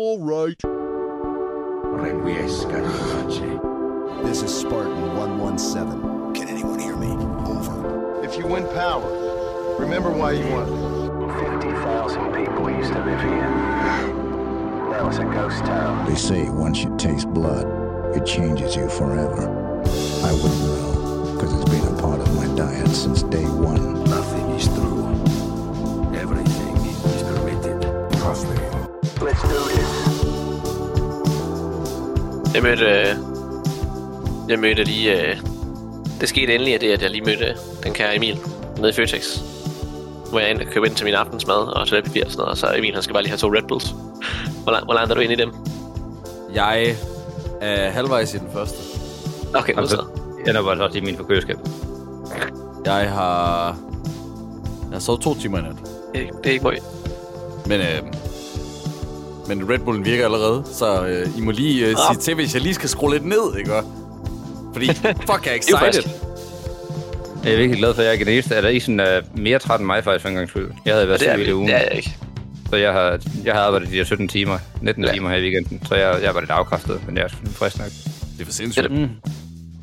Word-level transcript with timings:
All 0.00 0.20
right. 0.20 0.56
Requiescat 1.98 2.84
in 2.84 2.92
pace. 3.26 3.40
This 4.28 4.42
is 4.44 4.56
Spartan 4.56 5.16
117. 5.16 6.34
Can 6.34 6.46
anyone 6.46 6.78
hear 6.78 6.94
me? 6.94 7.08
Over. 7.44 8.22
If 8.22 8.36
you 8.38 8.46
win 8.46 8.64
power, 8.74 9.76
remember 9.76 10.12
why 10.12 10.34
you 10.34 10.46
won. 10.54 10.66
50,000 11.60 12.32
people 12.32 12.70
used 12.70 12.92
to 12.92 13.04
live 13.04 13.20
here. 13.20 13.50
Now 14.88 15.08
it's 15.08 15.18
a 15.18 15.24
ghost 15.24 15.64
town. 15.64 16.06
They 16.08 16.14
say 16.14 16.48
once 16.48 16.84
you 16.84 16.96
taste 16.96 17.26
blood, 17.30 17.66
it 18.16 18.24
changes 18.24 18.76
you 18.76 18.88
forever. 18.88 19.50
I 20.22 20.32
wouldn't 20.32 20.60
know, 20.60 21.32
because 21.34 21.52
it's 21.60 21.68
been 21.68 21.84
a 21.92 22.00
part 22.00 22.20
of 22.20 22.32
my 22.36 22.46
diet 22.54 22.86
since 22.90 23.24
day 23.24 23.46
one. 23.46 24.04
Nothing 24.04 24.48
is 24.50 24.68
true. 24.68 25.08
Everything 26.14 26.76
is 26.86 27.22
permitted. 27.24 27.82
Trust 28.20 28.46
me. 28.48 28.54
Let's 29.20 29.42
do 29.42 29.48
this. 29.48 29.67
Jeg 32.58 32.62
mødte... 32.66 32.84
Øh, 32.84 33.14
jeg 34.48 34.58
mødte 34.58 34.84
lige... 34.84 35.22
Øh, 35.30 35.36
det 36.20 36.28
skete 36.28 36.54
endelig, 36.54 36.74
at 36.74 36.80
det, 36.80 36.92
at 36.92 37.02
jeg 37.02 37.10
lige 37.10 37.24
mødte 37.24 37.54
den 37.82 37.92
kære 37.92 38.16
Emil 38.16 38.38
nede 38.76 38.88
i 38.88 38.92
Føtex. 38.92 39.38
Hvor 40.30 40.38
jeg 40.40 40.50
endte 40.50 40.64
købe 40.64 40.86
ind 40.86 40.94
til 40.94 41.04
min 41.04 41.14
aftensmad 41.14 41.54
og 41.54 41.86
toiletpapir 41.88 42.24
og 42.24 42.30
sådan 42.30 42.38
noget. 42.40 42.50
Og 42.50 42.56
så 42.58 42.74
Emil, 42.76 42.94
han 42.94 43.02
skal 43.02 43.12
bare 43.14 43.22
lige 43.22 43.30
have 43.30 43.38
to 43.38 43.48
Red 43.54 43.62
Bulls. 43.68 43.94
Hvor, 44.62 44.72
lang, 44.72 44.84
hvor 44.84 44.94
langt 44.94 45.10
er 45.10 45.14
du 45.14 45.20
inde 45.20 45.32
i 45.34 45.36
dem? 45.36 45.52
Jeg 46.54 46.96
er 47.60 47.90
halvvejs 47.90 48.34
i 48.34 48.38
den 48.38 48.48
første. 48.52 48.76
Okay, 49.54 49.72
modtaget. 49.74 50.06
Den 50.46 50.56
er 50.56 50.62
bare 50.62 50.80
også 50.84 50.98
i 50.98 51.00
min 51.00 51.16
for 51.16 51.24
køleskab. 51.24 51.56
Jeg 52.86 53.10
har... 53.10 53.66
Jeg 54.82 54.92
har 54.92 54.98
sovet 55.00 55.20
to 55.20 55.34
timer 55.34 55.58
i 55.58 55.62
nat. 55.62 55.72
Det, 56.14 56.22
er- 56.22 56.32
det 56.32 56.46
er 56.46 56.52
ikke 56.52 56.62
meget. 56.64 56.82
Men, 57.66 57.80
øh, 57.80 58.02
men 59.48 59.70
Red 59.70 59.78
Bullen 59.78 60.04
virker 60.04 60.24
allerede, 60.24 60.64
så 60.74 61.06
øh, 61.06 61.38
I 61.38 61.40
må 61.40 61.50
lige 61.50 61.86
øh, 61.86 61.96
sige 62.10 62.20
til, 62.20 62.34
hvis 62.34 62.54
jeg 62.54 62.62
lige 62.62 62.74
skal 62.74 62.88
skrue 62.88 63.12
lidt 63.12 63.24
ned, 63.26 63.56
ikke? 63.58 63.72
Fordi, 64.72 64.86
fuck, 64.86 65.46
jeg 65.46 65.46
er 65.46 65.50
er 65.52 65.88
excited. 65.88 66.10
Jeg 67.44 67.52
er 67.52 67.56
virkelig 67.56 67.78
glad 67.78 67.94
for, 67.94 68.02
at 68.02 68.06
jeg 68.08 68.14
er 68.14 68.18
den 68.24 68.28
eneste. 68.32 68.54
Er 68.54 68.60
der 68.60 68.68
ikke 68.68 68.80
sådan 68.80 69.00
uh, 69.00 69.38
mere 69.40 69.58
træt 69.58 69.80
end 69.80 69.86
mig 69.86 70.04
faktisk 70.04 70.22
for 70.22 70.28
en 70.28 70.34
gang 70.34 70.48
skyld? 70.48 70.70
Jeg 70.84 70.94
havde 70.94 71.08
været 71.08 71.20
det 71.20 71.28
er, 71.28 71.34
syg 71.34 71.38
hele 71.40 71.54
ugen. 71.56 71.68
det 71.68 71.74
er 71.76 71.80
jeg 71.80 71.92
ikke. 71.96 72.16
Så 72.70 72.76
jeg 72.76 72.92
har, 72.92 73.18
jeg 73.44 73.54
har 73.54 73.60
arbejdet 73.60 73.88
de 73.88 73.94
her 73.94 74.04
17 74.04 74.28
timer, 74.28 74.58
19 74.82 75.04
Ja. 75.04 75.12
timer 75.12 75.28
her 75.28 75.36
i 75.36 75.40
weekenden. 75.42 75.86
Så 75.86 75.94
jeg, 75.94 76.18
jeg 76.22 76.34
var 76.34 76.40
lidt 76.40 76.50
afkræftet, 76.50 77.00
men 77.06 77.16
jeg 77.16 77.24
er 77.24 77.28
frisk 77.52 77.78
nok. 77.78 77.86
Det 78.34 78.40
er 78.40 78.44
for 78.44 78.52
sindssygt. 78.52 78.90
Det 78.90 79.10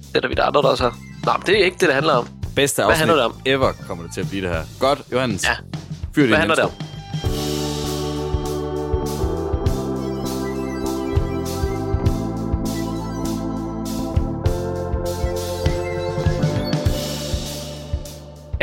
Det 0.08 0.16
er 0.16 0.20
der 0.22 0.28
vi 0.28 0.34
der 0.34 0.44
andre, 0.44 0.62
der 0.62 0.68
også 0.68 0.84
har. 0.84 0.98
Nå, 1.26 1.32
men 1.38 1.42
det 1.46 1.62
er 1.62 1.66
ikke 1.66 1.78
det, 1.80 1.88
det 1.88 1.94
handler 1.94 2.14
om. 2.14 2.28
Bedste 2.56 2.82
Hvad 2.82 2.86
afsnit 2.86 2.98
handler 3.00 3.16
det 3.16 3.26
om? 3.26 3.34
ever 3.46 3.72
kommer 3.88 4.04
det 4.04 4.14
til 4.14 4.22
at 4.22 4.30
blive 4.30 4.42
det 4.42 4.50
her. 4.52 4.62
Godt, 4.80 5.02
Johannes. 5.12 5.44
Ja. 5.44 5.50
Fyr 6.16 6.28
Hvad 6.28 6.38
handler 6.38 6.56
det 6.56 6.64
om? 6.64 6.72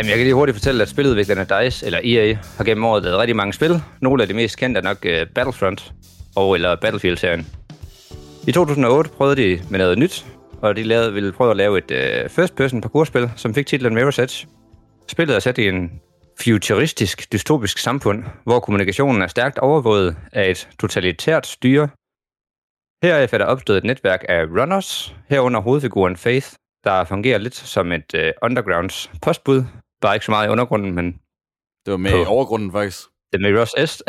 Jamen, 0.02 0.10
jeg 0.10 0.18
kan 0.18 0.24
lige 0.24 0.34
hurtigt 0.34 0.56
fortælle, 0.56 0.82
at 0.82 0.88
spiludviklerne 0.88 1.44
DICE, 1.44 1.86
eller 1.86 2.00
EA, 2.04 2.36
har 2.56 2.64
gennem 2.64 2.84
året 2.84 3.02
lavet 3.02 3.18
rigtig 3.18 3.36
mange 3.36 3.52
spil. 3.52 3.82
Nogle 4.00 4.22
af 4.22 4.28
de 4.28 4.34
mest 4.34 4.58
kendte 4.58 4.78
er 4.78 4.82
nok 4.82 5.04
uh, 5.04 5.28
Battlefront 5.34 5.92
og 6.36 6.54
eller 6.54 6.76
Battlefield-serien. 6.76 7.46
I 8.46 8.52
2008 8.52 9.10
prøvede 9.10 9.36
de 9.36 9.62
med 9.70 9.78
noget 9.78 9.98
nyt, 9.98 10.26
og 10.62 10.76
de 10.76 10.82
lavede, 10.82 11.12
ville 11.12 11.32
prøve 11.32 11.50
at 11.50 11.56
lave 11.56 11.78
et 11.78 11.90
øh, 11.90 12.24
uh, 12.24 12.30
first-person 12.30 12.80
parkourspil, 12.80 13.30
som 13.36 13.54
fik 13.54 13.66
titlen 13.66 13.98
Mirror's 13.98 14.22
Edge. 14.22 14.46
Spillet 15.08 15.36
er 15.36 15.40
sat 15.40 15.58
i 15.58 15.68
en 15.68 15.90
futuristisk, 16.40 17.32
dystopisk 17.32 17.78
samfund, 17.78 18.24
hvor 18.44 18.60
kommunikationen 18.60 19.22
er 19.22 19.26
stærkt 19.26 19.58
overvåget 19.58 20.16
af 20.32 20.50
et 20.50 20.68
totalitært 20.80 21.46
styre. 21.46 21.88
Herefter 23.02 23.36
er 23.36 23.38
der 23.38 23.44
opstået 23.44 23.78
et 23.78 23.84
netværk 23.84 24.24
af 24.28 24.44
runners, 24.44 25.14
herunder 25.28 25.60
hovedfiguren 25.60 26.16
Faith, 26.16 26.48
der 26.84 27.04
fungerer 27.04 27.38
lidt 27.38 27.54
som 27.54 27.92
et 27.92 28.14
uh, 28.14 28.20
undergrounds 28.42 29.10
postbud, 29.22 29.64
bare 30.02 30.14
ikke 30.16 30.26
så 30.26 30.32
meget 30.32 30.48
i 30.48 30.50
undergrunden, 30.50 30.92
men 30.94 31.06
Det 31.86 31.90
var 31.90 31.96
med 31.96 32.10
På- 32.10 32.22
i 32.22 32.24
overgrunden, 32.26 32.72
faktisk. 32.72 32.98
det 33.32 33.38
er 33.44 33.50
med 33.50 33.60
Ross 33.60 33.74
Edge, 33.76 34.02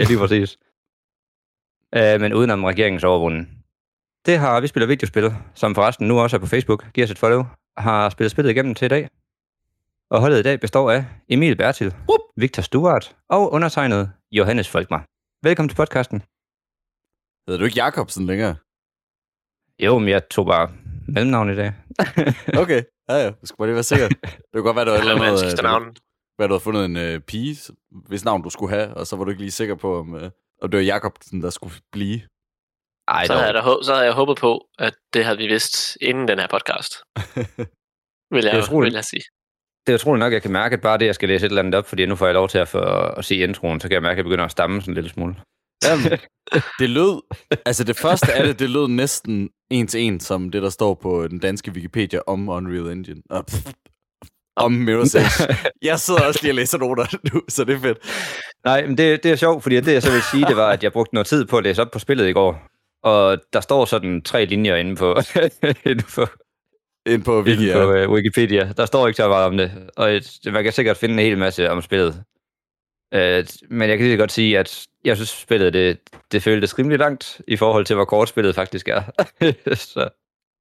ja, 0.00 0.04
lige 0.04 0.18
præcis. 0.18 0.56
Uh, 1.96 2.20
men 2.20 2.34
udenom 2.34 2.64
regeringens 2.64 3.04
overvågning. 3.04 3.64
Det 4.26 4.38
har 4.38 4.60
vi 4.60 4.66
spiller 4.66 4.86
videospil, 4.86 5.30
som 5.54 5.74
forresten 5.74 6.08
nu 6.08 6.20
også 6.20 6.36
er 6.36 6.40
på 6.40 6.46
Facebook, 6.46 6.92
giver 6.92 7.06
os 7.06 7.10
et 7.10 7.18
follow, 7.18 7.44
har 7.76 8.08
spillet 8.10 8.30
spillet 8.30 8.50
igennem 8.50 8.74
til 8.74 8.84
i 8.86 8.88
dag. 8.88 9.08
Og 10.10 10.20
holdet 10.20 10.38
i 10.38 10.42
dag 10.42 10.60
består 10.60 10.90
af 10.90 11.04
Emil 11.28 11.56
Bertil, 11.56 11.94
Victor 12.36 12.62
Stuart 12.62 13.16
og 13.28 13.52
undertegnet 13.52 14.12
Johannes 14.32 14.68
Folkmar. 14.68 15.04
Velkommen 15.42 15.68
til 15.68 15.76
podcasten. 15.76 16.22
Hedder 17.46 17.58
du 17.58 17.64
ikke 17.64 17.82
Jacobsen 17.84 18.26
længere? 18.26 18.56
Jo, 19.78 19.98
men 19.98 20.08
jeg 20.08 20.28
tog 20.28 20.46
bare 20.46 20.70
mellemnavn 21.14 21.50
i 21.52 21.56
dag. 21.56 21.72
Okay, 22.62 22.82
ja 23.08 23.14
ja. 23.24 23.30
Du 23.30 23.46
skal 23.46 23.56
bare 23.58 23.68
lige 23.68 23.74
være 23.74 23.82
sikker. 23.82 24.08
Det 24.08 24.54
kunne 24.54 24.62
godt 24.62 24.76
være, 24.76 24.84
du 24.84 24.90
havde, 24.90 25.00
Eller 25.02 25.14
lavet 25.14 25.20
man 25.20 25.28
noget, 25.28 25.40
skifter 25.40 25.64
øh, 25.66 25.70
navn. 25.70 25.96
hvad, 26.36 26.48
du 26.48 26.54
havde 26.54 26.60
fundet 26.68 26.84
en 26.84 26.96
øh, 26.96 27.20
pige, 27.20 27.56
hvis 27.90 28.24
navn 28.24 28.42
du 28.42 28.50
skulle 28.50 28.74
have, 28.76 28.94
og 28.94 29.06
så 29.06 29.16
var 29.16 29.24
du 29.24 29.30
ikke 29.30 29.42
lige 29.42 29.50
sikker 29.50 29.74
på, 29.74 29.98
om, 29.98 30.14
øh, 30.16 30.30
om 30.62 30.70
det 30.70 30.78
var 30.78 30.84
Jacobsen, 30.84 31.42
der 31.42 31.50
skulle 31.50 31.74
blive. 31.92 32.20
Ej, 33.08 33.26
Så 33.26 33.32
havde, 33.32 33.56
jeg 33.56 33.76
så 33.82 33.92
havde 33.94 34.06
jeg 34.06 34.14
håbet 34.14 34.36
på, 34.36 34.68
at 34.78 34.94
det 35.14 35.24
havde 35.24 35.38
vi 35.38 35.46
vidst 35.46 35.98
inden 36.00 36.28
den 36.28 36.38
her 36.38 36.46
podcast. 36.50 36.92
Vil 38.34 38.44
jeg, 38.44 38.52
Det 38.54 38.68
er 38.68 38.80
vil 38.80 38.92
jeg 38.92 39.04
sige. 39.04 39.22
Det 39.86 39.92
er 39.92 39.94
utroligt 39.94 40.20
nok, 40.20 40.32
jeg 40.32 40.42
kan 40.42 40.52
mærke, 40.52 40.74
at 40.74 40.80
bare 40.80 40.98
det, 40.98 41.06
jeg 41.06 41.14
skal 41.14 41.28
læse 41.28 41.46
et 41.46 41.50
eller 41.50 41.62
andet 41.62 41.74
op, 41.74 41.86
fordi 41.86 42.06
nu 42.06 42.16
får 42.16 42.26
jeg 42.26 42.34
lov 42.34 42.48
til 42.48 42.58
at, 42.58 42.68
få, 42.68 42.78
at 43.18 43.24
se 43.24 43.36
introen, 43.36 43.80
så 43.80 43.88
kan 43.88 43.94
jeg 43.94 44.02
mærke, 44.02 44.12
at 44.12 44.16
jeg 44.16 44.24
begynder 44.24 44.44
at 44.44 44.50
stamme 44.50 44.80
sådan 44.80 44.92
en 44.92 44.94
lille 44.94 45.10
smule. 45.10 45.34
Jamen, 45.84 46.18
det 46.78 46.90
lød, 46.90 47.22
altså 47.66 47.84
det 47.84 47.96
første 47.96 48.32
af 48.32 48.46
det, 48.46 48.58
det 48.58 48.70
lød 48.70 48.88
næsten 48.88 49.50
en 49.70 49.86
til 49.86 50.00
en, 50.00 50.20
som 50.20 50.50
det, 50.50 50.62
der 50.62 50.70
står 50.70 50.94
på 50.94 51.28
den 51.28 51.38
danske 51.38 51.72
Wikipedia 51.72 52.20
om 52.26 52.48
Unreal 52.48 52.92
Engine. 52.92 53.22
Og 53.30 53.46
pff, 53.46 53.72
om 54.56 54.88
Mirror's 54.88 55.18
Edge. 55.20 55.56
Jeg 55.82 56.00
sidder 56.00 56.20
også 56.22 56.40
lige 56.42 56.52
og 56.52 56.56
læser 56.56 56.78
noter 56.78 57.16
nu, 57.32 57.42
så 57.48 57.64
det 57.64 57.74
er 57.74 57.80
fedt. 57.80 57.98
Nej, 58.64 58.86
men 58.86 58.98
det, 58.98 59.22
det 59.22 59.30
er 59.30 59.36
sjovt, 59.36 59.62
fordi 59.62 59.76
det, 59.76 59.92
jeg 59.92 60.02
så 60.02 60.10
vil 60.10 60.22
sige, 60.22 60.46
det 60.46 60.56
var, 60.56 60.68
at 60.70 60.82
jeg 60.82 60.92
brugte 60.92 61.14
noget 61.14 61.26
tid 61.26 61.44
på 61.44 61.58
at 61.58 61.64
læse 61.64 61.82
op 61.82 61.90
på 61.90 61.98
spillet 61.98 62.28
i 62.28 62.32
går. 62.32 62.62
Og 63.02 63.38
der 63.52 63.60
står 63.60 63.84
sådan 63.84 64.22
tre 64.22 64.44
linjer 64.44 64.76
inde 64.76 64.96
på, 64.96 65.16
inde 65.90 66.04
på, 66.14 66.26
Ind 67.06 67.24
på 67.24 67.42
Wiki, 67.42 67.62
inde 67.62 67.74
på 67.74 67.92
uh, 67.92 68.12
Wikipedia. 68.12 68.72
Der 68.76 68.86
står 68.86 69.06
ikke 69.06 69.16
så 69.16 69.28
meget 69.28 69.46
om 69.46 69.56
det. 69.56 69.72
Og 69.96 70.12
et, 70.12 70.38
man 70.52 70.64
kan 70.64 70.72
sikkert 70.72 70.96
finde 70.96 71.12
en 71.14 71.18
hel 71.18 71.38
masse 71.38 71.70
om 71.70 71.82
spillet. 71.82 72.24
Uh, 73.14 73.46
men 73.70 73.90
jeg 73.90 73.98
kan 73.98 74.06
lige 74.06 74.16
godt 74.16 74.32
sige, 74.32 74.58
at 74.58 74.86
jeg 75.04 75.16
synes, 75.16 75.28
spillet 75.28 75.72
det, 75.72 75.98
det 76.32 76.42
føltes 76.42 76.78
rimelig 76.78 76.98
langt 76.98 77.40
i 77.48 77.56
forhold 77.56 77.84
til, 77.84 77.96
hvor 77.96 78.04
kort 78.04 78.28
spillet 78.28 78.54
faktisk 78.54 78.88
er. 78.88 79.02
så, 79.74 80.08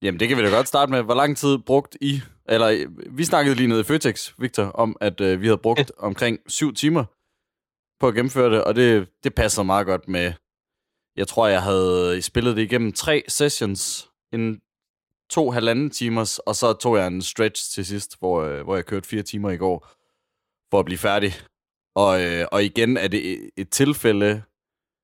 Jamen, 0.01 0.19
det 0.19 0.27
kan 0.27 0.37
vi 0.37 0.43
da 0.43 0.49
godt 0.49 0.67
starte 0.67 0.91
med. 0.91 1.01
Hvor 1.01 1.13
lang 1.13 1.37
tid 1.37 1.57
brugt 1.57 1.97
I... 2.01 2.21
Eller, 2.49 2.67
øh, 2.67 3.17
vi 3.17 3.25
snakkede 3.25 3.55
lige 3.55 3.67
nede 3.67 3.79
i 3.79 3.83
Føtex, 3.83 4.31
Victor, 4.37 4.63
om, 4.63 4.97
at 5.01 5.21
øh, 5.21 5.41
vi 5.41 5.45
havde 5.45 5.57
brugt 5.57 5.91
omkring 6.09 6.39
syv 6.47 6.73
timer 6.73 7.05
på 7.99 8.07
at 8.07 8.13
gennemføre 8.13 8.51
det, 8.51 8.63
og 8.63 8.75
det, 8.75 9.09
det 9.23 9.35
passer 9.35 9.63
meget 9.63 9.85
godt 9.85 10.07
med... 10.07 10.33
Jeg 11.15 11.27
tror, 11.27 11.47
jeg 11.47 11.63
havde 11.63 12.21
spillet 12.21 12.55
det 12.55 12.61
igennem 12.61 12.93
tre 12.93 13.23
sessions, 13.27 14.09
en 14.33 14.61
to 15.29 15.51
halvanden 15.51 15.89
timers, 15.89 16.39
og 16.39 16.55
så 16.55 16.73
tog 16.73 16.97
jeg 16.97 17.07
en 17.07 17.21
stretch 17.21 17.73
til 17.73 17.85
sidst, 17.85 18.19
hvor, 18.19 18.41
øh, 18.41 18.63
hvor 18.63 18.75
jeg 18.75 18.85
kørte 18.85 19.07
fire 19.07 19.21
timer 19.21 19.49
i 19.49 19.57
går, 19.57 19.87
for 20.71 20.79
at 20.79 20.85
blive 20.85 20.97
færdig. 20.97 21.33
Og, 21.95 22.21
øh, 22.21 22.45
og 22.51 22.63
igen 22.63 22.97
er 22.97 23.07
det 23.07 23.49
et- 23.57 23.69
tilfælde, 23.69 24.41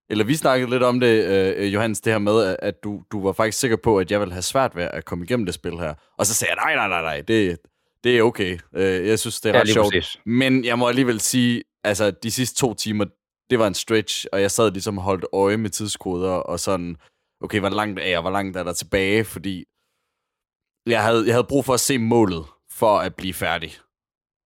eller 0.09 0.25
vi 0.25 0.35
snakkede 0.35 0.69
lidt 0.72 0.84
om 0.84 1.00
det, 1.00 1.25
øh, 1.57 1.73
Johannes, 1.73 2.01
det 2.01 2.13
her 2.13 2.18
med, 2.19 2.57
at- 2.59 2.84
du, 2.84 3.03
du 3.12 3.23
var 3.23 3.31
faktisk 3.34 3.59
sikker 3.59 3.78
på, 3.84 4.00
at 4.00 4.12
jeg 4.12 4.19
ville 4.19 4.34
have 4.34 4.41
svært 4.41 4.75
ved 4.75 4.84
at 4.84 5.06
komme 5.06 5.25
igennem 5.25 5.45
det 5.45 5.56
spil 5.56 5.72
her. 5.79 5.94
Og 6.18 6.25
så 6.25 6.34
sagde 6.34 6.53
jeg, 6.53 6.75
nej, 6.75 6.75
nej, 6.75 6.88
nej, 6.88 7.01
nej, 7.01 7.22
det, 7.22 7.57
det 8.03 8.18
er 8.18 8.22
okay. 8.24 8.59
Øh, 8.75 9.07
jeg 9.07 9.19
synes, 9.19 9.41
det 9.41 9.50
er 9.50 9.53
Ja, 9.56 9.62
ret 9.62 9.69
sjovt. 9.69 9.94
præcis. 9.94 10.18
Men 10.25 10.66
jeg 10.66 10.79
må 10.79 10.88
alligevel 10.88 11.19
sige, 11.19 11.63
altså 11.84 12.12
de 12.12 12.31
sidste 12.31 12.59
to 12.59 12.74
timer, 12.74 13.06
det 13.50 13.59
var 13.59 13.68
en 13.68 13.74
stretch, 13.74 14.25
og 14.31 14.41
jeg 14.41 14.51
sad 14.51 14.72
ligesom 14.72 14.97
og 14.97 15.03
holdt 15.03 15.25
øje 15.34 15.57
med 15.57 15.69
tidskoder, 15.69 16.31
og 16.31 16.59
sådan, 16.59 16.95
okay, 17.42 17.59
hvor 17.59 17.69
langt 17.69 18.00
er 18.00 18.07
jeg, 18.07 18.21
hvor 18.21 18.30
langt 18.31 18.57
er 18.57 18.63
der 18.63 18.74
tilbage, 18.74 19.24
fordi 19.24 19.65
jeg 20.88 21.04
havde, 21.04 21.24
jeg 21.25 21.33
havde 21.33 21.48
brug 21.50 21.65
for 21.65 21.74
at 21.74 21.80
se 21.80 21.98
målet 21.98 22.45
for 22.71 22.98
at 22.98 23.15
blive 23.15 23.33
færdig. 23.33 23.74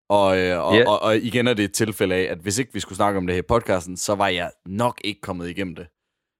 Og, 0.09 0.37
øh, 0.39 0.59
og, 0.65 0.75
Ja. 0.77 0.89
og, 0.89 1.01
og 1.01 1.17
igen 1.17 1.47
er 1.47 1.53
det 1.53 1.65
et 1.65 1.73
tilfælde 1.73 2.15
af, 2.15 2.21
at 2.31 2.37
hvis 2.37 2.57
ikke 2.59 2.73
vi 2.73 2.79
skulle 2.79 2.95
snakke 2.95 3.17
om 3.17 3.27
det 3.27 3.33
her 3.35 3.39
i 3.39 3.45
podcasten, 3.47 3.97
så 3.97 4.15
var 4.15 4.27
jeg 4.27 4.51
nok 4.65 5.01
ikke 5.03 5.21
kommet 5.21 5.49
igennem 5.49 5.75
det. 5.75 5.87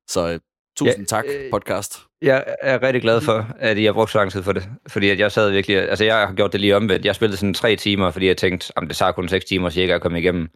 Så 0.10 0.30
øh, 0.34 0.40
tusind 0.78 1.00
Ja, 1.00 1.06
tak, 1.06 1.26
øh, 1.28 1.52
podcast. 1.52 2.00
Jeg 2.22 2.56
er 2.62 2.84
rigtig 2.84 3.02
glad 3.02 3.22
for, 3.22 3.48
at 3.60 3.78
I 3.78 3.84
har 3.86 3.94
brugt 3.94 4.12
så 4.12 4.18
lang 4.18 4.32
tid 4.32 4.44
for 4.44 4.52
det. 4.54 4.70
Fordi 4.88 5.10
at 5.10 5.20
jeg 5.20 5.32
sad 5.32 5.52
virkelig... 5.52 5.78
Altså, 5.78 6.06
jeg 6.06 6.28
har 6.28 6.34
gjort 6.34 6.52
det 6.54 6.62
lige 6.62 6.76
omvendt. 6.76 7.06
Jeg 7.06 7.16
spillede 7.16 7.38
sådan 7.38 7.54
tre 7.54 7.76
timer, 7.76 8.12
fordi 8.12 8.28
jeg 8.28 8.38
tænkte, 8.38 8.74
at 8.78 8.84
det 8.88 8.96
tager 8.98 9.12
kun 9.12 9.28
seks 9.30 9.46
timer 9.46 9.70
cirka 9.70 9.94
at 9.94 10.02
komme 10.02 10.20
igennem. 10.20 10.50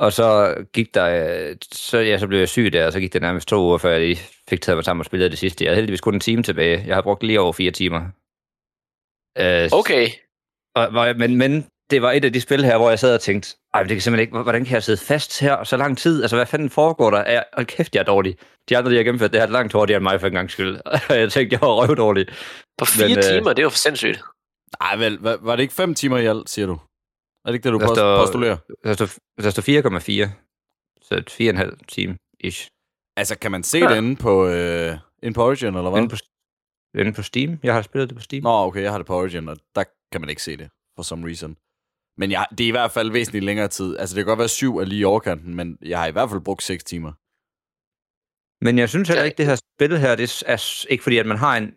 Og 0.00 0.12
så 0.12 0.54
gik 0.72 0.94
der... 0.94 1.48
øh, 1.50 1.56
Så, 1.72 1.98
ja, 1.98 2.18
så 2.18 2.26
blev 2.26 2.38
jeg 2.38 2.48
syg 2.48 2.72
der, 2.72 2.86
og 2.86 2.92
så 2.92 3.00
gik 3.00 3.12
det 3.12 3.22
nærmest 3.22 3.48
to 3.48 3.56
uger, 3.62 3.78
før 3.78 3.90
jeg 3.90 4.00
lige 4.00 4.18
fik 4.48 4.60
taget 4.60 4.76
mig 4.76 4.84
sammen 4.84 5.00
og 5.00 5.04
spillet 5.06 5.30
det 5.30 5.38
sidste. 5.38 5.64
Jeg 5.64 5.70
havde 5.70 5.76
heldigvis 5.76 6.00
kun 6.00 6.14
en 6.14 6.20
time 6.20 6.42
tilbage. 6.42 6.84
Jeg 6.86 6.94
har 6.94 7.02
brugt 7.02 7.22
lige 7.22 7.40
over 7.40 7.52
fire 7.52 7.70
timer. 7.70 8.00
Øh, 9.38 9.68
Okay. 9.80 10.08
og, 10.74 11.16
men, 11.16 11.36
men 11.36 11.66
det 11.90 12.02
var 12.02 12.12
et 12.12 12.24
af 12.24 12.32
de 12.32 12.40
spil 12.40 12.64
her, 12.64 12.76
hvor 12.78 12.88
jeg 12.88 12.98
sad 12.98 13.14
og 13.14 13.20
tænkte, 13.20 13.56
ej, 13.74 13.82
det 13.82 13.88
kan 13.90 14.00
simpelthen 14.00 14.20
ikke, 14.28 14.42
hvordan 14.42 14.64
kan 14.64 14.74
jeg 14.74 14.82
sidde 14.82 14.98
fast 15.04 15.40
her 15.40 15.64
så 15.64 15.76
lang 15.76 15.98
tid? 15.98 16.22
Altså, 16.22 16.36
hvad 16.36 16.46
fanden 16.46 16.70
foregår 16.70 17.10
der? 17.10 17.18
Er, 17.18 17.42
hold 17.54 17.66
kæft, 17.66 17.94
jeg 17.94 18.00
er 18.00 18.04
dårlig. 18.04 18.36
De 18.68 18.76
andre, 18.78 18.90
de 18.90 18.96
har 18.96 19.02
gennemført 19.04 19.32
det 19.32 19.40
her 19.40 19.48
langt 19.48 19.72
hurtigere 19.72 19.96
end 19.96 20.02
mig 20.02 20.20
for 20.20 20.26
en 20.26 20.32
gang 20.32 20.50
skyld. 20.50 20.80
jeg 21.10 21.32
tænkte, 21.32 21.54
jeg 21.54 21.60
var 21.60 21.86
røvdårlig. 21.86 22.26
På 22.78 22.84
fire 22.84 23.08
Men, 23.08 23.16
øh, 23.18 23.22
timer, 23.24 23.48
det 23.52 23.58
er 23.58 23.62
jo 23.62 23.68
for 23.68 23.76
sindssygt. 23.78 24.22
Ej, 24.80 24.96
vel, 24.96 25.18
var, 25.20 25.38
var 25.42 25.56
det 25.56 25.62
ikke 25.62 25.74
fem 25.74 25.94
timer 25.94 26.18
i 26.18 26.26
alt, 26.26 26.50
siger 26.50 26.66
du? 26.66 26.72
Er 27.44 27.50
det 27.50 27.54
ikke 27.54 27.64
det, 27.64 27.72
du 27.72 27.78
Der 27.78 27.86
post- 27.86 27.98
står- 27.98 28.24
postulerer? 28.24 28.56
Der 28.84 28.92
står, 28.92 29.08
der 29.42 29.50
står 29.50 29.62
4,4. 29.62 30.30
Så 31.02 31.14
et 31.14 31.30
4,5 31.30 31.76
time 31.88 32.16
ish. 32.40 32.68
Altså, 33.16 33.38
kan 33.38 33.50
man 33.50 33.62
se 33.62 33.80
det 33.80 33.96
inde 33.96 34.16
på, 34.16 34.46
øh, 34.48 34.96
inde 35.22 35.34
på 35.34 35.44
Origin, 35.44 35.68
eller 35.76 35.90
hvad? 35.90 36.00
Inde 36.00 36.10
på, 36.10 36.16
inde 36.98 37.12
på 37.12 37.22
Steam. 37.22 37.58
Jeg 37.62 37.74
har 37.74 37.82
spillet 37.82 38.08
det 38.08 38.16
på 38.16 38.22
Steam. 38.22 38.42
Nå, 38.42 38.50
okay, 38.50 38.82
jeg 38.82 38.90
har 38.90 38.98
det 38.98 39.06
på 39.06 39.16
Origin, 39.16 39.48
og 39.48 39.56
der 39.74 39.84
kan 40.12 40.20
man 40.20 40.30
ikke 40.30 40.42
se 40.42 40.56
det, 40.56 40.68
for 40.96 41.02
some 41.02 41.26
reason. 41.26 41.56
Men 42.18 42.30
jeg, 42.30 42.46
det 42.50 42.60
er 42.64 42.68
i 42.68 42.70
hvert 42.70 42.90
fald 42.90 43.10
væsentligt 43.10 43.44
længere 43.44 43.68
tid. 43.68 43.98
Altså, 43.98 44.16
det 44.16 44.20
kan 44.24 44.26
godt 44.30 44.38
være 44.38 44.48
syv 44.48 44.76
er 44.76 44.84
lige 44.84 45.00
i 45.00 45.04
overkanten, 45.04 45.54
men 45.54 45.78
jeg 45.82 45.98
har 45.98 46.06
i 46.06 46.10
hvert 46.10 46.30
fald 46.30 46.40
brugt 46.40 46.62
6 46.62 46.84
timer. 46.84 47.12
Men 48.64 48.78
jeg 48.78 48.88
synes 48.88 49.08
heller 49.08 49.22
Ja. 49.22 49.26
ikke, 49.26 49.36
det 49.38 49.46
her 49.46 49.56
spil 49.76 49.98
her, 49.98 50.16
det 50.16 50.42
er 50.46 50.86
ikke 50.90 51.02
fordi, 51.02 51.18
at 51.18 51.26
man 51.26 51.36
har 51.36 51.56
en... 51.56 51.74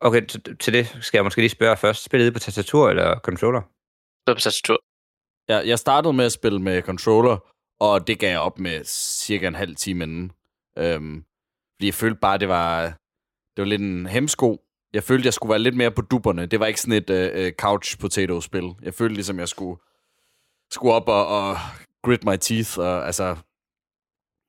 Okay, 0.00 0.26
til, 0.60 0.72
det 0.72 0.98
skal 1.00 1.18
jeg 1.18 1.24
måske 1.24 1.40
lige 1.40 1.48
spørge 1.48 1.76
først. 1.76 2.04
Spiller 2.04 2.24
det 2.26 2.32
på 2.32 2.38
tastatur 2.38 2.90
eller 2.90 3.18
controller? 3.18 3.60
Er 4.26 4.34
på 4.34 4.40
tastatur. 4.40 4.78
Jeg, 5.48 5.66
jeg 5.68 5.78
startede 5.78 6.12
med 6.12 6.24
at 6.24 6.32
spille 6.32 6.58
med 6.58 6.82
controller, 6.82 7.52
og 7.80 8.06
det 8.06 8.18
gav 8.18 8.30
jeg 8.30 8.40
op 8.40 8.58
med 8.58 8.84
cirka 8.84 9.46
en 9.48 9.54
halv 9.54 9.76
time 9.76 10.04
inden. 10.04 10.32
Øhm, 10.78 11.24
fordi 11.74 11.86
jeg 11.86 11.94
følte 11.94 12.20
bare, 12.20 12.38
det 12.38 12.48
var, 12.48 12.82
det 13.56 13.62
var 13.62 13.64
lidt 13.64 13.80
en 13.82 14.06
hemsko. 14.06 14.64
Jeg 14.92 15.02
følte, 15.02 15.26
jeg 15.26 15.34
skulle 15.34 15.50
være 15.50 15.58
lidt 15.58 15.76
mere 15.76 15.90
på 15.90 16.02
dupperne. 16.02 16.46
Det 16.46 16.60
var 16.60 16.66
ikke 16.66 16.80
sådan 16.80 17.02
et 17.02 17.10
uh, 17.10 17.52
couch 17.52 17.98
potato-spil. 17.98 18.74
Jeg 18.82 18.94
følte 18.94 19.14
ligesom, 19.14 19.38
jeg 19.38 19.48
skulle, 19.48 19.80
skulle 20.70 20.94
op 20.94 21.08
og, 21.08 21.26
og 21.26 21.56
grit 22.04 22.24
my 22.24 22.36
teeth. 22.36 22.78
Og, 22.78 23.06
altså, 23.06 23.36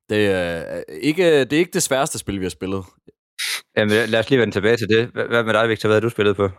det, 0.09 0.27
er 0.27 0.83
ikke, 0.89 1.39
det 1.39 1.53
er 1.53 1.57
ikke 1.57 1.71
det 1.71 1.83
sværeste 1.83 2.19
spil, 2.19 2.39
vi 2.39 2.45
har 2.45 2.49
spillet. 2.49 2.85
Jamen, 3.77 4.09
lad 4.09 4.19
os 4.19 4.29
lige 4.29 4.39
vende 4.39 4.53
tilbage 4.53 4.77
til 4.77 4.89
det. 4.89 5.07
Hvad 5.07 5.43
med 5.43 5.53
dig, 5.53 5.69
Victor? 5.69 5.89
Hvad 5.89 5.95
har 5.95 6.01
du 6.01 6.09
spillet 6.09 6.35
på? 6.35 6.49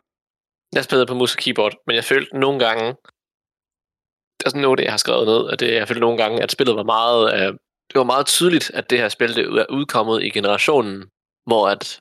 Jeg 0.75 0.84
spillede 0.84 1.06
på 1.06 1.14
mus 1.14 1.34
og 1.34 1.38
keyboard, 1.38 1.75
men 1.87 1.96
jeg 1.96 2.04
følte 2.04 2.38
nogle 2.38 2.58
gange, 2.58 2.87
det 4.38 4.44
er 4.46 4.50
sådan 4.50 4.62
noget, 4.62 4.78
det 4.78 4.84
jeg 4.84 4.92
har 4.92 4.98
skrevet 4.98 5.26
ned, 5.26 5.50
at 5.52 5.60
det, 5.60 5.75
jeg 5.75 5.88
følte 5.88 6.00
nogle 6.00 6.19
gange, 6.22 6.42
at 6.42 6.52
spillet 6.52 6.76
var 6.76 6.82
meget, 6.82 7.34
øh, 7.34 7.52
det 7.88 7.94
var 7.94 8.04
meget 8.04 8.26
tydeligt, 8.26 8.70
at 8.70 8.90
det 8.90 8.98
her 8.98 9.08
spil 9.08 9.37
det 9.37 9.44
er 9.44 9.66
udkommet 9.70 10.22
i 10.22 10.30
generationen, 10.30 11.04
hvor 11.46 11.69
at 11.69 12.00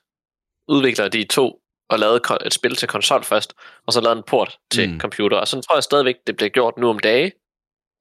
udviklere 0.68 1.09
de 1.09 1.24
to 1.24 1.62
og 1.94 2.00
lavede 2.00 2.22
et 2.45 2.54
spil 2.54 2.75
til 2.75 2.88
konsol 2.88 3.24
først, 3.24 3.54
og 3.88 3.94
så 3.94 4.01
lavede 4.01 4.18
en 4.18 4.24
port 4.28 4.57
til 4.72 4.88
Mm. 4.88 4.94
mm. 4.94 5.00
computer. 5.00 5.38
Og 5.38 5.48
sådan 5.48 5.63
tror 5.63 5.75
jeg 5.75 5.84
stadigvæk, 5.84 6.16
det 6.28 6.36
bliver 6.36 6.50
gjort 6.50 6.78
nu 6.78 6.90
om 6.90 7.00
dage. 7.00 7.31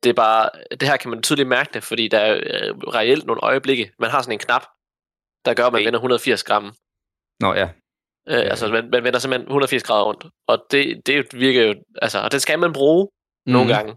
Det 0.03 0.11
er 0.11 0.15
bare, 0.15 0.50
det 0.71 0.89
her 0.89 0.97
kan 0.97 1.11
man 1.11 1.23
tydeligt 1.23 1.49
mærke 1.49 1.71
det, 1.75 1.83
fordi 1.83 2.09
der 2.09 2.19
er 2.19 2.35
øh, 2.35 2.75
reelt 2.79 3.27
nogle 3.27 3.43
øjeblikke. 3.43 3.93
Man 3.99 4.11
har 4.11 4.23
sådan 4.23 4.33
en 4.33 4.39
knap, 4.39 4.62
der 5.44 5.55
gør, 5.55 5.67
at 5.67 5.73
man 5.73 5.79
Okay. 5.79 5.87
vender 5.87 5.99
180 5.99 6.44
gram 6.44 6.75
Nå 7.41 7.55
ja, 7.55 7.69
Øh, 8.29 8.35
ja. 8.35 8.41
Altså, 8.41 8.69
man, 8.69 8.91
man 8.91 9.05
vender 9.05 9.19
simpelthen 9.19 9.47
180 9.47 9.83
grader 9.83 10.05
rundt. 10.05 10.27
Og 10.49 10.67
det, 10.71 11.06
det 11.06 11.35
virker 11.35 11.62
jo... 11.62 11.75
Altså, 12.03 12.19
og 12.19 12.33
det 12.33 12.43
skal 12.43 12.59
man 12.59 12.73
bruge 12.73 13.09
mm. 13.47 13.53
nogle 13.53 13.75
gange. 13.75 13.97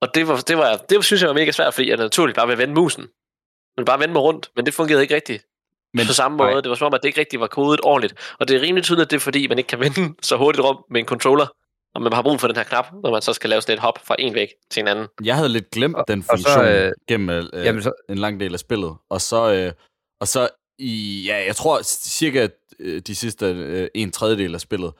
Og 0.00 0.14
det, 0.14 0.28
var, 0.28 0.36
det, 0.48 0.56
var, 0.58 0.76
det 0.76 1.04
synes 1.04 1.22
jeg 1.22 1.28
var 1.28 1.34
mega 1.34 1.50
svært, 1.50 1.74
fordi 1.74 1.88
jeg 1.88 1.96
naturligt 1.96 2.36
bare 2.36 2.46
vil 2.48 2.58
vende 2.58 2.74
musen. 2.74 3.04
Men 3.76 3.84
bare 3.84 3.98
vende 4.00 4.12
mig 4.12 4.22
rundt, 4.22 4.50
men 4.56 4.66
det 4.66 4.74
fungerede 4.74 5.02
ikke 5.02 5.14
rigtigt. 5.14 5.46
Men, 5.94 6.06
på 6.06 6.12
samme 6.12 6.36
nej. 6.36 6.50
måde, 6.50 6.62
det 6.62 6.68
var 6.68 6.74
som 6.76 6.86
om, 6.86 6.94
at 6.94 7.00
det 7.02 7.08
ikke 7.08 7.20
rigtig 7.20 7.40
var 7.40 7.46
kodet 7.46 7.80
ordentligt. 7.82 8.34
Og 8.40 8.48
det 8.48 8.56
er 8.56 8.60
rimelig 8.60 8.84
tydeligt, 8.84 9.04
at 9.06 9.10
det 9.10 9.16
er 9.16 9.20
fordi, 9.20 9.46
man 9.46 9.58
ikke 9.58 9.68
kan 9.68 9.80
vende 9.80 10.14
så 10.28 10.36
hurtigt 10.36 10.64
rum 10.64 10.76
med 10.90 11.00
en 11.00 11.06
controller. 11.06 11.46
Og 11.94 12.02
man 12.02 12.12
har 12.12 12.22
brug 12.22 12.40
for 12.40 12.46
den 12.48 12.56
her 12.56 12.64
knap, 12.64 12.86
når 13.02 13.10
man 13.10 13.22
så 13.22 13.32
skal 13.32 13.50
lave 13.50 13.62
sådan 13.62 13.74
et 13.74 13.80
hop 13.80 13.98
fra 14.06 14.16
en 14.18 14.34
væg 14.34 14.48
til 14.70 14.80
en 14.80 14.88
anden. 14.88 15.06
Jeg 15.24 15.36
havde 15.36 15.48
lidt 15.48 15.70
glemt 15.70 15.96
Og- 15.96 16.04
den 16.08 16.24
og 16.30 16.38
så, 16.38 16.44
funktion 16.44 16.66
øh, 16.66 16.92
gennem 17.08 17.30
øh, 17.30 17.44
jamen 17.64 17.82
så, 17.82 17.92
en 18.08 18.18
lang 18.18 18.40
del 18.40 18.52
af 18.52 18.58
spillet. 18.60 18.94
Og 19.10 19.20
så, 19.20 19.52
øh, 19.52 19.72
og 20.20 20.28
så 20.28 20.48
i, 20.78 21.24
ja, 21.26 21.44
jeg 21.46 21.56
tror 21.56 21.80
cirka 21.84 22.48
øh, 22.78 23.00
de 23.06 23.14
sidste 23.14 23.46
øh, 23.46 23.88
en 23.94 24.10
tredjedel 24.10 24.54
af 24.54 24.60
spillet, 24.60 24.92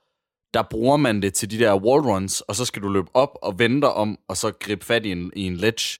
der 0.54 0.62
bruger 0.62 0.96
man 0.96 1.22
det 1.22 1.34
til 1.34 1.50
de 1.50 1.58
der 1.58 1.74
wallruns, 1.76 2.40
og 2.40 2.54
så 2.56 2.64
skal 2.64 2.82
du 2.82 2.88
løbe 2.88 3.08
op 3.14 3.38
og 3.42 3.58
vende 3.58 3.80
dig 3.80 3.92
om, 3.92 4.18
og 4.28 4.36
så 4.36 4.52
gribe 4.60 4.84
fat 4.84 5.06
i 5.06 5.12
en, 5.12 5.32
i 5.36 5.46
en 5.46 5.56
ledge. 5.56 5.98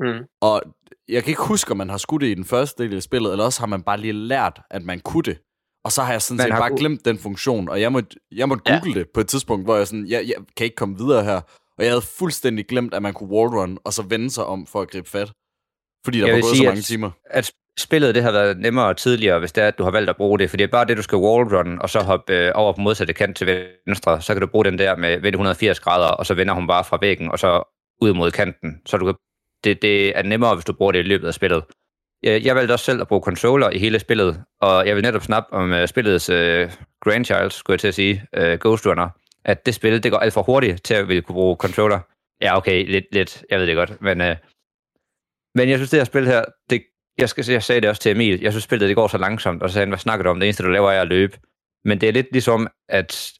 Mm. 0.00 0.24
Og 0.40 0.62
jeg 1.08 1.22
kan 1.22 1.30
ikke 1.30 1.42
huske, 1.42 1.70
om 1.70 1.76
man 1.76 1.90
har 1.90 1.96
skudt 1.98 2.22
det 2.22 2.28
i 2.28 2.34
den 2.34 2.44
første 2.44 2.82
del 2.82 2.96
af 2.96 3.02
spillet, 3.02 3.32
eller 3.32 3.44
også 3.44 3.60
har 3.60 3.66
man 3.66 3.82
bare 3.82 4.00
lige 4.00 4.12
lært, 4.12 4.60
at 4.70 4.82
man 4.82 5.00
kunne 5.00 5.22
det. 5.22 5.38
Og 5.84 5.92
så 5.92 6.02
har 6.02 6.12
jeg 6.12 6.22
sådan 6.22 6.40
set 6.40 6.50
bare 6.50 6.70
ku- 6.70 6.76
glemt 6.76 7.04
den 7.04 7.18
funktion, 7.18 7.68
og 7.68 7.80
jeg 7.80 7.92
måtte, 7.92 8.16
jeg 8.32 8.48
måtte 8.48 8.62
Ja. 8.66 8.78
google 8.78 8.94
det 9.00 9.06
på 9.14 9.20
et 9.20 9.28
tidspunkt, 9.28 9.66
hvor 9.66 9.76
jeg 9.76 9.86
sådan, 9.86 10.06
jeg, 10.08 10.24
jeg 10.26 10.34
kan 10.56 10.64
ikke 10.64 10.76
komme 10.76 10.98
videre 10.98 11.24
her. 11.24 11.40
Og 11.78 11.84
jeg 11.84 11.90
havde 11.90 12.02
fuldstændig 12.18 12.66
glemt, 12.66 12.94
at 12.94 13.02
man 13.02 13.12
kunne 13.14 13.30
wallrun, 13.30 13.78
og 13.84 13.92
så 13.92 14.02
vende 14.02 14.30
sig 14.30 14.44
om 14.44 14.66
for 14.66 14.80
at 14.82 14.90
gribe 14.90 15.08
fat. 15.08 15.32
Fordi 16.04 16.20
der 16.20 16.26
Jeg 16.26 16.34
var 16.34 16.40
gået 16.40 16.50
sige, 16.50 16.58
så 16.58 16.64
mange 16.64 16.78
at- 16.78 16.84
timer. 16.84 17.10
at 17.30 17.52
spillet 17.78 18.14
det 18.14 18.22
har 18.22 18.32
været 18.32 18.58
nemmere 18.58 18.94
tidligere, 18.94 19.38
hvis 19.38 19.52
det 19.52 19.64
er, 19.64 19.68
at 19.68 19.78
du 19.78 19.82
har 19.84 19.90
valgt 19.90 20.10
at 20.10 20.16
bruge 20.16 20.38
det. 20.38 20.50
For 20.50 20.56
det 20.56 20.64
er 20.64 20.68
bare 20.68 20.84
det, 20.84 20.96
du 20.96 21.02
skal 21.02 21.18
wallrun, 21.18 21.78
og 21.80 21.90
så 21.90 22.00
hoppe 22.00 22.32
øh, 22.32 22.52
over 22.54 22.72
på 22.72 22.80
modsatte 22.80 23.12
kant 23.12 23.36
til 23.36 23.66
venstre. 23.86 24.22
Så 24.22 24.34
kan 24.34 24.40
du 24.40 24.46
bruge 24.46 24.64
den 24.64 24.78
der 24.78 24.96
med 24.96 25.12
vende 25.20 25.36
180 25.36 25.80
grader, 25.80 26.08
og 26.08 26.26
så 26.26 26.34
vender 26.34 26.54
hun 26.54 26.66
bare 26.66 26.84
fra 26.84 26.98
væggen, 27.00 27.30
og 27.30 27.38
så 27.38 27.62
ud 28.02 28.12
mod 28.14 28.30
kanten. 28.30 28.80
Så 28.86 28.96
du 28.96 29.04
kan, 29.04 29.14
det, 29.66 29.82
det 29.82 30.18
er 30.18 30.22
nemmere, 30.22 30.54
hvis 30.54 30.64
du 30.64 30.72
bruger 30.72 30.92
det 30.92 30.98
i 30.98 31.02
løbet 31.02 31.26
af 31.26 31.34
spillet. 31.34 31.64
Jeg, 32.22 32.54
valgte 32.54 32.72
også 32.72 32.84
selv 32.84 33.00
at 33.00 33.08
bruge 33.08 33.22
controller 33.22 33.70
i 33.70 33.78
hele 33.78 33.98
spillet, 33.98 34.42
og 34.60 34.86
jeg 34.86 34.96
vil 34.96 35.02
netop 35.02 35.22
snappe 35.22 35.52
om 35.52 35.72
uh, 35.72 35.86
spillets 35.86 36.30
uh, 36.30 36.70
grandchild, 37.00 37.50
skulle 37.50 37.74
jeg 37.74 37.80
til 37.80 37.88
at 37.88 37.94
sige, 37.94 38.22
uh, 38.36 38.52
Ghost 38.60 38.86
Runner, 38.86 39.08
at 39.44 39.66
det 39.66 39.74
spil, 39.74 40.02
det 40.02 40.12
går 40.12 40.18
alt 40.18 40.32
for 40.32 40.42
hurtigt 40.42 40.84
til 40.84 40.94
at 40.94 41.08
ville 41.08 41.22
kunne 41.22 41.34
bruge 41.34 41.56
controller. 41.56 42.00
Ja, 42.42 42.56
okay, 42.56 42.86
lidt, 42.86 43.04
lidt, 43.12 43.44
jeg 43.50 43.58
ved 43.58 43.66
det 43.66 43.76
godt, 43.76 44.02
men, 44.02 44.20
uh, 44.20 44.36
men 45.54 45.68
jeg 45.68 45.78
synes, 45.78 45.90
det 45.90 46.00
her 46.00 46.04
spil 46.04 46.26
her, 46.26 46.44
det, 46.70 46.82
jeg, 47.18 47.28
skal, 47.28 47.44
jeg 47.48 47.62
sagde 47.62 47.80
det 47.80 47.90
også 47.90 48.02
til 48.02 48.12
Emil, 48.12 48.40
jeg 48.40 48.52
synes, 48.52 48.64
spillet 48.64 48.88
det 48.88 48.96
går 48.96 49.08
så 49.08 49.18
langsomt, 49.18 49.62
og 49.62 49.68
så 49.68 49.72
sagde 49.72 49.82
han, 49.82 49.90
hvad 49.90 49.98
snakker 49.98 50.22
du 50.22 50.30
om, 50.30 50.40
det 50.40 50.46
eneste, 50.46 50.62
du 50.62 50.68
laver, 50.68 50.90
er 50.90 51.02
at 51.02 51.08
løbe. 51.08 51.38
Men 51.84 52.00
det 52.00 52.08
er 52.08 52.12
lidt 52.12 52.26
ligesom, 52.32 52.68
at 52.88 53.32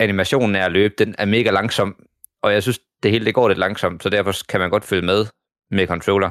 animationen 0.00 0.56
er 0.56 0.64
at 0.64 0.72
løbe, 0.72 0.94
den 0.98 1.14
er 1.18 1.24
mega 1.24 1.50
langsom, 1.50 2.06
og 2.42 2.52
jeg 2.52 2.62
synes, 2.62 2.80
det 3.02 3.10
hele 3.10 3.24
det 3.24 3.34
går 3.34 3.48
lidt 3.48 3.58
langsomt, 3.58 4.02
så 4.02 4.08
derfor 4.08 4.32
kan 4.48 4.60
man 4.60 4.70
godt 4.70 4.84
følge 4.84 5.06
med 5.06 5.26
med 5.70 5.86
controller. 5.86 6.30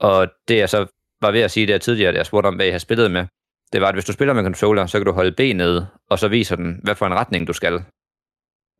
Og 0.00 0.28
det 0.48 0.56
jeg 0.56 0.68
så 0.68 0.86
var 1.20 1.30
ved 1.30 1.40
at 1.40 1.50
sige 1.50 1.66
der 1.66 1.78
tidligere, 1.78 2.12
da 2.12 2.16
jeg 2.16 2.26
spurgte 2.26 2.46
om, 2.46 2.54
hvad 2.54 2.66
jeg 2.66 2.74
har 2.74 2.78
spillet 2.78 3.10
med, 3.10 3.26
det 3.72 3.80
var, 3.80 3.88
at 3.88 3.94
hvis 3.94 4.04
du 4.04 4.12
spiller 4.12 4.34
med 4.34 4.42
controller, 4.42 4.86
så 4.86 4.98
kan 4.98 5.06
du 5.06 5.12
holde 5.12 5.32
B 5.32 5.40
nede, 5.56 5.86
og 6.10 6.18
så 6.18 6.28
viser 6.28 6.56
den, 6.56 6.80
hvad 6.82 6.94
for 6.94 7.06
en 7.06 7.14
retning 7.14 7.46
du 7.46 7.52
skal. 7.52 7.84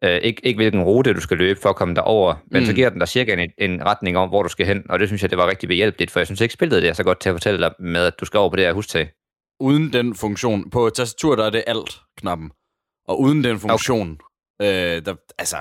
Øh, 0.04 0.16
ikke, 0.16 0.46
ikke 0.46 0.58
hvilken 0.58 0.82
rute 0.82 1.14
du 1.14 1.20
skal 1.20 1.36
løbe 1.36 1.60
for 1.60 1.68
at 1.68 1.76
komme 1.76 1.94
derover, 1.94 2.34
men 2.46 2.62
mm. 2.62 2.66
så 2.66 2.72
giver 2.74 2.90
den 2.90 2.98
dig 2.98 3.08
cirka 3.08 3.32
en, 3.32 3.50
en 3.58 3.84
retning 3.84 4.16
om, 4.18 4.28
hvor 4.28 4.42
du 4.42 4.48
skal 4.48 4.66
hen, 4.66 4.90
og 4.90 4.98
det 4.98 5.08
synes 5.08 5.22
jeg, 5.22 5.30
det 5.30 5.38
var 5.38 5.48
rigtig 5.48 5.68
behjælpeligt, 5.68 6.10
for 6.10 6.20
jeg 6.20 6.26
synes 6.26 6.40
ikke, 6.40 6.54
spillet 6.54 6.82
det 6.82 6.88
er 6.88 6.92
så 6.92 7.04
godt 7.04 7.20
til 7.20 7.28
at 7.28 7.34
fortælle 7.34 7.60
dig 7.60 7.74
med, 7.78 8.06
at 8.06 8.20
du 8.20 8.24
skal 8.24 8.38
over 8.38 8.50
på 8.50 8.56
det 8.56 8.64
her 8.64 8.72
hustag. 8.72 9.10
Uden 9.60 9.92
den 9.92 10.14
funktion, 10.14 10.70
på 10.70 10.90
tastatur, 10.90 11.36
der 11.36 11.44
er 11.44 11.50
det 11.50 11.64
alt-knappen. 11.66 12.50
Og 13.08 13.20
uden 13.20 13.44
den 13.44 13.58
funktion, 13.58 14.18
okay. 14.60 14.96
øh, 14.96 15.06
der, 15.06 15.14
altså, 15.38 15.56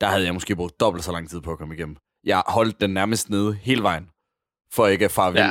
der 0.00 0.06
havde 0.06 0.24
jeg 0.24 0.34
måske 0.34 0.56
brugt 0.56 0.80
dobbelt 0.80 1.04
så 1.04 1.12
lang 1.12 1.30
tid 1.30 1.40
på 1.40 1.52
at 1.52 1.58
komme 1.58 1.74
igennem. 1.74 1.96
Jeg 2.24 2.42
holdt 2.46 2.80
den 2.80 2.90
nærmest 2.90 3.30
nede 3.30 3.54
hele 3.54 3.82
vejen, 3.82 4.10
for 4.74 4.86
ikke 4.86 5.04
at 5.04 5.10
fare 5.10 5.32
vild. 5.32 5.44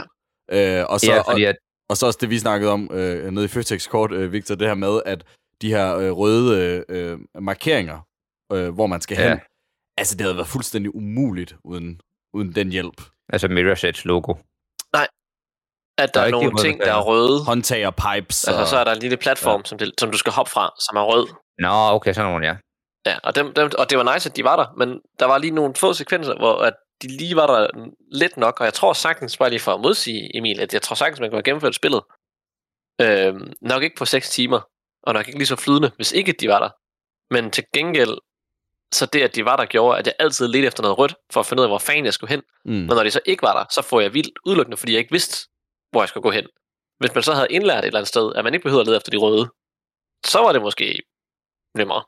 Ja. 0.51 0.79
Øh, 0.81 0.86
og, 0.89 1.00
så, 1.00 1.12
ja, 1.12 1.19
og, 1.19 1.25
fordi 1.31 1.43
at, 1.43 1.55
og 1.89 1.97
så 1.97 2.05
også 2.05 2.17
det, 2.21 2.29
vi 2.29 2.39
snakkede 2.39 2.71
om 2.71 2.89
øh, 2.93 3.31
nede 3.31 3.45
i 3.45 3.47
Føtex 3.47 3.89
Kort, 3.89 4.12
øh, 4.12 4.31
Victor, 4.31 4.55
det 4.55 4.67
her 4.67 4.75
med, 4.75 5.01
at 5.05 5.24
de 5.62 5.69
her 5.69 5.95
øh, 5.97 6.12
røde 6.12 6.86
øh, 6.89 7.19
markeringer, 7.39 8.00
øh, 8.53 8.69
hvor 8.74 8.88
man 8.88 9.01
skal 9.01 9.17
Ja. 9.19 9.29
hen, 9.29 9.39
altså 9.97 10.15
det 10.15 10.21
havde 10.21 10.36
været 10.36 10.47
fuldstændig 10.47 10.95
umuligt 10.95 11.55
uden, 11.63 12.01
uden 12.33 12.55
den 12.55 12.71
hjælp. 12.71 13.01
altså 13.29 13.47
Mirror's 13.47 13.88
Edge 13.88 14.01
logo. 14.07 14.33
At 16.00 16.13
der, 16.13 16.19
Der 16.19 16.21
er 16.21 16.27
er, 16.27 16.31
nogle 16.31 16.50
røde 16.50 16.63
ting, 16.63 16.79
der 16.79 16.93
er 16.93 17.01
røde. 17.01 17.43
Håndtag 17.45 17.88
og 17.88 17.95
pipes. 17.95 18.43
Altså, 18.47 18.62
og, 18.62 18.67
så 18.67 18.77
er 18.77 18.83
der 18.83 18.91
en 18.91 19.00
lille 19.00 19.17
platform, 19.17 19.62
ja. 19.62 19.65
som, 19.65 19.77
det, 19.77 19.91
som 20.00 20.12
du 20.12 20.17
skal 20.17 20.33
hoppe 20.33 20.51
fra, 20.51 20.74
som 20.86 20.97
er 20.97 21.01
rød. 21.01 21.27
Nå, 21.59 21.95
okay, 21.95 22.13
sådan 22.13 22.31
nogle, 22.31 22.47
ja. 22.47 22.55
Ja, 23.07 23.17
og, 23.23 23.35
dem, 23.35 23.53
dem, 23.53 23.71
og 23.77 23.89
det 23.89 23.97
var 23.97 24.13
nice, 24.13 24.29
at 24.29 24.35
de 24.35 24.43
var 24.43 24.55
der, 24.55 24.73
men 24.77 25.01
der 25.19 25.25
var 25.25 25.37
lige 25.37 25.51
nogle 25.51 25.75
få 25.75 25.93
sekvenser, 25.93 26.35
hvor 26.37 26.55
at 26.67 26.73
de 27.01 27.07
lige 27.07 27.35
var 27.35 27.47
der 27.47 27.89
lidt 28.11 28.37
nok, 28.37 28.59
og 28.59 28.65
jeg 28.65 28.73
tror 28.73 28.93
sagtens, 28.93 29.37
bare 29.37 29.49
lige 29.49 29.59
for 29.59 29.73
at 29.73 29.81
modsige 29.81 30.37
Emil, 30.37 30.59
at 30.59 30.73
jeg 30.73 30.81
tror 30.81 30.95
sagtens, 30.95 31.19
man 31.19 31.29
kunne 31.29 31.37
have 31.37 31.43
gennemført 31.43 31.75
spillet. 31.75 32.01
Øhm, 33.01 33.53
nok 33.61 33.83
ikke 33.83 33.95
på 33.95 34.05
6 34.05 34.29
timer, 34.29 34.61
og 35.03 35.13
nok 35.13 35.27
ikke 35.27 35.39
lige 35.39 35.47
så 35.47 35.55
flydende, 35.55 35.91
hvis 35.95 36.11
ikke 36.11 36.31
de 36.33 36.47
var 36.47 36.59
der. 36.59 36.69
Men 37.33 37.51
til 37.51 37.63
gengæld, 37.73 38.17
så 38.93 39.05
det, 39.05 39.21
at 39.21 39.35
de 39.35 39.45
var 39.45 39.55
der, 39.55 39.65
gjorde, 39.65 39.99
at 39.99 40.07
jeg 40.07 40.13
altid 40.19 40.47
ledte 40.47 40.67
efter 40.67 40.83
noget 40.83 40.97
rødt, 40.97 41.15
for 41.33 41.39
at 41.39 41.45
finde 41.45 41.61
ud 41.61 41.65
af, 41.65 41.69
hvor 41.69 41.77
fanden 41.77 42.05
jeg 42.05 42.13
skulle 42.13 42.29
hen. 42.29 42.41
mm. 42.65 42.71
Men 42.71 42.87
når 42.87 43.03
de 43.03 43.11
så 43.11 43.21
ikke 43.25 43.43
var 43.43 43.57
der, 43.59 43.65
så 43.71 43.81
får 43.81 44.01
jeg 44.01 44.13
vildt 44.13 44.39
udelukkende, 44.45 44.77
fordi 44.77 44.91
jeg 44.91 44.99
ikke 44.99 45.11
vidste, 45.11 45.49
hvor 45.91 46.01
jeg 46.01 46.09
skulle 46.09 46.23
gå 46.23 46.31
hen. 46.31 46.47
Hvis 46.99 47.13
man 47.13 47.23
så 47.23 47.33
havde 47.33 47.47
indlært 47.49 47.83
et 47.83 47.85
eller 47.85 47.99
andet 47.99 48.07
sted, 48.07 48.35
at 48.35 48.43
man 48.43 48.53
ikke 48.53 48.63
behøvede 48.63 48.81
at 48.81 48.87
lede 48.87 48.97
efter 48.97 49.11
de 49.11 49.17
røde, 49.17 49.45
så 50.25 50.39
var 50.39 50.51
det 50.51 50.61
måske 50.61 51.01
nemmere. 51.75 52.03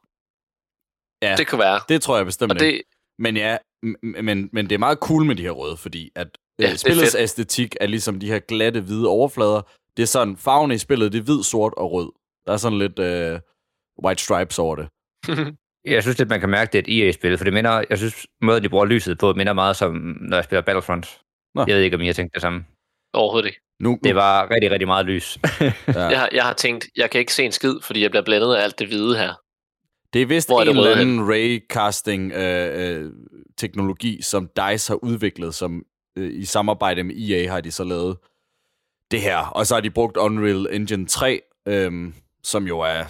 Ja. 1.21 1.35
Det 1.35 1.47
kunne 1.47 1.59
være. 1.59 1.79
Det 1.89 2.01
tror 2.01 2.17
jeg 2.17 2.25
bestemt 2.25 2.51
Og 2.51 2.61
ikke. 2.65 2.77
det, 2.77 2.83
Men 3.19 3.37
ja, 3.37 3.57
men, 4.03 4.49
men 4.53 4.69
det 4.69 4.71
er 4.75 4.79
meget 4.79 4.97
cool 4.97 5.25
med 5.25 5.35
de 5.35 5.41
her 5.43 5.51
røde, 5.51 5.77
fordi 5.77 6.09
at 6.15 6.27
Ja, 6.59 6.65
det 6.65 6.73
er 6.73 6.77
spillets 6.77 7.11
fedt. 7.11 7.23
æstetik 7.23 7.75
er 7.81 7.87
ligesom 7.87 8.19
de 8.19 8.27
her 8.27 8.39
glatte, 8.39 8.81
hvide 8.81 9.07
overflader. 9.07 9.61
Det 9.97 10.03
er 10.03 10.07
sådan, 10.07 10.37
farven 10.37 10.71
i 10.71 10.77
spillet, 10.77 11.11
det 11.13 11.19
er 11.19 11.23
hvid, 11.23 11.43
sort 11.43 11.73
og 11.77 11.91
rød. 11.91 12.11
Der 12.45 12.53
er 12.53 12.57
sådan 12.57 12.77
lidt 12.79 12.99
øh, 12.99 13.39
white 14.03 14.23
stripes 14.23 14.59
over 14.59 14.75
det. 14.75 14.87
Jeg 15.85 16.03
synes 16.03 16.17
lidt, 16.17 16.29
man 16.29 16.39
kan 16.39 16.49
mærke, 16.49 16.71
det 16.73 16.79
er 16.79 16.93
et 16.93 17.07
EA-spil, 17.07 17.37
for 17.37 17.43
det 17.43 17.53
minder, 17.53 17.83
jeg 17.89 17.97
synes, 17.97 18.27
måden, 18.41 18.63
de 18.63 18.69
bruger 18.69 18.85
lyset 18.85 19.17
på, 19.17 19.33
minder 19.33 19.53
meget 19.53 19.75
som, 19.75 20.17
når 20.21 20.37
jeg 20.37 20.43
spiller 20.43 20.61
Battlefront. 20.61 21.19
Nå. 21.55 21.65
Jeg 21.67 21.75
ved 21.75 21.83
ikke, 21.83 21.95
om 21.95 22.01
I 22.01 22.05
har 22.05 22.13
tænkt 22.13 22.33
det 22.33 22.41
samme. 22.41 22.65
Overhovedet 23.13 23.47
ikke. 23.47 23.61
Nu, 23.79 23.99
Det 24.03 24.15
var 24.15 24.51
rigtig, 24.51 24.71
rigtig 24.71 24.87
meget 24.87 25.05
lys. 25.05 25.37
Ja. 25.61 25.71
Jeg, 25.87 26.19
har, 26.19 26.29
jeg 26.31 26.43
har 26.43 26.53
tænkt, 26.53 26.87
jeg 26.95 27.09
kan 27.09 27.19
ikke 27.19 27.33
se 27.33 27.43
en 27.43 27.51
skid, 27.51 27.75
fordi 27.83 28.01
jeg 28.01 28.11
bliver 28.11 28.23
blændet 28.23 28.55
af 28.55 28.63
alt 28.63 28.79
det 28.79 28.87
hvide 28.87 29.17
her. 29.17 29.33
Det 30.13 30.21
er 30.21 30.25
vist 30.25 30.49
Hvor 30.49 30.57
er 30.57 30.61
en 30.61 30.67
det 30.67 30.71
eller 30.71 30.83
røde 30.83 31.01
anden 31.01 31.29
raycasting-teknologi, 31.29 34.21
som 34.21 34.49
DICE 34.55 34.91
har 34.91 35.03
udviklet, 35.03 35.55
som 35.55 35.85
øh, 36.15 36.33
i 36.33 36.45
samarbejde 36.45 37.03
med 37.03 37.15
EA 37.15 37.51
har 37.51 37.61
de 37.61 37.71
så 37.71 37.83
lavet 37.83 38.17
det 39.11 39.21
her. 39.21 39.37
Og 39.37 39.67
så 39.67 39.73
har 39.73 39.81
de 39.81 39.89
brugt 39.89 40.17
Unreal 40.17 40.67
Engine 40.71 41.05
3, 41.05 41.41
øhm, 41.65 42.13
som 42.43 42.67
jo 42.67 42.79
er 42.79 43.03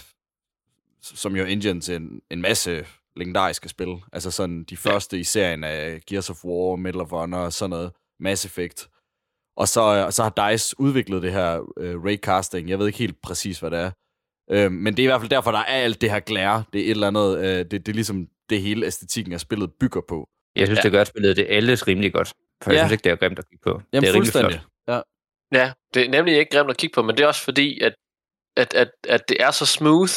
som 1.01 1.35
jo 1.35 1.45
engine 1.45 1.81
til 1.81 1.95
en, 1.95 2.21
en 2.31 2.41
masse 2.41 2.85
legendariske 3.15 3.69
spil. 3.69 3.95
Altså 4.13 4.31
sådan 4.31 4.63
de 4.63 4.77
første 4.77 5.19
i 5.19 5.23
serien 5.23 5.63
af 5.63 6.01
Gears 6.07 6.29
of 6.29 6.45
War, 6.45 6.75
Medal 6.75 7.01
of 7.01 7.09
Honor 7.09 7.37
og 7.37 7.53
sådan 7.53 7.69
noget. 7.69 7.91
Mass 8.19 8.45
Effect. 8.45 8.89
Og 9.57 9.67
så, 9.67 10.07
så 10.09 10.23
har 10.23 10.49
DICE 10.49 10.79
udviklet 10.79 11.21
det 11.21 11.31
her 11.31 11.73
øh, 11.77 12.03
raycasting. 12.03 12.69
Jeg 12.69 12.79
ved 12.79 12.87
ikke 12.87 12.99
helt 12.99 13.21
præcis, 13.21 13.59
hvad 13.59 13.71
det 13.71 13.79
er. 13.79 13.91
Øh, 14.51 14.71
men 14.71 14.97
det 14.97 15.03
er 15.03 15.03
i 15.03 15.07
hvert 15.07 15.21
fald 15.21 15.29
derfor, 15.29 15.51
der 15.51 15.59
er 15.59 15.63
alt 15.63 16.01
det 16.01 16.11
her 16.11 16.19
glare. 16.19 16.63
Det 16.73 16.81
er 16.81 16.85
et 16.85 16.89
eller 16.91 17.07
andet, 17.07 17.37
øh, 17.39 17.57
det, 17.57 17.71
det 17.71 17.87
er 17.89 17.93
ligesom 17.93 18.27
det 18.49 18.61
hele 18.61 18.85
æstetikken 18.85 19.33
af 19.33 19.39
spillet 19.39 19.69
bygger 19.79 20.01
på. 20.09 20.29
Jeg 20.55 20.67
synes, 20.67 20.77
Ja. 20.77 20.81
det 20.83 20.91
gør 20.91 21.03
spillet 21.03 21.37
det 21.37 21.45
ældes 21.49 21.87
rimelig 21.87 22.13
godt. 22.13 22.33
For 22.63 22.71
ja. 22.71 22.77
Jeg 22.77 22.83
synes 22.85 22.91
ikke, 22.91 23.03
det 23.03 23.11
er 23.11 23.15
grimt 23.15 23.39
at 23.39 23.45
kigge 23.49 23.61
på. 23.63 23.69
Jamen 23.69 23.81
det 24.03 24.09
er 24.09 24.13
rimelig 24.13 24.15
fuldstændig. 24.33 24.61
flot. 24.85 24.95
Ja. 24.95 25.01
Ja, 25.59 25.71
det 25.93 26.05
er 26.05 26.09
nemlig 26.09 26.37
ikke 26.37 26.51
grimt 26.51 26.69
at 26.69 26.77
kigge 26.77 26.93
på, 26.93 27.01
men 27.01 27.17
det 27.17 27.23
er 27.23 27.27
også 27.27 27.43
fordi, 27.43 27.79
at, 27.81 27.93
at, 28.57 28.73
at, 28.73 28.91
at 29.07 29.29
det 29.29 29.37
er 29.39 29.51
så 29.51 29.65
smooth. 29.65 30.13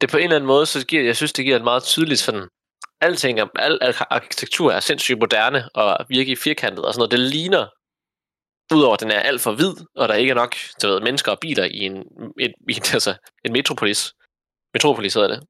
Det 0.00 0.10
på 0.10 0.16
en 0.16 0.22
eller 0.22 0.36
anden 0.36 0.46
måde, 0.46 0.66
så 0.66 0.86
giver, 0.86 1.02
jeg 1.02 1.16
synes, 1.16 1.32
det 1.32 1.44
giver 1.44 1.56
et 1.56 1.64
meget 1.64 1.82
tydeligt 1.82 2.20
sådan, 2.20 2.48
alting, 3.00 3.40
er- 3.40 3.46
al, 3.58 3.78
al 3.82 3.94
arkitektur 4.10 4.72
er 4.72 4.80
sindssygt 4.80 5.18
moderne 5.18 5.68
og 5.74 6.06
virkelig 6.08 6.38
firkantet 6.38 6.84
og 6.84 6.94
sådan 6.94 7.00
noget. 7.00 7.10
Det 7.10 7.20
ligner, 7.20 7.66
udover 8.74 8.94
at 8.94 9.00
den 9.00 9.10
er 9.10 9.20
alt 9.20 9.40
for 9.40 9.52
hvid, 9.52 9.74
og 9.96 10.08
der 10.08 10.14
ikke 10.14 10.30
er 10.30 10.34
nok 10.34 10.56
du 10.82 10.88
ved, 10.88 11.00
mennesker 11.00 11.32
og 11.32 11.38
biler 11.40 11.64
i 11.64 11.78
en, 11.78 11.96
et, 12.40 12.52
i 12.68 12.72
en, 12.72 12.82
altså, 12.92 13.14
en 13.44 13.52
metropolis, 13.52 14.14
metropolis 14.74 15.14
hedder 15.14 15.28
det, 15.28 15.42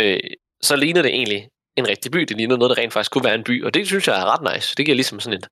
øh, 0.00 0.20
så 0.62 0.76
ligner 0.76 1.02
det 1.02 1.14
egentlig 1.14 1.48
en 1.76 1.88
rigtig 1.88 2.12
by. 2.12 2.18
Det 2.18 2.36
ligner 2.36 2.56
noget, 2.56 2.76
der 2.76 2.82
rent 2.82 2.92
faktisk 2.92 3.12
kunne 3.12 3.24
være 3.24 3.34
en 3.34 3.44
by, 3.44 3.64
og 3.64 3.74
det 3.74 3.86
synes 3.86 4.08
jeg 4.08 4.20
er 4.20 4.24
ret 4.24 4.54
nice. 4.54 4.74
Det 4.76 4.86
giver 4.86 4.96
ligesom 4.96 5.20
sådan 5.20 5.38
et 5.38 5.48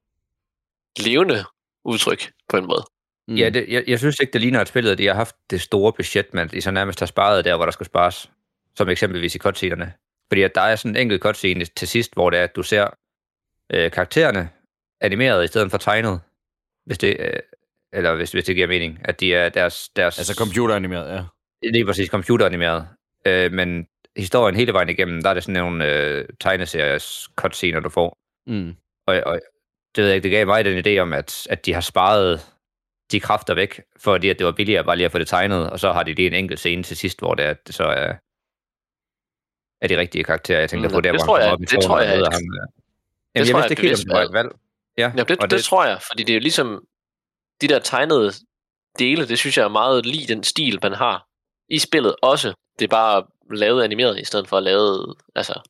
levende 1.05 1.45
udtryk 1.85 2.31
på 2.49 2.57
en 2.57 2.67
måde. 2.67 2.85
Mm. 3.29 3.35
Ja, 3.35 3.49
det, 3.49 3.69
jeg, 3.69 3.85
jeg 3.87 3.99
synes 3.99 4.21
ikke, 4.21 4.33
det 4.33 4.41
ligner, 4.41 4.61
at 4.61 4.69
spillet 4.69 4.99
de 4.99 5.07
har 5.07 5.15
haft 5.15 5.37
det 5.51 5.61
store 5.61 5.93
budget, 5.93 6.27
de 6.53 6.61
så 6.61 6.71
nærmest 6.71 6.99
har 6.99 7.07
sparet 7.07 7.45
der, 7.45 7.57
hvor 7.57 7.65
der 7.65 7.73
skulle 7.73 7.87
spares. 7.87 8.31
Som 8.77 8.89
eksempelvis 8.89 9.35
i 9.35 9.39
cutscenerne. 9.39 9.93
Fordi 10.31 10.43
at 10.43 10.55
der 10.55 10.61
er 10.61 10.77
sådan 10.77 10.97
en 10.97 11.03
enkelt 11.03 11.23
cutscene 11.23 11.65
til 11.65 11.89
sidst, 11.89 12.15
hvor 12.15 12.31
det 12.31 12.39
er, 12.39 12.45
at 12.45 12.57
du 12.57 12.63
ser 12.63 12.87
øh, 13.73 13.91
karaktererne 13.91 14.51
animeret 15.01 15.45
i 15.45 15.47
stedet 15.47 15.71
for 15.71 15.79
tegnet. 15.79 16.21
Hvis 16.87 16.99
det, 16.99 17.17
øh, 17.21 17.41
eller 17.93 18.15
hvis, 18.15 18.33
hvis 18.33 18.45
det 18.45 18.55
giver 18.55 18.67
mening. 18.69 18.99
At 19.05 19.21
de 19.21 19.35
er 19.35 19.49
deres... 19.49 19.89
deres 19.97 20.19
Altså 20.19 20.35
computeranimeret, 20.35 21.15
ja. 21.17 21.25
Lige 21.71 21.85
præcis 21.87 22.09
computeranimeret. 22.09 22.89
Øh, 23.27 23.53
men 23.53 23.87
historien 24.17 24.57
hele 24.57 24.73
vejen 24.73 24.89
igennem, 24.89 25.23
der 25.23 25.31
er 25.31 25.35
det 25.35 25.43
sådan 25.45 25.63
nogle 25.63 25.93
øh, 25.95 26.29
tegneseries 26.41 27.29
cutscener, 27.37 27.81
du 27.81 27.89
får. 27.89 28.19
Mm. 28.47 28.77
Og, 29.07 29.23
og 29.27 29.41
det, 29.97 30.03
ved 30.03 30.09
jeg 30.09 30.17
ikke, 30.17 30.23
det 30.25 30.31
gav 30.31 30.47
mig 30.47 30.65
den 30.65 30.87
idé 30.87 30.99
om, 30.99 31.13
at, 31.13 31.47
at 31.51 31.67
de 31.67 31.75
har 31.75 31.81
sparet 31.81 32.41
de 33.13 33.21
kræfter 33.21 33.55
væk, 33.55 33.81
fordi 33.99 34.29
at 34.29 34.39
det 34.39 34.47
var 34.47 34.53
billigere 34.53 34.85
bare 34.85 34.97
lige 34.97 35.05
at 35.05 35.13
få 35.13 35.19
det 35.19 35.29
tegnet, 35.29 35.71
og 35.71 35.81
så 35.81 35.93
har 35.93 36.03
de 36.03 36.15
lige 36.15 36.27
en 36.27 36.35
enkelt 36.35 36.61
scene 36.61 36.83
til 36.83 36.97
sidst, 36.97 37.19
hvor 37.19 37.35
det, 37.35 37.45
er, 37.45 37.51
at 37.51 37.67
det 37.67 37.75
så 37.75 37.85
er, 37.85 38.13
er 39.85 39.89
de 39.89 39.99
rigtige 39.99 40.25
karakterer. 40.25 40.61
Jeg 40.61 40.71
tænker 40.71 40.89
Mm, 40.89 40.93
på 40.95 41.01
der, 41.01 41.13
det 41.13 41.21
hvor 41.21 41.27
tror 41.27 41.37
han 41.39 41.45
jeg- 41.47 41.53
op 41.53 41.61
i 41.63 41.65
det 41.65 41.81
tror 41.83 42.01
jeg 42.01 42.09
ham. 42.11 42.19
der. 42.19 42.31
Jamen, 42.31 42.41
jeg 43.35 43.47
tror 43.47 43.59
jeg 43.59 43.63
vidste 43.63 43.73
ikke 43.73 43.83
helt, 43.83 43.93
om 43.93 43.97
bevidst 43.97 44.05
det 44.05 44.13
var 44.15 44.23
et 44.23 44.33
valg. 44.33 44.47
valg. 44.47 44.57
Ja, 44.99 45.13
Ja, 45.17 45.23
det, 45.23 45.39
og 45.39 45.51
det, 45.51 45.51
det 45.51 45.65
tror 45.65 45.85
jeg, 45.85 46.03
fordi 46.03 46.23
det 46.23 46.33
er 46.33 46.35
jo 46.35 46.41
ligesom, 46.41 46.85
de 47.61 47.69
der 47.69 47.79
tegnede 47.79 48.33
dele, 48.99 49.29
det 49.29 49.39
synes 49.39 49.57
jeg 49.57 49.65
er 49.65 49.69
meget 49.69 50.07
lige 50.07 50.35
den 50.35 50.43
stil, 50.43 50.79
man 50.83 50.93
har 50.93 51.27
i 51.69 51.79
spillet 51.79 52.15
også. 52.23 52.55
Det 52.79 52.85
er 52.85 52.89
bare 52.89 53.25
lavet 53.51 53.85
animeret, 53.85 54.21
i 54.21 54.25
stedet 54.25 54.49
for 54.49 54.57
at 54.57 54.63
lave, 54.63 55.15
altså, 55.35 55.61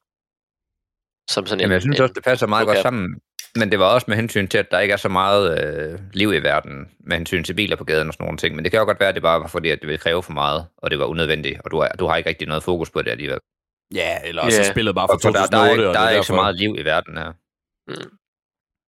som 1.30 1.46
sådan 1.46 1.60
Jamen, 1.60 1.72
jeg 1.72 1.80
synes 1.82 1.98
en, 1.98 2.02
også, 2.02 2.12
det 2.12 2.24
passer 2.24 2.46
meget 2.46 2.66
godt 2.66 2.78
sammen. 2.78 3.20
Men 3.56 3.70
det 3.70 3.78
var 3.78 3.94
også 3.94 4.04
med 4.08 4.16
hensyn 4.16 4.48
til, 4.48 4.58
at 4.58 4.70
der 4.70 4.78
ikke 4.78 4.92
er 4.92 4.96
så 4.96 5.08
meget 5.08 5.64
øh, 5.64 5.98
liv 6.12 6.32
i 6.32 6.38
verden, 6.38 6.88
med 7.00 7.16
hensyn 7.16 7.44
til 7.44 7.54
biler 7.54 7.76
på 7.76 7.84
gaden 7.84 8.08
og 8.08 8.14
sådan 8.14 8.24
nogle 8.24 8.38
ting. 8.38 8.54
Men 8.54 8.64
det 8.64 8.72
kan 8.72 8.80
jo 8.80 8.86
godt 8.86 9.00
være, 9.00 9.08
at 9.08 9.14
det 9.14 9.22
bare 9.22 9.40
var 9.40 9.46
fordi, 9.46 9.70
at 9.70 9.78
det 9.80 9.86
ville 9.86 9.98
kræve 9.98 10.22
for 10.22 10.32
meget, 10.32 10.66
og 10.78 10.90
det 10.90 10.98
var 10.98 11.04
unødvendigt, 11.04 11.60
og 11.64 11.70
du 11.70 11.80
har, 11.80 11.88
du 11.88 12.06
har 12.06 12.16
ikke 12.16 12.28
rigtig 12.28 12.48
noget 12.48 12.62
fokus 12.62 12.90
på 12.90 13.02
det 13.02 13.10
alligevel. 13.10 13.38
Ja, 13.94 14.18
eller 14.24 14.42
også 14.42 14.60
yeah. 14.60 14.70
spillet 14.70 14.94
bare 14.94 15.08
for 15.08 15.30
der, 15.30 15.46
2008. 15.46 15.56
der 15.56 15.62
er, 15.62 15.70
ikke, 15.70 15.88
og 15.88 15.94
der 15.94 16.00
det 16.00 16.06
er 16.08 16.10
ikke 16.10 16.26
så 16.26 16.34
meget 16.34 16.56
liv 16.56 16.76
i 16.78 16.82
verden 16.82 17.16
her. 17.16 17.32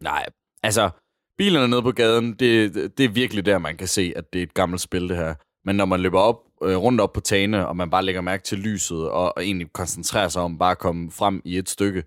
Nej, 0.03 0.27
altså, 0.63 0.91
bilerne 1.39 1.69
nede 1.69 1.83
på 1.83 1.93
gaden, 1.93 2.33
det, 2.33 2.75
det 2.99 3.05
er 3.05 3.09
virkelig 3.09 3.47
der, 3.47 3.59
man 3.59 3.77
kan 3.77 3.89
se, 3.89 4.13
at 4.17 4.33
det 4.33 4.39
er 4.39 4.43
et 4.43 4.55
gammelt 4.55 4.81
spil, 4.83 5.09
det 5.09 5.17
her. 5.17 5.35
Men 5.65 5.77
når 5.77 5.85
man 5.85 6.01
løber 6.01 6.21
op, 6.21 6.43
øh, 6.63 6.77
rundt 6.77 7.01
op 7.01 7.13
på 7.13 7.21
tagene, 7.21 7.69
og 7.69 7.77
man 7.77 7.91
bare 7.91 8.03
lægger 8.05 8.21
mærke 8.21 8.43
til 8.43 8.59
lyset, 8.59 9.11
og, 9.11 9.37
og 9.37 9.45
egentlig 9.45 9.73
koncentrerer 9.73 10.29
sig 10.29 10.43
om 10.43 10.59
bare 10.59 10.71
at 10.71 10.79
komme 10.79 11.11
frem 11.11 11.43
i 11.45 11.59
et 11.59 11.69
stykke, 11.69 12.03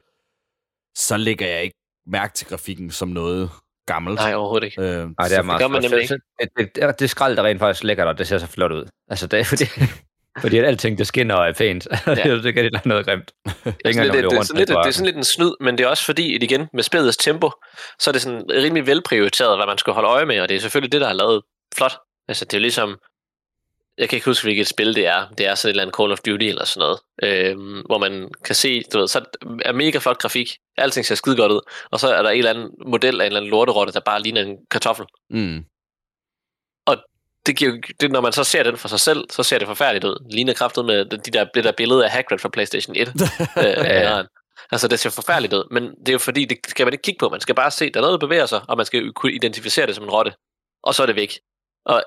så 0.98 1.18
lægger 1.18 1.48
jeg 1.48 1.64
ikke 1.64 1.76
mærke 2.08 2.34
til 2.34 2.48
grafikken 2.48 2.92
som 2.92 3.08
noget 3.08 3.50
gammelt. 3.86 4.20
Nej, 4.20 4.34
overhovedet 4.34 4.66
ikke. 4.66 4.82
Øh, 4.82 4.88
Nej, 4.88 5.28
det 5.28 5.38
er 5.38 5.42
meget 5.42 5.60
gør 5.62 5.68
man 5.68 5.82
nemlig 5.82 6.08
så- 6.08 6.20
Det, 6.58 6.76
det, 6.76 7.00
det 7.00 7.10
skrald, 7.10 7.36
der 7.38 7.44
rent 7.44 7.60
faktisk 7.60 7.84
lækker 7.84 8.06
der, 8.06 8.14
det 8.14 8.28
ser 8.28 8.38
så 8.38 8.48
flot 8.48 8.72
ud. 8.72 8.86
Altså, 9.08 9.28
det 9.28 9.40
er 9.40 9.44
fordi, 10.42 10.58
at 10.58 10.66
alting, 10.66 10.98
det 10.98 11.08
skinner 11.08 11.36
og 11.36 11.48
er 11.48 11.54
pænt. 11.54 11.88
Ja. 12.08 12.14
det 12.14 12.54
kan 12.54 12.66
ikke 12.66 12.70
være 12.74 12.82
noget 12.86 13.06
grimt. 13.06 13.32
Det 13.46 13.76
er, 13.86 13.92
sådan 13.94 14.04
lidt, 14.04 14.14
det, 14.14 14.32
det, 14.32 14.38
er 14.38 14.42
sådan 14.42 14.58
lidt, 14.58 14.70
det 14.70 14.76
er 14.76 14.92
sådan 14.92 15.06
lidt 15.06 15.18
en 15.18 15.24
snyd, 15.24 15.52
men 15.62 15.78
det 15.78 15.84
er 15.84 15.88
også 15.88 16.06
fordi, 16.06 16.36
at 16.36 16.44
igen, 16.44 16.68
med 16.74 16.84
spillets 16.84 17.18
tempo, 17.18 17.52
så 18.00 18.10
er 18.10 18.12
det 18.12 18.22
sådan 18.22 18.44
rimelig 18.50 18.88
velprioriteret, 18.88 19.58
hvad 19.58 19.66
man 19.68 19.78
skal 19.78 19.94
holde 19.94 20.10
øje 20.10 20.26
med, 20.26 20.40
og 20.40 20.50
det 20.50 20.56
er 20.56 20.60
selvfølgelig 20.60 20.92
det, 20.92 21.02
der 21.02 21.08
er 21.08 21.14
lavet 21.14 21.42
flot. 21.78 21.98
Altså, 22.28 22.46
det 22.46 22.54
er 22.54 22.58
jo 22.58 22.62
ligesom, 22.62 22.98
jeg 23.98 24.10
kan 24.10 24.18
ikke 24.18 24.26
huske, 24.26 24.46
hvilket 24.46 24.68
spil 24.68 24.96
det 24.96 25.08
er. 25.08 25.28
Det 25.38 25.46
er 25.46 25.56
sådan 25.56 25.70
et 25.70 25.72
eller 25.72 25.84
andet 25.84 25.96
Call 25.96 26.12
of 26.12 26.20
Duty 26.20 26.46
eller 26.46 26.66
sådan 26.66 26.80
noget, 26.80 27.00
øhm, 27.24 27.82
hvor 27.86 27.98
man 27.98 28.30
kan 28.46 28.56
se, 28.56 28.84
du 28.94 29.00
ved, 29.00 29.08
så 29.08 29.26
er 29.66 29.72
mega 29.72 29.98
flot 29.98 30.18
grafik, 30.18 30.58
alting 30.78 31.06
ser 31.06 31.16
skide 31.16 31.36
godt 31.36 31.52
ud, 31.52 31.62
og 31.92 32.00
så 32.00 32.08
er 32.14 32.22
der 32.22 32.30
en 32.30 32.38
eller 32.38 32.50
anden 32.50 32.70
model 32.86 33.22
af 33.22 33.26
en 33.26 33.28
eller 33.28 33.40
anden 33.40 33.52
lorterotte, 33.52 33.94
der 33.94 34.00
bare 34.00 34.22
ligner 34.22 34.42
en 34.42 34.58
kartoffel. 34.72 35.06
Mm. 35.30 35.64
Det, 37.50 37.58
giver, 37.58 37.78
det, 38.00 38.12
når 38.12 38.22
man 38.22 38.34
så 38.34 38.44
ser 38.44 38.64
den 38.64 38.78
for 38.78 38.88
sig 38.88 39.00
selv, 39.00 39.26
så 39.30 39.44
ser 39.44 39.58
det 39.58 39.68
forfærdeligt 39.68 40.06
ud. 40.06 40.20
Det 40.26 40.34
ligner 40.34 40.54
kraftet 40.54 40.86
med 40.86 41.06
de 41.06 41.32
der, 41.32 41.46
det 41.54 41.64
der 41.64 41.72
billede 41.72 42.06
af 42.06 42.12
Hagrid 42.12 42.40
fra 42.40 42.50
PlayStation 42.50 42.96
1. 42.96 43.08
øh, 43.58 43.64
ja. 43.86 44.24
Altså, 44.72 44.88
det 44.88 45.00
ser 45.00 45.10
forfærdeligt 45.10 45.54
ud, 45.54 45.68
men 45.72 45.84
det 45.84 46.10
er 46.10 46.14
jo 46.14 46.20
fordi, 46.20 46.46
det 46.46 46.58
skal 46.68 46.86
man 46.86 46.94
ikke 46.94 47.02
kigge 47.02 47.20
på. 47.20 47.30
Man 47.30 47.42
skal 47.42 47.56
bare 47.56 47.72
se, 47.72 47.90
der 47.90 48.00
er 48.00 48.02
noget, 48.02 48.22
der 48.22 48.28
bevæger 48.28 48.46
sig, 48.46 48.62
og 48.68 48.78
man 48.78 48.86
skal 48.86 49.14
kunne 49.14 49.34
identificere 49.34 49.88
det 49.88 49.96
som 49.96 50.04
en 50.04 50.10
rotte. 50.10 50.34
Og 50.84 50.96
så 50.96 51.02
er 51.02 51.06
det 51.06 51.16
væk. 51.16 51.40
Og 51.86 52.04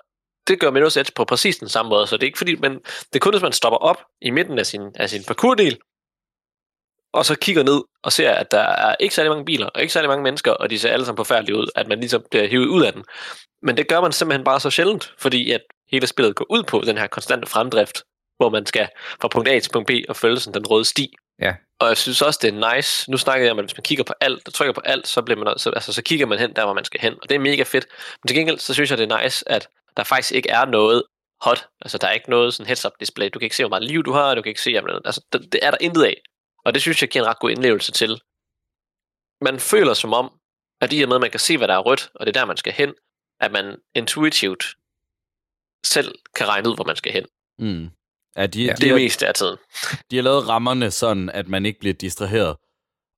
det 0.49 0.61
gør 0.61 0.71
Mirror's 0.71 1.01
Edge 1.01 1.13
på 1.17 1.25
præcis 1.25 1.57
den 1.57 1.69
samme 1.69 1.89
måde, 1.89 2.07
så 2.07 2.17
det 2.17 2.23
er 2.23 2.27
ikke 2.27 2.39
fordi, 2.39 2.57
men 2.57 2.73
det 2.79 3.15
er 3.15 3.19
kun, 3.19 3.33
hvis 3.33 3.43
man 3.43 3.53
stopper 3.53 3.79
op 3.79 4.05
i 4.21 4.31
midten 4.31 4.59
af 4.59 4.67
sin, 4.67 4.83
af 4.95 5.11
sin 5.11 5.25
parkourdel, 5.25 5.79
og 7.13 7.27
så 7.27 7.35
kigger 7.39 7.63
ned 7.63 7.83
og 8.03 8.13
ser, 8.13 8.31
at 8.31 8.51
der 8.51 8.59
er 8.59 8.97
ikke 9.01 9.15
særlig 9.15 9.31
mange 9.31 9.45
biler, 9.45 9.67
og 9.67 9.81
ikke 9.81 9.93
særlig 9.93 10.09
mange 10.09 10.23
mennesker, 10.23 10.51
og 10.53 10.71
de 10.71 10.79
ser 10.79 10.93
alle 10.93 11.05
sammen 11.07 11.17
forfærdelige 11.17 11.57
ud, 11.57 11.67
at 11.75 11.89
man 11.89 12.01
ligesom 12.01 12.25
bliver 12.31 12.47
hivet 12.47 12.67
ud 12.67 12.83
af 12.83 12.93
den. 12.93 13.05
Men 13.63 13.77
det 13.77 13.89
gør 13.89 14.01
man 14.01 14.13
simpelthen 14.13 14.45
bare 14.45 14.61
så 14.61 14.71
sjældent, 14.71 15.13
fordi 15.19 15.51
at 15.51 15.61
hele 15.91 16.07
spillet 16.07 16.37
går 16.37 16.47
ud 16.51 16.63
på 16.63 16.83
den 16.87 16.99
her 16.99 17.07
konstante 17.07 17.47
fremdrift, 17.47 18.03
hvor 18.37 18.51
man 18.51 18.67
skal 18.67 18.89
fra 19.21 19.29
punkt 19.29 19.49
A 19.49 19.59
til 19.59 19.71
punkt 19.71 19.87
B 19.87 19.91
og 20.09 20.17
følge 20.17 20.41
sådan 20.41 20.61
den 20.63 20.71
røde 20.71 20.85
sti. 20.85 21.15
Ja. 21.41 21.55
Og 21.81 21.89
jeg 21.89 21.97
synes 21.97 22.23
også, 22.23 22.39
det 22.43 22.55
er 22.55 22.75
nice. 22.75 23.11
Nu 23.11 23.17
snakker 23.17 23.45
jeg 23.45 23.53
om, 23.53 23.59
at 23.59 23.65
hvis 23.65 23.77
man 23.77 23.83
kigger 23.83 24.05
på 24.05 24.15
alt, 24.21 24.49
og 24.49 24.55
trykker 24.55 24.73
på 24.73 24.81
alt, 24.85 25.09
så, 25.09 25.23
bliver 25.23 25.45
man, 25.45 25.59
så, 25.59 25.71
altså, 25.71 25.93
så 25.93 26.03
kigger 26.03 26.27
man 26.27 26.39
hen 26.39 26.57
der, 26.57 26.65
hvor 26.65 26.75
man 26.75 26.85
skal 26.85 27.01
hen. 27.01 27.15
Og 27.23 27.29
det 27.29 27.35
er 27.35 27.39
mega 27.39 27.63
fedt. 27.63 27.87
Men 28.23 28.29
til 28.29 28.37
gengæld, 28.37 28.59
så 28.59 28.75
synes 28.75 28.91
jeg, 28.91 28.99
det 28.99 29.13
er 29.13 29.23
nice, 29.23 29.49
at 29.49 29.69
der 29.97 30.05
faktisk 30.05 30.33
ikke 30.33 30.51
er 30.51 30.65
noget 30.65 31.03
hot. 31.41 31.67
Altså, 31.81 31.99
der 31.99 32.07
er 32.07 32.13
ikke 32.13 32.31
noget 32.31 32.55
sådan 32.55 32.67
heads-up 32.67 32.93
display. 33.01 33.29
Du 33.35 33.39
kan 33.39 33.47
ikke 33.47 33.57
se, 33.57 33.63
hvor 33.63 33.69
meget 33.69 33.85
liv 33.85 34.03
du 34.03 34.13
har, 34.13 34.35
du 34.35 34.43
kan 34.43 34.51
ikke 34.51 34.61
se, 34.61 34.71
jamen, 34.71 34.95
altså, 35.05 35.21
det, 35.33 35.53
det 35.53 35.61
er 35.63 35.71
der 35.71 35.79
intet 35.81 36.05
af. 36.05 36.17
Og 36.65 36.75
det 36.75 36.83
synes 36.83 37.03
jeg 37.03 37.11
giver 37.11 37.25
en 37.25 37.29
ret 37.31 37.39
god 37.39 37.51
indlevelse 37.51 37.93
til. 37.93 38.21
Man 39.41 39.61
føler 39.61 39.95
som 39.95 40.13
om, 40.13 40.31
at 40.81 40.93
i 40.93 41.03
og 41.03 41.09
med, 41.09 41.17
at 41.17 41.21
man 41.21 41.31
kan 41.31 41.41
se, 41.41 41.59
hvad 41.59 41.69
der 41.69 41.75
er 41.75 41.79
rødt, 41.79 42.11
og 42.15 42.27
det 42.27 42.37
er 42.37 42.41
der, 42.41 42.47
man 42.47 42.57
skal 42.57 42.73
hen, 42.73 42.95
at 43.41 43.53
man 43.53 43.77
intuitivt 43.95 44.65
selv 45.85 46.15
kan 46.37 46.49
regne 46.49 46.69
ud, 46.69 46.75
hvor 46.75 46.85
man 46.85 46.97
skal 46.97 47.13
hen. 47.13 47.25
Mm. 47.59 47.91
Ja, 48.37 48.47
de, 48.47 48.63
Ja. 48.63 48.67
ja, 48.67 48.73
Det 48.73 48.81
de, 48.81 48.87
er 48.87 48.93
har, 48.93 48.99
mest 48.99 49.23
af 49.23 49.35
tiden. 49.35 49.57
de 50.11 50.17
har 50.17 50.23
lavet 50.23 50.49
rammerne 50.49 50.91
sådan, 50.91 51.31
at 51.31 51.49
man 51.49 51.67
ikke 51.67 51.81
bliver 51.81 51.95
distraheret. 51.95 52.57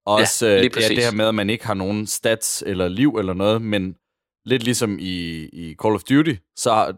Også 0.06 0.46
Ja, 0.46 0.52
ja, 0.52 0.60
lige 0.60 0.80
ja, 0.80 0.88
det 0.88 1.04
her 1.04 1.12
med, 1.12 1.28
at 1.28 1.34
man 1.34 1.50
ikke 1.50 1.66
har 1.66 1.74
nogen 1.74 2.06
stats 2.06 2.62
eller 2.66 2.88
liv 2.88 3.16
eller 3.18 3.34
noget, 3.34 3.62
men 3.62 3.96
lidt 4.44 4.62
ligesom 4.62 4.98
i, 4.98 5.44
i 5.52 5.74
Call 5.82 5.94
of 5.94 6.02
Duty, 6.02 6.34
så 6.56 6.94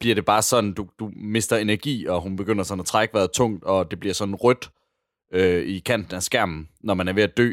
bliver 0.00 0.14
det 0.14 0.24
bare 0.24 0.42
sådan, 0.42 0.72
du, 0.72 0.88
du 0.98 1.10
mister 1.16 1.56
energi, 1.56 2.06
og 2.06 2.20
hun 2.20 2.36
begynder 2.36 2.64
sådan 2.64 2.80
at 2.80 2.86
trække 2.86 3.14
vejret 3.14 3.30
tungt, 3.32 3.64
og 3.64 3.90
det 3.90 4.00
bliver 4.00 4.14
sådan 4.14 4.34
rødt 4.34 4.70
øh, 5.34 5.66
i 5.66 5.78
kanten 5.78 6.16
af 6.16 6.22
skærmen, 6.22 6.68
når 6.80 6.94
man 6.94 7.08
er 7.08 7.12
ved 7.12 7.22
at 7.22 7.36
dø. 7.36 7.52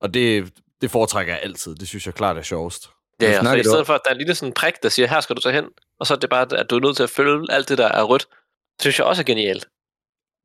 Og 0.00 0.14
det, 0.14 0.52
det 0.80 0.90
foretrækker 0.90 1.32
jeg 1.32 1.42
altid. 1.42 1.74
Det 1.74 1.88
synes 1.88 2.06
jeg 2.06 2.14
klart 2.14 2.36
er 2.36 2.42
sjovest. 2.42 2.90
Ja, 3.22 3.34
så 3.34 3.40
snakker 3.40 3.60
i 3.60 3.64
stedet 3.64 3.86
for, 3.86 3.94
at 3.94 4.00
der 4.04 4.10
er 4.10 4.14
en 4.14 4.18
lille 4.18 4.34
sådan 4.34 4.52
prik, 4.52 4.74
der 4.82 4.88
siger, 4.88 5.08
her 5.08 5.20
skal 5.20 5.36
du 5.36 5.40
så 5.40 5.50
hen, 5.50 5.64
og 6.00 6.06
så 6.06 6.14
er 6.14 6.18
det 6.18 6.30
bare, 6.30 6.58
at 6.58 6.70
du 6.70 6.76
er 6.76 6.80
nødt 6.80 6.96
til 6.96 7.02
at 7.02 7.10
følge 7.10 7.46
alt 7.50 7.68
det, 7.68 7.78
der 7.78 7.88
er 7.88 8.02
rødt, 8.02 8.26
det 8.76 8.80
synes 8.80 8.98
jeg 8.98 9.06
også 9.06 9.22
er 9.22 9.24
genialt. 9.24 9.68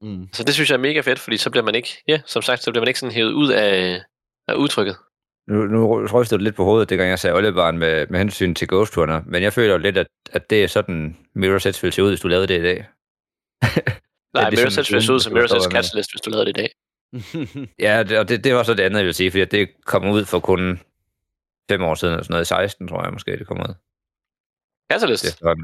Mm. 0.02 0.28
Så 0.34 0.44
det 0.44 0.54
synes 0.54 0.70
jeg 0.70 0.76
er 0.76 0.82
mega 0.82 1.02
fedt, 1.02 1.20
fordi 1.20 1.38
så 1.38 1.50
bliver 1.50 1.64
man 1.64 1.76
ikke, 1.76 2.04
ja, 2.08 2.22
som 2.26 2.42
sagt, 2.42 2.64
så 2.64 2.72
bliver 2.72 2.82
man 2.82 2.88
ikke 2.88 3.00
sådan 3.00 3.16
hævet 3.16 3.32
ud 3.32 3.50
af, 3.52 4.02
af 4.48 4.54
udtrykket. 4.54 4.96
Nu, 5.48 5.66
nu 5.66 6.08
rystede 6.14 6.40
du 6.40 6.44
lidt 6.44 6.56
på 6.56 6.64
hovedet, 6.64 6.90
dengang 6.90 7.10
jeg 7.10 7.20
sagde 7.20 7.36
oliebarn 7.36 7.78
med, 7.78 8.08
med 8.08 8.20
hensyn 8.20 8.56
til 8.56 8.68
Ghost 8.68 8.98
Runner, 8.98 9.22
men 9.26 9.44
jeg 9.44 9.54
føler 9.54 9.72
jo 9.72 9.78
lidt, 9.78 9.98
at, 9.98 10.08
at 10.32 10.50
det 10.50 10.64
er 10.64 10.68
sådan, 10.68 11.18
Mirror's 11.38 11.68
Edge 11.68 11.82
ville 11.82 11.92
se 11.92 12.04
ud, 12.04 12.10
hvis 12.10 12.22
du 12.22 12.28
lavede 12.28 12.48
det 12.48 12.60
i 12.60 12.64
dag. 12.64 12.88
Nej, 14.34 14.56
sådan 14.56 14.68
Edge 14.68 14.94
vil 14.94 15.04
se 15.04 15.14
ud 15.14 15.20
som 15.20 15.34
hvad 15.34 15.72
Catalyst, 15.72 16.12
hvis 16.14 16.22
du 16.22 16.30
lavede 16.30 16.46
det 16.46 16.58
i 16.58 16.62
dag. 16.62 16.70
Ja, 17.86 18.04
det, 18.04 18.20
og 18.20 18.30
det, 18.30 18.44
det 18.44 18.56
var 18.56 18.64
så 18.64 18.74
det 18.74 18.84
andet, 18.84 18.98
jeg 18.98 19.06
vil 19.06 19.14
sige, 19.14 19.32
fordi 19.32 19.46
det 19.46 19.70
kom 19.86 20.10
ud 20.10 20.26
for 20.26 20.40
kun 20.40 20.80
fem 21.70 21.84
år 21.84 21.96
siden, 21.96 22.14
eller 22.14 22.24
sådan 22.24 22.34
noget, 22.34 22.46
i 22.46 22.48
16, 22.48 22.88
tror 22.88 23.04
jeg 23.04 23.14
måske, 23.14 23.38
det 23.38 23.48
kom 23.48 23.60
ud. 23.60 23.74
Catalyst? 24.92 25.24
Det, 25.24 25.38
var, 25.42 25.56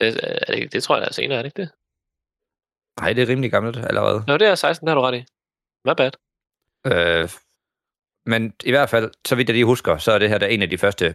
Det, 0.00 0.20
er 0.48 0.54
det, 0.54 0.72
det 0.72 0.82
tror 0.82 0.94
jeg, 0.94 1.02
der 1.02 1.08
er 1.08 1.12
senere, 1.12 1.38
er 1.38 1.42
det 1.42 1.46
ikke 1.46 1.62
det? 1.62 1.70
nej, 3.00 3.12
det 3.12 3.22
er 3.22 3.28
rimelig 3.28 3.50
gammelt 3.50 3.76
allerede. 3.76 4.24
Nå, 4.26 4.36
det 4.36 4.46
er 4.48 4.54
16, 4.54 4.86
der 4.86 4.94
har 4.94 5.00
du 5.00 5.06
ret 5.06 5.18
i. 5.18 5.24
Hvad 5.82 5.96
bad? 5.96 6.10
Øh, 6.86 7.30
men 8.26 8.52
i 8.64 8.70
hvert 8.70 8.90
fald, 8.90 9.10
så 9.26 9.36
vidt 9.36 9.48
jeg 9.48 9.54
lige 9.54 9.64
husker, 9.64 9.98
så 9.98 10.12
er 10.12 10.18
det 10.18 10.28
her 10.28 10.38
der 10.38 10.46
en 10.46 10.62
af 10.62 10.70
de 10.70 10.78
første 10.78 11.14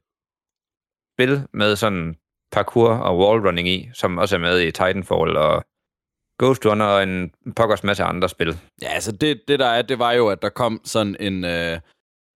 spil 1.15 1.47
med 1.53 1.75
sådan 1.75 2.15
parkour 2.51 2.89
og 2.89 3.17
wallrunning 3.19 3.67
i, 3.67 3.89
som 3.93 4.17
også 4.17 4.35
er 4.35 4.39
med 4.39 4.61
i 4.61 4.71
Titanfall 4.71 5.37
og 5.37 5.63
Ghost 6.41 6.65
Runner 6.65 6.85
og 6.85 7.03
en 7.03 7.31
pokkers 7.55 7.83
masse 7.83 8.03
andre 8.03 8.29
spil. 8.29 8.57
Ja, 8.81 8.87
altså 8.87 9.11
det, 9.11 9.41
det 9.47 9.59
der 9.59 9.65
er, 9.65 9.81
det 9.81 9.99
var 9.99 10.11
jo, 10.11 10.27
at 10.27 10.41
der 10.41 10.49
kom 10.49 10.81
sådan 10.83 11.15
en... 11.19 11.43
Øh... 11.43 11.79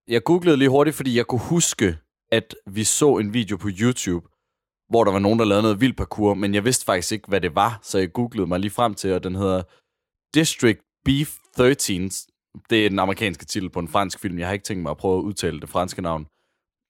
Jeg 0.08 0.24
googlede 0.24 0.58
lige 0.58 0.70
hurtigt, 0.70 0.96
fordi 0.96 1.18
jeg 1.18 1.26
kunne 1.28 1.48
huske, 1.50 1.98
at 2.32 2.56
vi 2.68 2.84
så 2.84 3.18
en 3.18 3.34
video 3.34 3.58
på 3.58 3.70
YouTube, 3.82 4.28
hvor 4.90 5.04
der 5.04 5.12
var 5.12 5.20
nogen, 5.20 5.40
der 5.40 5.46
lavede 5.46 5.62
noget 5.62 5.82
vild 5.82 5.94
parkour, 5.94 6.34
men 6.34 6.54
jeg 6.54 6.66
vidste 6.66 6.86
faktisk 6.86 7.12
ikke, 7.12 7.28
hvad 7.28 7.42
det 7.42 7.56
var, 7.56 7.80
så 7.84 7.98
jeg 7.98 8.14
googlede 8.14 8.48
mig 8.48 8.60
lige 8.60 8.72
frem 8.72 8.94
til, 8.94 9.14
og 9.14 9.24
den 9.24 9.36
hedder 9.36 9.64
District 10.34 10.80
B13. 11.10 12.32
Det 12.70 12.86
er 12.86 12.90
den 12.90 13.00
amerikanske 13.00 13.46
titel 13.46 13.70
på 13.70 13.80
en 13.80 13.88
fransk 13.88 14.20
film. 14.20 14.40
Jeg 14.40 14.48
har 14.48 14.54
ikke 14.54 14.64
tænkt 14.64 14.84
mig 14.84 14.90
at 14.90 14.98
prøve 14.98 15.18
at 15.18 15.24
udtale 15.24 15.62
det 15.62 15.70
franske 15.70 16.02
navn. 16.02 16.28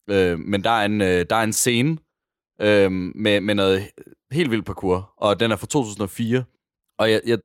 Øh, 0.10 0.40
men 0.40 0.64
der 0.64 0.70
er 0.70 0.86
en, 0.86 1.02
øh, 1.02 1.26
der 1.30 1.36
er 1.36 1.44
en 1.44 1.54
scene 1.54 1.98
øh, 2.62 2.92
med, 2.92 3.42
med 3.42 3.56
noget 3.56 3.92
helt 4.32 4.52
vildt 4.52 4.66
parkour, 4.66 5.14
og 5.18 5.40
den 5.40 5.52
er 5.52 5.56
fra 5.56 5.68
2004. 5.68 6.44
Og 6.98 7.12
jeg, 7.12 7.22
jeg, 7.26 7.40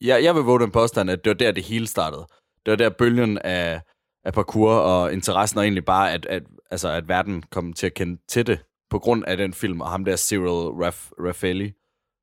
jeg, 0.00 0.24
jeg 0.24 0.34
vil 0.34 0.42
våge 0.42 0.60
den 0.60 0.70
påstand, 0.70 1.10
at 1.10 1.24
det 1.24 1.30
var 1.30 1.34
der, 1.34 1.52
det 1.52 1.64
hele 1.64 1.86
startede. 1.86 2.26
Det 2.66 2.70
var 2.70 2.76
der 2.76 2.90
bølgen 2.90 3.38
af, 3.38 3.80
af 4.24 4.32
parkour 4.32 4.72
og 4.72 5.12
interessen, 5.12 5.58
og 5.58 5.64
egentlig 5.64 5.84
bare, 5.84 6.12
at, 6.12 6.26
at, 6.26 6.42
altså, 6.70 6.88
at 6.88 7.08
verden 7.08 7.42
kom 7.42 7.72
til 7.72 7.86
at 7.86 7.94
kende 7.94 8.20
til 8.28 8.46
det, 8.46 8.58
på 8.90 8.98
grund 8.98 9.24
af 9.24 9.36
den 9.36 9.54
film, 9.54 9.80
og 9.80 9.90
ham 9.90 10.04
der 10.04 10.16
Cyril 10.16 10.68
Raff, 10.84 11.10
Raffaelli, 11.20 11.72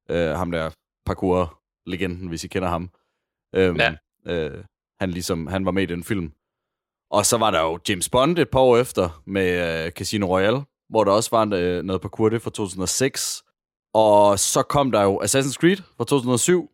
øh, 0.10 0.30
ham 0.30 0.52
der 0.52 0.70
parkour-legenden, 1.06 2.28
hvis 2.28 2.44
I 2.44 2.48
kender 2.48 2.70
ham. 2.70 2.90
Øhm, 3.56 3.78
Ja. 3.80 3.96
øh, 4.28 4.64
han, 5.00 5.12
ligesom, 5.12 5.48
han 5.48 5.66
var 5.66 5.72
med 5.72 5.84
i 5.84 5.86
den 5.86 6.04
film. 6.04 6.34
Og 7.12 7.26
så 7.26 7.38
var 7.38 7.52
der 7.52 7.62
jo 7.62 7.80
James 7.90 8.10
Bond 8.10 8.40
et 8.40 8.50
par 8.50 8.60
år 8.60 8.78
efter 8.78 9.22
med 9.26 9.86
øh, 9.86 9.92
Casino 9.92 10.28
Royale, 10.28 10.62
hvor 10.90 11.04
der 11.04 11.12
også 11.12 11.30
var 11.32 11.50
øh, 11.54 11.84
noget 11.84 12.02
parkour, 12.02 12.30
det 12.30 12.42
fra 12.42 12.50
2006. 12.50 13.44
Og 13.94 14.40
så 14.40 14.64
kom 14.64 14.92
der 14.92 15.02
jo 15.04 15.22
Assassin's 15.24 15.54
Creed 15.54 15.78
fra 15.98 16.06
2007, 16.06 16.70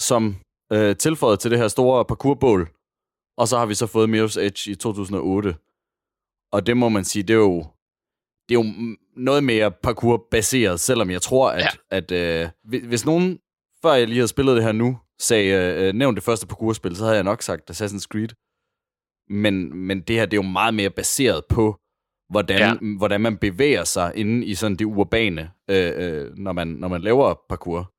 som 0.00 0.36
øh, 0.72 0.96
tilføjet 0.96 1.40
til 1.40 1.50
det 1.50 1.58
her 1.58 1.68
store 1.68 2.04
parkourbål. 2.04 2.70
Og 3.38 3.48
så 3.48 3.58
har 3.58 3.66
vi 3.66 3.74
så 3.74 3.86
fået 3.86 4.08
Mirror's 4.10 4.40
Edge 4.40 4.70
i 4.70 4.74
2008. 4.74 5.56
Og 6.52 6.66
det 6.66 6.76
må 6.76 6.88
man 6.88 7.04
sige, 7.04 7.22
det 7.22 7.34
er 7.34 7.38
jo, 7.38 7.66
det 8.48 8.54
er 8.54 8.64
jo 8.64 8.96
noget 9.16 9.44
mere 9.44 9.70
parkour-baseret, 9.72 10.80
selvom 10.80 11.10
jeg 11.10 11.22
tror, 11.22 11.50
at, 11.50 11.60
Ja. 11.62 11.68
at 11.96 12.10
øh, 12.10 12.48
hvis, 12.88 13.04
nogen, 13.06 13.38
før 13.82 13.92
jeg 13.92 14.06
lige 14.06 14.18
havde 14.18 14.28
spillet 14.28 14.56
det 14.56 14.64
her 14.64 14.72
nu, 14.72 14.98
sagde, 15.20 15.74
øh, 15.88 15.92
nævnt 15.94 16.16
det 16.16 16.24
første 16.24 16.46
parkourspil, 16.46 16.96
så 16.96 17.04
havde 17.04 17.16
jeg 17.16 17.24
nok 17.24 17.42
sagt 17.42 17.70
Assassin's 17.70 18.06
Creed. 18.12 18.28
Men, 19.28 19.76
men 19.76 20.00
det 20.00 20.16
her, 20.16 20.26
det 20.26 20.32
er 20.36 20.42
jo 20.44 20.48
meget 20.50 20.74
mere 20.74 20.90
baseret 20.90 21.42
på, 21.48 21.76
hvordan, 22.32 22.58
Ja. 22.58 22.74
hvordan 22.98 23.20
man 23.20 23.38
bevæger 23.38 23.84
sig 23.84 24.12
inde 24.14 24.46
i 24.46 24.54
sådan 24.54 24.76
det 24.76 24.84
urbane, 24.84 25.50
øh, 25.70 25.92
øh, 25.96 26.30
når, 26.36 26.52
man, 26.52 26.68
når 26.68 26.88
man 26.88 27.00
laver 27.02 27.34
parkour. 27.48 27.92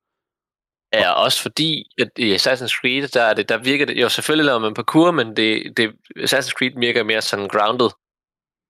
Ja, 0.94 1.10
også 1.12 1.42
fordi, 1.42 1.84
at 2.00 2.08
i 2.18 2.34
Assassin's 2.34 2.80
Creed, 2.80 3.08
der, 3.08 3.22
er 3.22 3.34
det, 3.34 3.48
der 3.48 3.58
virker 3.58 3.86
det, 3.86 4.00
jo 4.02 4.08
selvfølgelig 4.08 4.46
laver 4.46 4.58
man 4.58 4.74
parkour, 4.74 5.10
men 5.10 5.36
det, 5.36 5.76
det, 5.76 5.92
Assassin's 6.18 6.50
Creed 6.58 6.72
virker 6.80 7.02
mere 7.04 7.22
sådan 7.22 7.48
grounded. 7.48 7.90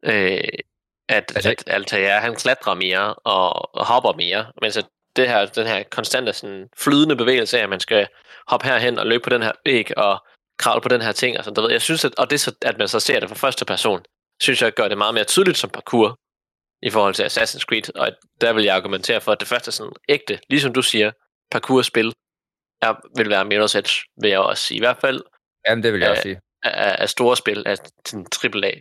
Øh, 0.05 0.49
at, 1.09 1.33
Altså- 1.37 1.51
at 1.51 1.65
Altair, 1.67 2.19
han 2.21 2.35
klatrer 2.35 2.75
mere 2.75 3.15
og, 3.15 3.75
og 3.75 3.87
hopper 3.87 4.13
mere, 4.13 4.47
mens 4.63 4.77
at 4.77 4.87
det 5.17 5.29
her, 5.29 5.47
den 5.47 5.67
her 5.67 5.83
konstante 5.83 6.33
sådan, 6.33 6.69
flydende 6.79 7.17
bevægelse 7.17 7.59
af, 7.59 7.63
at 7.63 7.69
man 7.71 7.81
skal 7.81 8.09
hoppe 8.49 8.67
herhen 8.67 8.99
og 8.99 9.07
løbe 9.07 9.23
på 9.23 9.31
den 9.31 9.43
her 9.43 9.53
væg 9.65 9.99
og 9.99 10.25
kravle 10.59 10.81
på 10.81 10.89
den 10.89 11.01
her 11.03 11.13
ting. 11.13 11.39
Og 11.39 11.45
sådan, 11.45 11.63
ved, 11.63 11.71
jeg 11.71 11.83
synes, 11.83 12.05
at, 12.05 12.15
og 12.19 12.31
det 12.31 12.41
så, 12.41 12.55
at 12.63 12.79
man 12.79 12.89
så 12.89 13.01
ser 13.01 13.21
det 13.21 13.29
fra 13.29 13.37
første 13.37 13.65
person, 13.65 14.01
synes 14.43 14.63
jeg 14.63 14.73
gør 14.73 14.89
det 14.89 14.99
meget 14.99 15.15
mere 15.15 15.25
tydeligt 15.25 15.59
som 15.59 15.71
parkour 15.71 16.19
i 16.83 16.91
forhold 16.91 17.15
til 17.15 17.23
Assassin's 17.25 17.59
Creed, 17.69 17.97
og 17.97 18.13
der 18.41 18.53
vil 18.53 18.65
jeg 18.65 18.77
argumentere 18.77 19.21
for, 19.21 19.33
at 19.33 19.41
det 19.41 19.49
første 19.49 19.73
sådan 19.73 19.93
ægte, 20.09 20.39
ligesom 20.49 20.73
du 20.73 20.83
siger, 20.83 21.13
parkourspil, 21.51 22.13
er, 22.83 22.95
vil 23.17 23.31
være 23.31 23.43
Mirror's 23.45 23.79
Edge, 23.79 24.03
vil 24.21 24.31
jeg 24.31 24.39
også 24.39 24.63
sige. 24.63 24.77
I 24.77 24.81
hvert 24.81 24.97
fald 25.01 25.23
Jamen, 25.69 25.83
det 25.85 25.93
vil 25.93 25.99
jeg 26.01 26.07
Ja. 26.07 26.11
også 26.11 26.23
sige. 26.23 26.41
af, 26.63 26.97
af 27.03 27.09
store 27.09 27.37
spil, 27.37 27.63
af 27.67 27.77
sådan 28.07 28.27
AAA. 28.45 28.73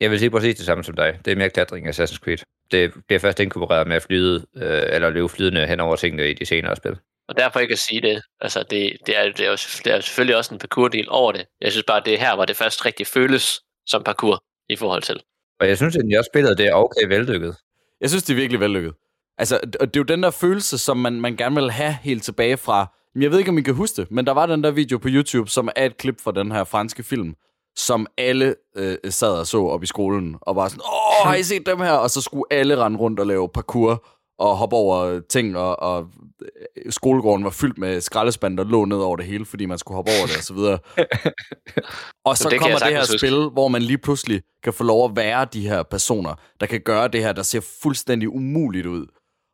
Jeg 0.00 0.10
vil 0.10 0.18
sige 0.18 0.30
præcis 0.30 0.56
det 0.56 0.66
samme 0.66 0.84
som 0.84 0.96
dig. 0.96 1.18
Det 1.24 1.30
er 1.32 1.36
mere 1.36 1.50
klatring 1.50 1.86
af 1.86 1.90
Assassin's 2.00 2.18
Creed. 2.18 2.38
Det 2.70 2.92
bliver 3.06 3.20
først 3.20 3.40
inkorporeret 3.40 3.86
med 3.86 3.96
at 3.96 4.02
flyde, 4.02 4.46
øh, 4.56 4.82
eller 4.94 5.10
løbe 5.10 5.28
flydende 5.28 5.66
hen 5.66 5.80
over 5.80 5.96
tingene 5.96 6.30
i 6.30 6.34
de 6.34 6.46
senere 6.46 6.76
spil. 6.76 6.96
Og 7.28 7.36
derfor 7.36 7.60
ikke 7.60 7.72
at 7.72 7.78
sige 7.78 8.00
det. 8.00 8.22
Altså, 8.40 8.62
det, 8.62 8.96
det, 9.06 9.16
er, 9.18 9.22
det, 9.24 9.40
er 9.40 9.50
jo, 9.50 9.56
det 9.84 9.86
er 9.86 9.94
jo 9.94 10.00
selvfølgelig 10.00 10.36
også 10.36 10.54
en 10.54 10.58
parkour-del 10.60 11.06
over 11.10 11.32
det. 11.32 11.46
Jeg 11.60 11.72
synes 11.72 11.84
bare, 11.84 12.02
det 12.04 12.14
er 12.14 12.18
her, 12.18 12.34
hvor 12.34 12.44
det 12.44 12.56
først 12.56 12.84
rigtig 12.86 13.06
føles 13.06 13.60
som 13.86 14.04
parkour 14.04 14.44
i 14.70 14.76
forhold 14.76 15.02
til. 15.02 15.20
Og 15.60 15.68
jeg 15.68 15.76
synes 15.76 15.96
egentlig 15.96 16.18
også, 16.18 16.30
spillet 16.32 16.58
det 16.58 16.66
er 16.66 16.74
okay 16.74 17.06
vellykket. 17.08 17.56
Jeg 18.00 18.10
synes, 18.10 18.22
det 18.22 18.32
er 18.32 18.36
virkelig 18.36 18.60
vellykket. 18.60 18.94
Altså, 19.38 19.60
og 19.80 19.86
det 19.86 19.96
er 19.96 20.00
jo 20.00 20.04
den 20.04 20.22
der 20.22 20.30
følelse, 20.30 20.78
som 20.78 20.96
man, 20.96 21.20
man 21.20 21.36
gerne 21.36 21.54
vil 21.60 21.70
have 21.70 21.96
helt 22.02 22.22
tilbage 22.22 22.56
fra... 22.56 22.94
Men 23.14 23.22
Jeg 23.22 23.30
ved 23.30 23.38
ikke, 23.38 23.50
om 23.50 23.58
I 23.58 23.62
kan 23.62 23.74
huske 23.74 24.02
det, 24.02 24.10
men 24.10 24.26
der 24.26 24.32
var 24.32 24.46
den 24.46 24.64
der 24.64 24.70
video 24.70 24.98
på 24.98 25.08
YouTube, 25.10 25.50
som 25.50 25.68
er 25.76 25.86
et 25.86 25.96
klip 25.96 26.20
fra 26.20 26.32
den 26.32 26.52
her 26.52 26.64
franske 26.64 27.02
film, 27.02 27.34
som 27.76 28.06
alle 28.18 28.54
øh, 28.76 28.96
sad 29.10 29.38
og 29.38 29.46
så 29.46 29.58
op 29.58 29.82
i 29.82 29.86
skolen, 29.86 30.36
og 30.40 30.56
var 30.56 30.68
sådan, 30.68 30.82
åh, 30.84 31.28
har 31.28 31.34
I 31.34 31.42
set 31.42 31.66
dem 31.66 31.78
her? 31.78 31.92
Og 31.92 32.10
så 32.10 32.20
skulle 32.20 32.44
alle 32.50 32.76
rende 32.76 32.98
rundt 32.98 33.20
og 33.20 33.26
lave 33.26 33.48
parkour, 33.48 34.06
og 34.38 34.56
hoppe 34.56 34.76
over 34.76 35.20
ting, 35.20 35.56
og, 35.56 35.80
og 35.80 36.08
øh, 36.42 36.92
skolegården 36.92 37.44
var 37.44 37.50
fyldt 37.50 37.78
med 37.78 38.00
skraldespand, 38.00 38.56
der 38.56 38.64
lå 38.64 38.84
ned 38.84 38.96
over 38.96 39.16
det 39.16 39.26
hele, 39.26 39.44
fordi 39.44 39.66
man 39.66 39.78
skulle 39.78 39.96
hoppe 39.96 40.10
over 40.18 40.26
det, 40.26 40.36
og 40.36 40.42
så 40.42 40.54
videre. 40.54 40.78
og 42.28 42.36
så 42.36 42.48
det 42.48 42.60
kommer 42.60 42.78
det 42.78 42.88
her 42.88 43.00
huske. 43.00 43.18
spil, 43.18 43.48
hvor 43.48 43.68
man 43.68 43.82
lige 43.82 43.98
pludselig 43.98 44.42
kan 44.62 44.72
få 44.72 44.84
lov 44.84 45.10
at 45.10 45.16
være 45.16 45.46
de 45.52 45.68
her 45.68 45.82
personer, 45.82 46.34
der 46.60 46.66
kan 46.66 46.80
gøre 46.80 47.08
det 47.08 47.22
her, 47.22 47.32
der 47.32 47.42
ser 47.42 47.60
fuldstændig 47.82 48.28
umuligt 48.28 48.86
ud. 48.86 49.06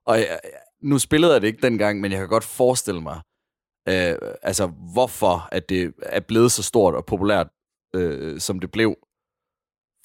Og 0.07 0.18
jeg, 0.18 0.40
nu 0.83 0.99
spillede 0.99 1.33
jeg 1.33 1.40
det 1.40 1.47
ikke 1.47 1.62
dengang, 1.62 2.01
men 2.01 2.12
jeg 2.12 2.20
kan 2.20 2.29
godt 2.29 2.44
forestille 2.44 3.01
mig, 3.01 3.20
øh, 3.88 4.16
altså 4.42 4.66
hvorfor 4.92 5.49
at 5.53 5.68
det 5.68 5.92
er 6.03 6.20
blevet 6.20 6.53
så 6.53 6.62
stort 6.62 6.94
og 6.94 7.07
populært, 7.07 7.49
øh, 7.94 8.40
som 8.40 8.61
det 8.61 8.70
blev. 8.70 8.94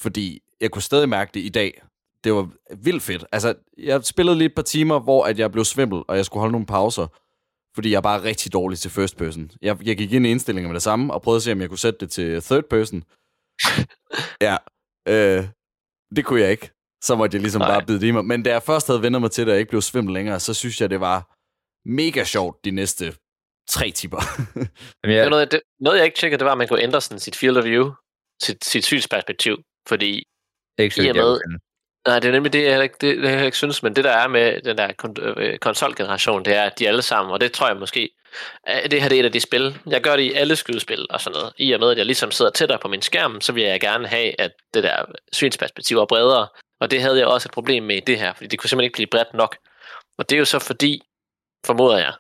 Fordi 0.01 0.39
jeg 0.61 0.71
kunne 0.71 0.81
stadig 0.81 1.09
mærke 1.09 1.31
det 1.33 1.39
i 1.39 1.49
dag. 1.49 1.81
Det 2.23 2.33
var 2.33 2.49
vildt 2.83 3.03
fedt. 3.03 3.25
Altså, 3.31 3.53
jeg 3.77 4.03
spillede 4.03 4.37
lige 4.37 4.45
et 4.45 4.55
par 4.55 4.61
timer, 4.61 4.99
hvor 4.99 5.25
at 5.25 5.39
jeg 5.39 5.51
blev 5.51 5.65
svimmel, 5.65 6.03
og 6.07 6.17
jeg 6.17 6.25
skulle 6.25 6.41
holde 6.41 6.51
nogle 6.51 6.65
pauser, 6.67 7.07
fordi 7.75 7.91
jeg 7.91 7.97
er 7.97 8.01
bare 8.01 8.23
rigtig 8.23 8.53
dårlig 8.53 8.79
til 8.79 8.91
first 8.91 9.17
person. 9.17 9.51
Jeg, 9.61 9.85
jeg 9.87 9.97
gik 9.97 10.11
ind 10.13 10.25
i 10.25 10.31
indstillinger 10.31 10.69
med 10.69 10.73
det 10.73 10.83
samme, 10.83 11.13
og 11.13 11.21
prøvede 11.21 11.37
at 11.37 11.43
se, 11.43 11.51
om 11.51 11.61
jeg 11.61 11.69
kunne 11.69 11.77
sætte 11.77 11.99
det 11.99 12.11
til 12.11 12.41
third 12.41 12.63
person. 12.69 13.03
ja, 14.47 14.57
øh, 15.07 15.47
det 16.15 16.25
kunne 16.25 16.41
jeg 16.41 16.51
ikke. 16.51 16.69
Så 17.03 17.15
måtte 17.15 17.35
jeg 17.35 17.41
ligesom 17.41 17.61
Nej. 17.61 17.71
bare 17.71 17.85
bide 17.85 17.99
det 18.01 18.07
i 18.07 18.11
mig. 18.11 18.25
Men 18.25 18.43
da 18.43 18.49
jeg 18.49 18.63
først 18.63 18.87
havde 18.87 19.01
vendt 19.01 19.21
mig 19.21 19.31
til 19.31 19.41
det, 19.45 19.51
og 19.51 19.53
jeg 19.55 19.59
ikke 19.59 19.69
blev 19.69 19.81
svimmel 19.81 20.13
længere, 20.13 20.39
så 20.39 20.53
synes 20.53 20.81
jeg, 20.81 20.89
det 20.89 20.99
var 20.99 21.35
mega 21.89 22.23
sjovt 22.23 22.65
de 22.65 22.71
næste 22.71 23.13
tre 23.69 23.91
timer. 23.91 24.21
Jamen, 24.55 24.69
Ja. 25.03 25.11
jeg, 25.15 25.23
Det, 25.23 25.29
noget, 25.29 25.51
det, 25.51 25.61
noget, 25.79 25.97
jeg 25.97 26.05
ikke 26.05 26.17
tjekkede, 26.17 26.39
det 26.39 26.45
var, 26.45 26.51
at 26.51 26.57
man 26.57 26.67
kunne 26.67 26.83
ændre 26.83 27.01
sådan 27.01 27.19
sit 27.19 27.35
field 27.35 27.57
of 27.57 27.63
view, 27.65 27.91
sit, 28.43 28.65
sit 28.65 28.85
synsperspektiv. 28.85 29.57
Fordi 29.87 30.23
ikke 30.79 30.95
i 30.97 30.99
og 30.99 31.05
jeg 31.05 31.15
med-. 31.15 31.59
Nej, 32.09 32.19
det 32.19 32.27
er 32.27 32.31
nemlig 32.31 32.53
det, 32.53 32.63
jeg 32.63 32.83
ikke, 32.83 32.95
det, 33.01 33.17
det 33.17 33.31
jeg 33.31 33.45
ikke 33.45 33.57
synes, 33.57 33.83
men 33.83 33.95
det 33.95 34.03
der 34.03 34.11
er 34.11 34.27
med 34.27 34.61
den 34.61 34.77
der 34.77 34.87
kon- 35.03 35.21
øh, 35.21 35.33
øh, 35.37 35.59
konsolgeneration, 35.59 36.45
det 36.45 36.55
er, 36.55 36.63
at 36.63 36.79
de 36.79 36.87
alle 36.87 37.01
sammen, 37.01 37.33
og 37.33 37.41
det 37.41 37.51
tror 37.51 37.67
jeg 37.67 37.77
måske, 37.77 38.09
øh, 38.69 38.91
det 38.91 39.01
her 39.01 39.09
det 39.09 39.15
er 39.15 39.19
et 39.19 39.25
af 39.25 39.31
de 39.31 39.39
spil, 39.39 39.77
jeg 39.85 40.01
gør 40.01 40.15
det 40.15 40.23
i 40.23 40.33
alle 40.33 40.55
skydespil 40.55 41.07
og 41.09 41.21
sådan 41.21 41.37
noget. 41.37 41.53
I 41.57 41.71
og 41.71 41.79
med, 41.79 41.91
at 41.91 41.97
jeg 41.97 42.05
ligesom 42.05 42.31
sidder 42.31 42.51
tættere 42.51 42.79
på 42.79 42.87
min 42.87 43.01
skærm, 43.01 43.41
så 43.41 43.51
vil 43.51 43.63
jeg 43.63 43.79
gerne 43.79 44.07
have, 44.07 44.41
at 44.41 44.51
det 44.73 44.83
der 44.83 45.05
synsperspektiv 45.33 45.97
er 45.97 46.05
bredere, 46.05 46.47
og 46.81 46.91
det 46.91 47.01
havde 47.01 47.17
jeg 47.17 47.27
også 47.27 47.47
et 47.47 47.53
problem 47.53 47.83
med 47.83 47.95
i 47.95 47.99
det 47.99 48.19
her, 48.19 48.33
fordi 48.33 48.47
det 48.47 48.59
kunne 48.59 48.69
simpelthen 48.69 48.87
ikke 48.87 48.97
blive 48.97 49.07
bredt 49.07 49.33
nok. 49.33 49.57
Og 50.17 50.29
det 50.29 50.35
er 50.35 50.39
jo 50.39 50.45
så 50.45 50.59
fordi, 50.59 51.01
formoder 51.65 51.97
jeg, 51.97 52.13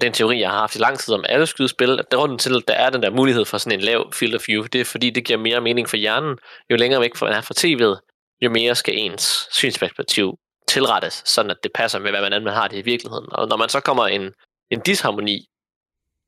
den 0.00 0.12
teori, 0.12 0.40
jeg 0.40 0.50
har 0.50 0.58
haft 0.58 0.76
i 0.76 0.78
lang 0.78 0.98
tid 0.98 1.14
om 1.14 1.24
alle 1.28 1.46
skydespil, 1.46 1.98
at 1.98 2.18
rundt 2.18 2.40
til, 2.40 2.56
at 2.56 2.68
der 2.68 2.74
er 2.74 2.90
den 2.90 3.02
der 3.02 3.10
mulighed 3.10 3.44
for 3.44 3.58
sådan 3.58 3.78
en 3.78 3.84
lav 3.84 4.12
field 4.12 4.34
of 4.34 4.48
view, 4.48 4.62
det 4.62 4.80
er 4.80 4.84
fordi, 4.84 5.10
det 5.10 5.24
giver 5.24 5.38
mere 5.38 5.60
mening 5.60 5.88
for 5.88 5.96
hjernen. 5.96 6.38
Jo 6.70 6.76
længere 6.76 7.00
væk 7.00 7.16
fra, 7.16 7.26
man 7.26 7.34
er 7.34 7.40
fra 7.40 7.54
tv'et, 7.58 8.13
jo 8.40 8.50
mere 8.50 8.74
skal 8.74 8.98
ens 8.98 9.48
synsperspektiv 9.50 10.38
tilrettes, 10.68 11.22
sådan 11.26 11.50
at 11.50 11.56
det 11.62 11.72
passer 11.72 11.98
med, 11.98 12.10
hvad 12.10 12.30
man, 12.30 12.44
man 12.44 12.54
har 12.54 12.68
det 12.68 12.76
i 12.76 12.82
virkeligheden. 12.82 13.26
Og 13.32 13.48
når 13.48 13.56
man 13.56 13.68
så 13.68 13.80
kommer 13.80 14.06
en, 14.06 14.32
en 14.70 14.80
disharmoni 14.80 15.48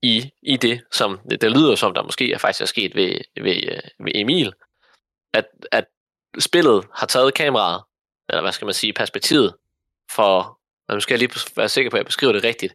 i, 0.02 0.30
i 0.42 0.56
det, 0.56 0.80
som 0.92 1.20
det, 1.30 1.40
det 1.40 1.52
lyder 1.52 1.74
som, 1.74 1.94
der 1.94 2.02
måske 2.02 2.32
er 2.32 2.38
faktisk 2.38 2.60
er 2.60 2.66
sket 2.66 2.94
ved, 2.94 3.20
ved, 3.40 3.56
øh, 3.72 4.04
ved 4.04 4.12
Emil, 4.14 4.52
at, 5.32 5.46
at 5.72 5.84
spillet 6.38 6.84
har 6.94 7.06
taget 7.06 7.34
kameraet, 7.34 7.82
eller 8.28 8.42
hvad 8.42 8.52
skal 8.52 8.64
man 8.64 8.74
sige, 8.74 8.92
perspektivet, 8.92 9.54
for, 10.10 10.58
nu 10.92 11.00
skal 11.00 11.14
jeg 11.14 11.18
lige 11.18 11.40
være 11.56 11.68
sikker 11.68 11.90
på, 11.90 11.96
at 11.96 11.98
jeg 11.98 12.06
beskriver 12.06 12.32
det 12.32 12.44
rigtigt, 12.44 12.74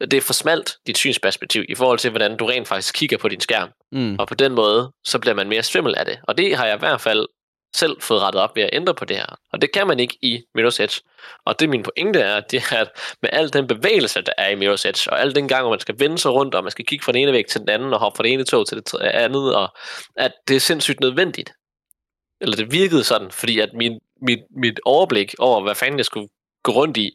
det 0.00 0.14
er 0.14 0.20
for 0.20 0.32
smalt, 0.32 0.78
dit 0.86 0.98
synsperspektiv, 0.98 1.64
i 1.68 1.74
forhold 1.74 1.98
til, 1.98 2.10
hvordan 2.10 2.36
du 2.36 2.46
rent 2.46 2.68
faktisk 2.68 2.94
kigger 2.94 3.18
på 3.18 3.28
din 3.28 3.40
skærm. 3.40 3.70
Mm. 3.92 4.16
Og 4.18 4.28
på 4.28 4.34
den 4.34 4.52
måde, 4.52 4.92
så 5.04 5.18
bliver 5.18 5.34
man 5.34 5.48
mere 5.48 5.62
svimmel 5.62 5.94
af 5.94 6.04
det. 6.04 6.20
Og 6.22 6.38
det 6.38 6.56
har 6.56 6.66
jeg 6.66 6.76
i 6.76 6.78
hvert 6.78 7.00
fald 7.00 7.26
selv 7.76 8.00
fået 8.00 8.22
rettet 8.22 8.42
op 8.42 8.56
ved 8.56 8.62
at 8.62 8.70
ændre 8.72 8.94
på 8.94 9.04
det 9.04 9.16
her. 9.16 9.38
Og 9.52 9.62
det 9.62 9.72
kan 9.72 9.86
man 9.86 10.00
ikke 10.00 10.18
i 10.22 10.42
Mirror's 10.58 10.82
Edge. 10.82 11.00
Og 11.44 11.60
det 11.60 11.68
min 11.68 11.82
pointe 11.82 12.20
er, 12.20 12.40
det 12.40 12.62
er, 12.72 12.76
at 12.76 12.90
med 13.22 13.30
al 13.32 13.52
den 13.52 13.66
bevægelse, 13.66 14.22
der 14.22 14.32
er 14.38 14.48
i 14.48 14.54
Mirror's 14.54 14.88
Edge, 14.88 15.10
og 15.10 15.20
al 15.20 15.34
den 15.34 15.48
gang, 15.48 15.62
hvor 15.62 15.70
man 15.70 15.80
skal 15.80 15.98
vende 15.98 16.18
sig 16.18 16.30
rundt, 16.30 16.54
og 16.54 16.64
man 16.64 16.70
skal 16.70 16.84
kigge 16.84 17.04
fra 17.04 17.12
den 17.12 17.22
ene 17.22 17.32
væg 17.32 17.46
til 17.46 17.60
den 17.60 17.68
anden, 17.68 17.92
og 17.92 18.00
hoppe 18.00 18.16
fra 18.16 18.22
det 18.22 18.32
ene 18.32 18.44
tog 18.44 18.68
til 18.68 18.76
det 18.76 18.94
andet, 19.00 19.56
og 19.56 19.68
at 20.16 20.32
det 20.48 20.56
er 20.56 20.60
sindssygt 20.60 21.00
nødvendigt. 21.00 21.52
Eller 22.40 22.56
det 22.56 22.72
virkede 22.72 23.04
sådan, 23.04 23.30
fordi 23.30 23.60
at 23.60 23.70
min, 23.74 24.00
mit, 24.22 24.40
mit 24.56 24.80
overblik 24.84 25.34
over, 25.38 25.62
hvad 25.62 25.74
fanden 25.74 25.98
jeg 25.98 26.06
skulle 26.06 26.28
gå 26.62 26.72
rundt 26.72 26.96
i, 26.96 27.10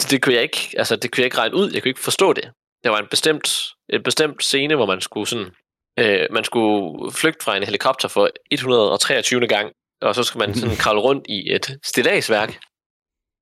det, 0.00 0.10
det 0.10 0.22
kunne 0.22 0.34
jeg 0.34 0.42
ikke, 0.42 0.74
altså 0.78 0.96
det 0.96 1.12
kunne 1.12 1.20
jeg 1.20 1.26
ikke 1.26 1.38
regne 1.38 1.54
ud, 1.54 1.70
jeg 1.72 1.82
kunne 1.82 1.90
ikke 1.90 2.00
forstå 2.00 2.32
det. 2.32 2.44
Det 2.84 2.90
var 2.90 2.98
en 2.98 3.08
bestemt, 3.10 3.62
en 3.88 4.02
bestemt 4.02 4.44
scene, 4.44 4.74
hvor 4.74 4.86
man 4.86 5.00
skulle 5.00 5.26
sådan, 5.26 5.50
øh, 5.98 6.26
man 6.30 6.44
skulle 6.44 7.12
flygte 7.12 7.44
fra 7.44 7.56
en 7.56 7.62
helikopter 7.62 8.08
for 8.08 8.28
123. 8.50 9.48
gang, 9.48 9.72
og 10.02 10.14
så 10.14 10.22
skulle 10.22 10.46
man 10.46 10.56
sådan 10.60 10.76
kravle 10.76 11.00
rundt 11.00 11.26
i 11.28 11.54
et 11.54 11.78
stillagsværk, 11.84 12.58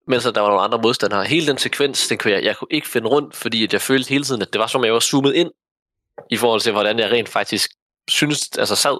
mens 0.06 0.24
der 0.24 0.40
var 0.40 0.48
nogle 0.48 0.62
andre 0.62 0.78
modstandere. 0.78 1.24
Hele 1.24 1.46
den 1.46 1.58
sekvens, 1.58 2.08
den 2.08 2.18
kunne 2.18 2.32
jeg, 2.32 2.44
jeg 2.44 2.56
kunne 2.56 2.68
ikke 2.70 2.88
finde 2.88 3.08
rundt, 3.08 3.36
fordi 3.36 3.64
at 3.64 3.72
jeg 3.72 3.80
følte 3.80 4.08
hele 4.08 4.24
tiden, 4.24 4.42
at 4.42 4.52
det 4.52 4.58
var 4.58 4.66
som, 4.66 4.84
jeg 4.84 4.92
var 4.92 5.00
zoomet 5.00 5.34
ind, 5.34 5.50
i 6.30 6.36
forhold 6.36 6.60
til, 6.60 6.72
hvordan 6.72 6.98
jeg 6.98 7.10
rent 7.10 7.28
faktisk 7.28 7.70
synes, 8.08 8.50
altså 8.58 8.76
sad. 8.76 8.98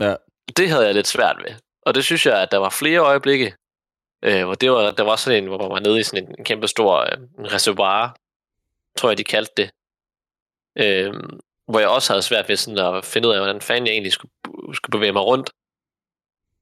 Ja. 0.00 0.14
Det 0.56 0.70
havde 0.70 0.86
jeg 0.86 0.94
lidt 0.94 1.06
svært 1.06 1.36
ved. 1.46 1.54
Og 1.82 1.94
det 1.94 2.04
synes 2.04 2.26
jeg, 2.26 2.42
at 2.42 2.50
der 2.50 2.58
var 2.58 2.70
flere 2.70 2.98
øjeblikke, 2.98 3.54
øh, 4.24 4.44
hvor 4.44 4.54
det 4.54 4.70
var, 4.70 4.90
der 4.90 5.02
var 5.02 5.16
sådan 5.16 5.42
en, 5.42 5.48
hvor 5.48 5.58
man 5.58 5.70
var 5.70 5.80
nede 5.80 6.00
i 6.00 6.02
sådan 6.02 6.24
en, 6.24 6.34
en 6.38 6.44
kæmpe 6.44 6.68
stor 6.68 7.00
øh, 7.00 7.18
reservoir, 7.52 8.16
tror 8.96 9.10
jeg, 9.10 9.18
de 9.18 9.24
kaldte 9.24 9.52
det. 9.56 9.70
Øh, 10.76 11.14
hvor 11.68 11.78
jeg 11.78 11.88
også 11.88 12.12
havde 12.12 12.22
svært 12.22 12.48
ved 12.48 12.56
sådan 12.56 12.78
at 12.78 13.04
finde 13.04 13.28
ud 13.28 13.32
af, 13.32 13.38
hvordan 13.38 13.60
fanden 13.60 13.86
jeg 13.86 13.92
egentlig 13.92 14.12
skulle, 14.12 14.32
skulle 14.74 14.98
bevæge 14.98 15.12
mig 15.12 15.22
rundt. 15.22 15.50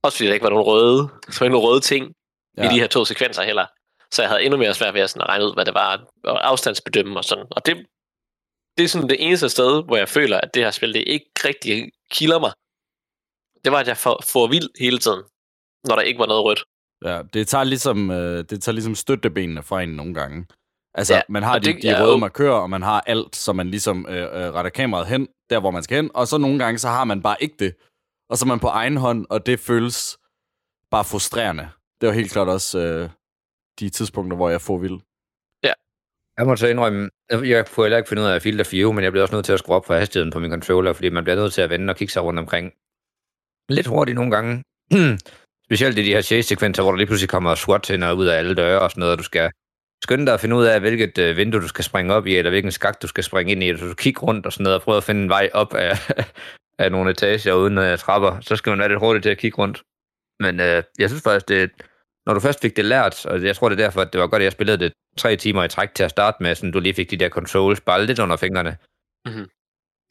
Også 0.02 0.16
fordi 0.16 0.26
der 0.26 0.34
ikke 0.34 0.44
var 0.44 0.50
nogen 0.50 0.66
røde, 0.66 1.08
så 1.32 1.44
var 1.44 1.48
nogen 1.48 1.68
røde 1.68 1.80
ting 1.80 2.14
ja. 2.56 2.64
i 2.64 2.74
de 2.74 2.80
her 2.80 2.86
to 2.86 3.04
sekvenser 3.04 3.42
heller. 3.42 3.66
Så 4.10 4.22
jeg 4.22 4.28
havde 4.28 4.42
endnu 4.42 4.58
mere 4.58 4.74
svært 4.74 4.94
ved 4.94 5.00
at, 5.00 5.10
sådan 5.10 5.22
at 5.22 5.28
regne 5.28 5.44
ud, 5.44 5.54
hvad 5.54 5.64
det 5.64 5.74
var, 5.74 6.04
og 6.24 6.48
afstandsbedømme 6.48 7.18
og 7.18 7.24
sådan. 7.24 7.46
Og 7.50 7.66
det, 7.66 7.86
det 8.76 8.84
er 8.84 8.88
sådan 8.88 9.08
det 9.08 9.26
eneste 9.26 9.48
sted, 9.48 9.84
hvor 9.84 9.96
jeg 9.96 10.08
føler, 10.08 10.40
at 10.40 10.54
det 10.54 10.62
her 10.62 10.70
spil, 10.70 10.94
det 10.94 11.04
ikke 11.06 11.30
rigtig 11.44 11.90
kilder 12.10 12.38
mig. 12.38 12.52
Det 13.64 13.72
var, 13.72 13.78
at 13.78 13.88
jeg 13.88 13.96
får, 13.96 14.22
får 14.32 14.46
vild 14.46 14.68
hele 14.80 14.98
tiden, 14.98 15.22
når 15.84 15.94
der 15.96 16.02
ikke 16.02 16.18
var 16.18 16.26
noget 16.26 16.44
rødt. 16.44 16.64
Ja, 17.04 17.22
det 17.32 17.48
tager 17.48 17.64
ligesom, 17.64 18.10
øh, 18.10 18.44
det 18.50 18.62
tager 18.62 18.72
ligesom 18.72 18.94
støttebenene 18.94 19.62
fra 19.62 19.82
en 19.82 19.88
nogle 19.88 20.14
gange. 20.14 20.46
Altså, 20.98 21.14
ja, 21.14 21.18
Ja, 21.18 21.22
man 21.28 21.42
har 21.42 21.58
de, 21.58 21.72
det 21.72 21.82
de 21.82 21.88
er 21.88 22.02
røde 22.02 22.12
jo- 22.12 22.16
markører, 22.18 22.54
og 22.60 22.70
man 22.70 22.82
har 22.82 23.00
alt, 23.06 23.36
så 23.36 23.52
man 23.52 23.68
ligesom 23.70 24.06
øh, 24.08 24.16
øh, 24.22 24.54
retter 24.54 24.70
kameraet 24.70 25.06
hen, 25.08 25.28
der 25.50 25.60
hvor 25.60 25.70
man 25.70 25.82
skal 25.82 25.96
hen, 25.96 26.10
og 26.14 26.26
så 26.28 26.38
nogle 26.38 26.58
gange, 26.58 26.78
så 26.78 26.88
har 26.88 27.04
man 27.04 27.22
bare 27.22 27.36
ikke 27.40 27.56
det. 27.58 27.74
Og 28.30 28.36
så 28.38 28.44
er 28.44 28.48
man 28.48 28.60
på 28.60 28.66
egen 28.66 28.96
hånd, 28.96 29.26
og 29.30 29.46
det 29.46 29.60
føles 29.60 30.18
bare 30.90 31.04
frustrerende. 31.04 31.68
Det 32.00 32.06
var 32.06 32.12
helt 32.12 32.32
klart 32.32 32.48
også 32.48 32.78
øh, 32.78 33.10
de 33.80 33.88
tidspunkter, 33.88 34.36
hvor 34.36 34.50
jeg 34.50 34.60
får 34.60 34.78
vild. 34.78 34.98
Jeg 36.38 36.46
må 36.46 36.56
så 36.56 36.66
indrømme, 36.66 37.10
jeg 37.30 37.66
kunne 37.68 37.84
heller 37.84 37.96
ikke 37.98 38.08
finde 38.08 38.22
ud 38.22 38.26
af 38.28 38.34
at 38.34 38.42
filter 38.42 38.68
view, 38.70 38.92
men 38.92 39.04
jeg 39.04 39.12
bliver 39.12 39.22
også 39.22 39.34
nødt 39.34 39.44
til 39.46 39.52
at 39.52 39.58
skrue 39.58 39.76
op 39.76 39.86
for 39.86 39.94
hastigheden 39.94 40.32
på 40.32 40.38
min 40.38 40.50
controller, 40.50 40.92
fordi 40.92 41.08
man 41.08 41.24
bliver 41.24 41.36
nødt 41.36 41.52
til 41.52 41.62
at 41.62 41.70
vende 41.70 41.90
og 41.90 41.96
kigge 41.96 42.12
sig 42.12 42.22
rundt 42.22 42.38
omkring. 42.38 42.72
Lidt 43.68 43.86
hurtigt 43.86 44.14
nogle 44.14 44.30
gange. 44.30 44.62
Specielt 45.68 45.98
i 45.98 46.02
de 46.04 46.12
her 46.14 46.22
chase-sekvenser, 46.22 46.82
hvor 46.82 46.90
der 46.92 46.96
lige 46.96 47.06
pludselig 47.06 47.28
kommer 47.30 47.54
SWAT 47.54 47.90
ind 47.90 48.04
og 48.04 48.16
ud 48.16 48.26
af 48.26 48.38
alle 48.38 48.54
døre 48.54 48.80
og 48.80 48.90
sådan 48.90 49.00
noget, 49.00 49.12
og 49.12 49.18
du 49.18 49.22
skal 49.22 49.50
skynde 50.06 50.26
dig 50.26 50.34
at 50.34 50.40
finde 50.40 50.56
ud 50.56 50.64
af, 50.64 50.80
hvilket 50.80 51.18
øh, 51.18 51.36
vindue 51.36 51.60
du 51.60 51.68
skal 51.68 51.84
springe 51.84 52.14
op 52.14 52.26
i, 52.26 52.36
eller 52.36 52.50
hvilken 52.50 52.72
skak 52.72 53.02
du 53.02 53.06
skal 53.06 53.24
springe 53.24 53.52
ind 53.52 53.62
i, 53.62 53.78
så 53.78 53.84
du 53.86 53.94
kigger 53.94 54.20
rundt 54.28 54.46
og 54.46 54.52
sådan 54.52 54.64
noget, 54.64 54.76
og 54.78 54.82
prøver 54.82 54.98
at 54.98 55.04
finde 55.04 55.22
en 55.22 55.28
vej 55.28 55.50
op 55.54 55.74
af, 55.74 55.92
af 56.82 56.88
nogle 56.92 57.10
etager 57.10 57.54
uden 57.54 57.78
øh, 57.78 57.98
trapper, 57.98 58.40
så 58.40 58.56
skal 58.56 58.70
man 58.70 58.78
være 58.78 58.88
lidt 58.88 58.98
hurtig 59.04 59.22
til 59.22 59.30
at 59.30 59.38
kigge 59.38 59.58
rundt. 59.58 59.82
Men 60.40 60.60
øh, 60.60 60.82
jeg 60.98 61.08
synes 61.08 61.22
faktisk, 61.22 61.48
det, 61.48 61.70
når 62.26 62.34
du 62.34 62.40
først 62.40 62.60
fik 62.62 62.76
det 62.76 62.84
lært, 62.84 63.26
og 63.26 63.44
jeg 63.44 63.56
tror, 63.56 63.68
det 63.68 63.80
er 63.80 63.84
derfor, 63.84 64.00
at 64.00 64.12
det 64.12 64.20
var 64.20 64.26
godt, 64.26 64.42
at 64.42 64.44
jeg 64.44 64.52
spillede 64.52 64.78
det 64.78 64.92
tre 65.18 65.36
timer 65.36 65.64
i 65.64 65.68
træk 65.68 65.94
til 65.94 66.04
at 66.04 66.10
starte 66.10 66.42
med, 66.42 66.54
så 66.54 66.70
du 66.70 66.80
lige 66.80 66.94
fik 66.94 67.10
de 67.10 67.16
der 67.16 67.28
controls 67.28 67.80
bare 67.80 68.06
lidt 68.06 68.18
under 68.18 68.36
fingrene, 68.36 68.76
Mhm. 69.26 69.46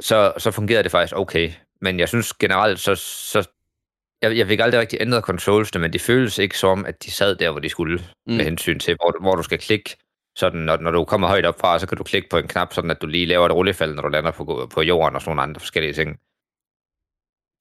så, 0.02 0.34
så 0.38 0.52
fungerede 0.52 0.84
det 0.84 0.92
faktisk 0.92 1.16
okay. 1.16 1.52
Men 1.82 2.00
jeg 2.00 2.10
synes 2.10 2.34
generelt, 2.34 2.80
så, 2.80 2.96
så 2.96 3.50
jeg, 4.22 4.38
jeg 4.38 4.48
fik 4.48 4.60
aldrig 4.60 4.80
rigtig 4.82 5.02
ændret 5.02 5.24
controlsene, 5.24 5.82
men 5.82 5.94
det 5.94 6.02
føles 6.02 6.38
ikke 6.38 6.58
som, 6.58 6.86
at 6.86 7.04
de 7.04 7.12
sad 7.12 7.36
der, 7.36 7.52
hvor 7.52 7.60
de 7.60 7.70
skulle, 7.70 7.98
mm. 8.28 8.34
med 8.34 8.46
hensyn 8.46 8.80
til, 8.80 8.96
hvor, 8.96 9.12
du- 9.12 9.22
hvor 9.22 9.36
du 9.36 9.44
skal 9.44 9.60
klikke. 9.60 9.98
Sådan, 10.38 10.60
når, 10.60 10.78
når 10.78 10.92
du 10.92 11.06
kommer 11.06 11.28
højt 11.28 11.46
op 11.46 11.60
fra, 11.60 11.80
så 11.80 11.88
kan 11.88 11.98
du 11.98 12.04
klikke 12.04 12.30
på 12.30 12.38
en 12.38 12.48
knap, 12.48 12.74
sådan 12.74 12.92
at 12.92 13.02
du 13.02 13.08
lige 13.08 13.26
laver 13.26 13.46
et 13.46 13.52
rullefald, 13.52 13.96
når 13.96 14.02
du 14.02 14.08
lander 14.08 14.32
på, 14.32 14.70
på 14.74 14.82
jorden 14.82 15.16
og 15.16 15.22
sådan 15.22 15.30
nogle 15.30 15.42
andre 15.42 15.60
forskellige 15.60 15.94
ting. 15.94 16.20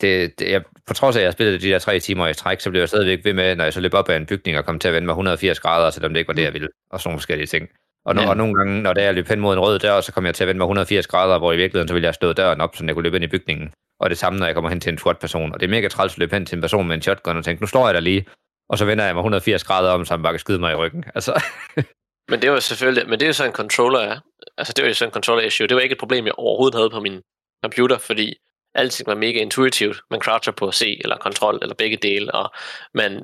Det, 0.00 0.38
det, 0.38 0.50
jeg, 0.50 0.62
på 0.86 0.94
trods 0.94 1.16
af, 1.16 1.20
at 1.20 1.24
jeg 1.24 1.32
spillede 1.32 1.58
de 1.58 1.68
der 1.68 1.78
tre 1.78 2.00
timer 2.00 2.28
i 2.28 2.34
træk, 2.34 2.60
så 2.60 2.70
blev 2.70 2.80
jeg 2.80 2.88
stadigvæk 2.88 3.24
ved 3.24 3.32
med, 3.34 3.56
når 3.56 3.64
jeg 3.64 3.72
så 3.72 3.80
løb 3.80 3.94
op 3.94 4.08
ad 4.08 4.16
en 4.16 4.26
bygning 4.26 4.58
og 4.58 4.64
kom 4.64 4.78
til 4.78 4.88
at 4.88 4.94
vende 4.94 5.06
mig 5.06 5.12
180 5.12 5.60
grader, 5.60 5.90
selvom 5.90 6.12
det 6.12 6.20
ikke 6.20 6.28
var 6.28 6.34
det, 6.34 6.42
jeg 6.42 6.52
ville, 6.52 6.68
og 6.90 7.00
sådan 7.00 7.08
nogle 7.08 7.18
forskellige 7.20 7.46
ting. 7.46 7.68
Og, 8.06 8.14
no, 8.14 8.22
Ja. 8.22 8.28
og 8.28 8.36
nogle 8.36 8.54
gange, 8.54 8.82
når 8.82 9.00
jeg 9.00 9.14
løb 9.14 9.28
hen 9.28 9.40
mod 9.40 9.54
en 9.54 9.60
rød 9.60 9.78
dør, 9.78 10.00
så 10.00 10.12
kom 10.12 10.26
jeg 10.26 10.34
til 10.34 10.44
at 10.44 10.48
vende 10.48 10.58
mig 10.58 10.64
180 10.64 11.06
grader, 11.06 11.38
hvor 11.38 11.52
i 11.52 11.56
virkeligheden, 11.56 11.88
så 11.88 11.94
ville 11.94 12.06
jeg 12.06 12.14
slå 12.14 12.32
døren 12.32 12.60
op, 12.60 12.76
så 12.76 12.84
jeg 12.84 12.94
kunne 12.94 13.02
løbe 13.02 13.16
ind 13.16 13.24
i 13.24 13.28
bygningen. 13.28 13.72
Og 14.00 14.10
det 14.10 14.18
samme, 14.18 14.38
når 14.38 14.46
jeg 14.46 14.54
kommer 14.54 14.70
hen 14.70 14.80
til 14.80 14.92
en 14.92 14.98
SWAT-person. 14.98 15.52
Og 15.52 15.60
det 15.60 15.66
er 15.66 15.70
mega 15.70 15.88
træls 15.88 16.12
at 16.12 16.18
løbe 16.18 16.36
hen 16.36 16.46
til 16.46 16.56
en 16.56 16.60
person 16.60 16.88
med 16.88 16.96
en 16.96 17.02
shotgun 17.02 17.36
og 17.36 17.44
tænke, 17.44 17.62
nu 17.62 17.66
står 17.66 17.86
jeg 17.86 17.94
der 17.94 18.00
lige, 18.00 18.26
og 18.68 18.78
så 18.78 18.84
vender 18.84 19.04
jeg 19.04 19.14
mig 19.14 19.20
180 19.20 19.64
grader 19.64 19.90
om, 19.90 20.04
så 20.04 20.14
han 20.14 20.22
bare 20.22 20.32
kan 20.32 20.40
skyde 20.40 20.58
mig 20.58 20.72
i 20.72 20.74
ryggen. 20.74 21.04
Altså, 21.14 21.42
Men 22.30 22.42
det 22.42 22.50
var 22.50 22.60
selvfølgelig, 22.60 23.08
men 23.08 23.20
det 23.20 23.22
er 23.22 23.28
jo 23.28 23.32
så 23.32 23.44
en 23.44 23.52
controller, 23.52 24.20
altså 24.58 24.72
det 24.76 24.82
var 24.82 24.88
jo 24.88 24.94
sådan 24.94 25.08
en 25.08 25.12
controller 25.12 25.44
issue. 25.44 25.66
Det 25.66 25.74
var 25.74 25.80
ikke 25.80 25.92
et 25.92 25.98
problem, 25.98 26.26
jeg 26.26 26.34
overhovedet 26.38 26.74
havde 26.74 26.90
på 26.90 27.00
min 27.00 27.20
computer, 27.64 27.98
fordi 27.98 28.34
alting 28.74 29.06
var 29.06 29.14
mega 29.14 29.38
intuitivt. 29.38 30.00
Man 30.10 30.20
croucher 30.20 30.52
på 30.52 30.72
C 30.72 31.00
eller 31.04 31.16
kontrol 31.16 31.58
eller 31.62 31.74
begge 31.74 31.96
dele, 31.96 32.34
og 32.34 32.52
man, 32.94 33.22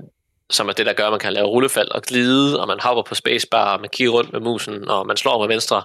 som 0.51 0.69
er 0.69 0.73
det, 0.73 0.87
der 0.87 0.93
gør, 0.93 1.07
at 1.07 1.13
man 1.13 1.21
kan 1.21 1.33
lave 1.33 1.47
rullefald 1.47 1.89
og 1.89 2.03
glide, 2.03 2.61
og 2.61 2.67
man 2.69 2.81
hopper 2.81 3.03
på 3.03 3.15
spacebar, 3.15 3.75
og 3.75 3.81
man 3.81 3.91
kigger 3.91 4.13
rundt 4.13 4.33
med 4.33 4.41
musen, 4.41 4.89
og 4.89 5.07
man 5.07 5.17
slår 5.17 5.41
med 5.41 5.49
venstre 5.49 5.83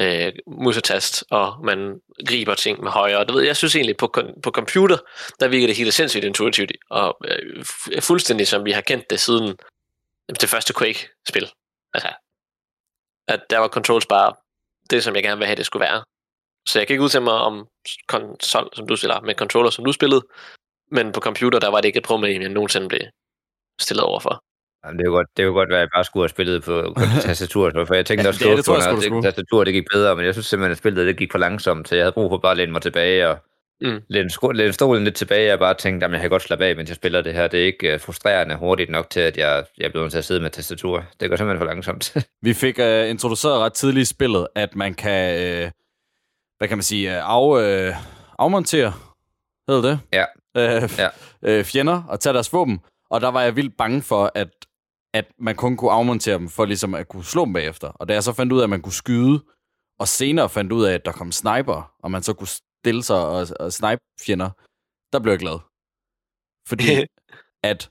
øh, 0.00 0.32
musetast, 0.46 1.24
og 1.30 1.64
man 1.64 2.00
griber 2.28 2.54
ting 2.54 2.82
med 2.82 2.90
højre. 2.90 3.18
Og 3.18 3.26
det 3.26 3.34
ved 3.34 3.42
jeg, 3.42 3.48
jeg 3.48 3.56
synes 3.56 3.74
egentlig, 3.74 3.96
på, 3.96 4.14
på 4.42 4.50
computer, 4.50 4.96
der 5.40 5.48
virker 5.48 5.66
det 5.66 5.76
helt 5.76 5.94
sindssygt 5.94 6.24
intuitivt, 6.24 6.72
og 6.90 7.18
øh, 7.24 7.64
fuldstændig 8.00 8.48
som 8.48 8.64
vi 8.64 8.72
har 8.72 8.80
kendt 8.80 9.10
det 9.10 9.20
siden 9.20 9.56
det 10.40 10.48
første 10.48 10.74
Quake-spil. 10.78 11.48
Altså, 11.94 12.08
at 13.28 13.40
der 13.50 13.58
var 13.58 13.68
controls 13.68 14.06
bare 14.06 14.32
det, 14.90 15.04
som 15.04 15.14
jeg 15.14 15.22
gerne 15.22 15.38
vil 15.38 15.46
have, 15.46 15.56
det 15.56 15.66
skulle 15.66 15.84
være. 15.84 16.04
Så 16.68 16.78
jeg 16.78 16.86
kan 16.86 16.94
ikke 16.94 17.04
udtale 17.04 17.24
mig 17.24 17.34
om 17.34 17.66
konsol, 18.08 18.70
som 18.74 18.86
du 18.86 18.96
spiller, 18.96 19.20
med 19.20 19.34
controller, 19.34 19.70
som 19.70 19.84
du 19.84 19.92
spillede, 19.92 20.22
men 20.90 21.12
på 21.12 21.20
computer, 21.20 21.58
der 21.58 21.68
var 21.68 21.80
det 21.80 21.88
ikke 21.88 21.98
et 21.98 22.04
problem, 22.04 22.42
jeg 22.42 22.48
nogensinde 22.48 22.88
blev 22.88 23.00
stillet 23.80 24.04
overfor. 24.04 24.42
Jamen, 24.84 24.98
det 24.98 25.04
er 25.04 25.08
jo 25.10 25.14
godt, 25.14 25.26
det 25.36 25.42
er 25.42 25.46
jo 25.46 25.52
godt, 25.52 25.72
at 25.72 25.78
jeg 25.80 25.88
bare 25.94 26.04
skulle 26.04 26.22
have 26.22 26.28
spillet 26.28 26.62
på, 26.64 26.82
på 26.96 27.00
tastatur, 27.22 27.84
for 27.86 27.94
jeg 27.94 28.06
tænkte 28.06 28.22
Ja, 28.22 28.28
også, 28.28 28.44
det- 28.48 28.56
det 28.56 28.64
tror 28.64 28.74
jeg 28.78 28.88
at 28.88 28.94
det, 28.96 29.04
skulle. 29.04 29.22
tastatur 29.22 29.64
det 29.64 29.72
gik 29.72 29.84
bedre, 29.92 30.16
men 30.16 30.24
jeg 30.24 30.34
synes 30.34 30.46
simpelthen, 30.46 30.72
at 30.72 30.78
spillet 30.78 31.06
det 31.06 31.16
gik 31.16 31.32
for 31.32 31.38
langsomt, 31.38 31.88
så 31.88 31.94
jeg 31.96 32.04
havde 32.04 32.12
brug 32.12 32.30
for 32.30 32.38
bare 32.38 32.50
at 32.50 32.56
læne 32.56 32.72
mig 32.72 32.82
tilbage 32.82 33.28
og 33.28 33.38
Mm. 33.80 34.00
læne, 34.08 34.30
sko- 34.30 34.50
læne 34.50 34.72
stolen 34.72 35.04
lidt 35.04 35.14
tilbage, 35.14 35.52
og 35.52 35.58
bare 35.58 35.74
tænkte, 35.74 36.06
at 36.06 36.12
jeg 36.12 36.20
kan 36.20 36.30
godt 36.30 36.42
slappe 36.42 36.64
af, 36.64 36.76
mens 36.76 36.88
jeg 36.88 36.96
spiller 36.96 37.20
det 37.20 37.34
her. 37.34 37.48
Det 37.48 37.60
er 37.60 37.64
ikke 37.64 37.94
uh, 37.94 38.00
frustrerende 38.00 38.56
hurtigt 38.56 38.90
nok 38.90 39.10
til, 39.10 39.20
at 39.20 39.36
jeg, 39.36 39.64
jeg 39.78 39.90
bliver 39.90 40.04
nødt 40.04 40.10
til 40.12 40.18
at 40.18 40.24
sidde 40.24 40.40
med 40.40 40.50
tastatur. 40.50 41.04
Det 41.20 41.28
går 41.30 41.36
simpelthen 41.36 41.58
for 41.60 41.66
langsomt. 41.66 42.16
Vi 42.42 42.54
fik 42.54 42.78
øh, 42.78 43.10
introduceret 43.10 43.58
ret 43.58 43.72
tidligt 43.72 44.02
i 44.02 44.04
spillet, 44.14 44.46
at 44.54 44.76
man 44.76 44.94
kan, 44.94 45.40
øh, 45.42 45.70
hvad 46.58 46.68
kan 46.68 46.76
man 46.78 46.82
sige, 46.82 47.16
øh, 47.16 47.30
af, 47.30 47.60
øh, 47.62 47.94
afmontere, 48.38 48.92
hedder 49.68 49.82
det? 49.82 50.00
Ja. 50.12 50.24
Øh, 50.56 50.90
Ja. 50.98 51.08
øh, 51.42 51.64
fjender 51.64 52.02
og 52.08 52.20
tage 52.20 52.34
deres 52.34 52.52
våben. 52.52 52.80
Og 53.10 53.20
der 53.20 53.28
var 53.28 53.42
jeg 53.42 53.56
vildt 53.56 53.76
bange 53.76 54.02
for, 54.02 54.32
at, 54.34 54.66
at 55.14 55.26
man 55.38 55.56
kun 55.56 55.76
kunne 55.76 55.90
afmontere 55.90 56.38
dem, 56.38 56.48
for 56.48 56.64
ligesom 56.64 56.94
at 56.94 57.08
kunne 57.08 57.24
slå 57.24 57.44
dem 57.44 57.52
bagefter. 57.52 57.88
Og 57.88 58.08
da 58.08 58.14
jeg 58.14 58.22
så 58.22 58.32
fandt 58.32 58.52
ud 58.52 58.58
af, 58.58 58.64
at 58.64 58.70
man 58.70 58.82
kunne 58.82 58.92
skyde, 58.92 59.44
og 59.98 60.08
senere 60.08 60.48
fandt 60.48 60.72
ud 60.72 60.84
af, 60.84 60.94
at 60.94 61.04
der 61.04 61.12
kom 61.12 61.32
sniper, 61.32 61.94
og 62.02 62.10
man 62.10 62.22
så 62.22 62.32
kunne 62.32 62.48
stille 62.48 63.02
sig 63.02 63.16
og, 63.16 63.46
og 63.60 63.72
snipe 63.72 64.00
fjender, 64.20 64.50
der 65.12 65.18
blev 65.18 65.32
jeg 65.32 65.38
glad. 65.38 65.58
Fordi 66.68 66.84
at, 67.70 67.90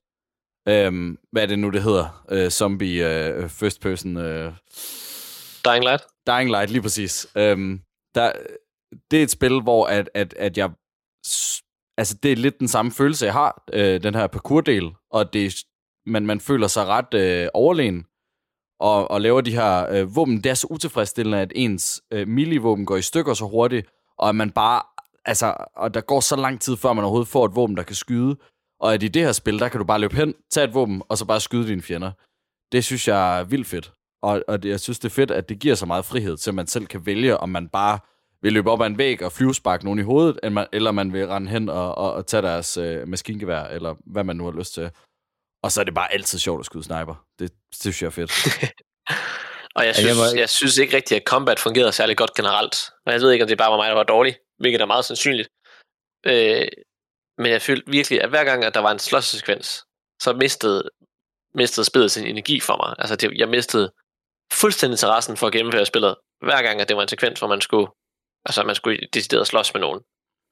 øhm, 0.68 1.18
hvad 1.32 1.44
er 1.44 1.48
det 1.48 1.60
nu, 1.60 1.70
det 1.70 1.84
hedder? 1.84 2.26
Øh, 2.32 2.50
zombie 2.50 3.28
øh, 3.28 3.50
first 3.50 3.82
person... 3.82 4.18
Øh, 4.18 4.54
Dying 5.66 5.84
Light? 5.84 6.04
Dying 6.28 6.50
Light, 6.50 6.72
lige 6.72 6.82
præcis. 6.82 7.28
Øhm, 7.36 7.82
der, 8.16 8.32
det 9.12 9.20
er 9.20 9.24
et 9.24 9.32
spil, 9.32 9.62
hvor 9.62 9.86
at, 9.86 10.10
at, 10.14 10.34
at 10.34 10.58
jeg... 10.58 10.72
Altså, 11.98 12.18
det 12.24 12.32
er 12.32 12.36
lidt 12.36 12.60
den 12.60 12.68
samme 12.68 12.92
følelse, 12.92 13.26
jeg 13.26 13.34
har, 13.34 13.64
øh, 13.74 14.04
den 14.04 14.16
her 14.16 14.28
parkour-del, 14.28 14.96
og 15.16 15.34
det, 15.34 15.56
man, 16.06 16.26
man 16.26 16.40
føler 16.40 16.68
sig 16.68 16.86
ret 16.86 17.14
øh, 17.14 17.48
overlegen, 17.54 18.06
og, 18.80 19.12
og 19.12 19.22
laver 19.22 19.42
de 19.42 19.52
her 19.52 19.90
øh, 19.90 20.16
våben. 20.16 20.44
Det 20.44 20.50
er 20.50 20.54
så 20.54 20.68
utilfredsstillende, 20.70 21.42
at 21.42 21.52
ens 21.56 22.02
øh, 22.12 22.28
melee-våben 22.28 22.86
går 22.86 22.98
i 22.98 23.02
stykker 23.02 23.34
så 23.34 23.46
hurtigt, 23.46 23.88
og 24.18 24.30
at 24.30 24.36
man 24.36 24.52
bare, 24.52 24.82
altså, 25.26 25.56
og 25.76 25.94
der 25.94 26.02
går 26.02 26.20
så 26.20 26.36
lang 26.36 26.62
tid, 26.62 26.78
før 26.78 26.94
man 26.94 27.04
overhovedet 27.04 27.28
får 27.28 27.46
et 27.46 27.56
våben, 27.56 27.78
der 27.78 27.84
kan 27.84 27.96
skyde. 27.96 28.36
Og 28.80 28.94
at 28.94 29.04
i 29.04 29.08
det 29.08 29.22
her 29.22 29.32
spil, 29.32 29.60
der 29.60 29.70
kan 29.70 29.80
du 29.80 29.86
bare 29.86 30.00
løbe 30.00 30.16
hen, 30.16 30.34
tage 30.52 30.68
et 30.68 30.74
våben, 30.74 31.02
og 31.10 31.18
så 31.18 31.26
bare 31.26 31.40
skyde 31.40 31.68
dine 31.68 31.82
fjender. 31.82 32.12
Det 32.72 32.84
synes 32.84 33.08
jeg 33.08 33.40
er 33.40 33.44
vildt 33.44 33.68
fedt. 33.68 33.94
Og, 34.24 34.44
og 34.48 34.64
det, 34.64 34.70
jeg 34.70 34.80
synes, 34.80 35.00
det 35.00 35.10
er 35.10 35.14
fedt, 35.14 35.32
at 35.32 35.50
det 35.50 35.60
giver 35.60 35.76
så 35.76 35.86
meget 35.86 36.06
frihed, 36.06 36.38
til 36.38 36.52
at 36.52 36.56
man 36.56 36.68
selv 36.68 36.86
kan 36.86 37.06
vælge, 37.06 37.38
om 37.38 37.50
man 37.50 37.70
bare 37.70 38.00
vil 38.46 38.54
løbe 38.54 38.72
op 38.72 38.82
ad 38.82 38.88
en 38.88 38.98
væg 38.98 39.22
og 39.22 39.32
flyvesparke 39.32 39.86
nogen 39.86 40.00
i 40.00 40.04
hovedet, 40.04 40.40
eller 40.44 40.54
man, 40.54 40.68
eller 40.74 40.92
man 40.92 41.14
vil 41.14 41.28
rende 41.28 41.50
hen 41.50 41.70
og, 41.70 41.98
og, 41.98 42.14
og 42.14 42.28
tage 42.28 42.42
deres 42.42 42.78
øh, 42.78 43.08
maskingevær, 43.08 43.64
eller 43.64 43.96
hvad 44.06 44.24
man 44.24 44.36
nu 44.36 44.44
har 44.44 44.52
lyst 44.52 44.74
til. 44.74 44.92
Og 45.64 45.72
så 45.72 45.80
er 45.80 45.84
det 45.84 45.94
bare 45.94 46.14
altid 46.14 46.40
sjovt 46.40 46.60
at 46.60 46.66
skyde 46.66 46.84
sniper. 46.84 47.26
Det, 47.40 47.52
det 47.70 47.80
synes 47.82 48.02
jeg 48.02 48.08
er 48.08 48.12
fedt. 48.12 48.32
Og 49.78 49.86
jeg 49.86 49.96
synes, 49.96 50.18
jeg 50.36 50.50
synes 50.50 50.78
ikke 50.78 50.96
rigtigt, 50.96 51.22
at 51.22 51.28
combat 51.28 51.60
fungerede 51.60 51.92
særlig 51.92 52.18
godt 52.18 52.34
generelt. 52.34 52.76
Og 53.06 53.14
jeg 53.14 53.22
ved 53.22 53.32
ikke, 53.32 53.44
om 53.44 53.48
det 53.48 53.58
bare 53.58 53.72
var 53.72 53.78
mig, 53.78 53.90
der 53.90 53.96
var 53.96 54.04
dårlig, 54.04 54.36
hvilket 54.60 54.82
er 54.82 54.86
meget 54.86 55.06
sandsynligt. 55.06 55.50
Øh, 56.26 56.68
men 57.38 57.52
jeg 57.52 57.62
følte 57.62 57.92
virkelig, 57.92 58.22
at 58.22 58.30
hver 58.30 58.44
gang, 58.44 58.64
at 58.64 58.74
der 58.74 58.80
var 58.80 58.92
en 58.92 59.00
slåssekvens, 59.00 59.84
så 60.22 60.34
mistede, 60.34 60.90
mistede 61.56 61.86
spillet 61.86 62.12
sin 62.12 62.28
energi 62.28 62.60
for 62.60 62.78
mig. 62.78 62.96
Altså, 63.00 63.16
det, 63.16 63.38
jeg 63.38 63.50
mistede 63.50 63.92
fuldstændig 64.54 64.94
interessen 64.94 65.38
for 65.38 65.48
at 65.48 65.54
gennemføre 65.54 65.86
spillet, 65.86 66.16
hver 66.42 66.62
gang, 66.62 66.82
at 66.82 66.90
det 66.90 66.98
var 66.98 67.04
en 67.04 67.08
sekvens, 67.08 67.40
hvor 67.40 67.48
man 67.48 67.62
skulle, 67.62 67.88
altså, 68.46 68.64
man 68.64 68.76
skulle 68.76 69.00
decideret 69.14 69.48
slås 69.48 69.74
med 69.74 69.82
nogen. 69.82 70.02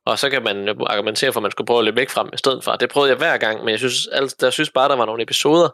Og 0.05 0.19
så 0.19 0.29
kan 0.29 0.43
man 0.43 0.69
argumentere 0.69 1.33
for, 1.33 1.39
at 1.39 1.41
man 1.41 1.51
skulle 1.51 1.67
prøve 1.67 1.79
at 1.79 1.85
løbe 1.85 1.97
væk 1.97 2.09
frem 2.09 2.29
i 2.33 2.37
stedet 2.37 2.63
for. 2.63 2.71
Det 2.71 2.89
prøvede 2.89 3.09
jeg 3.09 3.17
hver 3.17 3.37
gang, 3.37 3.59
men 3.59 3.69
jeg 3.69 3.79
synes, 3.79 4.07
altså, 4.07 4.35
jeg 4.41 4.53
synes 4.53 4.69
bare, 4.69 4.89
der 4.89 4.95
var 4.95 5.05
nogle 5.05 5.23
episoder, 5.23 5.69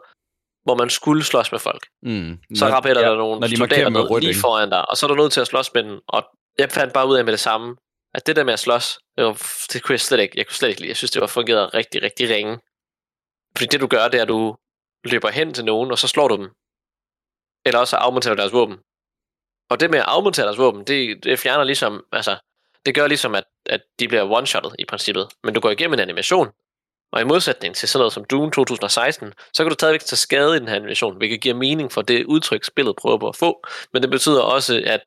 hvor 0.64 0.74
man 0.74 0.90
skulle 0.90 1.24
slås 1.24 1.52
med 1.52 1.60
folk. 1.60 1.86
Mm. 2.02 2.38
Så 2.54 2.66
rappeller 2.66 3.02
ja, 3.02 3.08
der 3.08 3.16
nogle 3.16 3.48
de 3.48 3.56
soldater 3.56 3.88
med 3.88 4.20
lige 4.20 4.40
foran 4.40 4.70
dig, 4.70 4.90
og 4.90 4.96
så 4.96 5.06
er 5.06 5.08
du 5.08 5.14
nødt 5.14 5.32
til 5.32 5.40
at 5.40 5.46
slås 5.46 5.74
med 5.74 5.82
den. 5.82 6.00
Og 6.08 6.24
jeg 6.58 6.70
fandt 6.70 6.92
bare 6.92 7.08
ud 7.08 7.16
af 7.16 7.24
med 7.24 7.32
det 7.32 7.40
samme, 7.40 7.76
at 8.14 8.26
det 8.26 8.36
der 8.36 8.44
med 8.44 8.52
at 8.52 8.58
slås, 8.58 8.98
det, 9.16 9.24
var, 9.24 9.32
det 9.72 9.82
kunne 9.82 9.92
jeg 9.92 10.00
slet 10.00 10.20
ikke, 10.20 10.38
jeg 10.38 10.46
kunne 10.46 10.54
slet 10.54 10.68
ikke 10.68 10.80
lide. 10.80 10.88
Jeg 10.88 10.96
synes, 10.96 11.10
det 11.10 11.20
var 11.20 11.26
fungeret 11.26 11.74
rigtig, 11.74 12.02
rigtig 12.02 12.30
ringe. 12.30 12.58
Fordi 13.56 13.66
det 13.66 13.80
du 13.80 13.86
gør, 13.86 14.08
det 14.08 14.18
er, 14.18 14.22
at 14.22 14.28
du 14.28 14.56
løber 15.04 15.30
hen 15.30 15.54
til 15.54 15.64
nogen, 15.64 15.90
og 15.90 15.98
så 15.98 16.08
slår 16.08 16.28
du 16.28 16.36
dem. 16.36 16.48
Eller 17.66 17.78
også 17.80 17.96
afmonterer 17.96 18.34
du 18.34 18.40
deres 18.40 18.52
våben. 18.52 18.78
Og 19.70 19.80
det 19.80 19.90
med 19.90 19.98
at 19.98 20.04
afmontere 20.08 20.46
deres 20.46 20.58
våben, 20.58 20.84
det, 20.84 21.24
det 21.24 21.38
fjerner 21.38 21.64
ligesom, 21.64 22.04
altså, 22.12 22.36
det 22.86 22.94
gør 22.94 23.06
ligesom, 23.06 23.34
at, 23.34 23.44
at 23.66 23.80
de 24.00 24.08
bliver 24.08 24.40
one-shottet 24.40 24.74
i 24.78 24.84
princippet. 24.84 25.28
Men 25.44 25.54
du 25.54 25.60
går 25.60 25.70
igennem 25.70 25.94
en 25.94 26.00
animation, 26.00 26.48
og 27.12 27.20
i 27.20 27.24
modsætning 27.24 27.74
til 27.74 27.88
sådan 27.88 28.00
noget 28.00 28.12
som 28.12 28.24
Doom 28.24 28.50
2016, 28.50 29.32
så 29.52 29.62
kan 29.62 29.70
du 29.70 29.74
stadigvæk 29.74 30.00
tage 30.00 30.16
skade 30.16 30.56
i 30.56 30.58
den 30.58 30.68
her 30.68 30.74
animation, 30.74 31.16
hvilket 31.16 31.40
giver 31.40 31.54
mening 31.54 31.92
for 31.92 32.02
det 32.02 32.24
udtryk, 32.24 32.64
spillet 32.64 32.96
prøver 32.96 33.18
på 33.18 33.28
at 33.28 33.36
få. 33.36 33.62
Men 33.92 34.02
det 34.02 34.10
betyder 34.10 34.42
også, 34.42 34.82
at 34.86 35.00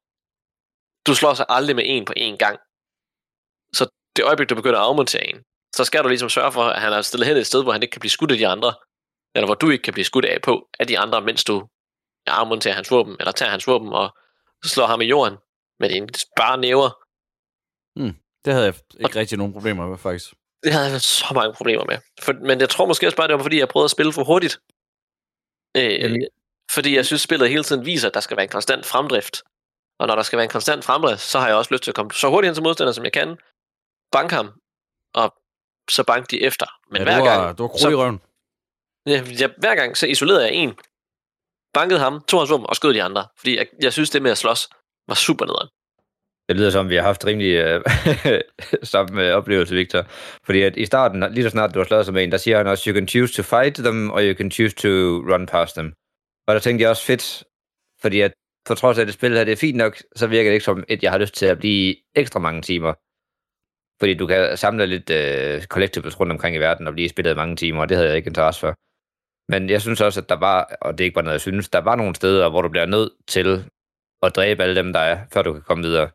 du 1.08 1.16
slår 1.16 1.34
sig 1.34 1.46
aldrig 1.50 1.76
med 1.76 1.84
en 1.88 2.06
på 2.06 2.14
én 2.18 2.38
gang. 2.38 2.60
Så 3.74 3.88
det 4.16 4.26
øjeblik, 4.26 4.50
du 4.50 4.56
begynder 4.56 4.80
at 4.80 4.86
afmontere 4.86 5.28
en, 5.28 5.44
så 5.76 5.84
skal 5.84 6.04
du 6.04 6.08
ligesom 6.08 6.30
sørge 6.30 6.52
for, 6.52 6.64
at 6.64 6.82
han 6.82 6.94
er 6.94 7.02
stillet 7.02 7.28
hen 7.28 7.38
et 7.38 7.48
sted, 7.48 7.64
hvor 7.64 7.72
han 7.72 7.84
ikke 7.84 7.92
kan 7.92 8.00
blive 8.00 8.12
skudt 8.12 8.32
af 8.32 8.38
de 8.38 8.48
andre, 8.48 8.74
eller 9.36 9.46
hvor 9.48 9.56
du 9.56 9.70
ikke 9.70 9.82
kan 9.82 9.94
blive 9.94 10.06
skudt 10.06 10.26
af 10.26 10.42
på 10.42 10.70
af 10.80 10.88
de 10.88 11.00
andre, 11.00 11.22
mens 11.22 11.44
du 11.44 11.68
afmonterer 12.28 12.76
hans 12.76 12.92
våben, 12.92 13.16
eller 13.20 13.32
tager 13.32 13.52
hans 13.52 13.68
våben 13.68 13.94
og 13.94 14.18
slår 14.64 14.86
ham 14.88 15.02
i 15.02 15.06
jorden 15.06 15.38
med 15.80 15.90
dine 15.90 16.08
bare 16.38 16.58
næver. 16.58 16.90
Det 18.46 18.54
havde 18.54 18.66
jeg 18.66 18.76
ikke 19.00 19.20
rigtig 19.20 19.38
nogen 19.38 19.54
problemer 19.54 19.88
med, 19.88 19.98
faktisk. 19.98 20.34
Det 20.64 20.74
havde 20.74 20.92
jeg 20.92 21.02
så 21.02 21.26
mange 21.34 21.54
problemer 21.54 21.86
med. 21.86 21.98
For, 22.22 22.34
men 22.34 22.60
jeg 22.60 22.70
tror 22.70 22.86
måske 22.86 23.08
også 23.08 23.18
bare, 23.18 23.28
det 23.28 23.36
var 23.38 23.44
fordi, 23.44 23.60
jeg 23.60 23.68
prøvede 23.68 23.86
at 23.86 23.92
spille 23.92 24.14
for 24.14 24.24
hurtigt. 24.24 24.60
Øh, 25.78 26.02
Jamen- 26.04 26.28
fordi 26.72 26.96
jeg 26.96 27.06
synes, 27.06 27.22
spillet 27.22 27.50
hele 27.50 27.64
tiden 27.64 27.86
viser, 27.86 28.08
at 28.08 28.14
der 28.14 28.20
skal 28.20 28.38
være 28.38 28.44
en 28.44 28.50
konstant 28.50 28.86
fremdrift. 28.86 29.44
Og 30.00 30.08
når 30.08 30.16
der 30.16 30.24
skal 30.24 30.38
være 30.38 30.44
en 30.44 30.50
konstant 30.50 30.86
fremdrift, 30.86 31.22
så 31.22 31.40
har 31.40 31.48
jeg 31.48 31.56
også 31.56 31.74
lyst 31.74 31.84
til 31.84 31.92
at 31.92 31.96
komme 31.96 32.12
så 32.12 32.30
hurtigt 32.30 32.50
hen 32.50 32.56
til 32.56 32.64
modstander, 32.64 32.94
som 32.94 33.04
jeg 33.04 33.14
kan. 33.14 33.38
Banke 34.12 34.36
ham, 34.36 34.48
og 35.14 35.34
så 35.90 36.04
banke 36.04 36.28
de 36.32 36.42
efter. 36.42 36.66
Men 36.92 36.98
ja, 36.98 37.04
hver 37.04 37.18
du 37.18 37.26
var, 37.26 37.46
gang, 37.46 37.58
du 37.58 37.68
var 37.68 37.90
i 37.90 37.96
røven. 37.96 38.22
Ja, 39.06 39.24
jeg, 39.42 39.54
hver 39.58 39.76
gang 39.76 39.98
så 39.98 40.08
isolerede 40.08 40.46
jeg 40.46 40.54
en, 40.54 40.70
bankede 41.74 42.00
ham, 42.00 42.22
tog 42.28 42.40
hans 42.40 42.52
våben 42.52 42.66
og 42.70 42.76
skød 42.76 42.94
de 42.94 43.04
andre. 43.04 43.26
Fordi 43.40 43.58
jeg, 43.58 43.68
jeg 43.82 43.94
synes, 43.94 44.10
det 44.10 44.22
med 44.22 44.32
at 44.32 44.38
slås 44.38 44.70
var 45.08 45.16
super 45.16 45.46
nederen. 45.46 45.70
Det 46.50 46.56
lyder 46.56 46.70
som, 46.70 46.90
vi 46.90 46.96
har 46.96 47.04
haft 47.04 47.26
rimelig 47.26 47.54
øh, 47.56 47.82
samme 48.94 49.28
øh, 49.28 49.36
oplevelse, 49.36 49.76
Victor. 49.76 50.06
Fordi 50.46 50.62
at 50.62 50.78
i 50.78 50.86
starten, 50.86 51.34
lige 51.34 51.44
så 51.44 51.50
snart 51.50 51.74
du 51.74 51.80
har 51.80 51.86
slået 51.86 52.06
som 52.06 52.18
en, 52.18 52.32
der 52.32 52.38
siger 52.38 52.58
han 52.58 52.68
også, 52.68 52.90
you 52.90 52.96
can 52.96 53.08
choose 53.08 53.34
to 53.34 53.44
fight 53.44 53.76
them, 53.76 54.12
or 54.12 54.20
you 54.22 54.34
can 54.34 54.52
choose 54.52 54.76
to 54.76 54.90
run 55.34 55.46
past 55.46 55.76
them. 55.76 55.94
Og 56.48 56.54
der 56.54 56.60
tænkte 56.60 56.82
jeg 56.84 56.90
også 56.90 57.06
fedt, 57.06 57.44
fordi 58.02 58.22
at 58.22 58.34
på 58.68 58.76
trods 58.76 58.98
af 58.98 59.02
at 59.02 59.08
det 59.08 59.14
spil 59.14 59.38
her, 59.38 59.44
det 59.44 59.52
er 59.52 59.56
fint 59.56 59.78
nok, 59.78 59.98
så 60.16 60.28
virker 60.28 60.50
det 60.50 60.54
ikke 60.54 60.66
som, 60.66 60.84
et, 60.88 61.04
jeg 61.04 61.12
har 61.12 61.18
lyst 61.18 61.36
til 61.36 61.46
at 61.46 61.58
blive 61.58 61.96
ekstra 62.16 62.40
mange 62.40 62.62
timer. 62.62 62.94
Fordi 64.00 64.14
du 64.14 64.28
kan 64.28 64.58
samle 64.58 64.86
lidt 64.86 65.10
øh, 65.10 65.64
collectibles 65.64 66.20
rundt 66.20 66.32
omkring 66.32 66.56
i 66.56 66.60
verden 66.60 66.88
og 66.88 66.94
blive 66.94 67.10
spillet 67.10 67.36
mange 67.36 67.56
timer, 67.56 67.82
og 67.82 67.90
det 67.90 67.98
havde 67.98 68.10
jeg 68.10 68.18
ikke 68.18 68.28
interesse 68.28 68.60
for. 68.60 68.74
Men 69.50 69.70
jeg 69.70 69.82
synes 69.82 70.02
også, 70.02 70.22
at 70.22 70.30
der 70.30 70.36
var, 70.36 70.78
og 70.82 70.98
det 70.98 71.04
er 71.04 71.06
ikke 71.06 71.16
bare 71.16 71.24
noget, 71.24 71.34
jeg 71.34 71.42
synes, 71.42 71.70
der 71.70 71.80
var 71.80 71.96
nogle 71.96 72.16
steder, 72.16 72.50
hvor 72.50 72.62
du 72.62 72.70
bliver 72.70 72.86
nødt 72.86 73.12
til 73.28 73.72
at 74.22 74.36
dræbe 74.36 74.64
alle 74.64 74.76
dem, 74.76 74.94
der 74.94 75.00
er, 75.00 75.26
før 75.34 75.42
du 75.42 75.54
kan 75.54 75.62
komme 75.62 75.84
videre. 75.84 76.10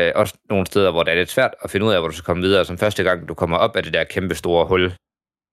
Øh, 0.00 0.12
også 0.14 0.34
nogle 0.50 0.66
steder, 0.66 0.90
hvor 0.90 1.02
det 1.02 1.12
er 1.12 1.16
lidt 1.16 1.30
svært 1.30 1.54
at 1.62 1.70
finde 1.70 1.86
ud 1.86 1.92
af, 1.92 2.00
hvor 2.00 2.08
du 2.08 2.14
skal 2.14 2.24
komme 2.24 2.42
videre. 2.42 2.64
Som 2.64 2.78
første 2.78 3.02
gang, 3.02 3.28
du 3.28 3.34
kommer 3.34 3.56
op 3.56 3.76
af 3.76 3.82
det 3.82 3.92
der 3.92 4.04
kæmpe 4.04 4.34
store 4.34 4.66
hul. 4.66 4.92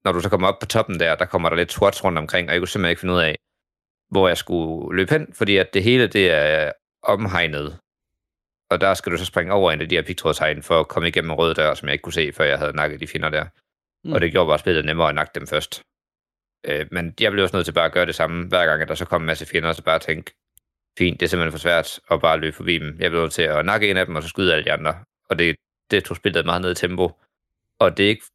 Når 0.05 0.11
du 0.11 0.19
så 0.19 0.29
kommer 0.29 0.47
op 0.47 0.59
på 0.59 0.65
toppen 0.65 0.99
der, 0.99 1.15
der 1.15 1.25
kommer 1.25 1.49
der 1.49 1.55
lidt 1.55 1.71
swats 1.71 2.03
rundt 2.03 2.17
omkring, 2.17 2.47
og 2.47 2.53
jeg 2.53 2.61
kunne 2.61 2.67
simpelthen 2.67 2.89
ikke 2.89 2.99
finde 2.99 3.13
ud 3.13 3.19
af, 3.19 3.35
hvor 4.11 4.27
jeg 4.27 4.37
skulle 4.37 4.97
løbe 4.97 5.11
hen, 5.11 5.33
fordi 5.33 5.57
at 5.57 5.73
det 5.73 5.83
hele, 5.83 6.07
det 6.07 6.31
er 6.31 6.71
omhegnet. 7.03 7.79
Og 8.71 8.81
der 8.81 8.93
skal 8.93 9.11
du 9.11 9.17
så 9.17 9.25
springe 9.25 9.53
over 9.53 9.71
en 9.71 9.81
af 9.81 9.89
de 9.89 9.95
her 9.95 10.01
pigtrådshegn 10.01 10.63
for 10.63 10.79
at 10.79 10.87
komme 10.87 11.07
igennem 11.07 11.31
en 11.31 11.37
rød 11.37 11.55
dør, 11.55 11.73
som 11.73 11.87
jeg 11.87 11.93
ikke 11.93 12.03
kunne 12.03 12.13
se, 12.13 12.33
før 12.33 12.45
jeg 12.45 12.57
havde 12.57 12.75
nakket 12.75 12.99
de 12.99 13.07
finder 13.07 13.29
der. 13.29 13.43
Mm. 13.43 13.49
Mm. 14.03 14.13
Og 14.13 14.21
det 14.21 14.31
gjorde 14.31 14.47
bare 14.47 14.59
spillet 14.59 14.85
nemmere 14.85 15.09
at 15.09 15.15
nakke 15.15 15.31
dem 15.35 15.47
først. 15.47 15.81
Øh, 16.63 16.85
men 16.91 17.13
jeg 17.19 17.31
blev 17.31 17.43
også 17.43 17.55
nødt 17.55 17.65
til 17.65 17.71
bare 17.73 17.85
at 17.85 17.91
gøre 17.91 18.05
det 18.05 18.15
samme, 18.15 18.47
hver 18.47 18.65
gang 18.65 18.81
at 18.81 18.87
der 18.87 18.95
så 18.95 19.05
kom 19.05 19.21
en 19.21 19.25
masse 19.25 19.45
fjender, 19.45 19.69
og 19.69 19.75
så 19.75 19.83
bare 19.83 19.99
tænke, 19.99 20.33
fint, 20.97 21.19
det 21.19 21.25
er 21.25 21.29
simpelthen 21.29 21.51
for 21.51 21.59
svært 21.59 21.99
at 22.11 22.21
bare 22.21 22.39
løbe 22.39 22.55
forbi 22.55 22.77
dem. 22.77 22.97
Jeg 22.99 23.11
blev 23.11 23.21
nødt 23.21 23.33
til 23.33 23.41
at 23.41 23.65
nakke 23.65 23.89
en 23.89 23.97
af 23.97 24.05
dem, 24.05 24.15
og 24.15 24.23
så 24.23 24.29
skyde 24.29 24.53
alle 24.53 24.65
de 24.65 24.71
andre. 24.71 24.95
Og 25.29 25.39
det, 25.39 25.55
det 25.91 26.03
tog 26.03 26.17
spillet 26.17 26.45
meget 26.45 26.61
ned 26.61 26.71
i 26.71 26.75
tempo. 26.75 27.11
Og 27.79 27.97
det 27.97 28.05
er 28.05 28.09
ikke 28.09 28.25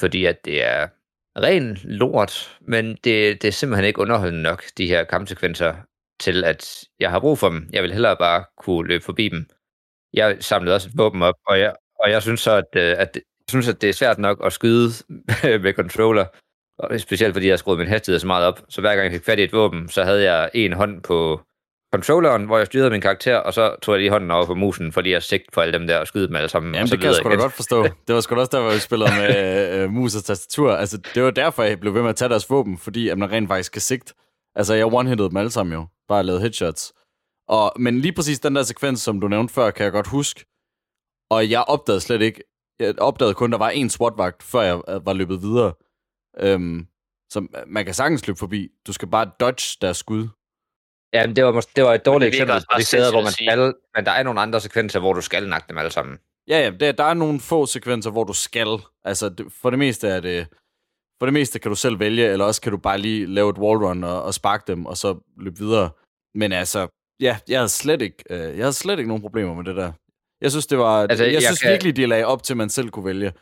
fordi, 0.00 0.24
at 0.24 0.44
det 0.44 0.64
er 0.64 0.88
ren 1.36 1.78
lort, 1.84 2.58
men 2.60 2.90
det, 3.04 3.42
det 3.42 3.44
er 3.44 3.52
simpelthen 3.52 3.86
ikke 3.86 4.00
underholdende 4.00 4.42
nok, 4.42 4.64
de 4.78 4.86
her 4.86 5.04
kampsekvenser, 5.04 5.74
til 6.20 6.44
at 6.44 6.84
jeg 7.00 7.10
har 7.10 7.20
brug 7.20 7.38
for 7.38 7.48
dem. 7.48 7.68
Jeg 7.72 7.82
vil 7.82 7.92
hellere 7.92 8.16
bare 8.16 8.44
kunne 8.56 8.88
løbe 8.88 9.04
forbi 9.04 9.28
dem. 9.28 9.46
Jeg 10.12 10.36
samlede 10.40 10.74
også 10.74 10.88
et 10.88 10.98
våben 10.98 11.22
op, 11.22 11.34
og 11.46 11.60
jeg, 11.60 11.74
og 11.98 12.10
jeg 12.10 12.22
synes 12.22 12.40
så, 12.40 12.52
at, 12.52 12.76
øh, 12.76 12.94
at, 12.98 13.10
jeg 13.14 13.22
synes, 13.48 13.68
at 13.68 13.80
det 13.80 13.88
er 13.88 13.92
svært 13.92 14.18
nok 14.18 14.46
at 14.46 14.52
skyde 14.52 14.88
med 15.64 15.72
controller. 15.72 16.26
Og 16.82 17.00
specielt 17.00 17.34
fordi 17.34 17.48
jeg 17.48 17.58
skruede 17.58 17.78
min 17.78 17.88
hastighed 17.88 18.18
så 18.18 18.26
meget 18.26 18.46
op. 18.46 18.60
Så 18.68 18.80
hver 18.80 18.96
gang 18.96 19.04
jeg 19.04 19.12
fik 19.12 19.24
fat 19.24 19.38
i 19.38 19.42
et 19.42 19.52
våben, 19.52 19.88
så 19.88 20.04
havde 20.04 20.32
jeg 20.32 20.50
en 20.54 20.72
hånd 20.72 21.02
på 21.02 21.40
controlleren, 21.94 22.44
hvor 22.44 22.58
jeg 22.58 22.66
styrede 22.66 22.90
min 22.90 23.00
karakter, 23.00 23.36
og 23.36 23.54
så 23.54 23.76
tog 23.82 23.94
jeg 23.94 24.00
lige 24.00 24.10
hånden 24.10 24.30
over 24.30 24.46
på 24.46 24.54
musen, 24.54 24.92
fordi 24.92 25.10
jeg 25.10 25.22
sigt 25.22 25.44
for 25.52 25.62
alle 25.62 25.72
dem 25.78 25.86
der 25.86 25.98
og 25.98 26.06
skyde 26.06 26.26
dem 26.26 26.36
alle 26.36 26.48
sammen. 26.48 26.74
Jamen, 26.74 26.82
og 26.82 26.88
så 26.88 26.94
det 26.94 27.00
kan 27.00 27.08
jeg 27.08 27.16
sgu 27.16 27.30
da 27.30 27.34
godt 27.34 27.52
forstå. 27.52 27.82
Det 28.06 28.14
var 28.14 28.20
sgu 28.20 28.34
da 28.34 28.40
også 28.40 28.50
der, 28.56 28.62
hvor 28.62 28.72
vi 28.72 28.78
spillede 28.78 29.10
med 29.18 29.74
øh, 29.76 29.90
mus 29.90 30.16
og 30.16 30.24
tastatur. 30.24 30.72
Altså, 30.72 30.98
det 31.14 31.22
var 31.22 31.30
derfor, 31.30 31.62
jeg 31.62 31.80
blev 31.80 31.94
ved 31.94 32.02
med 32.02 32.10
at 32.10 32.16
tage 32.16 32.28
deres 32.28 32.50
våben, 32.50 32.78
fordi 32.78 33.08
at 33.08 33.18
man 33.18 33.30
rent 33.32 33.48
faktisk 33.48 33.72
kan 33.72 33.80
sigt. 33.80 34.14
Altså, 34.54 34.74
jeg 34.74 34.86
one-hittede 34.86 35.28
dem 35.28 35.36
alle 35.36 35.50
sammen 35.50 35.72
jo. 35.72 35.86
Bare 36.08 36.22
lavet 36.22 36.40
headshots. 36.40 36.92
Og, 37.48 37.72
men 37.78 38.00
lige 38.00 38.12
præcis 38.12 38.40
den 38.40 38.56
der 38.56 38.62
sekvens, 38.62 39.00
som 39.00 39.20
du 39.20 39.28
nævnte 39.28 39.54
før, 39.54 39.70
kan 39.70 39.84
jeg 39.84 39.92
godt 39.92 40.06
huske. 40.06 40.44
Og 41.30 41.50
jeg 41.50 41.64
opdagede 41.68 42.00
slet 42.00 42.22
ikke, 42.22 42.42
jeg 42.80 42.98
opdagede 42.98 43.34
kun, 43.34 43.50
at 43.50 43.52
der 43.52 43.58
var 43.58 43.70
en 43.70 43.90
SWAT-vagt, 43.90 44.42
før 44.42 44.60
jeg 44.62 44.80
øh, 44.88 45.06
var 45.06 45.12
løbet 45.12 45.42
videre. 45.42 45.72
Øhm, 46.40 46.86
så 47.32 47.46
man 47.66 47.84
kan 47.84 47.94
sagtens 47.94 48.26
løbe 48.26 48.38
forbi. 48.38 48.68
Du 48.86 48.92
skal 48.92 49.08
bare 49.08 49.30
dodge 49.40 49.78
deres 49.80 49.96
skud. 49.96 50.28
Ja, 51.14 51.26
men 51.26 51.36
det 51.36 51.44
var, 51.44 51.66
det 51.76 51.84
var 51.84 51.94
et 51.94 52.04
dårligt 52.04 52.28
eksempel 52.28 52.54
på 52.72 52.78
de 52.78 52.84
steder, 52.84 53.10
hvor 53.10 53.22
man 53.22 53.32
skal, 53.32 53.74
men 53.96 54.04
der 54.06 54.10
er 54.12 54.22
nogle 54.22 54.40
andre 54.40 54.60
sekvenser, 54.60 55.00
hvor 55.00 55.12
du 55.12 55.20
skal 55.20 55.48
nakke 55.48 55.68
dem 55.68 55.78
alle 55.78 55.90
sammen. 55.90 56.18
Ja, 56.48 56.60
ja, 56.60 56.70
der, 56.70 56.92
der 56.92 57.04
er 57.04 57.14
nogle 57.14 57.40
få 57.40 57.66
sekvenser, 57.66 58.10
hvor 58.10 58.24
du 58.24 58.32
skal. 58.32 58.78
Altså, 59.04 59.50
for 59.62 59.70
det 59.70 59.78
meste 59.78 60.08
er 60.08 60.20
det... 60.20 60.46
For 61.18 61.26
det 61.26 61.32
meste 61.32 61.58
kan 61.58 61.68
du 61.68 61.74
selv 61.74 61.98
vælge, 61.98 62.26
eller 62.26 62.44
også 62.44 62.60
kan 62.60 62.72
du 62.72 62.78
bare 62.78 62.98
lige 62.98 63.26
lave 63.26 63.50
et 63.50 63.58
wallrun 63.58 64.04
og, 64.04 64.22
og 64.22 64.34
sparke 64.34 64.64
dem, 64.66 64.86
og 64.86 64.96
så 64.96 65.18
løbe 65.36 65.58
videre. 65.58 65.90
Men 66.34 66.52
altså, 66.52 66.88
ja, 67.20 67.38
jeg 67.48 67.58
havde 67.58 67.68
slet 67.68 68.02
ikke, 68.02 68.24
øh, 68.30 68.38
jeg 68.40 68.64
havde 68.64 68.72
slet 68.72 68.98
ikke 68.98 69.08
nogen 69.08 69.20
problemer 69.22 69.54
med 69.54 69.64
det 69.64 69.76
der. 69.76 69.92
Jeg 70.40 70.50
synes, 70.50 70.66
det 70.66 70.78
var, 70.78 71.02
Altså, 71.02 71.24
jeg, 71.24 71.32
jeg 71.32 71.34
jeg 71.34 71.48
synes 71.48 71.60
kan- 71.60 71.70
virkelig, 71.70 71.96
de 71.96 72.06
lagde 72.06 72.24
op 72.24 72.42
til, 72.42 72.52
at 72.52 72.56
man 72.56 72.68
selv 72.70 72.90
kunne 72.90 73.04
vælge. 73.04 73.32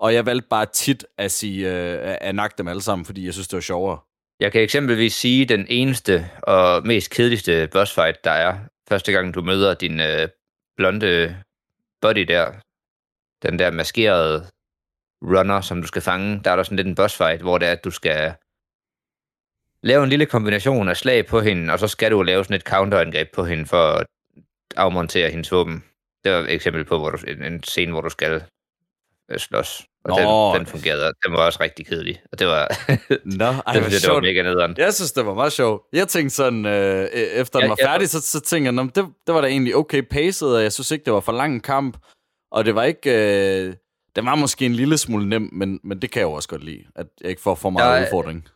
Og 0.00 0.14
jeg 0.14 0.26
valgte 0.26 0.48
bare 0.48 0.66
tit 0.66 1.04
at 1.18 1.32
sige, 1.32 1.72
øh, 1.72 2.16
at 2.20 2.34
nakke 2.34 2.54
dem 2.58 2.68
alle 2.68 2.82
sammen, 2.82 3.04
fordi 3.04 3.26
jeg 3.26 3.32
synes, 3.32 3.48
det 3.48 3.56
var 3.56 3.60
sjovere. 3.60 3.98
Jeg 4.40 4.52
kan 4.52 4.62
eksempelvis 4.62 5.14
sige, 5.14 5.46
den 5.46 5.66
eneste 5.68 6.30
og 6.42 6.86
mest 6.86 7.10
kedeligste 7.10 7.68
boss 7.72 7.94
fight, 7.94 8.24
der 8.24 8.30
er, 8.30 8.58
første 8.88 9.12
gang 9.12 9.34
du 9.34 9.42
møder 9.42 9.74
din 9.74 10.00
øh, 10.00 10.28
blonde 10.76 11.36
buddy 12.00 12.20
der, 12.20 12.52
den 13.42 13.58
der 13.58 13.70
maskerede 13.70 14.46
runner, 15.22 15.60
som 15.60 15.82
du 15.82 15.86
skal 15.86 16.02
fange, 16.02 16.40
der 16.44 16.50
er 16.50 16.56
der 16.56 16.62
sådan 16.62 16.76
lidt 16.76 16.88
en 16.88 16.94
boss 16.94 17.16
fight, 17.16 17.42
hvor 17.42 17.58
det 17.58 17.68
er, 17.68 17.72
at 17.72 17.84
du 17.84 17.90
skal 17.90 18.34
lave 19.82 20.02
en 20.02 20.08
lille 20.08 20.26
kombination 20.26 20.88
af 20.88 20.96
slag 20.96 21.26
på 21.26 21.40
hende, 21.40 21.72
og 21.72 21.78
så 21.78 21.88
skal 21.88 22.10
du 22.10 22.22
lave 22.22 22.44
sådan 22.44 22.56
et 22.56 22.62
counterangreb 22.62 23.28
på 23.34 23.44
hende 23.44 23.66
for 23.66 23.82
at 23.82 24.06
afmontere 24.76 25.30
hendes 25.30 25.52
våben. 25.52 25.84
Det 26.24 26.32
var 26.32 26.38
et 26.38 26.52
eksempel 26.52 26.84
på 26.84 26.98
hvor 26.98 27.10
du, 27.10 27.18
en, 27.26 27.42
en 27.42 27.62
scene, 27.62 27.92
hvor 27.92 28.00
du 28.00 28.10
skal 28.10 28.44
øh, 29.30 29.38
slås. 29.38 29.89
Og 30.04 30.20
Nå. 30.22 30.48
den, 30.52 30.58
den 30.58 30.66
fungerede. 30.66 31.12
Den 31.26 31.32
var 31.32 31.38
også 31.46 31.58
rigtig 31.62 31.86
kedelig. 31.86 32.22
Og 32.32 32.38
det 32.38 32.46
var, 32.46 32.68
Nå, 33.24 33.44
ej, 33.44 33.52
det, 33.54 33.62
hvor 33.64 33.72
det 33.72 33.82
var 33.82 33.90
sjovt. 33.98 34.22
mega 34.22 34.42
nederen. 34.42 34.74
Jeg 34.78 34.94
synes, 34.94 35.12
det 35.12 35.26
var 35.26 35.34
meget 35.34 35.52
sjovt. 35.52 35.82
Jeg 35.92 36.08
tænkte 36.08 36.36
sådan, 36.36 36.66
øh, 36.66 37.00
øh, 37.02 37.08
efter 37.20 37.58
den 37.58 37.64
Ja, 37.64 37.68
var 37.68 37.76
jeg- 37.78 37.86
færdig, 37.88 38.08
så, 38.08 38.20
så 38.20 38.40
tænkte 38.40 38.64
jeg, 38.66 38.72
"Nå, 38.72 38.82
men 38.82 38.92
det, 38.94 39.06
det 39.26 39.34
var 39.34 39.40
da 39.40 39.46
egentlig 39.46 39.76
okay 39.76 40.02
pacet, 40.10 40.56
og 40.56 40.62
jeg 40.62 40.72
synes 40.72 40.90
ikke, 40.90 41.04
det 41.04 41.12
var 41.12 41.20
for 41.20 41.32
lang 41.32 41.54
en 41.54 41.60
kamp. 41.60 41.96
Og 42.52 42.64
det 42.64 42.74
var 42.74 42.82
ikke... 42.84 43.10
Øh, 43.10 43.74
det 44.16 44.24
var 44.24 44.34
måske 44.34 44.66
en 44.66 44.74
lille 44.74 44.98
smule 44.98 45.28
nem, 45.28 45.48
men, 45.52 45.80
men 45.84 46.02
det 46.02 46.10
kan 46.10 46.20
jeg 46.20 46.26
jo 46.26 46.32
også 46.32 46.48
godt 46.48 46.64
lide, 46.64 46.82
at 46.96 47.06
jeg 47.20 47.30
ikke 47.30 47.42
får 47.42 47.54
for 47.54 47.70
meget 47.70 47.96
Ja, 48.00 48.02
udfordring. 48.06 48.48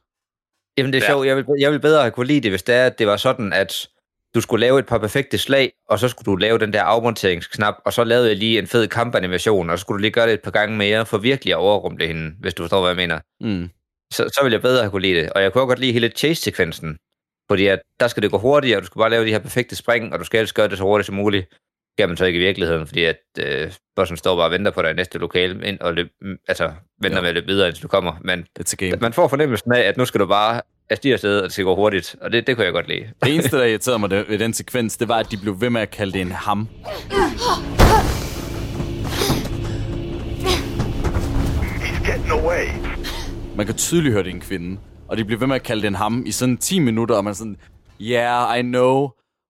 Jamen, 0.78 0.92
det 0.92 0.98
er 0.98 1.02
Ja. 1.04 1.10
ja. 1.10 1.10
sjovt. 1.12 1.26
Jeg 1.26 1.36
vil, 1.36 1.44
jeg 1.60 1.72
vil 1.72 1.80
bedre 1.80 2.00
have 2.00 2.10
kunne 2.10 2.26
lide 2.26 2.40
det, 2.40 2.50
hvis 2.50 2.62
det 2.62 2.74
er, 2.74 2.86
at 2.86 2.98
det 2.98 3.06
var 3.06 3.16
sådan, 3.16 3.52
at 3.52 3.88
du 4.34 4.40
skulle 4.40 4.60
lave 4.66 4.78
et 4.78 4.86
par 4.86 4.98
perfekte 4.98 5.38
slag, 5.38 5.72
og 5.88 5.98
så 5.98 6.08
skulle 6.08 6.26
du 6.26 6.36
lave 6.36 6.58
den 6.58 6.72
der 6.72 6.82
afmonteringsknap, 6.82 7.74
og 7.86 7.92
så 7.92 8.04
lavede 8.04 8.28
jeg 8.28 8.36
lige 8.36 8.58
en 8.58 8.66
fed 8.66 8.88
kampanimation, 8.88 9.70
og 9.70 9.78
så 9.78 9.82
skulle 9.82 9.96
du 9.98 10.00
lige 10.00 10.10
gøre 10.10 10.26
det 10.26 10.34
et 10.34 10.42
par 10.42 10.50
gange 10.50 10.76
mere, 10.76 11.06
for 11.06 11.18
virkelig 11.18 11.52
at 11.54 11.58
overrumple 11.58 12.06
hende, 12.06 12.34
hvis 12.40 12.54
du 12.54 12.62
forstår, 12.62 12.80
hvad 12.80 12.90
jeg 12.90 12.96
mener. 12.96 13.20
Mm. 13.40 13.70
Så, 14.12 14.22
så 14.34 14.40
vil 14.42 14.52
jeg 14.52 14.62
bedre 14.62 14.82
have 14.82 14.90
kunne 14.90 15.02
lide 15.02 15.20
det. 15.20 15.30
Og 15.32 15.42
jeg 15.42 15.52
kunne 15.52 15.62
også 15.62 15.68
godt 15.68 15.78
lide 15.78 15.92
hele 15.92 16.08
chase-sekvensen, 16.08 16.96
fordi 17.50 17.66
at 17.66 17.80
der 18.00 18.08
skal 18.08 18.22
det 18.22 18.30
gå 18.30 18.38
hurtigt, 18.38 18.76
og 18.76 18.82
du 18.82 18.86
skal 18.86 18.98
bare 18.98 19.10
lave 19.10 19.24
de 19.26 19.30
her 19.30 19.38
perfekte 19.38 19.76
spring, 19.76 20.12
og 20.12 20.18
du 20.18 20.24
skal 20.24 20.38
helst 20.40 20.54
gøre 20.54 20.68
det 20.68 20.78
så 20.78 20.84
hurtigt 20.84 21.06
som 21.06 21.14
muligt. 21.14 21.46
Det 21.50 21.98
kan 22.02 22.08
man 22.08 22.16
så 22.16 22.24
ikke 22.24 22.36
i 22.36 22.42
virkeligheden, 22.42 22.86
fordi 22.86 23.04
at 23.04 23.18
øh, 23.38 23.72
bossen 23.96 24.16
står 24.16 24.36
bare 24.36 24.44
og 24.46 24.50
venter 24.50 24.70
på 24.70 24.82
dig 24.82 24.90
i 24.90 24.94
næste 24.94 25.18
lokale, 25.18 25.66
ind 25.68 25.80
og 25.80 25.94
løb, 25.94 26.08
mm, 26.20 26.36
altså 26.48 26.72
venter 27.02 27.18
Ja. 27.18 27.20
med 27.20 27.28
at 27.28 27.34
løbe 27.34 27.46
videre, 27.46 27.66
indtil 27.68 27.82
du 27.82 27.88
kommer. 27.88 28.12
Men 28.24 28.46
It's 28.60 28.72
a 28.72 28.76
game. 28.76 28.96
man 29.00 29.12
får 29.12 29.28
fornemmelsen 29.28 29.72
af, 29.72 29.80
at 29.80 29.96
nu 29.96 30.04
skal 30.04 30.20
du 30.20 30.26
bare 30.26 30.60
afstige 30.90 31.12
afsted, 31.12 31.38
og 31.38 31.44
det 31.44 31.52
skal 31.52 31.64
gå 31.64 31.74
hurtigt. 31.74 32.16
Og 32.20 32.32
det, 32.32 32.46
det 32.46 32.56
kunne 32.56 32.64
jeg 32.64 32.72
godt 32.72 32.88
lide. 32.88 33.10
Det 33.24 33.32
eneste, 33.34 33.56
der 33.58 33.64
irriterede 33.64 33.98
mig 33.98 34.10
det- 34.10 34.28
ved 34.28 34.38
den 34.38 34.54
sekvens, 34.54 34.96
det 34.96 35.08
var, 35.08 35.16
at 35.16 35.30
de 35.30 35.36
blev 35.36 35.60
ved 35.60 35.70
med 35.70 35.80
at 35.80 35.90
kalde 35.90 36.12
det 36.12 36.20
en 36.20 36.32
ham. 36.32 36.68
Away. 42.30 42.66
Man 43.56 43.66
kan 43.66 43.74
tydeligt 43.74 44.12
høre, 44.12 44.22
det 44.22 44.30
er 44.30 44.34
en 44.34 44.40
kvinde. 44.40 44.80
Og 45.08 45.16
de 45.16 45.24
bliver 45.24 45.38
ved 45.38 45.46
med 45.46 45.56
at 45.56 45.62
kalde 45.62 45.82
det 45.82 45.88
en 45.88 45.94
ham 45.94 46.22
i 46.26 46.32
sådan 46.32 46.56
10 46.56 46.78
minutter, 46.78 47.14
og 47.16 47.24
man 47.24 47.30
er 47.30 47.34
sådan, 47.34 47.56
yeah, 48.00 48.58
I 48.58 48.62
know. 48.62 49.08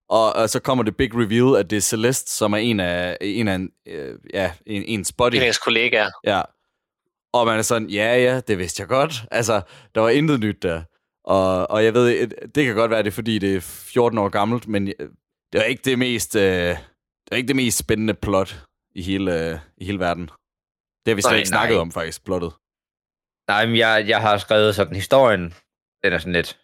Og, 0.08 0.32
og 0.36 0.50
så 0.50 0.60
kommer 0.60 0.84
det 0.84 0.96
big 0.96 1.10
reveal, 1.14 1.60
at 1.60 1.70
det 1.70 1.76
er 1.76 1.80
Celeste, 1.80 2.32
som 2.32 2.52
er 2.52 2.56
en 2.56 2.80
af, 2.80 3.16
en 3.20 3.48
af 3.48 3.54
en, 3.54 3.70
øh, 3.88 4.14
ja, 4.34 4.50
en, 4.66 4.82
en 4.86 5.04
body. 5.18 5.34
En 5.34 5.42
af 5.42 5.54
kollegaer. 5.64 6.08
Ja. 6.24 6.42
Og 7.32 7.46
man 7.46 7.58
er 7.58 7.62
sådan, 7.62 7.88
ja, 7.90 8.16
ja, 8.16 8.40
det 8.40 8.58
vidste 8.58 8.80
jeg 8.80 8.88
godt. 8.88 9.24
Altså, 9.30 9.60
der 9.94 10.00
var 10.00 10.08
intet 10.08 10.40
nyt 10.40 10.62
der. 10.62 10.82
Og, 11.24 11.70
og 11.70 11.84
jeg 11.84 11.94
ved, 11.94 12.22
et- 12.22 12.54
det 12.54 12.64
kan 12.66 12.74
godt 12.74 12.90
være, 12.90 13.02
det 13.02 13.06
er, 13.08 13.12
fordi 13.12 13.38
det 13.38 13.56
er 13.56 13.60
14 13.60 14.18
år 14.18 14.28
gammelt, 14.28 14.68
men 14.68 14.88
øh, 14.88 15.08
det 15.52 15.60
er 15.60 15.64
ikke 15.64 15.82
det 15.84 15.98
mest, 15.98 16.36
øh, 16.36 16.42
det 16.42 17.32
er 17.32 17.36
ikke 17.36 17.48
det 17.48 17.56
mest 17.56 17.78
spændende 17.78 18.14
plot 18.14 18.64
i 18.94 19.02
hele, 19.02 19.50
øh, 19.50 19.58
i 19.76 19.84
hele 19.84 19.98
verden. 19.98 20.22
Det 21.04 21.10
har 21.10 21.14
vi 21.14 21.22
slet 21.22 21.30
Nej, 21.30 21.36
ikke 21.38 21.48
snakket 21.48 21.74
nej. 21.74 21.80
om, 21.80 21.92
faktisk, 21.92 22.24
plottet. 22.24 22.52
Nej, 23.48 23.66
men 23.66 23.76
jeg, 23.76 24.04
jeg 24.08 24.20
har 24.20 24.38
skrevet 24.38 24.74
sådan, 24.74 24.94
historien, 24.94 25.54
den 26.04 26.12
er 26.12 26.18
sådan 26.18 26.32
lidt... 26.32 26.58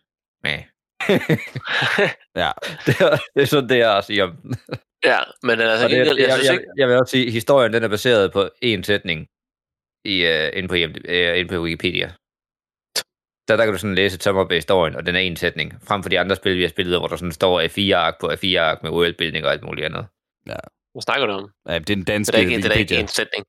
Meh. 0.45 0.63
Ja, 2.43 2.51
det, 2.87 3.01
er, 3.01 3.17
det 3.35 3.43
er 3.43 3.47
sådan, 3.47 3.69
det 3.69 3.81
er 3.81 3.91
at 3.91 4.05
sige 4.05 4.25
om 4.25 4.37
den. 4.37 4.55
Ja, 5.05 5.19
men 5.43 5.61
altså, 5.61 5.89
det, 5.89 5.97
jeg, 5.97 6.07
jeg, 6.07 6.17
jeg, 6.17 6.29
jeg, 6.29 6.33
synes 6.33 6.47
jeg, 6.47 6.55
ikke... 6.55 6.65
jeg 6.77 6.89
vil 6.89 6.97
også 6.97 7.11
sige, 7.11 7.27
at 7.27 7.33
historien 7.33 7.73
den 7.73 7.83
er 7.83 7.89
baseret 7.89 8.33
på 8.33 8.43
én 8.65 8.83
sætning 8.83 9.27
i, 10.05 10.25
uh, 10.25 10.59
inde, 10.59 10.69
på, 10.69 10.75
IMDb, 10.75 10.97
uh, 11.09 11.39
inde 11.39 11.49
på 11.49 11.63
Wikipedia. 11.63 12.13
Der, 13.51 13.57
der 13.57 13.65
kan 13.65 13.73
du 13.73 13.79
sådan 13.79 13.95
læse 13.95 14.19
historien, 14.51 14.97
og 14.97 15.07
den 15.07 15.17
er 15.17 15.31
én 15.31 15.35
sætning. 15.37 15.75
Frem 15.89 16.03
for 16.03 16.11
de 16.11 16.21
andre 16.21 16.37
spil, 16.37 16.57
vi 16.57 16.63
har 16.63 16.69
spillet, 16.69 16.99
hvor 16.99 17.07
der 17.09 17.17
sådan 17.17 17.33
står 17.33 17.61
A4-ark 17.63 18.21
på 18.21 18.27
A4-ark 18.31 18.83
med 18.83 18.91
worldbuilding 18.91 19.45
og 19.47 19.53
alt 19.53 19.65
muligt 19.65 19.85
andet. 19.87 20.07
Hvad 20.45 21.03
snakker 21.03 21.27
du 21.27 21.33
om? 21.33 21.51
ja 21.69 21.75
det 21.75 21.81
er 21.81 21.85
den 21.85 21.99
Det 21.99 22.07
danske 22.07 22.37
er 22.37 22.41
ikke, 22.41 22.57
det 22.57 22.65
er 22.65 22.71
ikke 22.71 22.75
Wikipedia. 22.79 23.01
en 23.01 23.09
sætning. 23.09 23.45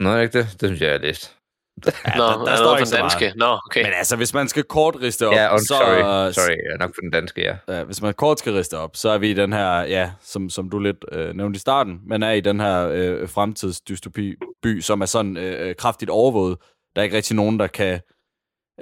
Nå, 0.00 0.10
er 0.10 0.16
det 0.16 0.22
ikke 0.22 0.38
det? 0.38 0.60
Det 0.60 0.68
synes 0.68 0.80
jeg, 0.80 0.86
jeg 0.86 0.94
har 0.94 1.06
læst. 1.06 1.36
Nå, 1.84 1.90
der- 2.22 2.38
der, 2.38 2.44
der 2.44 2.52
er 2.52 2.56
står 2.56 2.76
ikke 2.76 2.82
på 2.82 2.86
så 2.86 2.96
den 2.96 3.02
meget. 3.02 3.12
danske. 3.20 3.38
Nå, 3.38 3.58
okay. 3.66 3.82
Men 3.82 3.92
altså, 3.92 4.16
hvis 4.16 4.34
man 4.34 4.48
skal 4.48 4.62
kort 4.64 4.96
riste 5.02 5.26
op, 5.28 5.34
Ja, 5.34 5.58
så, 5.58 5.64
sorry. 5.66 6.32
Sorry, 6.32 6.56
ja, 6.70 6.76
nok 6.76 6.90
på 6.90 7.00
den 7.02 7.10
danske, 7.10 7.40
ja. 7.42 7.56
Ja, 7.68 7.84
hvis 7.84 8.02
man 8.02 8.14
kort 8.14 8.38
skal 8.38 8.52
riste 8.52 8.78
op, 8.78 8.96
så 8.96 9.08
er 9.08 9.18
vi 9.18 9.30
i 9.30 9.34
den 9.34 9.52
her, 9.52 9.80
ja, 9.80 10.10
som, 10.20 10.50
som 10.50 10.70
du 10.70 10.78
lidt 10.78 11.04
øh, 11.12 11.34
nævnte 11.34 11.56
i 11.56 11.60
starten, 11.60 12.00
men 12.06 12.22
er 12.22 12.30
i 12.30 12.40
den 12.40 12.60
her 12.60 12.88
øh, 12.92 13.28
fremtidsdystopi 13.28 14.34
by, 14.62 14.80
som 14.80 15.00
er 15.00 15.06
sådan 15.06 15.36
øh, 15.36 15.68
øh, 15.68 15.74
kraftigt 15.74 16.10
overvåget. 16.10 16.58
Der 16.96 17.00
er 17.02 17.04
ikke 17.04 17.16
rigtig 17.16 17.36
nogen, 17.36 17.58
der 17.58 17.66
kan 17.66 18.00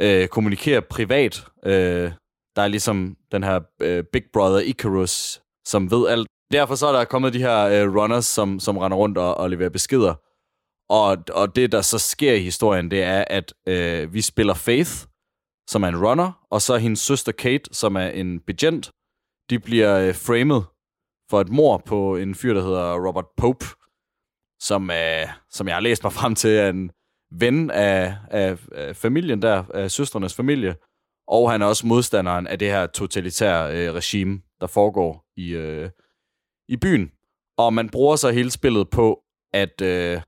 øh, 0.01 0.29
kommunikere 0.29 0.83
privat. 0.83 1.45
Øh, 1.67 2.13
der 2.57 2.63
er 2.63 2.69
ligesom 2.69 3.17
den 3.33 3.45
her 3.45 3.61
øh, 3.81 4.05
Big 4.13 4.23
Brother 4.33 4.61
Icarus, 4.61 5.43
som 5.65 5.91
ved 5.91 6.09
alt. 6.09 6.27
Derfor 6.53 6.75
så 6.75 6.87
er 6.87 6.93
der 6.93 7.05
kommet 7.05 7.33
de 7.33 7.39
her 7.39 7.59
øh, 7.65 7.95
runners, 7.95 8.27
som, 8.27 8.61
som 8.61 8.79
render 8.79 8.97
rundt 8.97 9.19
og, 9.19 9.35
og 9.35 9.51
leverer 9.51 9.71
beskeder. 9.71 10.15
Og, 10.89 11.19
og 11.33 11.57
det, 11.57 11.73
der 11.73 11.81
så 11.81 11.99
sker 11.99 12.33
i 12.33 12.43
historien, 12.43 12.91
det 12.91 13.03
er, 13.03 13.25
at 13.27 13.55
øh, 13.69 14.15
vi 14.15 14.21
spiller 14.21 14.55
Faith, 14.55 14.91
som 15.69 15.83
er 15.83 15.89
en 15.89 16.07
runner, 16.07 16.47
og 16.51 16.63
så 16.63 16.77
hendes 16.77 17.01
søster 17.01 17.33
Kate, 17.33 17.75
som 17.75 17.97
er 17.97 18.09
en 18.09 18.41
begent. 18.41 18.91
De 19.51 19.59
bliver 19.59 19.99
øh, 19.99 20.15
framed 20.15 20.63
for 21.31 21.41
et 21.41 21.49
mor 21.49 21.83
på 21.87 22.17
en 22.17 22.35
fyr, 22.35 22.55
der 22.55 22.63
hedder 22.63 23.07
Robert 23.07 23.27
Pope, 23.37 23.67
som, 24.61 24.91
øh, 24.91 25.27
som 25.51 25.69
jeg 25.69 25.77
har 25.77 25.81
læst 25.81 26.03
mig 26.03 26.13
frem 26.13 26.35
til, 26.35 26.51
er 26.51 26.69
en 26.69 26.91
ven 27.41 27.71
af, 27.71 28.17
af, 28.31 28.59
af 28.73 28.97
familien 28.97 29.43
der, 29.43 29.65
af 29.75 29.91
søstrenes 29.91 30.35
familie, 30.35 30.75
og 31.29 31.51
han 31.51 31.63
er 31.63 31.67
også 31.67 31.87
modstanderen 31.87 32.47
af 32.47 32.59
det 32.59 32.69
her 32.69 32.87
totalitære 32.87 33.77
øh, 33.77 33.95
regime, 33.95 34.41
der 34.61 34.67
foregår 34.67 35.25
i, 35.37 35.51
øh, 35.51 35.91
i 36.69 36.77
byen. 36.77 37.13
Og 37.59 37.75
man 37.75 37.89
bruger 37.89 38.17
så 38.17 38.31
hele 38.31 38.51
spillet 38.51 38.91
på 38.91 39.23
at, 39.53 39.81
øh, 39.81 40.21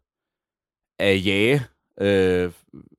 at 0.99 1.27
jage 1.27 1.62
øh, 2.01 2.53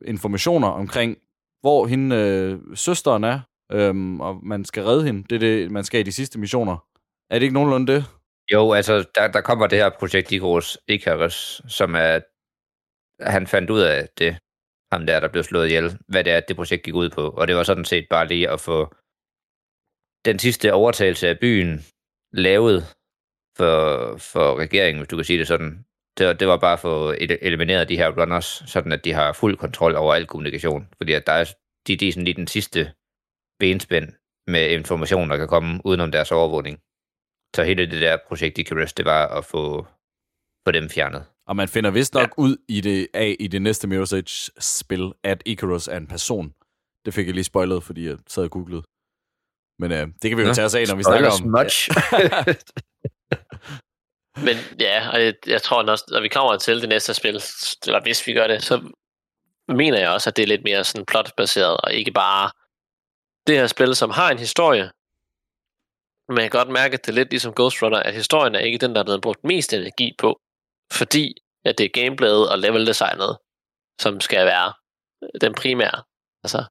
informationer 0.05 0.67
omkring, 0.67 1.17
hvor 1.61 1.87
hende 1.87 2.15
øh, 2.15 2.59
søsteren 2.75 3.23
er, 3.23 3.39
øhm, 3.71 4.21
og 4.21 4.45
man 4.45 4.65
skal 4.65 4.83
redde 4.83 5.05
hende. 5.05 5.23
Det 5.29 5.35
er 5.35 5.39
det, 5.39 5.71
man 5.71 5.83
skal 5.83 5.99
i 5.99 6.03
de 6.03 6.11
sidste 6.11 6.39
missioner. 6.39 6.77
Er 7.29 7.39
det 7.39 7.43
ikke 7.43 7.53
nogenlunde 7.53 7.93
det? 7.93 8.05
Jo, 8.53 8.71
altså, 8.73 9.05
der, 9.15 9.27
der 9.27 9.41
kommer 9.41 9.67
det 9.67 9.77
her 9.77 9.89
projekt 9.99 10.31
Icarus, 10.31 10.77
Icarus, 10.87 11.61
som 11.67 11.95
er... 11.95 12.19
Han 13.21 13.47
fandt 13.47 13.69
ud 13.69 13.81
af 13.81 14.09
det, 14.17 14.37
ham 14.91 15.05
der, 15.05 15.19
der 15.19 15.27
blev 15.27 15.43
slået 15.43 15.67
ihjel, 15.67 15.97
hvad 16.07 16.23
det 16.23 16.33
er, 16.33 16.39
det 16.39 16.55
projekt 16.55 16.83
gik 16.83 16.93
ud 16.93 17.09
på. 17.09 17.29
Og 17.29 17.47
det 17.47 17.55
var 17.55 17.63
sådan 17.63 17.85
set 17.85 18.07
bare 18.09 18.27
lige 18.27 18.49
at 18.49 18.59
få 18.59 18.95
den 20.25 20.39
sidste 20.39 20.73
overtagelse 20.73 21.27
af 21.27 21.39
byen 21.39 21.79
lavet 22.33 22.83
for, 23.57 23.77
for 24.17 24.55
regeringen, 24.59 24.99
hvis 24.99 25.07
du 25.07 25.15
kan 25.15 25.25
sige 25.25 25.39
det 25.39 25.47
sådan. 25.47 25.85
Det, 26.17 26.39
det 26.39 26.47
var 26.47 26.57
bare 26.57 26.77
for 26.77 27.09
at 27.09 27.17
få 27.17 27.25
elimineret 27.41 27.89
de 27.89 27.97
her 27.97 28.21
runners, 28.21 28.63
sådan 28.67 28.91
at 28.91 29.05
de 29.05 29.13
har 29.13 29.33
fuld 29.33 29.57
kontrol 29.57 29.95
over 29.95 30.13
al 30.13 30.27
kommunikation. 30.27 30.89
Fordi 30.97 31.13
at 31.13 31.27
der 31.27 31.33
er, 31.33 31.45
de, 31.87 31.97
de 31.97 32.07
er 32.07 32.11
sådan 32.11 32.23
lige 32.23 32.35
den 32.35 32.47
sidste 32.47 32.93
benspænd 33.59 34.13
med 34.47 34.71
information, 34.71 35.29
der 35.29 35.37
kan 35.37 35.47
komme 35.47 35.81
udenom 35.85 36.11
deres 36.11 36.31
overvågning. 36.31 36.79
Så 37.55 37.63
hele 37.63 37.91
det 37.91 38.01
der 38.01 38.17
projekt 38.27 38.57
Icarus, 38.57 38.93
det 38.93 39.05
var 39.05 39.27
at 39.37 39.45
få, 39.45 39.87
få 40.67 40.71
dem 40.71 40.89
fjernet. 40.89 41.25
Og 41.47 41.55
man 41.55 41.67
finder 41.67 41.91
vist 41.91 42.13
nok 42.13 42.33
ja. 42.37 42.43
ud 42.43 42.57
i 42.67 42.81
det, 42.81 43.07
af 43.13 43.35
i 43.39 43.47
det 43.47 43.61
næste 43.61 43.87
Mirror's 43.87 44.15
Edge-spil, 44.15 45.13
at 45.23 45.43
Icarus 45.45 45.87
er 45.87 45.97
en 45.97 46.07
person. 46.07 46.53
Det 47.05 47.13
fik 47.13 47.27
jeg 47.27 47.33
lige 47.33 47.43
spoilet, 47.43 47.83
fordi 47.83 48.07
jeg 48.07 48.17
sad 48.27 48.43
og 48.43 48.51
googlede. 48.51 48.83
Men 49.79 49.91
øh, 49.91 50.07
det 50.21 50.29
kan 50.29 50.37
vi 50.37 50.41
jo 50.41 50.47
Nå, 50.47 50.53
tage 50.53 50.65
os 50.65 50.75
af, 50.75 50.87
når 50.87 50.95
vi 50.95 51.03
snakker 51.03 51.31
om... 51.31 51.47
much. 51.47 51.89
Men 54.45 54.55
ja, 54.79 55.09
og 55.09 55.23
jeg, 55.23 55.33
jeg 55.47 55.61
tror 55.61 55.83
også, 55.83 56.05
når 56.11 56.21
vi 56.21 56.27
kommer 56.27 56.57
til 56.57 56.81
det 56.81 56.89
næste 56.89 57.13
spil, 57.13 57.35
eller 57.85 58.01
hvis 58.01 58.27
vi 58.27 58.33
gør 58.33 58.47
det, 58.47 58.63
så 58.63 58.91
mener 59.67 59.99
jeg 59.99 60.09
også, 60.09 60.29
at 60.29 60.35
det 60.35 60.43
er 60.43 60.47
lidt 60.47 60.63
mere 60.63 60.83
sådan 60.83 61.05
plotbaseret, 61.05 61.77
og 61.77 61.93
ikke 61.93 62.11
bare 62.11 62.51
det 63.47 63.55
her 63.55 63.67
spil, 63.67 63.95
som 63.95 64.09
har 64.09 64.31
en 64.31 64.39
historie. 64.39 64.91
Men 66.29 66.37
jeg 66.37 66.51
kan 66.51 66.59
godt 66.59 66.73
mærke, 66.73 66.93
at 66.93 67.05
det 67.05 67.11
er 67.11 67.15
lidt 67.15 67.29
ligesom 67.29 67.53
Ghost 67.55 67.83
Runner, 67.83 67.99
at 67.99 68.13
historien 68.13 68.55
er 68.55 68.59
ikke 68.59 68.77
den, 68.77 68.93
der 68.95 68.99
er 68.99 69.05
blevet 69.05 69.21
brugt 69.21 69.43
mest 69.43 69.73
energi 69.73 70.15
på, 70.17 70.39
fordi 70.91 71.35
at 71.65 71.77
det 71.77 71.85
er 71.85 72.01
gameplayet 72.01 72.51
og 72.51 72.59
level 72.59 72.87
designet, 72.87 73.37
som 74.01 74.21
skal 74.21 74.45
være 74.45 74.73
øh, 75.23 75.29
den 75.41 75.53
primære 75.53 76.03
altså, 76.43 76.63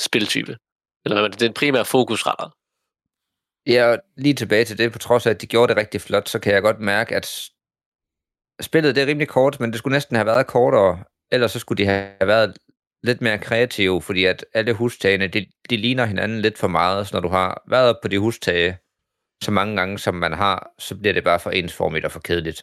spiltype. 0.00 0.56
Eller 1.04 1.20
hvad, 1.20 1.30
det 1.30 1.42
er 1.42 1.46
den 1.46 1.54
primære 1.54 1.84
fokusretter. 1.84 2.50
Ja, 3.66 3.86
og 3.92 3.98
lige 4.16 4.34
tilbage 4.34 4.64
til 4.64 4.78
det, 4.78 4.92
på 4.92 4.98
trods 4.98 5.26
af, 5.26 5.30
at 5.30 5.40
de 5.40 5.46
gjorde 5.46 5.68
det 5.68 5.80
rigtig 5.80 6.00
flot, 6.00 6.28
så 6.28 6.38
kan 6.38 6.54
jeg 6.54 6.62
godt 6.62 6.80
mærke, 6.80 7.16
at 7.16 7.50
spillet 8.60 8.94
det 8.94 9.02
er 9.02 9.06
rimelig 9.06 9.28
kort, 9.28 9.60
men 9.60 9.70
det 9.70 9.78
skulle 9.78 9.94
næsten 9.94 10.16
have 10.16 10.26
været 10.26 10.46
kortere. 10.46 11.04
Ellers 11.32 11.52
så 11.52 11.58
skulle 11.58 11.84
de 11.84 11.88
have 11.88 12.26
været 12.26 12.58
lidt 13.02 13.20
mere 13.20 13.38
kreative, 13.38 14.02
fordi 14.02 14.24
at 14.24 14.44
alle 14.52 14.72
hustagene, 14.72 15.26
de, 15.26 15.46
de 15.70 15.76
ligner 15.76 16.04
hinanden 16.04 16.40
lidt 16.40 16.58
for 16.58 16.68
meget. 16.68 17.06
Så 17.06 17.16
når 17.16 17.20
du 17.20 17.28
har 17.28 17.62
været 17.68 17.96
på 18.02 18.08
de 18.08 18.18
hustage 18.18 18.78
så 19.42 19.50
mange 19.50 19.76
gange, 19.76 19.98
som 19.98 20.14
man 20.14 20.32
har, 20.32 20.74
så 20.78 20.96
bliver 20.96 21.14
det 21.14 21.24
bare 21.24 21.40
for 21.40 21.50
ensformigt 21.50 22.04
og 22.04 22.12
for 22.12 22.20
kedeligt. 22.20 22.62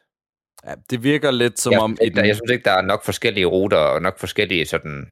Ja, 0.67 0.73
det 0.89 1.03
virker 1.03 1.31
lidt 1.31 1.59
som 1.59 1.73
jeg, 1.73 1.81
om... 1.81 1.97
jeg, 2.01 2.15
jeg 2.15 2.35
synes 2.35 2.51
ikke, 2.51 2.63
der 2.63 2.71
er 2.71 2.81
nok 2.81 3.05
forskellige 3.05 3.45
ruter 3.45 3.77
og 3.77 4.01
nok 4.01 4.19
forskellige 4.19 4.65
sådan 4.65 5.09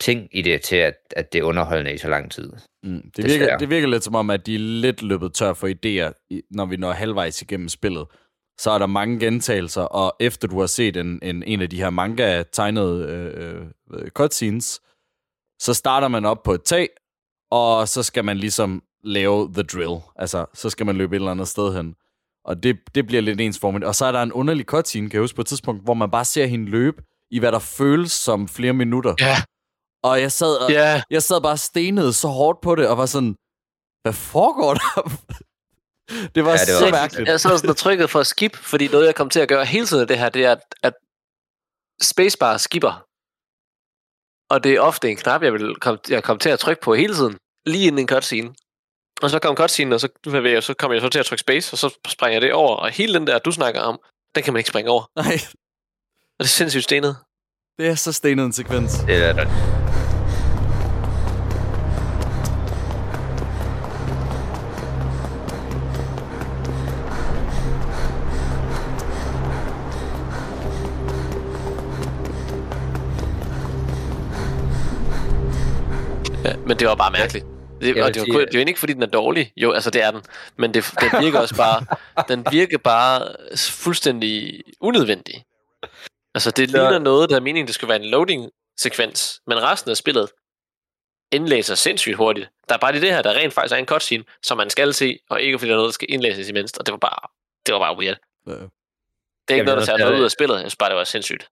ting 0.00 0.28
i 0.32 0.42
det 0.42 0.62
til, 0.62 0.76
at, 0.76 0.94
at 1.16 1.32
det 1.32 1.38
er 1.38 1.42
underholdende 1.42 1.92
i 1.92 1.98
så 1.98 2.08
lang 2.08 2.30
tid. 2.30 2.52
Mm. 2.82 3.10
Det, 3.16 3.24
virker, 3.24 3.58
det 3.58 3.70
virker 3.70 3.88
lidt 3.88 4.04
som 4.04 4.14
om, 4.14 4.30
at 4.30 4.46
de 4.46 4.54
er 4.54 4.58
lidt 4.58 5.02
løbet 5.02 5.34
tør 5.34 5.52
for 5.52 5.68
idéer, 5.68 6.36
når 6.50 6.66
vi 6.66 6.76
når 6.76 6.92
halvvejs 6.92 7.42
igennem 7.42 7.68
spillet. 7.68 8.06
Så 8.60 8.70
er 8.70 8.78
der 8.78 8.86
mange 8.86 9.20
gentagelser, 9.20 9.82
og 9.82 10.16
efter 10.20 10.48
du 10.48 10.60
har 10.60 10.66
set 10.66 10.96
en, 10.96 11.18
en, 11.22 11.42
en 11.42 11.60
af 11.62 11.70
de 11.70 11.76
her 11.76 11.90
manga-tegnede 11.90 13.06
øh, 13.08 13.66
øh, 13.92 14.10
cutscenes, 14.10 14.80
så 15.60 15.74
starter 15.74 16.08
man 16.08 16.24
op 16.24 16.42
på 16.42 16.52
et 16.52 16.62
tag, 16.62 16.88
og 17.50 17.88
så 17.88 18.02
skal 18.02 18.24
man 18.24 18.36
ligesom 18.36 18.82
lave 19.04 19.52
the 19.52 19.62
drill. 19.62 20.00
Altså, 20.16 20.46
så 20.54 20.70
skal 20.70 20.86
man 20.86 20.96
løbe 20.96 21.16
et 21.16 21.20
eller 21.20 21.30
andet 21.30 21.48
sted 21.48 21.76
hen. 21.76 21.94
Og 22.50 22.62
det, 22.62 22.76
det 22.94 23.06
bliver 23.06 23.22
lidt 23.22 23.40
ensformigt. 23.40 23.84
Og 23.84 23.94
så 23.94 24.04
er 24.04 24.12
der 24.12 24.22
en 24.22 24.32
underlig 24.32 24.66
cutscene, 24.66 25.10
kan 25.10 25.16
jeg 25.16 25.22
huske, 25.22 25.36
på 25.36 25.40
et 25.40 25.46
tidspunkt, 25.46 25.84
hvor 25.84 25.94
man 25.94 26.10
bare 26.10 26.24
ser 26.24 26.46
hende 26.46 26.70
løbe 26.70 27.02
i, 27.30 27.38
hvad 27.38 27.52
der 27.52 27.58
føles 27.58 28.12
som 28.12 28.48
flere 28.48 28.72
minutter. 28.72 29.14
Ja, 29.20 29.36
Og 30.02 30.20
jeg 30.20 30.32
sad, 30.32 30.56
og, 30.64 30.70
ja. 30.70 31.02
jeg 31.10 31.22
sad 31.22 31.40
bare 31.40 31.56
stenet 31.56 32.14
så 32.14 32.28
hårdt 32.28 32.60
på 32.60 32.74
det, 32.74 32.88
og 32.88 32.98
var 32.98 33.06
sådan, 33.06 33.34
hvad 34.02 34.12
foregår 34.12 34.74
der? 34.74 34.90
det 36.34 36.44
var, 36.44 36.50
Ja, 36.50 36.64
det 36.66 36.74
var 36.74 36.86
så 36.86 36.90
mærkeligt. 36.90 37.28
Jeg 37.28 37.40
sad 37.40 37.58
sådan 37.58 37.70
og 37.70 37.76
trykket 37.76 38.10
for 38.10 38.22
skip, 38.22 38.56
fordi 38.56 38.88
noget, 38.88 39.06
jeg 39.06 39.14
kom 39.14 39.30
til 39.30 39.40
at 39.40 39.48
gøre 39.48 39.64
hele 39.64 39.86
tiden 39.86 40.02
af 40.02 40.08
det 40.08 40.18
her, 40.18 40.28
det 40.28 40.44
er, 40.44 40.52
at, 40.52 40.62
at 40.82 40.94
spacebar 42.02 42.56
skipper. 42.56 42.94
Og 44.54 44.64
det 44.64 44.74
er 44.74 44.80
ofte 44.80 45.10
en 45.10 45.16
knap, 45.16 45.42
jeg 45.42 45.52
vil 45.52 45.74
komme, 45.74 45.98
jeg 46.08 46.22
kom 46.24 46.38
til 46.38 46.48
at 46.48 46.58
trykke 46.58 46.82
på 46.82 46.94
hele 46.94 47.14
tiden, 47.14 47.36
lige 47.66 47.86
inden 47.86 47.98
en 47.98 48.08
cutscene. 48.08 48.54
Og 49.22 49.30
så 49.30 49.38
kom 49.38 49.56
cutscene, 49.56 49.94
og 49.94 50.00
så, 50.00 50.08
jeg- 50.44 50.62
så 50.62 50.74
kom 50.74 50.92
jeg 50.92 51.00
så 51.00 51.08
til 51.08 51.18
at 51.18 51.26
trykke 51.26 51.40
space, 51.40 51.74
og 51.74 51.78
så 51.78 51.98
springer 52.08 52.32
jeg 52.34 52.42
det 52.42 52.52
over. 52.52 52.76
Og 52.76 52.90
hele 52.90 53.14
den 53.14 53.26
der, 53.26 53.38
du 53.38 53.50
snakker 53.52 53.80
om, 53.80 54.00
den 54.34 54.42
kan 54.42 54.52
man 54.52 54.58
ikke 54.60 54.68
springe 54.68 54.90
over. 54.90 55.02
Nej, 55.16 55.38
Og 56.38 56.38
det 56.38 56.44
er 56.44 56.48
sindssygt 56.48 56.84
stenet. 56.84 57.16
det 57.78 57.88
er 57.88 57.94
så 57.94 58.12
stenet 58.12 58.44
en 58.44 58.52
sekvens. 58.52 58.92
Det 59.06 59.24
er 59.24 59.32
der. 59.32 59.46
Ja, 76.44 76.56
men 76.66 76.76
det 76.78 76.88
var 76.88 76.94
bare 76.94 77.10
mærkeligt. 77.10 77.46
Det, 77.80 78.02
og 78.02 78.14
det, 78.14 78.32
kun- 78.32 78.40
at- 78.40 78.48
det 78.48 78.54
er 78.54 78.62
jo 78.62 78.66
ikke, 78.68 78.80
fordi 78.80 78.92
den 78.92 79.02
er 79.02 79.06
dårlig. 79.06 79.52
Jo, 79.56 79.72
altså 79.72 79.90
det 79.90 80.02
er 80.02 80.10
den. 80.10 80.22
Men 80.56 80.74
det, 80.74 80.84
den 81.00 81.10
virker 81.24 81.38
også 81.40 81.56
bare, 81.56 81.86
den 82.36 82.46
virker 82.50 82.78
bare 82.78 83.28
fuldstændig 83.56 84.62
unødvendig. 84.80 85.44
Altså 86.34 86.50
det 86.50 86.70
ligner 86.70 86.98
noget, 86.98 87.30
der 87.30 87.36
er 87.36 87.40
meningen, 87.40 87.66
det 87.66 87.74
skal 87.74 87.88
være 87.88 88.02
en 88.02 88.10
loading-sekvens. 88.10 89.40
Men 89.46 89.62
resten 89.62 89.90
af 89.90 89.96
spillet 89.96 90.28
indlæser 91.32 91.74
sindssygt 91.74 92.16
hurtigt. 92.16 92.48
Der 92.68 92.74
er 92.74 92.78
bare 92.78 92.92
det 92.92 93.00
her, 93.02 93.22
der 93.22 93.32
rent 93.34 93.52
faktisk 93.54 93.72
er 93.74 93.76
en 93.76 93.86
cutscene, 93.86 94.24
som 94.42 94.56
man 94.56 94.70
skal 94.70 94.94
se, 94.94 95.18
og 95.30 95.42
ikke 95.42 95.58
fordi 95.58 95.68
der 95.68 95.74
er 95.74 95.78
noget, 95.78 95.88
der 95.88 95.92
skal 95.92 96.06
indlæses 96.10 96.48
imens. 96.48 96.72
Og 96.72 96.86
det 96.86 96.92
var 96.92 96.98
bare, 96.98 97.28
det 97.66 97.72
var 97.74 97.78
bare 97.80 97.98
weird. 97.98 98.16
Ja. 98.46 98.52
Det 98.52 98.58
er 98.58 98.62
ikke 98.62 98.70
Jamen, 99.54 99.64
noget, 99.64 99.78
der 99.80 99.84
tager 99.86 99.98
noget 99.98 100.18
ud 100.18 100.24
af 100.24 100.30
spillet. 100.30 100.54
Jeg 100.54 100.60
synes 100.62 100.76
bare, 100.76 100.88
det 100.88 100.96
var 100.96 101.04
sindssygt. 101.04 101.48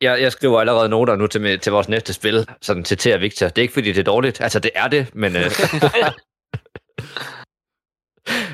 Jeg, 0.00 0.22
jeg 0.22 0.32
skriver 0.32 0.60
allerede 0.60 0.88
noter 0.88 1.16
nu 1.16 1.26
til, 1.26 1.60
til 1.60 1.72
vores 1.72 1.88
næste 1.88 2.12
spil, 2.12 2.46
sådan 2.62 2.84
til 2.84 2.98
Thea 2.98 3.16
Victor. 3.16 3.48
Det 3.48 3.58
er 3.58 3.62
ikke, 3.62 3.74
fordi 3.74 3.92
det 3.92 3.98
er 3.98 4.04
dårligt. 4.04 4.40
Altså, 4.40 4.60
det 4.60 4.70
er 4.74 4.88
det, 4.88 5.14
men... 5.14 5.36
Øh... 5.36 5.42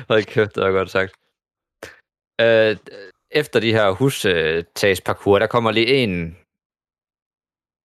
Hold 0.09 0.23
kæft, 0.23 0.55
det 0.55 0.63
var 0.63 0.71
godt 0.71 0.89
sagt. 0.89 1.13
Øh, 2.41 2.77
efter 3.31 3.59
de 3.59 3.73
her 3.73 3.91
hustagsparcours, 3.91 5.39
der 5.39 5.47
kommer 5.47 5.71
lige 5.71 6.03
en 6.03 6.37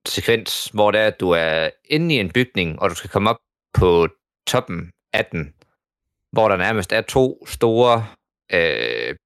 sekvens, 0.09 0.71
hvor 0.75 0.91
det 0.91 1.01
er, 1.01 1.07
at 1.07 1.21
du 1.21 1.31
er 1.31 1.71
inde 1.85 2.15
i 2.15 2.19
en 2.19 2.33
bygning, 2.33 2.81
og 2.81 2.91
du 2.91 2.95
skal 2.95 3.11
komme 3.11 3.31
op 3.31 3.39
på 3.75 4.09
toppen 4.47 4.91
af 5.13 5.27
den, 5.27 5.55
hvor 6.33 6.49
der 6.49 6.57
nærmest 6.57 6.93
er 6.93 7.01
to 7.01 7.47
store 7.47 8.07
øh, 8.53 9.17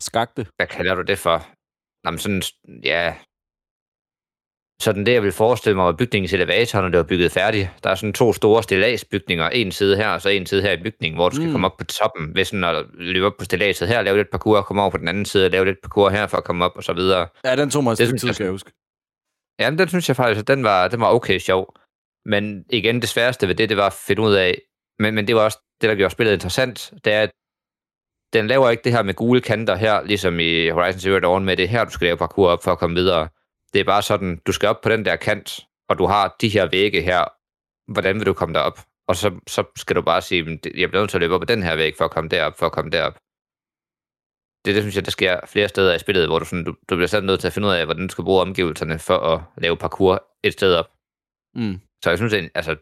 Skagte. 0.00 0.46
hvad 0.56 0.66
kalder 0.66 0.94
du 0.94 1.02
det 1.02 1.18
for? 1.18 1.46
Jamen 2.04 2.18
sådan, 2.18 2.42
ja... 2.84 3.16
Sådan 4.80 5.06
det, 5.06 5.12
jeg 5.12 5.22
vil 5.22 5.32
forestille 5.32 5.76
mig, 5.76 5.84
var 5.84 5.92
bygningens 5.92 6.32
elevator, 6.32 6.80
når 6.80 6.88
det 6.88 6.96
var 6.96 7.02
bygget 7.04 7.32
færdigt. 7.32 7.68
Der 7.84 7.90
er 7.90 7.94
sådan 7.94 8.12
to 8.12 8.32
store 8.32 8.62
stilladsbygninger. 8.62 9.48
En 9.48 9.72
side 9.72 9.96
her, 9.96 10.08
og 10.08 10.22
så 10.22 10.28
en 10.28 10.46
side 10.46 10.62
her 10.62 10.72
i 10.72 10.82
bygningen, 10.82 11.16
hvor 11.18 11.28
du 11.28 11.34
skal 11.34 11.42
Mm. 11.42 11.48
mm. 11.48 11.52
komme 11.54 11.66
op 11.66 11.76
på 11.78 11.84
toppen. 11.84 12.34
Ved 12.34 12.44
sådan 12.44 12.64
at 12.64 12.84
løbe 12.94 13.26
op 13.26 13.32
på 13.38 13.44
stilladset 13.44 13.88
her, 13.88 14.02
lave 14.02 14.16
lidt 14.16 14.30
parkour, 14.30 14.60
komme 14.62 14.82
over 14.82 14.90
på 14.90 14.96
den 14.98 15.08
anden 15.08 15.24
side, 15.24 15.48
lave 15.48 15.64
lidt 15.64 15.78
parkour 15.82 16.10
her, 16.10 16.26
for 16.26 16.36
at 16.36 16.44
komme 16.44 16.64
op, 16.64 16.72
og 16.76 16.84
så 16.84 16.92
videre. 16.92 17.26
Ja, 17.44 17.56
den 17.56 17.70
tog 17.70 17.84
mig 17.84 17.92
et 17.92 17.98
Det 17.98 18.20
tid, 18.20 18.34
kan 18.34 18.44
jeg 18.44 18.50
huske. 18.52 18.72
Jamen, 19.60 19.78
den 19.78 19.88
synes 19.88 20.08
jeg 20.08 20.16
faktisk, 20.16 20.40
at 20.40 20.48
den 20.48 20.64
var, 20.64 20.88
den 20.88 21.00
var 21.00 21.12
okay 21.14 21.38
sjov. 21.38 21.74
Men 22.26 22.64
igen, 22.70 23.00
det 23.00 23.08
sværeste 23.08 23.48
ved 23.48 23.54
det, 23.54 23.68
det 23.68 23.76
var 23.76 23.86
at 23.86 23.92
finde 24.06 24.22
ud 24.22 24.34
af, 24.34 24.58
men, 24.98 25.14
men 25.14 25.26
det 25.26 25.36
var 25.36 25.42
også 25.44 25.58
det, 25.80 25.88
der 25.88 25.94
gjorde 25.94 26.12
spillet 26.12 26.32
interessant, 26.32 26.92
det 27.04 27.12
er, 27.12 27.22
at 27.22 27.30
den 28.32 28.46
laver 28.46 28.70
ikke 28.70 28.82
det 28.84 28.92
her 28.92 29.02
med 29.02 29.14
gule 29.14 29.40
kanter 29.40 29.74
her, 29.76 30.02
ligesom 30.02 30.40
i 30.40 30.68
Horizon 30.68 31.00
Zero 31.00 31.18
Dawn 31.18 31.44
med 31.44 31.56
det 31.56 31.64
er 31.64 31.68
her, 31.68 31.84
du 31.84 31.90
skal 31.90 32.04
lave 32.04 32.16
parkour 32.16 32.48
op 32.48 32.64
for 32.64 32.72
at 32.72 32.78
komme 32.78 32.96
videre. 32.96 33.28
Det 33.76 33.80
er 33.80 33.84
bare 33.94 34.02
sådan, 34.02 34.40
du 34.46 34.52
skal 34.52 34.68
op 34.68 34.80
på 34.80 34.88
den 34.88 35.04
der 35.04 35.16
kant, 35.16 35.66
og 35.88 35.98
du 35.98 36.06
har 36.06 36.36
de 36.40 36.48
her 36.48 36.66
vægge 36.70 37.02
her. 37.02 37.24
Hvordan 37.92 38.18
vil 38.18 38.26
du 38.26 38.32
komme 38.34 38.54
derop? 38.54 38.78
Og 39.08 39.16
så, 39.16 39.40
så 39.46 39.64
skal 39.76 39.96
du 39.96 40.02
bare 40.02 40.22
sige, 40.22 40.42
"Men 40.42 40.56
det- 40.56 40.72
jeg 40.80 40.88
bliver 40.88 41.02
nødt 41.02 41.10
til 41.10 41.16
at 41.16 41.20
løbe 41.20 41.34
op 41.34 41.40
på 41.40 41.44
den 41.44 41.62
her 41.62 41.76
væg 41.76 41.94
for 41.98 42.04
at 42.04 42.10
komme 42.10 42.28
derop, 42.30 42.58
for 42.58 42.66
at 42.66 42.72
komme 42.72 42.90
derop. 42.90 43.16
Det, 44.64 44.74
det 44.74 44.82
synes 44.82 44.96
jeg, 44.96 45.04
der 45.04 45.10
sker 45.10 45.40
flere 45.46 45.68
steder 45.68 45.94
i 45.94 45.98
spillet, 45.98 46.26
hvor 46.26 46.38
du, 46.38 46.44
sådan, 46.44 46.64
du, 46.64 46.72
du 46.88 46.96
bliver 46.96 47.06
sådan 47.06 47.26
nødt 47.26 47.40
til 47.40 47.46
at 47.46 47.52
finde 47.52 47.68
ud 47.68 47.72
af, 47.72 47.84
hvordan 47.84 48.06
du 48.06 48.12
skal 48.12 48.24
bruge 48.24 48.40
omgivelserne 48.40 48.98
for 48.98 49.18
at 49.18 49.40
lave 49.56 49.76
parkour 49.76 50.14
et 50.42 50.52
sted 50.52 50.74
op. 50.74 50.88
Mm. 51.54 51.80
Så 52.04 52.10
jeg 52.10 52.18
synes, 52.18 52.32
at, 52.34 52.50
altså, 52.54 52.76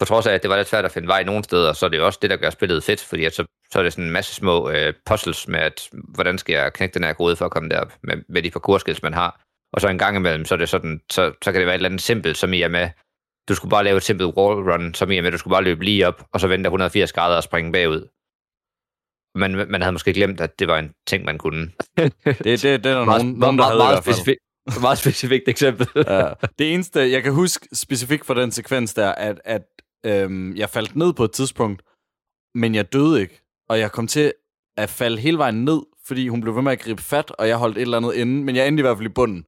på 0.00 0.04
trods 0.04 0.26
af, 0.26 0.32
at 0.34 0.42
det 0.42 0.50
var 0.50 0.56
lidt 0.56 0.68
svært 0.68 0.84
at 0.84 0.92
finde 0.92 1.08
vej 1.08 1.22
nogle 1.22 1.44
steder, 1.44 1.72
så 1.72 1.86
er 1.86 1.90
det 1.90 1.98
jo 1.98 2.06
også 2.06 2.18
det, 2.22 2.30
der 2.30 2.36
gør 2.36 2.50
spillet 2.50 2.84
fedt, 2.84 3.00
fordi 3.04 3.24
at 3.24 3.34
så, 3.34 3.44
så 3.72 3.78
er 3.78 3.82
det 3.82 3.92
sådan 3.92 4.04
en 4.04 4.12
masse 4.12 4.34
små 4.34 4.70
øh, 4.70 4.94
puzzles 5.06 5.48
med, 5.48 5.60
at 5.60 5.88
hvordan 5.92 6.38
skal 6.38 6.52
jeg 6.52 6.72
knække 6.72 6.94
den 6.94 7.04
her 7.04 7.12
kode 7.12 7.36
for 7.36 7.44
at 7.44 7.50
komme 7.50 7.68
derop, 7.68 7.92
med, 8.02 8.16
med 8.28 8.42
de 8.42 8.50
parkourskills, 8.50 9.02
man 9.02 9.14
har. 9.14 9.40
Og 9.72 9.80
så 9.80 9.88
en 9.88 9.98
gang 9.98 10.16
imellem, 10.16 10.44
så 10.44 10.54
er 10.54 10.58
det 10.58 10.68
sådan, 10.68 11.00
så, 11.10 11.32
så 11.42 11.52
kan 11.52 11.60
det 11.60 11.66
være 11.66 11.74
et 11.74 11.78
eller 11.78 11.88
andet 11.88 12.00
simpelt, 12.02 12.36
som 12.36 12.52
i 12.52 12.62
er 12.62 12.68
med, 12.68 12.88
du 13.48 13.54
skulle 13.54 13.70
bare 13.70 13.84
lave 13.84 13.96
et 13.96 14.02
simpelt 14.02 14.34
wall 14.36 14.70
run, 14.70 14.94
som 14.94 15.10
i 15.10 15.16
er 15.16 15.22
med, 15.22 15.32
du 15.32 15.38
skulle 15.38 15.54
bare 15.54 15.64
løbe 15.64 15.84
lige 15.84 16.08
op, 16.08 16.26
og 16.32 16.40
så 16.40 16.48
vente 16.48 16.68
180 16.68 17.12
grader 17.12 17.36
og 17.36 17.42
springe 17.42 17.72
bagud. 17.72 18.08
Men 19.34 19.70
man 19.70 19.80
havde 19.82 19.92
måske 19.92 20.12
glemt, 20.12 20.40
at 20.40 20.58
det 20.58 20.68
var 20.68 20.78
en 20.78 20.92
ting, 21.06 21.24
man 21.24 21.38
kunne. 21.38 21.70
Det, 21.96 22.12
det, 22.24 22.44
det 22.44 22.64
er 22.64 22.78
der 22.78 23.04
meget, 23.04 23.24
nogen, 23.24 23.38
meget, 23.38 23.38
nogen, 23.38 23.58
der 23.58 23.64
havde 23.64 23.78
meget, 23.78 23.94
hvert 23.94 24.04
fald. 24.04 24.14
specifik, 24.14 24.36
meget 24.80 24.98
specifikt 24.98 25.48
eksempel. 25.48 25.86
ja. 26.06 26.32
Det 26.58 26.74
eneste, 26.74 27.00
jeg 27.00 27.22
kan 27.22 27.32
huske 27.32 27.68
specifikt 27.72 28.26
for 28.26 28.34
den 28.34 28.50
sekvens 28.50 28.94
der, 28.94 29.12
at, 29.12 29.40
at 29.44 29.62
øhm, 30.06 30.56
jeg 30.56 30.70
faldt 30.70 30.96
ned 30.96 31.12
på 31.12 31.24
et 31.24 31.32
tidspunkt, 31.32 31.82
men 32.54 32.74
jeg 32.74 32.92
døde 32.92 33.20
ikke. 33.20 33.42
Og 33.68 33.78
jeg 33.78 33.92
kom 33.92 34.06
til 34.06 34.32
at 34.76 34.90
falde 34.90 35.18
hele 35.18 35.38
vejen 35.38 35.64
ned, 35.64 35.80
fordi 36.06 36.28
hun 36.28 36.40
blev 36.40 36.54
ved 36.54 36.62
med 36.62 36.72
at 36.72 36.80
gribe 36.80 37.02
fat, 37.02 37.30
og 37.30 37.48
jeg 37.48 37.56
holdt 37.56 37.76
et 37.76 37.82
eller 37.82 37.96
andet 37.96 38.14
inde, 38.14 38.44
men 38.44 38.56
jeg 38.56 38.68
endte 38.68 38.80
i 38.80 38.82
hvert 38.82 38.96
fald 38.96 39.10
i 39.10 39.12
bunden. 39.12 39.44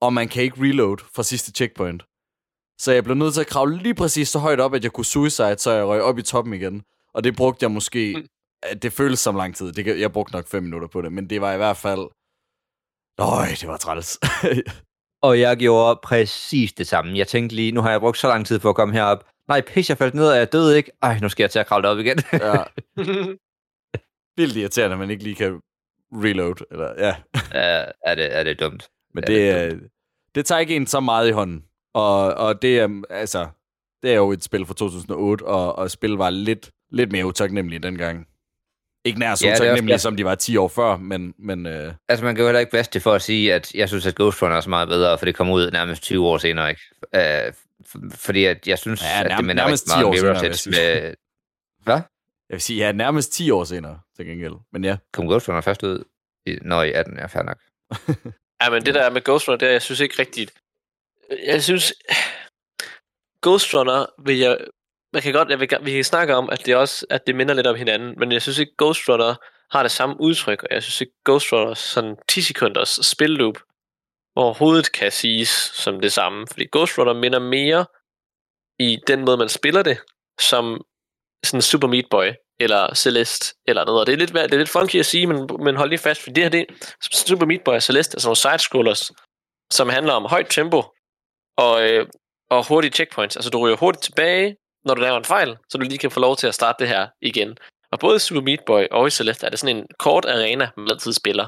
Og 0.00 0.12
man 0.12 0.28
kan 0.28 0.42
ikke 0.42 0.60
reload 0.60 0.98
fra 1.14 1.22
sidste 1.22 1.52
checkpoint. 1.52 2.02
Så 2.78 2.92
jeg 2.92 3.04
blev 3.04 3.16
nødt 3.16 3.34
til 3.34 3.40
at 3.40 3.46
kravle 3.46 3.76
lige 3.76 3.94
præcis 3.94 4.28
så 4.28 4.38
højt 4.38 4.60
op, 4.60 4.74
at 4.74 4.84
jeg 4.84 4.92
kunne 4.92 5.04
suicide, 5.04 5.58
så 5.58 5.70
jeg 5.70 5.86
røg 5.86 6.02
op 6.02 6.18
i 6.18 6.22
toppen 6.22 6.54
igen. 6.54 6.82
Og 7.14 7.24
det 7.24 7.36
brugte 7.36 7.64
jeg 7.64 7.70
måske... 7.70 8.14
Mm. 8.16 8.26
at 8.62 8.82
Det 8.82 8.92
føles 8.92 9.18
som 9.18 9.36
lang 9.36 9.56
tid. 9.56 9.72
Det, 9.72 10.00
jeg 10.00 10.12
brugte 10.12 10.32
nok 10.32 10.48
fem 10.48 10.62
minutter 10.62 10.88
på 10.88 11.02
det, 11.02 11.12
men 11.12 11.30
det 11.30 11.40
var 11.40 11.52
i 11.52 11.56
hvert 11.56 11.76
fald... 11.76 12.08
Øj, 13.18 13.46
det 13.60 13.68
var 13.68 13.76
træls. 13.76 14.18
Og 15.22 15.40
jeg 15.40 15.56
gjorde 15.56 16.00
præcis 16.02 16.72
det 16.72 16.88
samme. 16.88 17.18
Jeg 17.18 17.28
tænkte 17.28 17.56
lige, 17.56 17.72
nu 17.72 17.80
har 17.80 17.90
jeg 17.90 18.00
brugt 18.00 18.18
så 18.18 18.28
lang 18.28 18.46
tid 18.46 18.58
på 18.58 18.68
at 18.68 18.74
komme 18.74 18.94
herop. 18.94 19.24
Nej, 19.48 19.60
pis, 19.60 19.88
jeg 19.88 19.98
faldt 19.98 20.14
ned, 20.14 20.30
og 20.30 20.36
jeg 20.36 20.52
døde 20.52 20.76
ikke. 20.76 20.90
Ej, 21.02 21.18
nu 21.18 21.28
skal 21.28 21.42
jeg 21.42 21.50
til 21.50 21.58
at 21.58 21.66
kravle 21.66 21.88
op 21.88 21.98
igen. 21.98 22.18
ja. 22.32 22.64
Vildt 24.36 24.56
irriterende, 24.56 24.94
at 24.94 24.98
man 24.98 25.10
ikke 25.10 25.22
lige 25.22 25.34
kan 25.34 25.60
reload. 26.12 26.66
Eller, 26.70 26.94
ja. 26.98 27.16
er, 27.52 27.92
er, 28.04 28.14
det, 28.14 28.36
er 28.36 28.44
det 28.44 28.60
dumt? 28.60 28.88
Men 29.14 29.24
Ja, 29.28 29.34
det, 29.64 29.72
det 29.72 29.90
det 30.34 30.46
tager 30.46 30.58
ikke 30.58 30.76
en 30.76 30.86
så 30.86 31.00
meget 31.00 31.28
i 31.28 31.30
hånden. 31.30 31.64
Og, 31.94 32.34
og 32.34 32.62
det 32.62 32.78
er, 32.78 33.02
altså, 33.10 33.48
det 34.02 34.10
er 34.10 34.14
jo 34.16 34.32
et 34.32 34.44
spil 34.44 34.66
fra 34.66 34.74
2008, 34.74 35.42
og, 35.42 35.78
og 35.78 35.90
spil 35.90 36.10
var 36.10 36.30
lidt, 36.30 36.70
lidt 36.90 37.12
mere 37.12 37.26
utaknemmelige 37.26 37.78
dengang. 37.78 38.26
Ikke 39.04 39.18
nær 39.18 39.34
så 39.34 39.46
Ja, 39.46 39.52
også 39.52 39.62
utaknemmelige, 39.62 39.92
det. 39.94 40.00
som 40.00 40.16
de 40.16 40.24
var 40.24 40.34
10 40.34 40.56
år 40.56 40.68
før, 40.68 40.96
men, 40.96 41.34
men 41.38 41.66
øh, 41.66 41.92
Altså, 42.08 42.24
man 42.24 42.34
kan 42.34 42.42
jo 42.42 42.48
heller 42.48 42.60
ikke 42.60 42.72
bedst 42.72 42.94
det 42.94 43.02
for 43.02 43.12
at 43.12 43.22
sige, 43.22 43.54
at 43.54 43.74
jeg 43.74 43.88
synes, 43.88 44.06
at 44.06 44.14
Ghost 44.14 44.42
Runner 44.42 44.56
er 44.56 44.60
så 44.60 44.70
meget 44.70 44.88
bedre, 44.88 45.18
for 45.18 45.24
det 45.24 45.34
kom 45.34 45.50
ud 45.50 45.70
nærmest 45.70 46.02
20 46.02 46.26
år 46.26 46.38
senere, 46.38 46.70
ikke? 46.70 46.82
Uh, 47.48 47.54
fordi 48.14 48.44
at 48.44 48.68
jeg 48.68 48.78
synes, 48.78 49.02
Ja, 49.02 49.24
at 49.24 49.30
det 49.38 49.44
minder 49.46 49.64
nærmest 49.64 49.84
rigtig 49.88 50.10
10 50.12 50.20
meget 50.20 50.30
år 50.30 50.38
senere, 50.38 50.54
sige. 50.54 50.70
med... 51.02 51.14
Hvad? 51.82 51.94
jeg 52.48 52.54
vil 52.54 52.60
sige, 52.60 52.86
ja, 52.86 52.92
nærmest 52.92 53.32
10 53.32 53.50
år 53.50 53.64
senere 53.64 54.00
til 54.16 54.26
gengæld. 54.26 54.54
Men 54.72 54.84
ja, 54.84 54.96
Kom 55.12 55.26
Ghost 55.26 55.48
Runner 55.48 55.60
først 55.60 55.82
ud? 55.82 56.04
I, 56.46 56.58
når 56.62 56.82
i 56.82 56.92
18, 56.92 57.16
ja, 57.16 57.26
fair 57.26 57.42
nok. 57.42 57.58
Ja, 58.60 58.70
men 58.70 58.86
det 58.86 58.94
der 58.94 59.10
med 59.10 59.24
Ghost 59.24 59.48
Runner, 59.48 59.58
det 59.58 59.68
er, 59.68 59.72
jeg 59.72 59.82
synes 59.82 60.00
ikke 60.00 60.18
rigtigt... 60.18 60.52
Jeg 61.46 61.62
synes... 61.62 61.94
Ghost 63.42 63.74
Runner 63.74 64.06
vil 64.24 64.38
jeg... 64.38 64.58
Man 65.12 65.22
kan 65.22 65.32
godt, 65.32 65.48
jeg 65.50 65.60
vil, 65.60 65.68
vi 65.82 65.92
kan 65.92 66.04
snakke 66.04 66.34
om, 66.34 66.50
at 66.50 66.66
det 66.66 66.76
også 66.76 67.06
at 67.10 67.26
det 67.26 67.34
minder 67.34 67.54
lidt 67.54 67.66
om 67.66 67.76
hinanden, 67.76 68.14
men 68.18 68.32
jeg 68.32 68.42
synes 68.42 68.58
ikke, 68.58 68.72
Ghost 68.78 69.08
Runner 69.08 69.34
har 69.72 69.82
det 69.82 69.92
samme 69.92 70.16
udtryk, 70.20 70.62
og 70.62 70.68
jeg 70.70 70.82
synes 70.82 71.00
ikke, 71.00 71.12
Ghost 71.24 71.52
Runner 71.52 71.74
sådan 71.74 72.16
10 72.28 72.40
sekunders 72.42 72.88
spilloop 72.88 73.58
overhovedet 74.36 74.92
kan 74.92 75.12
siges 75.12 75.48
som 75.74 76.00
det 76.00 76.12
samme. 76.12 76.46
Fordi 76.50 76.66
Ghost 76.72 76.98
Runner 76.98 77.12
minder 77.12 77.38
mere 77.38 77.86
i 78.78 78.98
den 79.06 79.24
måde, 79.24 79.36
man 79.36 79.48
spiller 79.48 79.82
det, 79.82 79.98
som 80.40 80.84
sådan 81.44 81.62
Super 81.62 81.88
Meat 81.88 82.04
Boy 82.10 82.28
eller 82.60 82.94
Celeste 82.94 83.54
eller 83.68 83.84
noget. 83.84 84.00
Og 84.00 84.06
det 84.06 84.12
er 84.12 84.16
lidt, 84.16 84.32
det 84.32 84.54
er 84.54 84.58
lidt 84.58 84.68
funky 84.68 84.96
at 84.96 85.06
sige, 85.06 85.26
men, 85.26 85.48
men 85.60 85.76
hold 85.76 85.88
lige 85.88 85.98
fast, 85.98 86.22
for 86.22 86.30
det 86.30 86.42
her 86.42 86.50
det 86.50 86.66
Super 87.00 87.46
Meat 87.46 87.60
Boy 87.64 87.74
og 87.74 87.82
Celeste 87.82 88.16
er 88.16 88.20
sådan 88.20 88.28
nogle 88.28 88.36
side-scrollers, 88.36 89.10
som 89.70 89.88
handler 89.88 90.12
om 90.12 90.24
højt 90.24 90.46
tempo 90.50 90.82
og, 91.56 91.88
øh, 91.88 92.06
og 92.50 92.68
hurtige 92.68 92.92
checkpoints. 92.92 93.36
Altså 93.36 93.50
du 93.50 93.58
ryger 93.58 93.76
hurtigt 93.76 94.04
tilbage, 94.04 94.56
når 94.84 94.94
du 94.94 95.00
laver 95.00 95.18
en 95.18 95.24
fejl, 95.24 95.56
så 95.68 95.78
du 95.78 95.84
lige 95.84 95.98
kan 95.98 96.10
få 96.10 96.20
lov 96.20 96.36
til 96.36 96.46
at 96.46 96.54
starte 96.54 96.76
det 96.78 96.88
her 96.88 97.08
igen. 97.22 97.58
Og 97.92 97.98
både 97.98 98.16
i 98.16 98.18
Super 98.18 98.42
Meat 98.42 98.60
Boy 98.66 98.84
og 98.90 99.06
i 99.06 99.10
Celeste 99.10 99.46
er 99.46 99.50
det 99.50 99.58
sådan 99.58 99.76
en 99.76 99.86
kort 99.98 100.24
arena, 100.24 100.70
man 100.76 100.90
altid 100.90 101.12
spiller. 101.12 101.46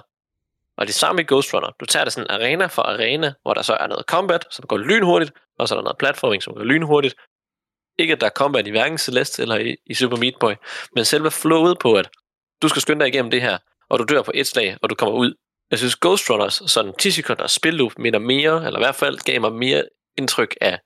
Og 0.77 0.87
det 0.87 0.95
samme 0.95 1.23
i 1.23 1.25
Ghost 1.29 1.55
Runner. 1.55 1.71
Du 1.81 1.87
tager 1.87 2.05
det 2.05 2.13
sådan 2.13 2.31
arena 2.31 2.67
for 2.67 2.83
arena, 2.83 3.33
hvor 3.43 3.55
der 3.55 3.63
så 3.63 3.75
er 3.75 3.87
noget 3.87 4.07
combat, 4.07 4.45
som 4.51 4.67
går 4.67 4.79
lynhurtigt, 4.79 5.33
og 5.59 5.69
så 5.69 5.75
er 5.75 5.79
der 5.79 5.83
noget 5.83 5.99
platforming, 5.99 6.43
som 6.43 6.55
går 6.55 6.65
lynhurtigt. 6.65 7.15
Ikke 7.99 8.13
at 8.13 8.21
der 8.21 8.27
er 8.27 8.31
combat 8.31 8.67
i 8.67 8.71
hverken 8.71 8.99
Celeste 8.99 9.43
eller 9.43 9.57
i, 9.57 9.77
i 9.87 9.95
Super 9.95 10.17
Meat 10.17 10.35
Boy, 10.41 10.53
men 10.95 11.05
selve 11.05 11.31
flowet 11.31 11.79
på, 11.79 11.95
at 11.95 12.11
du 12.63 12.69
skal 12.69 12.83
skynde 12.83 13.01
dig 13.01 13.09
igennem 13.09 13.31
det 13.31 13.43
her, 13.43 13.59
og 13.91 13.99
du 13.99 14.05
dør 14.05 14.23
på 14.23 14.33
et 14.35 14.47
slag, 14.47 14.77
og 14.83 14.91
du 14.91 14.95
kommer 14.95 15.19
ud. 15.19 15.35
Jeg 15.71 15.79
synes 15.79 15.97
Ghost 15.97 16.31
Runners 16.31 16.63
sådan 16.67 16.93
10 16.99 17.11
sekunder 17.11 17.47
spilloop 17.47 17.93
minder 17.99 18.19
mere, 18.19 18.67
eller 18.67 18.79
i 18.79 18.83
hvert 18.83 18.95
fald 18.95 19.19
gav 19.19 19.41
mig 19.41 19.53
mere 19.53 19.85
indtryk 20.19 20.57
af 20.61 20.79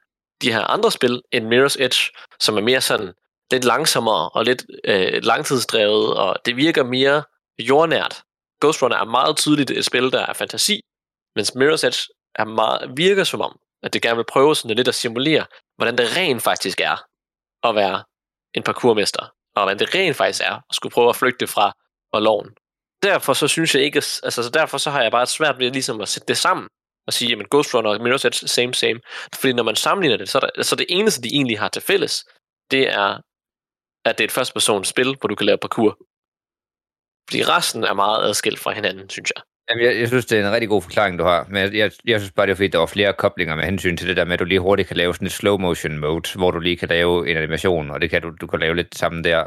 de 0.43 0.53
her 0.53 0.61
andre 0.61 0.93
spil 0.93 1.23
end 1.33 1.55
Mirror's 1.55 1.83
Edge, 1.83 2.11
som 2.41 2.57
er 2.57 2.61
mere 2.61 2.81
sådan 2.81 3.13
lidt 3.51 3.65
langsommere 3.65 4.29
og 4.29 4.45
lidt 4.45 4.67
øh, 4.85 5.23
langtidsdrevet, 5.23 6.15
og 6.17 6.37
det 6.47 6.57
virker 6.57 6.85
mere 6.85 7.23
jordnært. 7.59 8.23
Ghost 8.61 8.83
Runner 8.83 8.97
er 8.97 9.05
meget 9.05 9.37
tydeligt 9.37 9.71
et 9.71 9.85
spil, 9.85 10.13
der 10.13 10.27
er 10.27 10.33
fantasi, 10.33 10.81
mens 11.37 11.51
Mirror's 11.51 11.87
Edge 11.87 12.01
er 12.35 12.45
meget, 12.45 12.93
virker 12.97 13.25
som 13.25 13.41
om, 13.41 13.59
at 13.83 13.93
det 13.93 14.03
gerne 14.03 14.17
vil 14.17 14.25
prøve 14.29 14.57
sådan 14.57 14.77
lidt 14.77 14.89
at 14.89 14.95
simulere, 14.95 15.47
hvordan 15.77 15.99
det 15.99 16.17
rent 16.17 16.43
faktisk 16.43 16.81
er 16.81 16.97
at 17.69 17.75
være 17.75 18.05
en 18.55 18.63
parkourmester, 18.63 19.23
og 19.55 19.63
hvordan 19.63 19.79
det 19.79 19.95
rent 19.95 20.17
faktisk 20.17 20.43
er 20.45 20.55
at 20.55 20.75
skulle 20.75 20.93
prøve 20.93 21.09
at 21.09 21.17
flygte 21.17 21.47
fra 21.47 21.73
fra 22.11 22.21
loven. 22.21 22.51
Derfor 23.03 23.33
så 23.33 23.49
synes 23.49 23.75
jeg 23.75 23.83
ikke, 23.83 23.97
altså 23.97 24.43
så 24.43 24.51
derfor 24.51 24.79
så 24.79 24.91
har 24.91 25.03
jeg 25.03 25.11
bare 25.11 25.27
svært 25.27 25.59
ved 25.59 25.71
ligesom 25.71 26.01
at 26.01 26.09
sætte 26.09 26.29
det 26.29 26.37
sammen 26.37 26.69
og 27.07 27.13
sige, 27.13 27.29
jamen 27.29 27.47
Ghost 27.51 27.75
Runner 27.75 27.91
og 27.91 27.97
Mirror's 27.97 28.27
Edge, 28.27 28.49
same, 28.49 28.75
same. 28.75 29.01
Fordi 29.35 29.53
når 29.53 29.63
man 29.63 29.77
sammenligner 29.77 30.17
det, 30.17 30.29
så 30.29 30.39
er, 30.39 30.41
der, 30.41 30.63
så 30.63 30.77
det 30.77 30.87
eneste, 30.89 31.23
de 31.23 31.29
egentlig 31.29 31.59
har 31.59 31.69
til 31.69 31.83
fælles, 31.83 32.25
det 32.71 32.89
er, 32.89 33.21
at 34.05 34.19
det 34.19 34.25
er 34.25 34.29
et 34.29 34.33
første 34.33 34.85
spil, 34.85 35.17
hvor 35.21 35.29
du 35.29 35.35
kan 35.35 35.47
lave 35.47 35.59
parkour. 35.59 35.99
Fordi 37.29 37.45
resten 37.45 37.85
er 37.85 37.95
meget 37.95 38.25
adskilt 38.29 38.59
fra 38.59 38.73
hinanden, 38.73 39.11
synes 39.11 39.33
jeg. 39.37 39.43
Jamen, 39.71 39.85
jeg, 39.85 40.01
jeg 40.01 40.09
synes, 40.09 40.27
det 40.27 40.39
er 40.39 40.47
en 40.47 40.53
rigtig 40.53 40.69
god 40.69 40.83
forklaring, 40.83 41.19
du 41.19 41.25
har. 41.25 41.47
Men 41.49 41.63
jeg, 41.63 41.75
jeg, 41.75 41.91
jeg 42.05 42.21
synes 42.21 42.33
bare, 42.33 42.47
det 42.47 42.53
er 42.53 42.57
fordi, 42.57 42.69
der 42.69 42.79
var 42.79 42.87
flere 42.87 43.13
koblinger 43.13 43.55
med 43.55 43.65
hensyn 43.65 43.97
til 43.97 44.09
det 44.09 44.17
der 44.17 44.25
med, 44.25 44.33
at 44.33 44.39
du 44.39 44.45
lige 44.45 44.61
hurtigt 44.61 44.89
kan 44.89 44.97
lave 44.97 45.15
sådan 45.15 45.27
et 45.27 45.33
slow 45.33 45.59
motion 45.59 45.99
mode, 45.99 46.39
hvor 46.39 46.51
du 46.51 46.59
lige 46.59 46.77
kan 46.77 46.89
lave 46.89 47.31
en 47.31 47.37
animation, 47.37 47.91
og 47.91 48.01
det 48.01 48.11
kan 48.11 48.23
du, 48.23 48.31
du 48.41 48.47
kan 48.47 48.61
lave 48.61 48.77
lidt 48.77 48.95
sammen 48.95 49.25
der. 49.25 49.45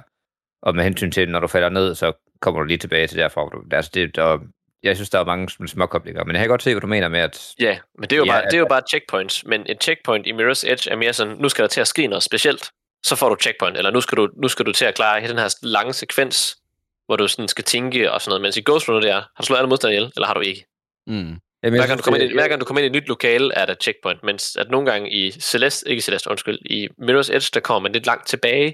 Og 0.62 0.76
med 0.76 0.84
hensyn 0.84 1.12
til, 1.12 1.30
når 1.30 1.40
du 1.40 1.48
falder 1.48 1.70
ned, 1.70 1.96
så 1.96 2.12
kommer 2.42 2.62
du 2.62 2.66
lige 2.66 2.78
tilbage 2.78 3.08
til 3.08 3.18
derfra. 3.18 3.42
Hvor 3.42 3.50
du, 3.50 3.76
altså 3.76 3.92
det, 3.94 4.16
der, 4.16 4.40
jeg 4.84 4.96
synes, 4.96 5.10
der 5.10 5.20
er 5.20 5.26
mange 5.26 5.68
små 5.68 5.86
koblinger, 5.86 6.24
men 6.24 6.36
jeg 6.36 6.42
kan 6.42 6.50
godt 6.50 6.64
se, 6.64 6.74
hvad 6.74 6.82
du 6.82 6.88
mener 6.88 7.08
med, 7.08 7.20
at... 7.20 7.54
Ja, 7.60 7.78
men 7.98 8.10
det 8.10 8.14
er 8.14 8.18
jo, 8.18 8.26
ja, 8.26 8.32
bare, 8.32 8.46
det 8.46 8.54
er 8.54 8.60
jo 8.60 8.68
bare 8.70 8.82
checkpoints, 8.90 9.46
men 9.46 9.66
et 9.66 9.84
checkpoint 9.84 10.28
i 10.28 10.32
Mirror's 10.32 10.72
Edge 10.72 10.92
er 10.92 10.96
mere 10.96 11.14
sådan, 11.14 11.38
nu 11.38 11.50
skal 11.50 11.62
der 11.62 11.70
til 11.70 11.82
at 11.82 11.88
ske 11.88 12.08
noget 12.08 12.24
specielt, 12.24 12.70
så 13.06 13.16
får 13.16 13.30
du 13.30 13.36
checkpoint, 13.42 13.78
eller 13.78 13.92
nu 13.92 14.02
skal 14.02 14.18
du, 14.18 14.30
nu 14.42 14.48
skal 14.48 14.66
du 14.66 14.72
til 14.72 14.86
at 14.86 14.96
klare 14.96 15.28
den 15.28 15.38
her 15.38 15.56
lange 15.62 15.94
sekvens, 15.94 16.58
hvor 17.10 17.16
du 17.16 17.28
sådan 17.28 17.48
skal 17.48 17.64
tænke 17.64 18.12
og 18.12 18.22
sådan 18.22 18.30
noget. 18.30 18.42
Mens 18.42 18.58
i 18.58 18.62
Ghost 18.66 18.90
Runner 18.90 19.02
der, 19.02 19.14
har 19.14 19.42
du 19.42 19.46
slået 19.46 19.60
alle 19.60 19.70
modstandere 19.70 19.96
ihjel, 19.96 20.12
eller 20.16 20.28
har 20.28 20.34
du 20.34 20.40
ikke? 20.40 20.66
Mm. 21.08 21.14
Jamen, 21.64 21.80
hver, 21.80 21.88
gang 21.88 21.98
du 21.98 22.04
kommer 22.04 22.20
ind, 22.20 22.34
hver 22.34 22.48
gang 22.48 22.62
du 22.62 22.66
kommer 22.66 22.82
ind 22.82 22.96
i 22.96 22.98
et 22.98 23.04
nyt 23.04 23.08
lokale, 23.08 23.54
er 23.54 23.66
der 23.66 23.76
checkpoint, 23.82 24.24
mens 24.24 24.56
at 24.56 24.70
nogle 24.70 24.92
gange 24.92 25.12
i 25.12 25.32
Celeste, 25.32 25.90
ikke 25.90 26.02
Celeste, 26.02 26.30
undskyld, 26.30 26.60
i 26.66 26.88
Mirror's 27.02 27.36
Edge, 27.36 27.50
der 27.54 27.60
kommer 27.60 27.80
man 27.80 27.92
lidt 27.92 28.06
langt 28.06 28.28
tilbage. 28.28 28.74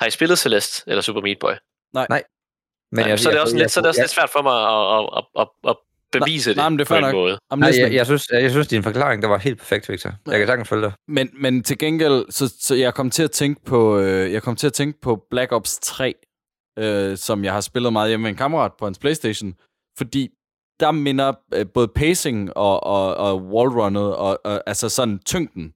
Har 0.00 0.06
I 0.06 0.10
spillet 0.10 0.38
Celeste 0.38 0.82
eller 0.86 1.02
Super 1.02 1.20
Meat 1.20 1.38
Boy? 1.40 1.52
Nej. 1.94 2.06
Nej. 2.08 2.22
Men 2.92 3.00
Nej, 3.00 3.08
jeg, 3.08 3.18
så 3.18 3.28
er 3.28 3.32
det 3.32 3.40
også, 3.40 3.56
jeg, 3.56 3.62
lidt, 3.62 3.70
så 3.70 3.80
er 3.80 3.82
det 3.82 3.88
også 3.88 4.00
lidt 4.00 4.10
svært 4.10 4.30
for 4.30 4.42
mig 4.42 4.58
at, 4.74 5.04
at, 5.18 5.24
at, 5.40 5.70
at 5.70 5.76
bevise 6.12 6.54
nej, 6.54 6.68
det, 6.68 6.72
nej, 6.72 6.78
det 6.78 6.88
på 6.88 6.94
en 6.94 7.00
nok. 7.00 7.14
måde. 7.14 7.38
Om 7.50 7.58
Nej, 7.58 7.72
jeg, 7.78 7.92
jeg, 7.94 8.06
synes, 8.06 8.28
jeg 8.32 8.50
synes, 8.50 8.66
din 8.66 8.82
forklaring, 8.82 9.22
der 9.22 9.28
var 9.28 9.38
helt 9.38 9.58
perfekt, 9.58 9.88
Victor. 9.88 10.12
Jeg 10.26 10.38
kan 10.38 10.46
sagtens 10.46 10.68
følge 10.68 10.82
dig. 10.82 10.92
Men, 11.08 11.30
men 11.32 11.62
til 11.62 11.78
gengæld, 11.78 12.24
så, 12.30 12.54
så 12.60 12.74
jeg 12.74 12.94
kom 12.94 13.10
til 13.10 13.22
at 13.22 13.30
tænke 13.30 13.64
på, 13.64 13.98
øh, 13.98 14.32
jeg 14.32 14.42
kom 14.42 14.56
til 14.56 14.66
at 14.66 14.72
tænke 14.72 15.00
på 15.00 15.26
Black 15.30 15.52
Ops 15.52 15.78
3, 15.82 16.14
øh, 16.78 17.16
som 17.16 17.44
jeg 17.44 17.52
har 17.52 17.60
spillet 17.60 17.92
meget 17.92 18.08
hjemme 18.08 18.22
med 18.22 18.30
en 18.30 18.36
kammerat 18.36 18.72
på 18.78 18.84
hans 18.84 18.98
Playstation, 18.98 19.54
fordi 19.98 20.30
der 20.80 20.90
minder 20.90 21.32
øh, 21.54 21.66
både 21.74 21.88
pacing 21.88 22.56
og, 22.56 22.82
og, 22.82 23.16
og 23.16 23.42
wallrunnet, 23.42 24.16
og, 24.16 24.40
og 24.44 24.62
altså 24.66 24.88
sådan 24.88 25.18
tyngden, 25.18 25.74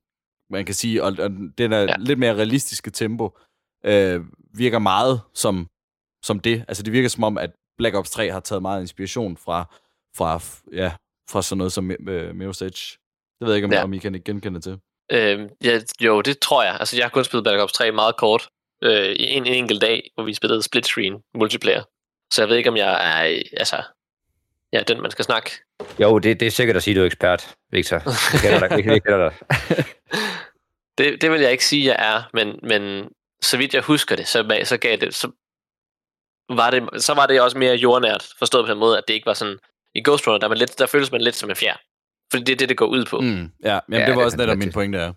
man 0.51 0.65
kan 0.65 0.75
sige, 0.75 1.05
og, 1.05 1.17
og 1.19 1.31
det 1.59 1.71
der 1.71 1.81
ja. 1.81 1.95
lidt 1.99 2.19
mere 2.19 2.35
realistiske 2.35 2.91
tempo, 2.91 3.39
øh, 3.85 4.25
virker 4.55 4.79
meget 4.79 5.21
som, 5.35 5.69
som 6.25 6.41
det. 6.41 6.65
Altså 6.69 6.83
det 6.83 6.93
virker 6.93 7.09
som 7.09 7.25
om, 7.25 7.39
at 7.39 7.51
Black 7.79 7.97
Ops 7.97 8.11
3 8.11 8.31
har 8.31 8.41
taget 8.41 8.63
meget 8.63 8.81
inspiration 8.81 9.37
fra, 9.37 9.65
fra, 10.17 10.41
ja, 10.73 10.93
fra 11.31 11.43
sådan 11.43 11.59
noget 11.59 11.73
som 11.73 11.91
uh, 11.91 12.31
Mirror's 12.39 12.65
Edge. 12.65 12.99
Det 13.39 13.47
ved 13.47 13.49
jeg 13.49 13.57
ikke, 13.57 13.67
om, 13.67 13.73
ja. 13.73 13.83
om 13.83 13.93
I 13.93 13.99
kan 13.99 14.23
genkende 14.25 14.61
til. 14.61 14.81
Øh, 15.13 15.49
ja, 15.65 15.81
jo, 16.01 16.21
det 16.21 16.39
tror 16.39 16.63
jeg. 16.63 16.77
Altså, 16.81 16.97
jeg 16.97 17.05
har 17.05 17.11
kun 17.11 17.25
spillet 17.25 17.45
Black 17.45 17.61
Ops 17.61 17.73
3 17.73 17.93
meget 17.93 18.17
kort. 18.17 18.49
Øh, 18.83 19.13
i 19.13 19.25
en, 19.25 19.47
en 19.47 19.55
enkelt 19.55 19.81
dag, 19.81 20.11
hvor 20.15 20.25
vi 20.25 20.35
spillede 20.35 20.63
split 20.63 20.87
screen 20.87 21.23
multiplayer. 21.35 21.83
Så 22.33 22.43
jeg 22.43 22.49
ved 22.49 22.57
ikke, 22.57 22.71
om 22.71 22.77
jeg 22.77 22.93
er, 22.93 23.43
altså, 23.57 23.83
ja, 24.73 24.83
den 24.89 25.03
man 25.03 25.11
skal 25.11 25.25
snakke. 25.25 25.51
Jo, 26.01 26.19
det, 26.19 26.41
det 26.41 26.47
er 26.47 26.51
sikkert 26.51 26.77
at 26.77 26.83
sige, 26.83 26.93
at 26.93 26.97
du 26.97 27.03
er 27.03 27.07
ekspert, 27.07 27.55
Victor. 27.71 27.99
Det 27.99 28.41
kender 28.43 28.69
dig. 28.69 28.71
Det 28.71 28.85
kender 28.85 29.31
dig. 29.31 29.35
det, 30.99 31.23
det 31.23 31.31
vil 31.31 31.41
jeg 31.41 31.53
ikke 31.53 31.65
sige, 31.65 31.85
jeg 31.85 31.97
er, 31.99 32.23
men, 32.35 32.61
men 32.63 33.09
så 33.43 33.57
vidt 33.57 33.75
jeg 33.75 33.83
husker 33.83 34.17
det, 34.17 34.29
så, 34.29 34.65
så 34.65 34.77
gav 34.77 34.97
det, 34.97 35.15
så 35.15 35.31
var 36.49 36.71
det, 36.71 37.03
så 37.03 37.15
var 37.15 37.27
det 37.27 37.41
også 37.41 37.59
mere 37.59 37.75
jordnært, 37.75 38.27
forstået 38.39 38.67
på 38.67 38.71
den 38.71 38.79
måde, 38.79 38.99
at 38.99 39.05
det 39.09 39.15
ikke 39.15 39.27
var 39.27 39.35
sådan, 39.35 39.59
i 39.95 40.03
Ghost 40.05 40.27
Runner, 40.27 40.39
der, 40.39 40.49
man 40.49 40.59
lidt, 40.59 40.79
der 40.79 40.87
føles 40.87 41.13
man 41.13 41.21
lidt 41.21 41.35
som 41.35 41.51
en 41.51 41.57
fjer. 41.57 41.77
Fordi 42.31 42.45
det 42.45 42.53
er 42.53 42.57
det, 42.57 42.69
det 42.69 42.77
går 42.77 42.87
ud 42.87 43.05
på. 43.05 43.21
Mm, 43.21 43.27
ja, 43.27 43.41
jamen, 43.65 44.01
ja, 44.01 44.07
det 44.07 44.17
var 44.17 44.25
også 44.25 44.37
netop 44.37 44.59
min 44.59 44.73
pointe, 44.73 44.99
ja. 44.99 45.13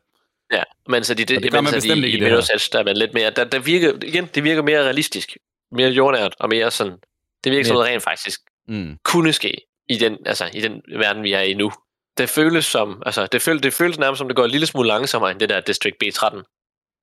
Men 0.92 1.04
så 1.04 1.14
de, 1.14 1.26
det, 1.26 1.44
det 1.44 1.52
gør 1.52 1.62
man 1.62 1.74
bestemt 1.74 2.02
de, 2.02 2.08
ikke 2.08 2.18
i, 2.18 2.22
i 2.22 2.34
Edge, 2.34 2.70
der 2.72 2.80
er 2.80 2.84
man 2.84 2.98
lidt 2.98 3.14
mere, 3.14 3.30
der, 3.30 3.44
der 3.44 3.60
virker, 3.60 3.94
igen, 4.04 4.30
det 4.36 4.44
virker 4.44 4.62
mere 4.62 4.84
realistisk, 4.84 5.38
mere 5.72 5.90
jordnært, 5.90 6.36
og 6.40 6.50
mere 6.50 6.72
sådan, 6.72 6.98
det 7.44 7.52
virker 7.52 7.68
som 7.68 7.74
noget 7.74 7.90
rent 7.90 8.04
faktisk 8.04 8.40
mm. 8.68 8.98
kunne 9.04 9.34
ske 9.34 9.58
i 9.90 9.98
den, 9.98 10.18
altså, 10.26 10.50
i 10.54 10.62
den 10.62 10.82
verden, 10.98 11.24
vi 11.24 11.34
er 11.34 11.42
i 11.42 11.54
nu. 11.54 11.72
Det 12.18 12.30
føles 12.30 12.66
som, 12.66 13.04
altså, 13.06 13.28
det 13.28 13.42
føles, 13.42 13.62
det 13.62 13.74
føles 13.74 14.00
nærmest 14.00 14.18
som, 14.18 14.28
det 14.28 14.36
går 14.36 14.46
en 14.46 14.52
lille 14.52 14.68
smule 14.68 14.88
langsommere 14.88 15.32
end 15.32 15.40
det 15.40 15.50
der 15.50 15.60
District 15.60 15.96
B13, 16.04 16.42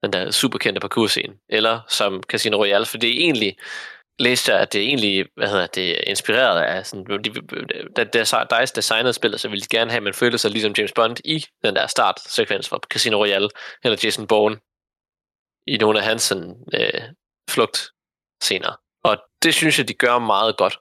den 0.02 0.12
der 0.12 0.30
superkendte 0.30 0.80
parkour-scene, 0.80 1.34
eller 1.48 1.80
som 1.88 2.22
Casino 2.22 2.56
Royale, 2.56 2.86
for 2.86 2.98
det 2.98 3.10
er 3.10 3.20
egentlig, 3.20 3.56
læste 4.18 4.52
jeg, 4.52 4.60
at 4.60 4.72
det 4.72 4.80
er 4.80 4.86
egentlig, 4.86 5.26
hvad 5.36 5.48
hedder 5.48 5.66
det, 5.66 6.00
inspireret 6.06 6.62
af 6.62 6.86
sådan, 6.86 7.04
de, 7.24 7.30
da, 7.96 8.04
da 8.04 8.44
DICE 8.60 8.72
designede 8.74 9.12
spillet, 9.12 9.40
så 9.40 9.48
ville 9.48 9.62
de 9.62 9.76
gerne 9.76 9.90
have, 9.90 9.96
at 9.96 10.02
man 10.02 10.14
følte 10.14 10.38
sig 10.38 10.50
ligesom 10.50 10.74
James 10.78 10.92
Bond 10.92 11.16
i 11.24 11.44
den 11.64 11.76
der 11.76 11.86
startsekvens 11.86 12.68
fra 12.68 12.78
Casino 12.90 13.18
Royale, 13.18 13.48
eller 13.84 13.98
Jason 14.04 14.26
Bourne, 14.26 14.56
i 15.66 15.76
nogle 15.76 15.98
af 15.98 16.04
hans 16.04 16.22
sådan, 16.22 16.64
øh, 16.74 17.02
flugt 17.50 17.90
scener. 18.42 18.80
Og 19.04 19.16
det 19.42 19.54
synes 19.54 19.78
jeg, 19.78 19.88
de 19.88 19.94
gør 19.94 20.18
meget 20.18 20.56
godt. 20.56 20.78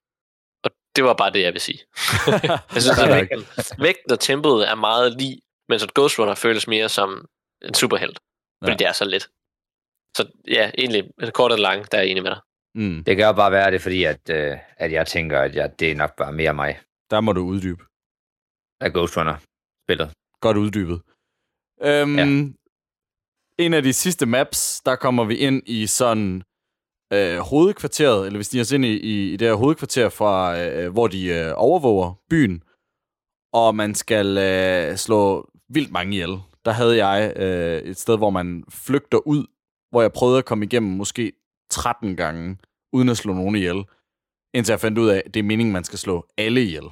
Og 0.63 0.71
det 0.95 1.03
var 1.03 1.13
bare 1.13 1.31
det, 1.31 1.41
jeg 1.41 1.53
vil 1.53 1.61
sige. 1.61 1.79
jeg 2.73 2.81
synes, 2.81 2.99
at 2.99 3.09
vægten, 3.09 3.47
vægten 3.79 4.11
og 4.11 4.19
tempoet 4.19 4.69
er 4.69 4.75
meget 4.75 5.17
lige, 5.17 5.41
mens 5.69 5.83
at 5.83 5.93
Ghost 5.93 6.19
Runner 6.19 6.35
føles 6.35 6.67
mere 6.67 6.89
som 6.89 7.25
en 7.61 7.73
superhelt. 7.73 8.19
Fordi 8.63 8.71
ja. 8.71 8.77
det 8.77 8.87
er 8.87 8.91
så 8.91 9.05
let. 9.05 9.29
Så 10.17 10.27
ja, 10.47 10.71
egentlig, 10.77 11.03
kort 11.33 11.51
og 11.51 11.59
lang, 11.59 11.91
der 11.91 11.97
er 11.97 12.01
jeg 12.01 12.11
enig 12.11 12.23
med 12.23 12.31
dig. 12.31 12.39
Mm. 12.77 13.03
Det 13.03 13.17
kan 13.17 13.35
bare 13.35 13.51
være 13.51 13.71
det, 13.71 13.81
fordi 13.81 14.03
at, 14.03 14.29
øh, 14.29 14.57
at 14.77 14.91
jeg 14.91 15.07
tænker, 15.07 15.39
at 15.41 15.55
jeg, 15.55 15.79
det 15.79 15.91
er 15.91 15.95
nok 15.95 16.15
bare 16.15 16.33
mere 16.33 16.53
mig. 16.53 16.79
Der 17.11 17.21
må 17.21 17.33
du 17.33 17.41
uddybe. 17.41 17.83
Af 18.81 18.93
Ghost 18.93 19.17
Runner 19.17 19.37
spillet. 19.85 20.11
Godt 20.41 20.57
uddybet. 20.57 21.01
Øhm, 21.81 22.17
ja. 22.17 22.25
En 23.65 23.73
af 23.73 23.83
de 23.83 23.93
sidste 23.93 24.25
maps, 24.25 24.81
der 24.85 24.95
kommer 24.95 25.23
vi 25.23 25.35
ind 25.35 25.63
i 25.65 25.87
sådan 25.87 26.43
øh, 27.13 27.37
hovedkvarteret, 27.37 28.25
eller 28.25 28.37
hvis 28.37 28.49
de 28.49 28.59
er 28.59 28.73
ind 28.73 28.85
i, 28.85 28.97
i, 28.97 29.33
i 29.33 29.37
det 29.37 29.47
her 29.47 29.55
hovedkvarter, 29.55 30.09
fra, 30.09 30.59
øh, 30.59 30.91
hvor 30.91 31.07
de 31.07 31.27
øh, 31.27 31.53
overvåger 31.55 32.13
byen, 32.29 32.63
og 33.53 33.75
man 33.75 33.95
skal 33.95 34.37
øh, 34.37 34.97
slå 34.97 35.49
vildt 35.69 35.91
mange 35.91 36.13
ihjel. 36.13 36.39
Der 36.65 36.71
havde 36.71 37.05
jeg 37.05 37.33
øh, 37.35 37.81
et 37.81 37.97
sted, 37.97 38.17
hvor 38.17 38.29
man 38.29 38.63
flygter 38.69 39.27
ud, 39.27 39.45
hvor 39.91 40.01
jeg 40.01 40.13
prøvede 40.13 40.37
at 40.37 40.45
komme 40.45 40.65
igennem 40.65 40.91
måske 40.91 41.31
13 41.69 42.15
gange, 42.15 42.57
uden 42.93 43.09
at 43.09 43.17
slå 43.17 43.33
nogen 43.33 43.55
ihjel, 43.55 43.83
indtil 44.53 44.71
jeg 44.71 44.79
fandt 44.79 44.97
ud 44.97 45.09
af, 45.09 45.23
at 45.25 45.33
det 45.33 45.39
er 45.39 45.43
meningen, 45.43 45.73
man 45.73 45.83
skal 45.83 45.99
slå 45.99 46.27
alle 46.37 46.63
ihjel. 46.63 46.85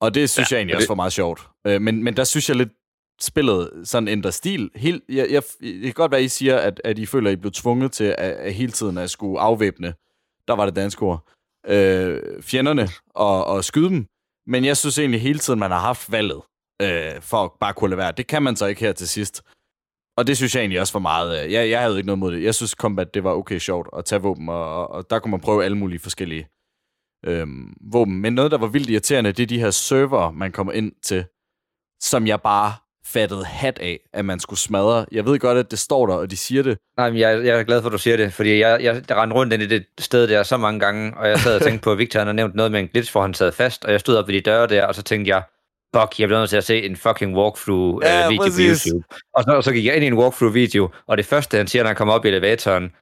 Og 0.00 0.14
det 0.14 0.30
synes 0.30 0.52
ja, 0.52 0.56
jeg 0.56 0.60
egentlig 0.60 0.72
det... 0.72 0.78
også 0.78 0.88
var 0.88 0.94
meget 0.94 1.12
sjovt. 1.12 1.48
Øh, 1.66 1.82
men, 1.82 2.04
men 2.04 2.16
der 2.16 2.24
synes 2.24 2.48
jeg 2.48 2.56
lidt, 2.56 2.72
spillet 3.20 3.70
sådan 3.84 4.08
ændrer 4.08 4.30
stil. 4.30 4.70
Helt, 4.74 5.04
jeg, 5.08 5.26
jeg, 5.30 5.42
det 5.60 5.82
kan 5.82 5.92
godt 5.92 6.10
være, 6.10 6.20
at 6.20 6.24
I 6.24 6.28
siger, 6.28 6.58
at, 6.58 6.80
at 6.84 6.98
I 6.98 7.06
føler, 7.06 7.30
at 7.30 7.32
I 7.32 7.40
blev 7.40 7.52
tvunget 7.52 7.92
til 7.92 8.04
at, 8.04 8.18
at 8.18 8.54
hele 8.54 8.72
tiden 8.72 8.98
at 8.98 9.10
skulle 9.10 9.40
afvæbne, 9.40 9.94
der 10.48 10.54
var 10.54 10.64
det 10.64 10.76
danske 10.76 11.02
ord, 11.02 11.28
øh, 11.66 12.42
fjenderne 12.42 12.88
og, 13.14 13.44
og 13.44 13.64
skyde 13.64 13.88
dem. 13.88 14.06
Men 14.46 14.64
jeg 14.64 14.76
synes 14.76 14.98
egentlig 14.98 15.20
hele 15.20 15.38
tiden, 15.38 15.58
man 15.58 15.70
har 15.70 15.80
haft 15.80 16.12
valget 16.12 16.42
øh, 16.82 17.20
for 17.20 17.44
at 17.44 17.50
bare 17.60 17.74
kunne 17.74 17.90
lade 17.90 17.98
være. 17.98 18.12
Det 18.12 18.26
kan 18.26 18.42
man 18.42 18.56
så 18.56 18.66
ikke 18.66 18.80
her 18.80 18.92
til 18.92 19.08
sidst. 19.08 19.42
Og 20.16 20.26
det 20.26 20.36
synes 20.36 20.54
jeg 20.54 20.60
egentlig 20.60 20.80
også 20.80 20.92
var 20.92 21.00
meget... 21.00 21.44
Øh, 21.44 21.52
jeg, 21.52 21.70
jeg 21.70 21.80
havde 21.80 21.96
ikke 21.96 22.06
noget 22.06 22.18
mod 22.18 22.32
det. 22.32 22.42
Jeg 22.42 22.54
synes, 22.54 22.70
Combat, 22.70 23.14
det 23.14 23.24
var 23.24 23.30
okay 23.30 23.58
sjovt 23.58 23.88
at 23.98 24.04
tage 24.04 24.22
våben, 24.22 24.48
og, 24.48 24.90
og, 24.90 25.10
der 25.10 25.18
kunne 25.18 25.30
man 25.30 25.40
prøve 25.40 25.64
alle 25.64 25.76
mulige 25.76 25.98
forskellige 25.98 26.48
øhm, 27.26 27.72
våben. 27.92 28.20
Men 28.20 28.32
noget, 28.32 28.50
der 28.50 28.58
var 28.58 28.66
vildt 28.66 28.90
irriterende, 28.90 29.32
det 29.32 29.42
er 29.42 29.46
de 29.46 29.60
her 29.60 29.70
server, 29.70 30.30
man 30.30 30.52
kommer 30.52 30.72
ind 30.72 30.92
til, 31.02 31.24
som 32.00 32.26
jeg 32.26 32.40
bare 32.40 32.72
fattede 33.06 33.44
hat 33.44 33.78
af, 33.78 33.98
at 34.12 34.24
man 34.24 34.40
skulle 34.40 34.60
smadre. 34.60 35.06
Jeg 35.12 35.26
ved 35.26 35.38
godt, 35.38 35.58
at 35.58 35.70
det 35.70 35.78
står 35.78 36.06
der, 36.06 36.14
og 36.14 36.30
de 36.30 36.36
siger 36.36 36.62
det. 36.62 36.78
Nej, 36.96 37.10
men 37.10 37.18
jeg, 37.18 37.44
jeg 37.44 37.58
er 37.58 37.62
glad 37.62 37.82
for, 37.82 37.88
at 37.88 37.92
du 37.92 37.98
siger 37.98 38.16
det, 38.16 38.32
fordi 38.32 38.58
jeg, 38.58 38.82
jeg 38.82 39.08
der 39.08 39.22
rendte 39.22 39.36
rundt 39.36 39.52
ind 39.52 39.62
i 39.62 39.66
det 39.66 39.84
sted 39.98 40.28
der 40.28 40.42
så 40.42 40.56
mange 40.56 40.80
gange, 40.80 41.16
og 41.16 41.28
jeg 41.28 41.38
sad 41.38 41.56
og 41.56 41.62
tænkte 41.62 41.84
på, 41.84 41.92
at 41.92 41.98
Victor 41.98 42.20
han 42.20 42.26
har 42.26 42.32
nævnt 42.32 42.54
noget 42.54 42.72
med 42.72 42.80
en 42.80 42.88
glitch, 42.88 43.12
hvor 43.12 43.22
han 43.22 43.34
sad 43.34 43.52
fast, 43.52 43.84
og 43.84 43.92
jeg 43.92 44.00
stod 44.00 44.16
op 44.16 44.28
ved 44.28 44.34
de 44.34 44.40
døre 44.40 44.66
der, 44.66 44.86
og 44.86 44.94
så 44.94 45.02
tænkte 45.02 45.28
jeg, 45.28 45.42
fuck, 45.94 46.20
jeg 46.20 46.28
bliver 46.28 46.38
nødt 46.40 46.50
til 46.50 46.56
at 46.56 46.64
se 46.64 46.82
en 46.82 46.96
fucking 46.96 47.36
walkthrough 47.36 48.04
Ja, 48.04 48.26
uh, 48.26 48.32
video 48.32 48.42
på. 48.42 48.58
YouTube. 48.58 49.04
Og 49.34 49.42
så, 49.44 49.50
og 49.50 49.64
så 49.64 49.72
gik 49.72 49.84
jeg 49.84 49.94
ind 49.96 50.04
i 50.04 50.06
en 50.06 50.14
walkthrough 50.14 50.54
video, 50.54 50.90
og 51.06 51.16
det 51.16 51.26
første, 51.26 51.56
han 51.56 51.66
siger, 51.66 51.82
når 51.82 51.88
han 51.88 51.96
kommer 51.96 52.14
op 52.14 52.24
i 52.24 52.28
elevatoren, 52.28 52.92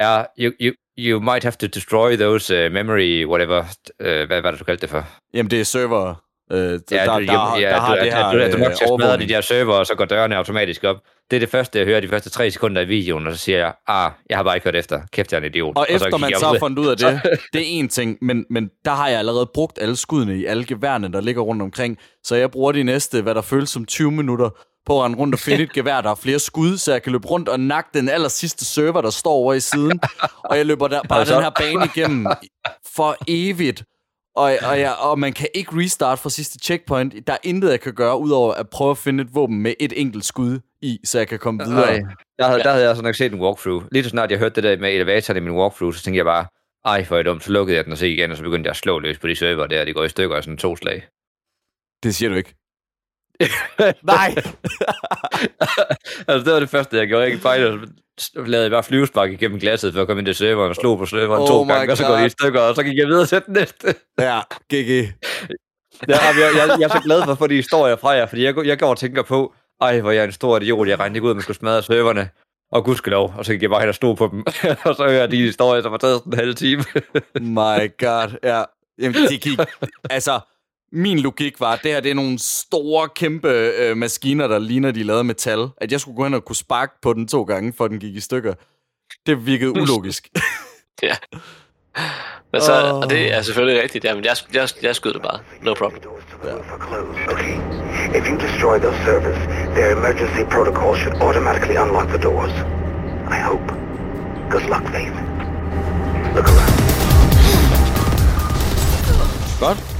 er, 0.00 0.26
you, 0.38 0.52
you, 0.60 0.72
you 0.98 1.20
might 1.20 1.42
have 1.44 1.52
to 1.52 1.66
destroy 1.66 2.16
those 2.16 2.66
uh, 2.66 2.72
memory, 2.72 3.26
whatever, 3.26 3.60
uh, 4.00 4.26
hvad 4.26 4.40
var 4.42 4.50
det, 4.50 4.60
du 4.60 4.64
kaldte 4.64 4.82
det 4.82 4.90
for? 4.90 5.04
Jamen, 5.34 5.50
det 5.50 5.60
er 5.60 5.64
server. 5.64 6.29
Øh, 6.52 6.58
Ja, 6.58 7.04
der, 7.04 7.18
du, 7.18 7.24
der, 7.24 7.56
ja, 7.58 7.68
der 7.68 7.80
har 7.80 7.94
du, 7.96 8.04
det 8.04 8.12
her 8.12 8.32
du, 8.32 8.38
at 8.38 8.52
du 8.52 8.58
nok 8.58 8.70
øh, 8.70 8.76
skal 8.76 8.88
smadre 8.98 9.18
de 9.18 9.28
der 9.28 9.40
server, 9.40 9.74
og 9.74 9.86
så 9.86 9.94
går 9.94 10.04
dørene 10.04 10.36
automatisk 10.36 10.84
op. 10.84 10.96
Det 11.30 11.36
er 11.36 11.40
det 11.40 11.48
første, 11.48 11.78
jeg 11.78 11.86
hører 11.86 12.00
de 12.00 12.08
første 12.08 12.30
tre 12.30 12.50
sekunder 12.50 12.82
i 12.82 12.84
videoen, 12.84 13.26
og 13.26 13.32
så 13.32 13.38
siger 13.38 13.58
jeg, 13.58 13.72
ah, 13.88 14.10
jeg 14.30 14.38
har 14.38 14.42
bare 14.44 14.56
ikke 14.56 14.64
hørt 14.64 14.76
efter. 14.76 15.00
Kæft, 15.12 15.32
jeg 15.32 15.38
er 15.38 15.42
en 15.42 15.46
idiot. 15.46 15.76
Og 15.76 15.86
så 15.88 15.94
efter 15.94 16.10
gik 16.10 16.20
man 16.20 16.30
så 16.38 16.46
har 16.46 16.58
fundet 16.58 16.78
ud 16.78 16.86
af 16.86 16.96
det, 16.96 17.20
det 17.52 17.60
er 17.60 17.64
en 17.66 17.88
ting, 17.88 18.18
men, 18.22 18.44
men 18.50 18.68
der 18.84 18.90
har 18.90 19.08
jeg 19.08 19.18
allerede 19.18 19.50
brugt 19.54 19.78
alle 19.82 19.96
skuddene 19.96 20.38
i 20.38 20.44
alle 20.44 20.64
geværene, 20.64 21.12
der 21.12 21.20
ligger 21.20 21.42
rundt 21.42 21.62
omkring. 21.62 21.98
Så 22.24 22.36
jeg 22.36 22.50
bruger 22.50 22.72
de 22.72 22.82
næste, 22.82 23.22
hvad 23.22 23.34
der 23.34 23.42
føles 23.42 23.70
som 23.70 23.84
20 23.84 24.10
minutter, 24.10 24.50
på 24.86 24.98
at 25.00 25.04
rende 25.04 25.18
rundt 25.18 25.34
og 25.34 25.38
finde 25.38 25.62
et 25.62 25.72
gevær, 25.72 26.00
der 26.00 26.08
har 26.08 26.14
flere 26.14 26.38
skud, 26.38 26.76
så 26.78 26.92
jeg 26.92 27.02
kan 27.02 27.12
løbe 27.12 27.26
rundt 27.28 27.48
og 27.48 27.60
nakke 27.60 27.90
den 27.94 28.08
aller 28.08 28.28
sidste 28.28 28.64
server, 28.64 29.00
der 29.00 29.10
står 29.10 29.32
over 29.32 29.54
i 29.54 29.60
siden. 29.60 30.00
Og 30.44 30.56
jeg 30.56 30.66
løber 30.66 30.88
der, 30.88 31.00
bare 31.08 31.24
den 31.24 31.42
her 31.42 31.50
bane 31.50 31.84
igennem 31.96 32.26
for 32.96 33.16
evigt. 33.28 33.82
Og, 34.40 34.52
og, 34.70 34.80
jeg, 34.80 34.94
og 34.98 35.18
man 35.18 35.32
kan 35.32 35.48
ikke 35.54 35.70
restart 35.74 36.18
fra 36.18 36.30
sidste 36.30 36.58
checkpoint. 36.58 37.26
Der 37.26 37.32
er 37.32 37.38
intet, 37.42 37.70
jeg 37.70 37.80
kan 37.80 37.94
gøre, 37.94 38.18
udover 38.18 38.54
at 38.54 38.68
prøve 38.70 38.90
at 38.90 38.98
finde 38.98 39.22
et 39.22 39.34
våben 39.34 39.62
med 39.62 39.74
et 39.80 39.92
enkelt 39.96 40.24
skud 40.24 40.60
i, 40.82 40.98
så 41.04 41.18
jeg 41.18 41.28
kan 41.28 41.38
komme 41.38 41.64
videre. 41.64 42.00
Nej, 42.00 42.14
der, 42.38 42.46
havde, 42.46 42.62
der 42.62 42.70
havde 42.72 42.88
jeg 42.88 42.96
så 42.96 43.02
nok 43.02 43.14
set 43.14 43.32
en 43.32 43.40
walkthrough. 43.40 43.84
Lige 43.92 44.04
så 44.04 44.10
snart 44.10 44.30
jeg 44.30 44.38
hørte 44.38 44.54
det 44.54 44.64
der 44.64 44.78
med 44.78 44.94
elevatoren 44.94 45.36
i 45.36 45.40
min 45.40 45.52
walkthrough, 45.52 45.94
så 45.94 46.02
tænkte 46.02 46.16
jeg 46.16 46.24
bare, 46.24 46.46
ej, 46.84 47.04
hvor 47.04 47.18
er 47.18 47.22
dumt. 47.22 47.44
Så 47.44 47.52
lukkede 47.52 47.76
jeg 47.76 47.84
den 47.84 47.92
og 47.92 47.98
se 47.98 48.08
igen, 48.12 48.30
og 48.30 48.36
så 48.36 48.42
begyndte 48.42 48.68
jeg 48.68 48.70
at 48.70 48.76
slå 48.76 48.98
løs 48.98 49.18
på 49.18 49.26
de 49.26 49.36
server 49.36 49.66
der, 49.66 49.80
og 49.80 49.86
de 49.86 49.92
går 49.92 50.04
i 50.04 50.08
stykker 50.08 50.36
af 50.36 50.44
sådan 50.44 50.56
to 50.56 50.76
slag. 50.76 51.06
Det 52.02 52.14
siger 52.14 52.28
du 52.30 52.34
ikke. 52.34 52.54
Nej! 54.02 54.34
altså, 56.28 56.44
det 56.44 56.52
var 56.52 56.60
det 56.60 56.70
første, 56.70 56.96
jeg 56.96 57.08
gjorde. 57.08 57.24
Jeg 57.24 57.32
ind 57.32 57.64
og 57.64 57.88
lavede 58.36 58.62
jeg 58.62 58.70
bare 58.70 58.82
flyvespark 58.82 59.30
igennem 59.32 59.58
glasset, 59.60 59.94
for 59.94 60.00
at 60.00 60.06
komme 60.06 60.20
ind 60.20 60.26
til 60.26 60.34
serveren 60.34 60.70
og 60.70 60.76
slå 60.76 60.96
på 60.96 61.06
serveren 61.06 61.42
Oh 61.42 61.48
to 61.48 61.62
gange, 61.64 61.92
og 61.92 61.96
så 61.96 62.04
går 62.04 62.12
de 62.14 62.18
God. 62.18 62.26
i 62.26 62.30
stykker, 62.30 62.60
og 62.60 62.74
så 62.74 62.82
gik 62.82 62.96
jeg 62.98 63.06
videre 63.08 63.26
til 63.26 63.42
den 63.46 63.54
næste. 63.54 63.94
Ja, 64.20 64.40
GG. 64.72 64.90
Ja, 66.08 66.16
jeg, 66.26 66.50
jeg, 66.56 66.76
jeg, 66.80 66.84
er 66.84 66.88
så 66.88 67.00
glad 67.04 67.22
for 67.24 67.34
få 67.34 67.46
de 67.46 67.54
historier 67.54 67.96
fra 67.96 68.10
jer, 68.10 68.26
fordi 68.26 68.44
jeg, 68.44 68.54
går- 68.54 68.62
jeg 68.62 68.78
går 68.78 68.90
og 68.90 68.98
tænker 68.98 69.22
på, 69.22 69.54
ej, 69.80 70.00
hvor 70.00 70.10
jeg 70.10 70.20
er 70.20 70.24
en 70.24 70.32
stor 70.32 70.56
idiot, 70.60 70.88
jeg 70.88 70.98
regnede 70.98 71.16
ikke 71.16 71.24
ud, 71.26 71.30
at 71.30 71.36
man 71.36 71.42
skulle 71.42 71.56
smadre 71.56 71.82
serverne. 71.82 72.28
Og 72.72 72.84
gudskelov, 72.84 73.34
og 73.38 73.44
så 73.44 73.52
gik 73.52 73.62
jeg 73.62 73.70
bare 73.70 73.80
hen 73.80 73.88
og 73.88 73.94
stod 73.94 74.16
på 74.16 74.28
dem. 74.32 74.40
og 74.86 74.94
så 74.94 75.02
hører 75.08 75.12
jeg 75.20 75.30
de 75.30 75.36
historier, 75.36 75.82
som 75.82 75.90
har 75.92 75.98
taget 75.98 76.18
sådan 76.18 76.32
en 76.32 76.38
halv 76.38 76.54
time. 76.54 76.84
My 77.40 77.92
god, 77.98 78.38
ja. 78.42 78.62
Jamen, 79.02 79.14
det 79.28 79.40
gik... 79.40 79.58
Altså, 80.10 80.40
min 80.92 81.18
logik 81.18 81.60
var, 81.60 81.72
at 81.72 81.80
det 81.82 81.92
her 81.92 82.00
det 82.00 82.10
er 82.10 82.14
nogle 82.14 82.38
store, 82.38 83.08
kæmpe 83.08 83.48
øh, 83.48 83.96
maskiner, 83.96 84.46
der 84.48 84.58
ligner, 84.58 84.90
de 84.90 85.00
er 85.00 85.04
lavet 85.04 85.18
af 85.18 85.24
metal. 85.24 85.68
At 85.76 85.92
jeg 85.92 86.00
skulle 86.00 86.16
gå 86.16 86.24
hen 86.24 86.34
og 86.34 86.44
kunne 86.44 86.56
sparke 86.56 86.92
på 87.02 87.12
den 87.12 87.28
to 87.28 87.42
gange, 87.42 87.72
for 87.72 87.88
den 87.88 87.98
gik 87.98 88.16
i 88.16 88.20
stykker. 88.20 88.54
Det 89.26 89.46
virkede 89.46 89.70
ulogisk. 89.70 90.28
Ja. 91.02 91.14
Men 92.52 92.60
så, 92.60 92.72
og 92.72 93.10
det 93.10 93.34
er 93.34 93.42
selvfølgelig 93.42 93.82
rigtigt. 93.82 94.04
Jamen, 94.04 94.24
jeg, 94.24 94.36
jeg, 94.54 94.68
jeg 94.82 94.96
skød 94.96 95.12
det 95.12 95.22
bare. 95.22 95.38
No 95.62 95.74
problem. 95.74 96.02
Okay. 97.32 97.56
If 98.18 98.28
you 98.28 98.36
destroy 98.38 98.78
those 98.78 98.98
servers, 99.04 99.38
their 99.76 99.96
emergency 99.98 100.42
protocol 100.50 100.96
should 100.96 101.16
automatically 101.22 101.76
unlock 101.76 102.08
the 102.08 102.18
doors. 102.18 102.52
I 103.36 103.38
hope. 103.48 103.66
Good 104.50 104.66
luck, 104.72 104.84
Faith. 104.94 105.16
Look 106.34 106.48
around. 106.48 106.80
Godt. 109.60 109.99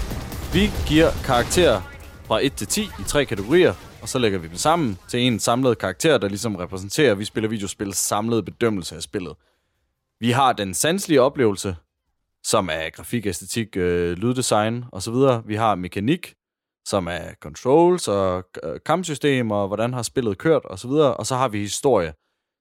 Vi 0.53 0.70
giver 0.88 1.11
karakterer 1.24 1.80
fra 2.26 2.44
1 2.44 2.53
til 2.53 2.66
10 2.66 2.82
i 2.82 3.03
tre 3.07 3.24
kategorier, 3.24 3.74
og 4.03 4.09
så 4.09 4.18
lægger 4.18 4.38
vi 4.38 4.48
dem 4.48 4.57
sammen 4.57 4.98
til 5.09 5.20
en 5.20 5.38
samlet 5.38 5.78
karakter, 5.78 6.18
der 6.18 6.28
ligesom 6.28 6.57
repræsenterer, 6.57 7.12
at 7.12 7.18
vi 7.18 7.24
spiller 7.24 7.48
videospil 7.48 7.94
samlede 7.94 8.42
bedømmelse 8.42 8.96
af 8.96 9.03
spillet. 9.03 9.36
Vi 10.20 10.30
har 10.30 10.53
den 10.53 10.74
sanselige 10.74 11.20
oplevelse, 11.22 11.76
som 12.44 12.68
er 12.72 12.90
grafik, 12.90 13.26
æstetik, 13.26 13.76
øh, 13.76 14.12
lyddesign 14.12 14.84
osv. 14.92 15.14
Vi 15.44 15.55
har 15.55 15.74
mekanik, 15.74 16.34
som 16.84 17.07
er 17.07 17.34
controls 17.40 18.09
og 18.09 18.44
øh, 18.62 18.80
kampsystem, 18.86 19.51
og 19.51 19.66
hvordan 19.66 19.92
har 19.92 20.03
spillet 20.03 20.38
kørt 20.38 20.62
osv. 20.64 20.90
Og 20.90 21.26
så 21.26 21.36
har 21.36 21.48
vi 21.48 21.59
historie, 21.59 22.12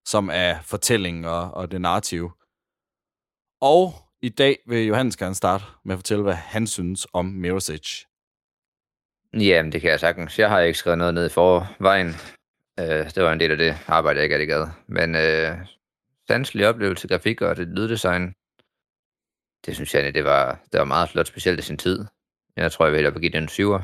som 0.06 0.30
er 0.34 0.62
fortælling 0.64 1.28
og, 1.28 1.52
og 1.52 1.72
det 1.72 1.82
narrative. 1.82 2.32
Og 3.62 3.94
i 4.22 4.30
dag 4.30 4.58
vil 4.66 4.86
Johannes 4.86 5.18
gerne 5.18 5.36
starte 5.36 5.64
med 5.86 5.94
at 5.94 5.98
fortælle, 5.98 6.24
hvad 6.24 6.34
han 6.34 6.68
synes 6.68 7.08
om 7.14 7.26
Mirosic. 7.26 8.04
Jamen, 9.34 9.72
det 9.72 9.82
kan 9.82 9.90
jeg 9.90 10.00
sagtens. 10.00 10.40
Jeg 10.40 10.50
har 10.50 10.60
ikke 10.60 10.80
skrevet 10.80 10.98
noget 10.98 11.14
ned 11.14 11.26
i 11.26 11.30
forvejen. 11.30 12.08
Øh, 12.80 13.06
det 13.16 13.24
var 13.24 13.34
en 13.34 13.40
del 13.40 13.52
af 13.52 13.58
det 13.58 13.78
arbejde, 13.88 14.18
jeg 14.18 14.24
ikke 14.24 14.36
rigtig 14.36 14.48
gad. 14.48 14.68
Men 14.88 15.16
øh, 15.16 15.68
sanselig 16.28 16.68
oplevelse, 16.68 17.08
grafik 17.08 17.42
og 17.42 17.58
det 17.58 17.68
lyddesign, 17.68 18.34
det 19.66 19.76
synes 19.76 19.94
jeg, 19.94 20.14
det 20.14 20.24
var, 20.24 20.60
det 20.72 20.80
var 20.80 20.86
meget 20.86 21.10
flot, 21.10 21.28
specielt 21.28 21.60
i 21.60 21.64
sin 21.64 21.78
tid. 21.78 22.06
Jeg 22.56 22.72
tror, 22.72 22.86
jeg 22.86 22.92
vil 22.92 22.98
hellere 22.98 23.20
give 23.20 23.32
den 23.32 23.44
en 23.44 23.50
syver. 23.50 23.80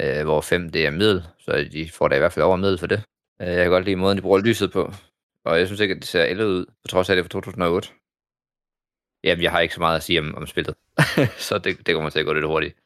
Øh, 0.00 0.24
hvor 0.24 0.40
5 0.40 0.70
det 0.70 0.86
er 0.86 0.90
middel, 0.90 1.22
så 1.38 1.68
de 1.72 1.90
får 1.90 2.08
da 2.08 2.16
i 2.16 2.18
hvert 2.18 2.32
fald 2.32 2.44
over 2.44 2.56
middel 2.56 2.78
for 2.78 2.86
det. 2.86 3.02
Øh, 3.42 3.48
jeg 3.48 3.64
kan 3.64 3.70
godt 3.70 3.84
lide 3.84 3.96
måden, 3.96 4.18
de 4.18 4.22
bruger 4.22 4.38
lyset 4.38 4.72
på. 4.72 4.92
Og 5.44 5.58
jeg 5.58 5.66
synes 5.66 5.80
ikke, 5.80 5.94
at 5.94 6.00
det 6.00 6.08
ser 6.08 6.24
ældre 6.24 6.46
ud, 6.46 6.66
på 6.66 6.88
trods 6.88 7.10
af 7.10 7.16
det 7.16 7.20
er 7.20 7.24
fra 7.24 7.28
2008. 7.28 7.88
Jamen, 9.24 9.42
jeg 9.42 9.50
har 9.50 9.60
ikke 9.60 9.74
så 9.74 9.80
meget 9.80 9.96
at 9.96 10.02
sige 10.02 10.20
om, 10.20 10.34
om 10.34 10.46
spillet. 10.46 10.74
så 11.48 11.58
det, 11.58 11.86
det 11.86 11.94
kommer 11.94 12.10
til 12.10 12.18
at 12.20 12.26
gå 12.26 12.32
lidt 12.32 12.46
hurtigt. 12.46 12.76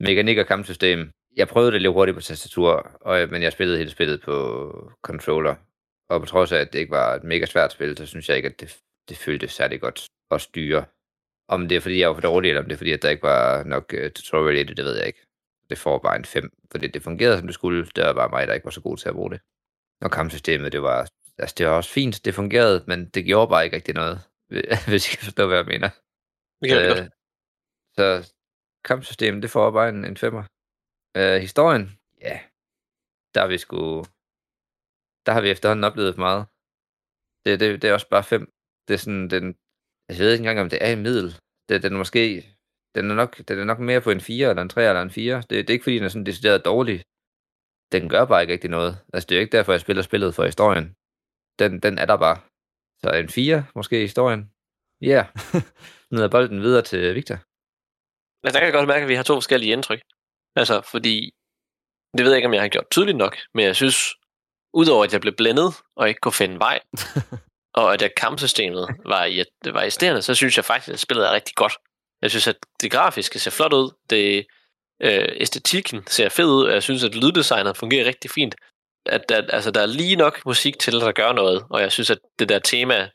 Mekanik 0.00 0.38
og 0.38 0.46
kampsystem. 0.46 1.10
Jeg 1.36 1.48
prøvede 1.48 1.72
det 1.72 1.82
lidt 1.82 1.92
hurtigt 1.92 2.14
på 2.14 2.20
tastatur, 2.20 2.90
og, 3.00 3.28
men 3.30 3.42
jeg 3.42 3.52
spillede 3.52 3.78
hele 3.78 3.90
spillet 3.90 4.20
på 4.20 4.92
controller. 5.02 5.54
Og 6.08 6.20
på 6.20 6.26
trods 6.26 6.52
af, 6.52 6.58
at 6.58 6.72
det 6.72 6.78
ikke 6.78 6.90
var 6.90 7.14
et 7.14 7.24
mega 7.24 7.46
svært 7.46 7.72
spil, 7.72 7.96
så 7.96 8.06
synes 8.06 8.28
jeg 8.28 8.36
ikke, 8.36 8.48
at 8.48 8.60
det, 8.60 8.78
det 9.08 9.16
føltes 9.16 9.52
særlig 9.52 9.80
godt 9.80 10.06
at 10.30 10.40
styre. 10.40 10.84
Om 11.48 11.68
det 11.68 11.76
er, 11.76 11.80
fordi 11.80 12.00
jeg 12.00 12.08
var 12.08 12.14
for 12.14 12.20
dårlig, 12.20 12.48
eller 12.48 12.62
om 12.62 12.68
det 12.68 12.72
er, 12.72 12.76
fordi 12.76 12.92
at 12.92 13.02
der 13.02 13.10
ikke 13.10 13.22
var 13.22 13.64
nok 13.64 13.94
uh, 13.94 14.10
tutorial 14.10 14.56
i 14.58 14.62
det, 14.62 14.76
det 14.76 14.84
ved 14.84 14.96
jeg 14.96 15.06
ikke. 15.06 15.26
Det 15.70 15.78
får 15.78 15.98
bare 15.98 16.16
en 16.16 16.24
5, 16.24 16.50
fordi 16.72 16.86
det 16.86 17.02
fungerede, 17.02 17.38
som 17.38 17.46
det 17.46 17.54
skulle. 17.54 17.86
Det 17.96 18.04
var 18.04 18.12
bare 18.12 18.28
mig, 18.28 18.46
der 18.46 18.54
ikke 18.54 18.64
var 18.64 18.70
så 18.70 18.80
god 18.80 18.96
til 18.96 19.08
at 19.08 19.14
bruge 19.14 19.30
det. 19.30 19.40
Og 20.00 20.10
kampsystemet, 20.10 20.72
det 20.72 20.82
var, 20.82 21.08
altså, 21.38 21.54
det 21.58 21.66
var 21.66 21.72
også 21.72 21.90
fint, 21.90 22.24
det 22.24 22.34
fungerede, 22.34 22.84
men 22.86 23.08
det 23.08 23.24
gjorde 23.24 23.48
bare 23.48 23.64
ikke 23.64 23.76
rigtig 23.76 23.94
noget, 23.94 24.20
hvis 24.88 25.04
I 25.06 25.10
kan 25.16 25.24
forstå, 25.24 25.46
hvad 25.46 25.56
jeg 25.56 25.66
mener. 25.66 25.90
Det 26.60 26.68
kan 26.70 27.04
Øh. 27.04 27.10
Så 27.96 28.34
kampsystemet, 28.84 29.42
det 29.42 29.50
får 29.50 29.70
bare 29.70 29.88
en, 29.88 30.04
en 30.04 30.16
femmer. 30.16 30.44
Øh, 31.16 31.40
historien, 31.46 31.84
ja, 32.20 32.36
der 33.34 33.40
har 33.40 33.48
vi 33.48 33.58
sgu... 33.58 34.04
Der 35.26 35.32
har 35.32 35.40
vi 35.40 35.50
efterhånden 35.50 35.84
oplevet 35.84 36.14
for 36.14 36.24
meget. 36.28 36.44
Det, 37.44 37.60
det, 37.60 37.82
det 37.82 37.90
er 37.90 37.94
også 37.94 38.08
bare 38.08 38.24
fem. 38.24 38.52
Det 38.88 38.94
er 38.94 38.98
sådan, 38.98 39.30
den... 39.30 39.44
Jeg 40.08 40.18
ved 40.18 40.32
ikke 40.32 40.42
engang, 40.42 40.60
om 40.60 40.70
det 40.70 40.78
er 40.86 40.90
i 40.90 41.02
middel. 41.06 41.28
Det, 41.68 41.82
den 41.82 41.92
er 41.92 41.98
måske... 41.98 42.22
Den 42.94 43.10
er, 43.10 43.14
nok, 43.14 43.30
den 43.48 43.58
er 43.58 43.64
nok 43.64 43.78
mere 43.78 44.00
på 44.00 44.10
en 44.10 44.20
4, 44.20 44.50
eller 44.50 44.62
en 44.62 44.68
3, 44.68 44.88
eller 44.88 45.02
en 45.02 45.10
4. 45.10 45.36
Det, 45.36 45.50
det 45.50 45.70
er 45.70 45.72
ikke, 45.72 45.82
fordi 45.82 45.96
den 45.96 46.04
er 46.04 46.08
sådan 46.08 46.26
decideret 46.26 46.64
dårlig. 46.64 47.04
Den 47.92 48.08
gør 48.08 48.24
bare 48.24 48.42
ikke 48.42 48.52
rigtig 48.52 48.70
noget. 48.70 48.92
Altså, 49.12 49.26
det 49.26 49.34
er 49.34 49.38
jo 49.38 49.44
ikke 49.44 49.56
derfor, 49.56 49.72
jeg 49.72 49.80
spiller 49.80 50.02
spillet 50.02 50.34
for 50.34 50.44
historien. 50.44 50.86
Den, 51.58 51.80
den 51.84 51.98
er 51.98 52.06
der 52.06 52.16
bare. 52.16 52.38
Så 53.06 53.12
en 53.12 53.28
4, 53.28 53.64
måske 53.74 53.98
i 53.98 54.00
historien. 54.00 54.50
Ja. 55.02 55.06
Yeah. 55.06 55.62
Smider 56.08 56.28
bolden 56.28 56.62
videre 56.62 56.82
til 56.82 57.14
Victor. 57.14 57.38
Men 58.42 58.52
der 58.52 58.58
kan 58.58 58.64
jeg 58.64 58.72
godt 58.72 58.88
mærke, 58.88 59.02
at 59.02 59.08
vi 59.08 59.14
har 59.14 59.22
to 59.22 59.34
forskellige 59.34 59.72
indtryk. 59.72 60.00
Altså, 60.56 60.80
fordi... 60.90 61.30
Det 62.16 62.24
ved 62.24 62.32
jeg 62.32 62.38
ikke, 62.38 62.46
om 62.46 62.54
jeg 62.54 62.62
har 62.62 62.68
gjort 62.68 62.90
tydeligt 62.90 63.16
nok, 63.16 63.36
men 63.54 63.64
jeg 63.64 63.76
synes, 63.76 64.14
udover 64.74 65.04
at 65.04 65.12
jeg 65.12 65.20
blev 65.20 65.34
blændet 65.36 65.74
og 65.96 66.08
ikke 66.08 66.20
kunne 66.20 66.32
finde 66.32 66.58
vej, 66.58 66.80
og 67.80 67.94
at 67.94 68.12
kampsystemet 68.16 68.88
var, 69.04 69.24
i, 69.24 69.44
var 69.64 69.82
irriterende, 69.82 70.22
så 70.22 70.34
synes 70.34 70.56
jeg 70.56 70.64
faktisk, 70.64 70.92
at 70.92 71.00
spillet 71.00 71.26
er 71.26 71.32
rigtig 71.32 71.54
godt. 71.54 71.72
Jeg 72.22 72.30
synes, 72.30 72.48
at 72.48 72.56
det 72.82 72.90
grafiske 72.92 73.38
ser 73.38 73.50
flot 73.50 73.72
ud, 73.72 73.90
det 74.10 74.46
øh, 75.02 75.28
æstetikken 75.36 76.06
ser 76.06 76.28
fed 76.28 76.46
ud, 76.46 76.64
og 76.64 76.72
jeg 76.72 76.82
synes, 76.82 77.04
at 77.04 77.14
lyddesignet 77.14 77.76
fungerer 77.76 78.06
rigtig 78.06 78.30
fint. 78.30 78.54
At 79.08 79.28
der, 79.28 79.42
altså, 79.48 79.70
der 79.70 79.80
er 79.80 79.86
lige 79.86 80.16
nok 80.16 80.46
musik 80.46 80.78
til, 80.78 80.96
at 80.96 81.02
der 81.02 81.12
gør 81.12 81.32
noget, 81.32 81.64
og 81.70 81.80
jeg 81.80 81.92
synes, 81.92 82.10
at 82.10 82.18
det 82.38 82.48
der 82.48 82.58
tema, 82.58 83.08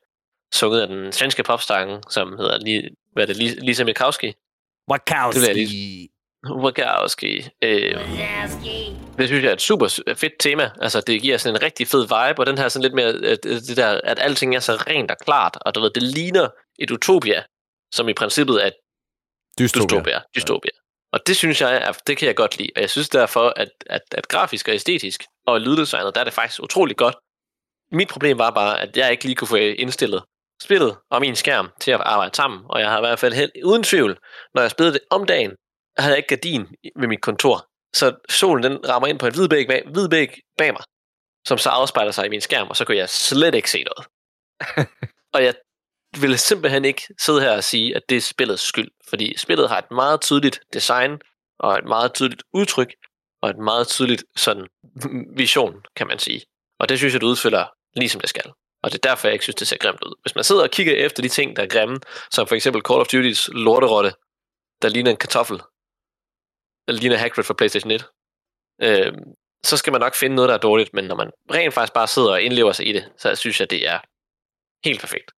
sunget 0.53 0.81
af 0.81 0.87
den 0.87 1.11
svenske 1.11 1.43
popstange, 1.43 2.01
som 2.09 2.37
hedder 2.37 2.57
lige, 2.57 2.89
hvad 3.13 3.23
er 3.23 3.33
det, 3.33 3.63
Lisa 3.63 3.83
Mikowski, 3.83 4.33
Wachowski. 4.91 5.39
Det 5.39 5.47
jeg 5.47 6.09
Wachowski. 6.49 7.49
Øh, 7.61 7.95
det 9.17 9.27
synes 9.27 9.43
jeg 9.43 9.49
er 9.49 9.53
et 9.53 9.61
super 9.61 9.87
fedt 10.15 10.33
tema. 10.39 10.71
Altså, 10.81 11.01
det 11.01 11.21
giver 11.21 11.37
sådan 11.37 11.55
en 11.55 11.61
rigtig 11.61 11.87
fed 11.87 12.01
vibe, 12.01 12.39
og 12.39 12.45
den 12.45 12.57
her 12.57 12.69
sådan 12.69 12.83
lidt 12.83 12.93
mere, 12.93 13.07
at, 13.07 13.43
det 13.43 13.77
der, 13.77 14.01
at 14.03 14.19
alting 14.19 14.55
er 14.55 14.59
så 14.59 14.73
rent 14.73 15.11
og 15.11 15.17
klart, 15.17 15.57
og 15.61 15.75
du 15.75 15.79
ved, 15.81 15.89
det 15.89 16.03
ligner 16.03 16.49
et 16.79 16.91
utopia, 16.91 17.43
som 17.93 18.09
i 18.09 18.13
princippet 18.13 18.63
er 18.63 18.67
et 18.67 18.73
Dystopia. 19.59 19.85
dystopia. 19.85 20.19
dystopia. 20.35 20.71
Og 21.13 21.27
det 21.27 21.35
synes 21.37 21.61
jeg, 21.61 21.75
er, 21.75 21.91
det 22.07 22.17
kan 22.17 22.27
jeg 22.27 22.35
godt 22.35 22.57
lide. 22.57 22.69
Og 22.75 22.81
jeg 22.81 22.89
synes 22.89 23.09
derfor, 23.09 23.53
at, 23.55 23.69
at, 23.85 24.01
at 24.11 24.27
grafisk 24.27 24.67
og 24.67 24.73
æstetisk 24.73 25.23
og 25.47 25.61
lyddesignet, 25.61 26.15
der 26.15 26.21
er 26.21 26.25
det 26.25 26.33
faktisk 26.33 26.63
utrolig 26.63 26.97
godt. 26.97 27.15
Mit 27.91 28.07
problem 28.07 28.37
var 28.37 28.49
bare, 28.49 28.81
at 28.81 28.97
jeg 28.97 29.11
ikke 29.11 29.23
lige 29.23 29.35
kunne 29.35 29.47
få 29.47 29.55
indstillet 29.55 30.23
spillet 30.63 30.97
og 31.09 31.21
min 31.21 31.35
skærm 31.35 31.69
til 31.79 31.91
at 31.91 32.01
arbejde 32.01 32.35
sammen. 32.35 32.61
Og 32.69 32.79
jeg 32.79 32.89
har 32.89 32.97
i 32.97 33.01
hvert 33.01 33.19
fald 33.19 33.33
held, 33.33 33.51
uden 33.65 33.83
tvivl, 33.83 34.17
når 34.53 34.61
jeg 34.61 34.71
spillede 34.71 34.93
det 34.93 35.01
om 35.09 35.25
dagen, 35.25 35.51
havde 35.97 36.11
jeg 36.11 36.17
ikke 36.17 36.27
gardin 36.27 36.67
ved 36.95 37.07
mit 37.07 37.21
kontor. 37.21 37.67
Så 37.95 38.15
solen 38.29 38.63
den 38.63 38.89
rammer 38.89 39.07
ind 39.07 39.19
på 39.19 39.27
et 39.27 39.33
hvid 39.33 39.49
væg 39.49 39.67
bag, 39.67 39.83
hvid 39.93 40.09
væg 40.09 40.29
bag 40.57 40.73
mig, 40.73 40.83
som 41.47 41.57
så 41.57 41.69
afspejler 41.69 42.11
sig 42.11 42.25
i 42.25 42.29
min 42.29 42.41
skærm, 42.41 42.67
og 42.69 42.75
så 42.77 42.85
kunne 42.85 42.97
jeg 42.97 43.09
slet 43.09 43.55
ikke 43.55 43.71
se 43.71 43.83
noget. 43.83 44.07
og 45.33 45.43
jeg 45.43 45.53
ville 46.19 46.37
simpelthen 46.37 46.85
ikke 46.85 47.01
sidde 47.19 47.41
her 47.41 47.51
og 47.51 47.63
sige, 47.63 47.95
at 47.95 48.01
det 48.09 48.17
er 48.17 48.21
spillets 48.21 48.63
skyld, 48.63 48.91
fordi 49.09 49.37
spillet 49.37 49.69
har 49.69 49.77
et 49.77 49.91
meget 49.91 50.21
tydeligt 50.21 50.59
design, 50.73 51.21
og 51.59 51.77
et 51.77 51.85
meget 51.85 52.13
tydeligt 52.13 52.43
udtryk, 52.53 52.93
og 53.41 53.49
et 53.49 53.57
meget 53.57 53.87
tydeligt 53.87 54.23
sådan 54.35 54.67
vision, 55.41 55.75
kan 55.95 56.07
man 56.07 56.19
sige. 56.19 56.41
Og 56.79 56.89
det 56.89 56.97
synes 56.97 57.13
jeg, 57.13 57.21
det 57.21 57.27
udfylder 57.27 57.65
ligesom 57.95 58.21
det 58.21 58.29
skal. 58.29 58.51
Og 58.83 58.91
det 58.91 59.05
er 59.05 59.09
derfor, 59.09 59.27
jeg 59.27 59.33
ikke 59.33 59.45
synes, 59.45 59.55
det 59.55 59.67
ser 59.67 59.77
grimt 59.77 60.03
ud. 60.03 60.15
Hvis 60.21 60.35
man 60.35 60.43
sidder 60.43 60.63
og 60.63 60.69
kigger 60.69 60.95
efter 60.95 61.21
de 61.23 61.29
ting, 61.29 61.55
der 61.55 61.63
er 61.63 61.67
grimme, 61.67 61.99
som 62.31 62.47
for 62.47 62.55
eksempel 62.55 62.81
Call 62.81 62.99
of 62.99 63.07
Duty's 63.13 63.47
lorterotte, 63.51 64.13
der 64.81 64.89
ligner 64.89 65.11
en 65.11 65.17
kartoffel, 65.17 65.61
eller 66.87 67.01
ligner 67.01 67.17
Hagrid 67.17 67.43
fra 67.43 67.53
PlayStation 67.53 67.91
1, 67.91 68.05
øh, 68.81 69.13
så 69.63 69.77
skal 69.77 69.91
man 69.91 70.01
nok 70.01 70.15
finde 70.15 70.35
noget, 70.35 70.49
der 70.49 70.55
er 70.55 70.59
dårligt, 70.59 70.93
men 70.93 71.05
når 71.05 71.15
man 71.15 71.31
rent 71.51 71.73
faktisk 71.73 71.93
bare 71.93 72.07
sidder 72.07 72.31
og 72.31 72.41
indlever 72.41 72.71
sig 72.71 72.87
i 72.87 72.93
det, 72.93 73.11
så 73.17 73.35
synes 73.35 73.59
jeg, 73.59 73.69
det 73.69 73.87
er 73.87 73.99
helt 74.85 74.99
perfekt. 74.99 75.31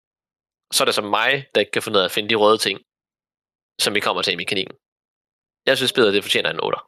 Så 0.73 0.83
er 0.83 0.85
det 0.85 0.95
som 0.95 1.05
mig, 1.05 1.47
der 1.55 1.61
ikke 1.61 1.73
kan 1.73 1.83
finde 1.83 1.97
ud 1.97 2.01
af 2.01 2.05
at 2.05 2.11
finde 2.11 2.29
de 2.29 2.35
røde 2.35 2.59
ting, 2.59 2.81
som 3.81 3.95
vi 3.95 4.01
kommer 4.01 4.23
til 4.23 4.33
i 4.33 4.37
mekanikken. 4.37 4.77
Jeg 5.67 5.77
synes, 5.77 5.93
bedre, 5.93 6.13
det 6.13 6.25
fortjener 6.25 6.51
en 6.51 6.61
8 6.63 6.79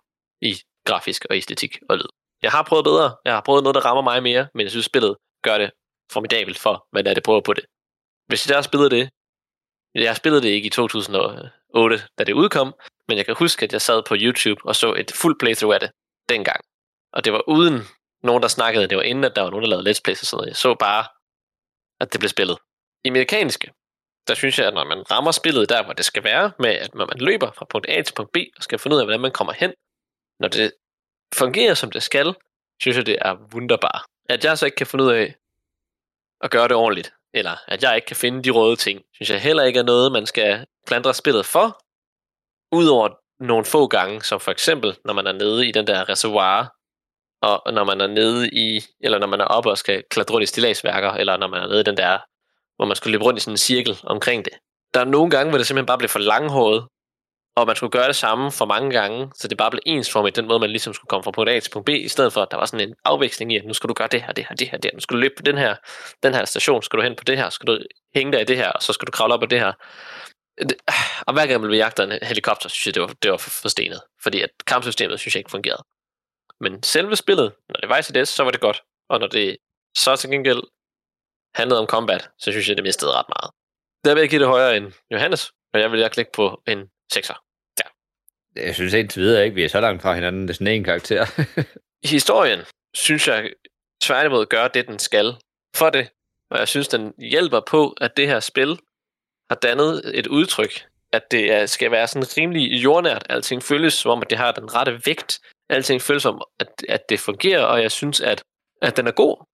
i 0.43 0.53
grafisk 0.89 1.27
og 1.31 1.37
æstetik 1.37 1.79
og 1.89 1.97
lyd. 1.97 2.11
Jeg 2.43 2.51
har 2.51 2.63
prøvet 2.63 2.85
bedre. 2.85 3.17
Jeg 3.25 3.35
har 3.35 3.43
prøvet 3.47 3.63
noget, 3.63 3.75
der 3.75 3.81
rammer 3.81 4.03
mig 4.03 4.23
mere, 4.23 4.49
men 4.55 4.63
jeg 4.63 4.71
synes, 4.71 4.87
spillet 4.87 5.17
gør 5.43 5.59
det 5.59 5.71
formidabelt 6.13 6.59
for, 6.59 6.87
hvad 6.93 7.05
det 7.05 7.11
er, 7.11 7.15
det 7.15 7.23
prøver 7.23 7.41
på 7.41 7.53
det. 7.53 7.65
Hvis 8.27 8.49
jeg 8.49 8.57
har 8.57 8.63
spillet 8.63 8.91
det, 8.91 9.11
jeg 9.95 10.17
spillede 10.17 10.43
det 10.43 10.49
ikke 10.49 10.67
i 10.67 10.71
2008, 10.71 12.03
da 12.19 12.25
det 12.25 12.33
udkom, 12.33 12.75
men 13.09 13.19
jeg 13.19 13.27
kan 13.27 13.35
huske, 13.39 13.65
at 13.65 13.73
jeg 13.73 13.83
sad 13.83 14.03
på 14.09 14.15
YouTube 14.19 14.61
og 14.65 14.77
så 14.77 14.93
et 14.93 15.13
fuld 15.13 15.37
playthrough 15.41 15.75
af 15.75 15.81
det 15.81 15.91
dengang. 16.29 16.61
Og 17.13 17.25
det 17.25 17.33
var 17.33 17.49
uden 17.49 17.77
nogen, 18.23 18.43
der 18.43 18.49
snakkede. 18.49 18.89
Det 18.89 18.97
var 18.97 19.03
inden, 19.03 19.25
at 19.25 19.37
der 19.37 19.43
var 19.43 19.51
nogen, 19.51 19.65
der 19.65 19.71
lavede 19.71 19.91
let's 19.91 20.01
plays 20.05 20.23
og 20.23 20.27
sådan 20.27 20.37
noget. 20.37 20.49
Jeg 20.49 20.57
så 20.57 20.75
bare, 20.75 21.05
at 22.01 22.13
det 22.13 22.21
blev 22.21 22.29
spillet. 22.29 22.59
I 23.05 23.11
mekaniske, 23.11 23.73
der 24.29 24.35
synes 24.35 24.59
jeg, 24.59 24.67
at 24.67 24.75
når 24.75 24.85
man 24.85 25.11
rammer 25.11 25.31
spillet 25.31 25.69
der, 25.69 25.85
hvor 25.85 25.93
det 25.93 26.05
skal 26.05 26.25
være, 26.25 26.53
med 26.59 26.71
at 26.71 26.95
når 26.95 27.07
man 27.07 27.19
løber 27.19 27.53
fra 27.53 27.65
punkt 27.65 27.87
A 27.89 28.03
til 28.03 28.15
punkt 28.15 28.33
B, 28.33 28.37
og 28.57 28.63
skal 28.63 28.79
finde 28.79 28.95
ud 28.95 29.01
af, 29.01 29.07
hvordan 29.07 29.21
man 29.21 29.33
kommer 29.33 29.53
hen, 29.53 29.73
når 30.41 30.49
det 30.49 30.73
fungerer, 31.35 31.75
som 31.75 31.91
det 31.91 32.03
skal, 32.03 32.35
synes 32.81 32.97
jeg, 32.97 33.07
det 33.07 33.19
er 33.21 33.37
wunderbar. 33.55 34.07
At 34.29 34.45
jeg 34.45 34.59
så 34.59 34.67
ikke 34.67 34.77
kan 34.77 34.87
finde 34.87 35.05
ud 35.05 35.11
af 35.11 35.35
at 36.41 36.51
gøre 36.51 36.69
det 36.69 36.77
ordentligt, 36.77 37.15
eller 37.35 37.57
at 37.69 37.83
jeg 37.83 37.97
ikke 37.97 38.07
kan 38.07 38.17
finde 38.17 38.43
de 38.43 38.51
røde 38.51 38.77
ting, 38.77 39.05
synes 39.15 39.31
jeg 39.31 39.41
heller 39.41 39.63
ikke 39.63 39.79
er 39.79 39.85
noget, 39.85 40.13
man 40.13 40.27
skal 40.27 40.67
klandre 40.87 41.15
spillet 41.15 41.47
for, 41.47 41.83
udover 42.73 43.09
nogle 43.41 43.65
få 43.65 43.87
gange, 43.87 44.23
som 44.23 44.41
for 44.41 44.51
eksempel, 44.51 44.97
når 45.05 45.13
man 45.13 45.27
er 45.27 45.33
nede 45.33 45.69
i 45.69 45.73
den 45.73 45.87
der 45.87 46.09
reservoir, 46.09 46.75
og 47.43 47.73
når 47.73 47.85
man 47.85 48.01
er 48.01 48.07
nede 48.07 48.51
i, 48.53 48.81
eller 49.01 49.19
når 49.19 49.27
man 49.27 49.41
er 49.41 49.45
oppe 49.45 49.71
og 49.71 49.79
skal 49.79 50.05
klatre 50.11 50.35
rundt 50.35 50.43
i 50.43 50.47
stilagsværker, 50.47 51.11
eller 51.11 51.37
når 51.37 51.47
man 51.47 51.63
er 51.63 51.67
nede 51.67 51.81
i 51.81 51.85
den 51.85 51.97
der, 51.97 52.19
hvor 52.77 52.87
man 52.87 52.97
skulle 52.97 53.13
løbe 53.13 53.25
rundt 53.25 53.39
i 53.39 53.41
sådan 53.41 53.53
en 53.53 53.59
cirkel 53.59 53.99
omkring 54.03 54.45
det. 54.45 54.53
Der 54.95 55.01
er 55.01 55.05
nogle 55.05 55.31
gange, 55.31 55.51
hvor 55.51 55.59
det 55.59 55.67
simpelthen 55.67 55.87
bare 55.87 55.99
blev 55.99 56.09
for 56.09 56.19
langhåret, 56.19 56.89
og 57.57 57.67
man 57.67 57.77
skulle 57.77 57.91
gøre 57.91 58.07
det 58.07 58.17
samme 58.17 58.53
for 58.53 58.65
mange 58.65 58.91
gange, 58.91 59.31
så 59.35 59.49
det 59.49 59.59
bare 59.59 59.71
blev 59.71 59.81
ensformigt, 59.87 60.37
den 60.37 60.47
måde, 60.49 60.59
man 60.59 60.71
ligesom 60.71 60.95
skulle 60.95 61.09
komme 61.09 61.25
fra 61.25 61.31
punkt 61.31 61.51
A 61.51 61.61
til 61.61 61.71
punkt 61.71 61.87
B, 61.87 61.89
i 61.89 62.09
stedet 62.09 62.33
for, 62.33 62.43
at 62.43 62.51
der 62.51 62.57
var 62.57 62.67
sådan 62.67 62.89
en 62.89 62.95
afveksling 63.05 63.53
i, 63.53 63.57
at 63.57 63.65
nu 63.65 63.73
skal 63.73 63.89
du 63.89 63.95
gøre 63.95 64.09
det 64.09 64.23
her, 64.23 64.33
det 64.33 64.47
her, 64.49 64.55
det 64.55 64.69
her, 64.69 64.79
det 64.79 64.91
her. 64.91 64.97
Nu 64.97 65.01
skal 65.01 65.15
du 65.15 65.21
løbe 65.21 65.35
på 65.37 65.43
den 65.43 65.59
her, 65.59 65.77
den 66.23 66.35
her 66.35 66.45
station, 66.45 66.83
skal 66.83 66.99
du 66.99 67.03
hen 67.03 67.17
på 67.17 67.25
det 67.25 67.37
her, 67.37 67.51
skal 67.51 67.67
du 67.67 67.79
hænge 68.15 68.33
der 68.33 68.39
i 68.39 68.45
det 68.45 68.57
her, 68.57 68.71
og 68.71 68.83
så 68.83 68.93
skal 68.93 69.07
du 69.07 69.11
kravle 69.11 69.35
op 69.35 69.41
på 69.41 69.47
det 69.47 69.61
her. 69.61 69.73
Det, 70.59 70.77
og 71.27 71.33
hver 71.33 71.47
gang 71.47 71.61
man 71.61 71.69
blev 71.69 71.79
jagtet 71.79 72.13
en 72.13 72.19
helikopter, 72.23 72.69
synes 72.69 72.87
jeg, 72.87 72.95
det 72.95 73.03
var, 73.03 73.13
det 73.23 73.31
var 73.31 73.37
for, 73.37 73.51
for 73.51 73.69
stenet. 73.69 74.01
Fordi 74.23 74.41
at 74.41 74.51
kampsystemet, 74.67 75.21
synes 75.21 75.35
jeg 75.35 75.41
ikke 75.41 75.51
fungerede. 75.51 75.83
Men 76.61 76.83
selve 76.83 77.17
spillet, 77.17 77.53
når 77.69 77.81
det 77.81 77.89
var 77.89 77.99
i 77.99 78.03
CDS, 78.03 78.29
så 78.29 78.45
var 78.45 78.51
det 78.51 78.61
godt. 78.61 78.83
Og 79.09 79.21
når 79.21 79.27
det 79.27 79.57
så 79.97 80.17
til 80.17 80.31
gengæld 80.31 80.63
handlede 81.55 81.81
om 81.81 81.87
combat, 81.87 82.29
så 82.39 82.51
synes 82.53 82.69
jeg, 82.69 82.77
det 82.77 82.85
mistede 82.85 83.13
ret 83.13 83.27
meget. 83.29 83.51
Der 84.05 84.15
vil 84.15 84.21
jeg 84.21 84.31
give 84.31 84.41
det 84.41 84.49
højere 84.49 84.77
end 84.77 84.93
Johannes, 85.11 85.53
og 85.73 85.81
jeg 85.81 85.93
vil 85.93 86.01
jeg 86.01 86.11
klikke 86.11 86.33
på 86.33 86.63
en 86.67 86.83
6'er. 87.15 87.45
Jeg 88.57 88.75
synes 88.75 88.93
indtil 88.93 89.23
videre 89.23 89.45
ikke, 89.45 89.55
vi 89.55 89.65
er 89.65 89.69
så 89.69 89.81
langt 89.81 90.03
fra 90.03 90.15
hinanden. 90.15 90.43
Det 90.43 90.51
er 90.51 90.55
sådan 90.55 90.67
en 90.67 90.85
karakter. 90.85 91.27
Historien, 92.15 92.61
synes 92.95 93.29
jeg, 93.29 93.51
tværtimod 94.03 94.47
gør 94.47 94.69
det, 94.69 94.87
den 94.87 94.99
skal 94.99 95.35
for 95.77 95.91
det. 95.91 96.11
Og 96.51 96.59
jeg 96.59 96.69
synes, 96.69 96.89
den 96.89 97.13
hjælper 97.19 97.61
på, 97.61 97.95
at 98.01 98.17
det 98.17 98.29
her 98.29 98.41
spil 98.41 98.79
har 99.51 99.57
dannet 99.57 100.19
et 100.19 100.27
udtryk, 100.27 100.87
at 101.13 101.31
det 101.31 101.71
skal 101.71 101.91
være 101.91 102.07
sådan 102.07 102.29
rimelig 102.37 102.85
jordnært. 102.85 103.27
Alting 103.31 103.63
føles 103.63 103.95
som 103.95 104.11
om, 104.11 104.23
at 104.23 104.31
det 104.31 104.39
har 104.39 104.53
den 104.53 104.75
rette 104.75 105.01
vægt. 105.07 105.41
Alting 105.69 106.03
føles 106.03 106.23
som, 106.23 106.43
at, 106.61 106.69
at 106.89 107.09
det 107.09 107.21
fungerer, 107.21 107.63
og 107.63 107.83
jeg 107.83 107.91
synes, 107.91 108.21
at, 108.21 108.43
at 108.83 108.97
den 108.97 109.07
er 109.07 109.13
god. 109.13 109.45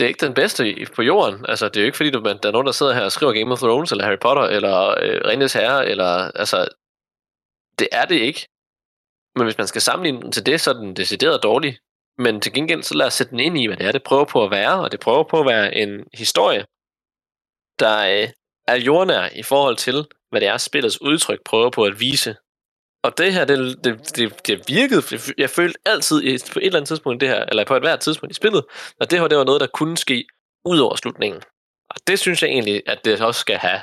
Det 0.00 0.04
er 0.04 0.08
ikke 0.08 0.26
den 0.26 0.34
bedste 0.34 0.68
i- 0.70 0.84
på 0.84 1.02
jorden. 1.02 1.46
Altså, 1.48 1.68
det 1.68 1.76
er 1.76 1.80
jo 1.80 1.86
ikke 1.86 1.96
fordi, 1.96 2.10
du- 2.10 2.22
der 2.42 2.48
er 2.48 2.52
nogen, 2.52 2.66
der 2.66 2.72
sidder 2.72 2.94
her 2.94 3.02
og 3.02 3.12
skriver 3.12 3.32
Game 3.32 3.52
of 3.52 3.58
Thrones, 3.58 3.90
eller 3.92 4.04
Harry 4.04 4.18
Potter, 4.18 4.42
eller 4.42 4.88
øh, 5.02 5.20
Ringens 5.24 5.52
Herre, 5.52 5.88
eller 5.88 6.30
altså, 6.42 6.68
det 7.78 7.88
er 7.92 8.04
det 8.04 8.14
ikke. 8.14 8.46
Men 9.36 9.44
hvis 9.44 9.58
man 9.58 9.66
skal 9.66 9.80
sammenligne 9.80 10.20
den 10.22 10.32
til 10.32 10.46
det, 10.46 10.60
så 10.60 10.70
er 10.70 10.74
den 10.74 10.96
decideret 10.96 11.42
dårlig. 11.42 11.78
Men 12.18 12.40
til 12.40 12.52
gengæld, 12.52 12.82
så 12.82 12.94
lad 12.94 13.06
os 13.06 13.14
sætte 13.14 13.30
den 13.30 13.40
ind 13.40 13.58
i, 13.58 13.66
hvad 13.66 13.76
det 13.76 13.86
er, 13.86 13.92
det 13.92 14.02
prøver 14.02 14.24
på 14.24 14.44
at 14.44 14.50
være, 14.50 14.80
og 14.84 14.92
det 14.92 15.00
prøver 15.00 15.24
på 15.24 15.40
at 15.40 15.46
være 15.46 15.74
en 15.74 16.04
historie, 16.14 16.64
der 17.78 18.22
øh, 18.22 18.28
er 18.68 18.76
jordnær 18.76 19.28
i 19.36 19.42
forhold 19.42 19.76
til, 19.76 20.06
hvad 20.30 20.40
det 20.40 20.48
er, 20.48 20.56
spillets 20.56 21.00
udtryk 21.02 21.38
prøver 21.44 21.70
på 21.70 21.84
at 21.84 22.00
vise. 22.00 22.36
Og 23.02 23.18
det 23.18 23.32
her, 23.34 23.44
det, 23.44 23.84
det, 23.84 24.16
det, 24.16 24.46
det 24.46 24.64
virkede, 24.68 25.02
jeg 25.38 25.50
følte 25.50 25.78
altid 25.86 26.20
på 26.52 26.58
et 26.58 26.66
eller 26.66 26.78
andet 26.78 26.88
tidspunkt 26.88 27.20
det 27.20 27.28
her, 27.28 27.44
eller 27.44 27.64
på 27.64 27.76
et 27.76 27.82
hvert 27.82 28.00
tidspunkt 28.00 28.30
i 28.30 28.34
spillet, 28.34 28.64
at 29.00 29.10
det 29.10 29.20
her, 29.20 29.28
det 29.28 29.38
var 29.38 29.44
noget, 29.44 29.60
der 29.60 29.66
kunne 29.66 29.96
ske 29.96 30.26
ud 30.64 30.78
over 30.78 30.96
slutningen. 30.96 31.42
Og 31.90 31.96
det 32.06 32.18
synes 32.18 32.42
jeg 32.42 32.50
egentlig, 32.50 32.82
at 32.86 33.04
det 33.04 33.20
også 33.20 33.40
skal 33.40 33.56
have 33.56 33.80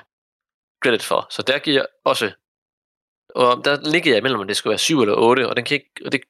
credit 0.84 1.04
for. 1.04 1.28
Så 1.30 1.42
der 1.42 1.60
giver 1.60 1.78
jeg 1.78 1.86
også 2.06 2.32
og 3.36 3.66
der 3.66 3.92
ligger 3.92 4.12
jeg 4.12 4.18
imellem, 4.18 4.40
om 4.40 4.48
det 4.48 4.58
skulle 4.58 4.72
være 4.72 4.78
7 4.78 5.02
eller 5.02 5.16
8, 5.16 5.50
og, 5.50 5.56
den 5.56 5.66
kan 5.66 5.76
ikke, 5.76 5.92
og 6.06 6.12
det 6.12 6.22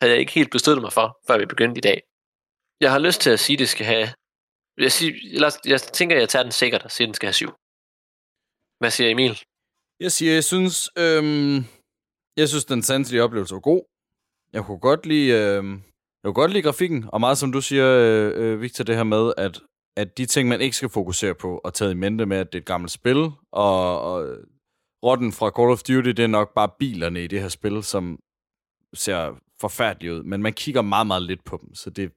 havde 0.00 0.12
jeg 0.12 0.20
ikke 0.20 0.32
helt 0.32 0.50
bestødt 0.50 0.82
mig 0.82 0.92
for, 0.92 1.18
før 1.26 1.38
vi 1.38 1.46
begyndte 1.46 1.78
i 1.78 1.86
dag. 1.90 2.02
Jeg 2.80 2.90
har 2.92 2.98
lyst 2.98 3.20
til 3.20 3.30
at 3.30 3.40
sige, 3.40 3.54
at 3.54 3.58
det 3.58 3.68
skal 3.68 3.86
have... 3.86 4.08
Jeg, 4.78 4.92
siger, 4.92 5.12
jeg, 5.40 5.52
jeg 5.72 5.80
tænker, 5.80 6.16
at 6.16 6.20
jeg 6.20 6.28
tager 6.28 6.42
den 6.42 6.52
sikkert 6.52 6.82
og 6.82 6.90
siger, 6.90 7.06
at 7.06 7.08
den 7.08 7.14
skal 7.14 7.26
have 7.26 7.32
7. 7.32 7.48
Hvad 8.80 8.90
siger 8.90 9.10
Emil? 9.10 9.34
Jeg 10.02 10.12
siger, 10.12 10.32
jeg 10.32 10.44
synes, 10.44 10.90
øhm, 10.98 11.56
jeg 12.36 12.48
synes, 12.48 12.64
den 12.64 12.82
sanselige 12.82 13.22
oplevelse 13.22 13.54
var 13.54 13.60
god. 13.60 13.82
Jeg 14.52 14.64
kunne 14.64 14.78
godt 14.78 15.06
lide, 15.06 15.30
øhm, 15.32 15.72
jeg 15.72 16.24
kunne 16.24 16.34
godt 16.34 16.52
lide 16.52 16.62
grafikken, 16.62 17.04
og 17.12 17.20
meget 17.20 17.38
som 17.38 17.52
du 17.52 17.60
siger, 17.60 17.86
øh, 17.86 18.32
øh 18.36 18.60
Victor, 18.60 18.84
det 18.84 18.96
her 18.96 19.04
med, 19.04 19.32
at, 19.36 19.60
at 19.96 20.18
de 20.18 20.26
ting, 20.26 20.48
man 20.48 20.60
ikke 20.60 20.76
skal 20.76 20.88
fokusere 20.88 21.34
på, 21.34 21.60
og 21.64 21.74
tage 21.74 21.90
i 21.90 21.94
mente 21.94 22.26
med, 22.26 22.36
at 22.36 22.52
det 22.52 22.58
er 22.58 22.62
et 22.62 22.66
gammelt 22.66 22.90
spil, 22.90 23.30
og, 23.52 24.00
og 24.00 24.36
rotten 25.04 25.32
fra 25.32 25.50
Call 25.50 25.70
of 25.70 25.82
Duty, 25.82 26.08
det 26.08 26.18
er 26.18 26.26
nok 26.26 26.54
bare 26.54 26.70
bilerne 26.78 27.24
i 27.24 27.26
det 27.26 27.40
her 27.40 27.48
spil, 27.48 27.82
som 27.82 28.18
ser 28.94 29.40
forfærdeligt 29.60 30.12
ud, 30.12 30.22
men 30.22 30.42
man 30.42 30.52
kigger 30.52 30.82
meget, 30.82 31.06
meget 31.06 31.22
lidt 31.22 31.44
på 31.44 31.58
dem, 31.62 31.74
så 31.74 31.90
det, 31.90 32.12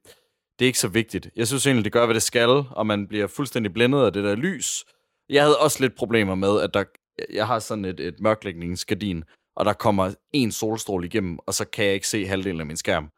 det 0.58 0.64
er 0.64 0.66
ikke 0.66 0.78
så 0.78 0.88
vigtigt. 0.88 1.30
Jeg 1.36 1.46
synes 1.46 1.66
egentlig, 1.66 1.84
det 1.84 1.92
gør, 1.92 2.04
hvad 2.04 2.14
det 2.14 2.22
skal, 2.22 2.48
og 2.70 2.86
man 2.86 3.08
bliver 3.08 3.26
fuldstændig 3.26 3.72
blændet 3.72 4.04
af 4.04 4.12
det 4.12 4.24
der 4.24 4.34
lys. 4.34 4.84
Jeg 5.28 5.42
havde 5.42 5.58
også 5.58 5.80
lidt 5.80 5.94
problemer 5.96 6.34
med, 6.34 6.60
at 6.60 6.74
der, 6.74 6.84
jeg 7.32 7.46
har 7.46 7.58
sådan 7.58 7.84
et, 7.84 8.00
et 8.00 8.20
mørklægningsgardin, 8.20 9.24
og 9.56 9.64
der 9.64 9.72
kommer 9.72 10.14
en 10.32 10.52
solstråle 10.52 11.06
igennem, 11.06 11.38
og 11.46 11.54
så 11.54 11.64
kan 11.64 11.84
jeg 11.84 11.94
ikke 11.94 12.08
se 12.08 12.26
halvdelen 12.26 12.60
af 12.60 12.66
min 12.66 12.76
skærm. 12.76 13.10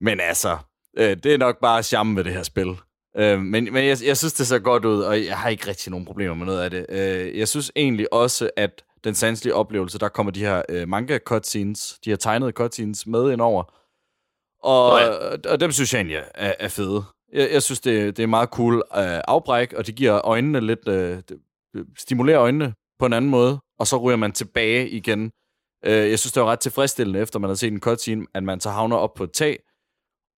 Men 0.00 0.20
altså, 0.20 0.58
øh, 0.96 1.16
det 1.22 1.34
er 1.34 1.38
nok 1.38 1.60
bare 1.60 1.82
charme 1.82 2.16
ved 2.16 2.24
det 2.24 2.32
her 2.32 2.42
spil. 2.42 2.76
Øh, 3.16 3.40
men 3.40 3.64
men 3.64 3.86
jeg, 3.86 3.98
jeg 4.04 4.16
synes, 4.16 4.32
det 4.32 4.46
ser 4.46 4.58
godt 4.58 4.84
ud, 4.84 5.00
og 5.00 5.24
jeg 5.24 5.38
har 5.38 5.48
ikke 5.48 5.66
rigtig 5.66 5.90
nogen 5.90 6.06
problemer 6.06 6.34
med 6.34 6.46
noget 6.46 6.60
af 6.60 6.70
det. 6.70 6.86
Øh, 6.88 7.38
jeg 7.38 7.48
synes 7.48 7.72
egentlig 7.76 8.12
også, 8.12 8.50
at 8.56 8.84
den 9.04 9.14
sanselige 9.14 9.54
oplevelse, 9.54 9.98
der 9.98 10.08
kommer 10.08 10.32
de 10.32 10.40
her 10.40 10.62
øh, 10.68 10.88
manga 10.88 11.18
cutscenes, 11.18 11.98
de 12.04 12.10
her 12.10 12.16
tegnede 12.16 12.52
cutscenes 12.52 13.06
med 13.06 13.32
ind 13.32 13.40
over. 13.40 13.74
Og, 14.62 14.92
oh, 14.92 15.00
ja. 15.00 15.52
og 15.52 15.60
dem 15.60 15.72
synes 15.72 15.92
jeg 15.92 15.98
egentlig 15.98 16.22
er, 16.34 16.54
er 16.58 16.68
fede. 16.68 17.04
Jeg, 17.32 17.52
jeg 17.52 17.62
synes, 17.62 17.80
det, 17.80 18.16
det 18.16 18.22
er 18.22 18.26
meget 18.26 18.48
cool 18.48 18.74
øh, 18.74 19.20
afbræk, 19.28 19.72
og 19.72 19.86
det 19.86 19.94
giver 19.94 20.26
øjnene 20.26 20.60
lidt... 20.60 20.88
Øh, 20.88 21.22
det 21.28 21.86
stimulerer 21.98 22.40
øjnene 22.40 22.74
på 22.98 23.06
en 23.06 23.12
anden 23.12 23.30
måde. 23.30 23.60
og 23.78 23.86
så 23.86 23.96
ryger 23.96 24.16
man 24.16 24.32
tilbage 24.32 24.88
igen. 24.88 25.30
Øh, 25.84 26.10
jeg 26.10 26.18
synes, 26.18 26.32
det 26.32 26.42
var 26.42 26.48
ret 26.48 26.60
tilfredsstillende, 26.60 27.20
efter 27.20 27.38
man 27.38 27.50
har 27.50 27.54
set 27.54 27.72
en 27.72 27.80
cutscene, 27.80 28.26
at 28.34 28.42
man 28.42 28.60
så 28.60 28.70
havner 28.70 28.96
op 28.96 29.14
på 29.14 29.24
et 29.24 29.32
tag, 29.32 29.58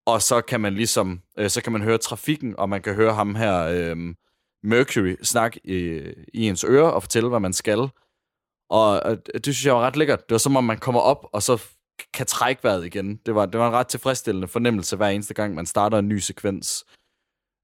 og 0.05 0.21
så 0.21 0.41
kan 0.41 0.61
man 0.61 0.73
ligesom, 0.73 1.21
øh, 1.37 1.49
så 1.49 1.61
kan 1.63 1.71
man 1.71 1.81
høre 1.81 1.97
trafikken, 1.97 2.55
og 2.57 2.69
man 2.69 2.81
kan 2.81 2.95
høre 2.95 3.13
ham 3.13 3.35
her, 3.35 3.59
øh, 3.63 4.15
Mercury, 4.63 5.15
snakke 5.23 5.59
i, 5.63 6.01
i 6.33 6.49
ens 6.49 6.63
øre 6.63 6.93
og 6.93 7.03
fortælle, 7.03 7.29
hvad 7.29 7.39
man 7.39 7.53
skal. 7.53 7.89
Og, 8.69 9.01
øh, 9.05 9.17
det 9.33 9.43
synes 9.43 9.65
jeg 9.65 9.75
var 9.75 9.81
ret 9.81 9.95
lækkert. 9.95 10.29
Det 10.29 10.31
var 10.31 10.37
som 10.37 10.55
om, 10.55 10.63
man 10.63 10.77
kommer 10.77 11.01
op, 11.01 11.29
og 11.33 11.43
så 11.43 11.63
kan 12.13 12.25
trække 12.25 12.63
vejret 12.63 12.85
igen. 12.85 13.15
Det 13.25 13.35
var, 13.35 13.45
det 13.45 13.59
var 13.59 13.67
en 13.67 13.73
ret 13.73 13.87
tilfredsstillende 13.87 14.47
fornemmelse 14.47 14.95
hver 14.95 15.07
eneste 15.07 15.33
gang, 15.33 15.55
man 15.55 15.65
starter 15.65 15.97
en 15.97 16.07
ny 16.07 16.17
sekvens. 16.17 16.85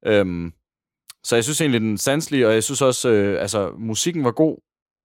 Øhm, 0.06 0.54
så 1.24 1.36
jeg 1.36 1.44
synes 1.44 1.62
egentlig, 1.62 1.82
den 1.82 1.94
er 1.94 1.98
sanselig, 1.98 2.48
og 2.48 2.54
jeg 2.54 2.64
synes 2.64 2.82
også, 2.82 3.10
øh, 3.10 3.42
altså, 3.42 3.72
musikken 3.78 4.24
var 4.24 4.32
god, 4.32 4.58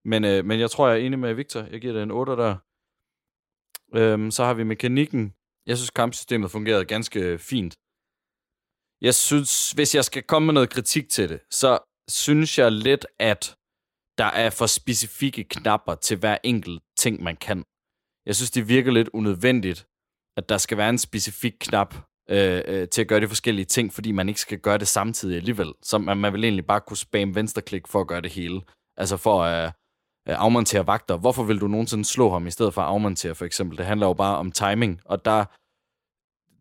men, 0.04 0.24
øh, 0.24 0.44
men 0.44 0.60
jeg 0.60 0.70
tror, 0.70 0.88
jeg 0.88 1.00
er 1.00 1.06
enig 1.06 1.18
med 1.18 1.34
Victor. 1.34 1.60
Jeg 1.60 1.80
giver 1.80 1.92
det 1.92 2.02
en 2.02 2.10
8 2.10 2.32
der. 2.32 2.56
Øhm, 3.94 4.30
så 4.30 4.44
har 4.44 4.54
vi 4.54 4.64
mekanikken. 4.64 5.34
Jeg 5.66 5.76
synes, 5.76 5.90
kampsystemet 5.90 6.50
fungerede 6.50 6.84
ganske 6.84 7.38
fint. 7.38 7.74
Jeg 9.00 9.14
synes, 9.14 9.72
hvis 9.72 9.94
jeg 9.94 10.04
skal 10.04 10.22
komme 10.22 10.46
med 10.46 10.54
noget 10.54 10.70
kritik 10.70 11.08
til 11.08 11.28
det, 11.28 11.40
så 11.50 11.78
synes 12.08 12.58
jeg 12.58 12.72
lidt, 12.72 13.06
at 13.18 13.56
der 14.18 14.24
er 14.24 14.50
for 14.50 14.66
specifikke 14.66 15.44
knapper 15.44 15.94
til 15.94 16.16
hver 16.18 16.38
enkelt 16.44 16.82
ting, 16.96 17.22
man 17.22 17.36
kan. 17.36 17.64
Jeg 18.26 18.36
synes, 18.36 18.50
det 18.50 18.68
virker 18.68 18.92
lidt 18.92 19.10
unødvendigt, 19.12 19.86
at 20.36 20.48
der 20.48 20.58
skal 20.58 20.78
være 20.78 20.90
en 20.90 20.98
specifik 20.98 21.52
knap 21.60 21.94
øh, 22.30 22.62
øh, 22.66 22.88
til 22.88 23.00
at 23.00 23.08
gøre 23.08 23.20
de 23.20 23.28
forskellige 23.28 23.66
ting, 23.66 23.92
fordi 23.92 24.12
man 24.12 24.28
ikke 24.28 24.40
skal 24.40 24.58
gøre 24.58 24.78
det 24.78 24.88
samtidig 24.88 25.36
alligevel. 25.36 25.72
Så 25.82 25.98
man, 25.98 26.16
man 26.16 26.32
vil 26.32 26.44
egentlig 26.44 26.66
bare 26.66 26.80
kunne 26.80 26.96
spamme 26.96 27.34
venstreklik 27.34 27.88
for 27.88 28.00
at 28.00 28.08
gøre 28.08 28.20
det 28.20 28.30
hele. 28.30 28.60
Altså 28.96 29.16
for 29.16 29.44
at 29.44 29.66
øh, 29.66 29.72
Øh, 30.28 30.34
afmontere 30.38 30.86
vagter. 30.86 31.16
Hvorfor 31.16 31.42
vil 31.42 31.60
du 31.60 31.68
nogensinde 31.68 32.04
slå 32.04 32.30
ham 32.30 32.46
i 32.46 32.50
stedet 32.50 32.74
for 32.74 32.82
at 32.82 32.88
afmontere, 32.88 33.34
for 33.34 33.44
eksempel? 33.44 33.78
Det 33.78 33.86
handler 33.86 34.06
jo 34.06 34.12
bare 34.12 34.36
om 34.36 34.52
timing, 34.52 35.00
og 35.04 35.24
der, 35.24 35.44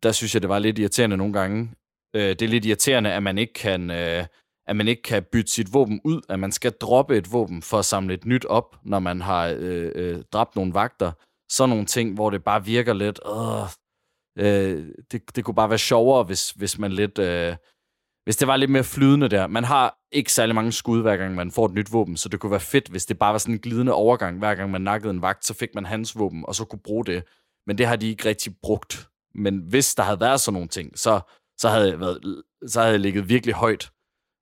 der 0.04 0.12
synes 0.12 0.34
jeg, 0.34 0.42
det 0.42 0.50
var 0.50 0.60
lidt 0.60 0.80
irriterende 0.80 1.18
nogle 1.18 1.34
gange. 1.34 1.72
Øh, 2.16 2.30
det 2.30 2.42
er 2.42 2.48
lidt 2.48 2.66
irriterende, 2.66 3.14
at 3.14 3.24
man 3.24 3.38
ikke 3.38 3.54
kan... 3.54 3.92
Øh, 3.92 4.26
at 4.68 4.76
man 4.76 4.88
ikke 4.88 5.02
kan 5.02 5.24
bytte 5.32 5.52
sit 5.52 5.74
våben 5.74 6.02
ud, 6.04 6.22
at 6.30 6.40
man 6.40 6.52
skal 6.52 6.72
droppe 6.72 7.18
et 7.18 7.32
våben 7.34 7.62
for 7.62 7.80
at 7.80 7.86
samle 7.86 8.14
et 8.14 8.26
nyt 8.26 8.46
op, 8.46 8.78
når 8.84 9.00
man 9.00 9.22
har 9.22 9.48
øh, 9.58 9.92
øh, 9.96 10.24
dræbt 10.34 10.56
nogle 10.56 10.74
vagter. 10.74 11.12
Sådan 11.52 11.70
nogle 11.70 11.86
ting, 11.86 12.14
hvor 12.14 12.30
det 12.30 12.44
bare 12.44 12.66
virker 12.66 12.94
lidt, 12.94 13.20
øh, 13.26 13.64
øh, 14.46 14.94
det, 15.12 15.36
det 15.36 15.46
kunne 15.46 15.56
bare 15.56 15.70
være 15.70 15.80
sjovere, 15.80 16.24
hvis, 16.24 16.50
hvis 16.50 16.80
man 16.80 16.92
lidt, 16.92 17.20
øh, 17.20 17.56
hvis 18.24 18.38
det 18.38 18.48
var 18.48 18.58
lidt 18.58 18.72
mere 18.72 18.84
flydende 18.84 19.28
der. 19.28 19.48
Man 19.48 19.64
har 19.64 19.98
ikke 20.12 20.34
særlig 20.34 20.56
mange 20.56 20.72
skud, 20.72 21.02
hver 21.02 21.18
gang 21.18 21.36
man 21.36 21.52
får 21.52 21.66
et 21.66 21.74
nyt 21.74 21.94
våben, 21.94 22.18
så 22.18 22.30
det 22.30 22.40
kunne 22.40 22.52
være 22.52 22.60
fedt, 22.60 22.88
hvis 22.88 23.06
det 23.06 23.20
bare 23.20 23.32
var 23.32 23.38
sådan 23.38 23.56
en 23.56 23.62
glidende 23.62 23.94
overgang. 23.94 24.40
Hver 24.40 24.56
gang 24.56 24.72
man 24.72 24.82
nakkede 24.82 25.12
en 25.12 25.22
vagt, 25.22 25.46
så 25.46 25.54
fik 25.54 25.70
man 25.76 25.86
hans 25.86 26.18
våben, 26.18 26.46
og 26.48 26.56
så 26.56 26.66
kunne 26.66 26.80
bruge 26.80 27.06
det. 27.06 27.24
Men 27.68 27.78
det 27.78 27.86
har 27.86 27.96
de 27.96 28.10
ikke 28.10 28.30
rigtig 28.30 28.54
brugt. 28.64 29.10
Men 29.36 29.58
hvis 29.58 29.96
der 29.96 30.04
havde 30.04 30.20
været 30.20 30.42
sådan 30.42 30.54
nogle 30.54 30.68
ting, 30.68 31.00
så, 31.00 31.20
så, 31.58 31.70
havde, 31.70 31.90
jeg 31.90 32.00
været, 32.00 32.44
så 32.68 32.80
havde 32.80 32.92
jeg 32.92 33.00
ligget 33.00 33.30
virkelig 33.30 33.56
højt 33.56 33.92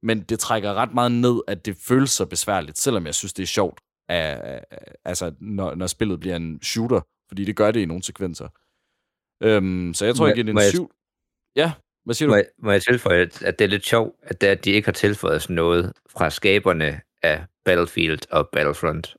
men 0.04 0.22
det 0.22 0.40
trækker 0.40 0.74
ret 0.74 0.94
meget 0.94 1.12
ned, 1.12 1.42
at 1.48 1.66
det 1.66 1.78
føles 1.78 2.12
så 2.12 2.26
besværligt, 2.26 2.78
selvom 2.78 3.06
jeg 3.06 3.16
synes, 3.16 3.34
det 3.34 3.44
er 3.44 3.48
sjovt, 3.48 3.80
at, 4.10 4.66
altså, 5.06 5.36
når, 5.40 5.76
når 5.76 5.88
spillet 5.88 6.20
bliver 6.20 6.36
en 6.36 6.62
shooter, 6.62 7.02
fordi 7.28 7.46
det 7.46 7.56
gør 7.56 7.72
det 7.72 7.80
i 7.80 7.86
nogle 7.86 8.04
sekvenser. 8.04 8.48
Øhm, 9.44 9.94
så 9.94 10.06
jeg 10.06 10.16
tror, 10.16 10.28
jeg 10.28 10.36
giver 10.36 10.46
det 10.46 10.66
en 10.66 10.72
syv. 10.72 10.92
Ja, 11.56 11.74
hvad 12.10 12.16
siger 12.16 12.28
du? 12.28 12.32
Må 12.32 12.36
jeg, 12.36 12.46
må 12.58 12.72
jeg 12.72 12.84
tilføje, 12.84 13.30
at 13.42 13.60
det 13.60 13.66
er 13.66 13.70
lidt 13.70 13.86
sjovt, 13.86 14.16
at, 14.22 14.42
det, 14.42 14.48
at 14.48 14.66
de 14.66 14.72
ikke 14.72 14.88
har 14.88 14.92
tilføjet 14.92 15.42
sådan 15.42 15.56
noget 15.56 15.94
fra 16.10 16.30
skaberne 16.30 17.02
af 17.24 17.46
Battlefield 17.66 18.22
og 18.32 18.50
Battlefront. 18.50 19.16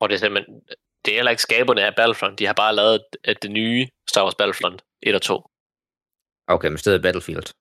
og 0.00 0.08
det 0.08 0.14
er 0.14 0.18
simpelthen, 0.18 0.60
det 1.04 1.10
er 1.10 1.14
heller 1.16 1.30
ikke 1.30 1.42
skaberne 1.42 1.82
af 1.86 1.94
Battlefront, 1.96 2.38
de 2.38 2.46
har 2.46 2.52
bare 2.52 2.74
lavet 2.74 3.00
det 3.42 3.50
nye 3.50 3.88
Star 4.08 4.22
Wars 4.22 4.34
Battlefront 4.34 4.82
1 5.02 5.14
og 5.14 5.22
2. 5.22 5.50
Okay, 6.46 6.68
men 6.68 6.78
stedet 6.78 7.02
Battlefield. 7.02 7.52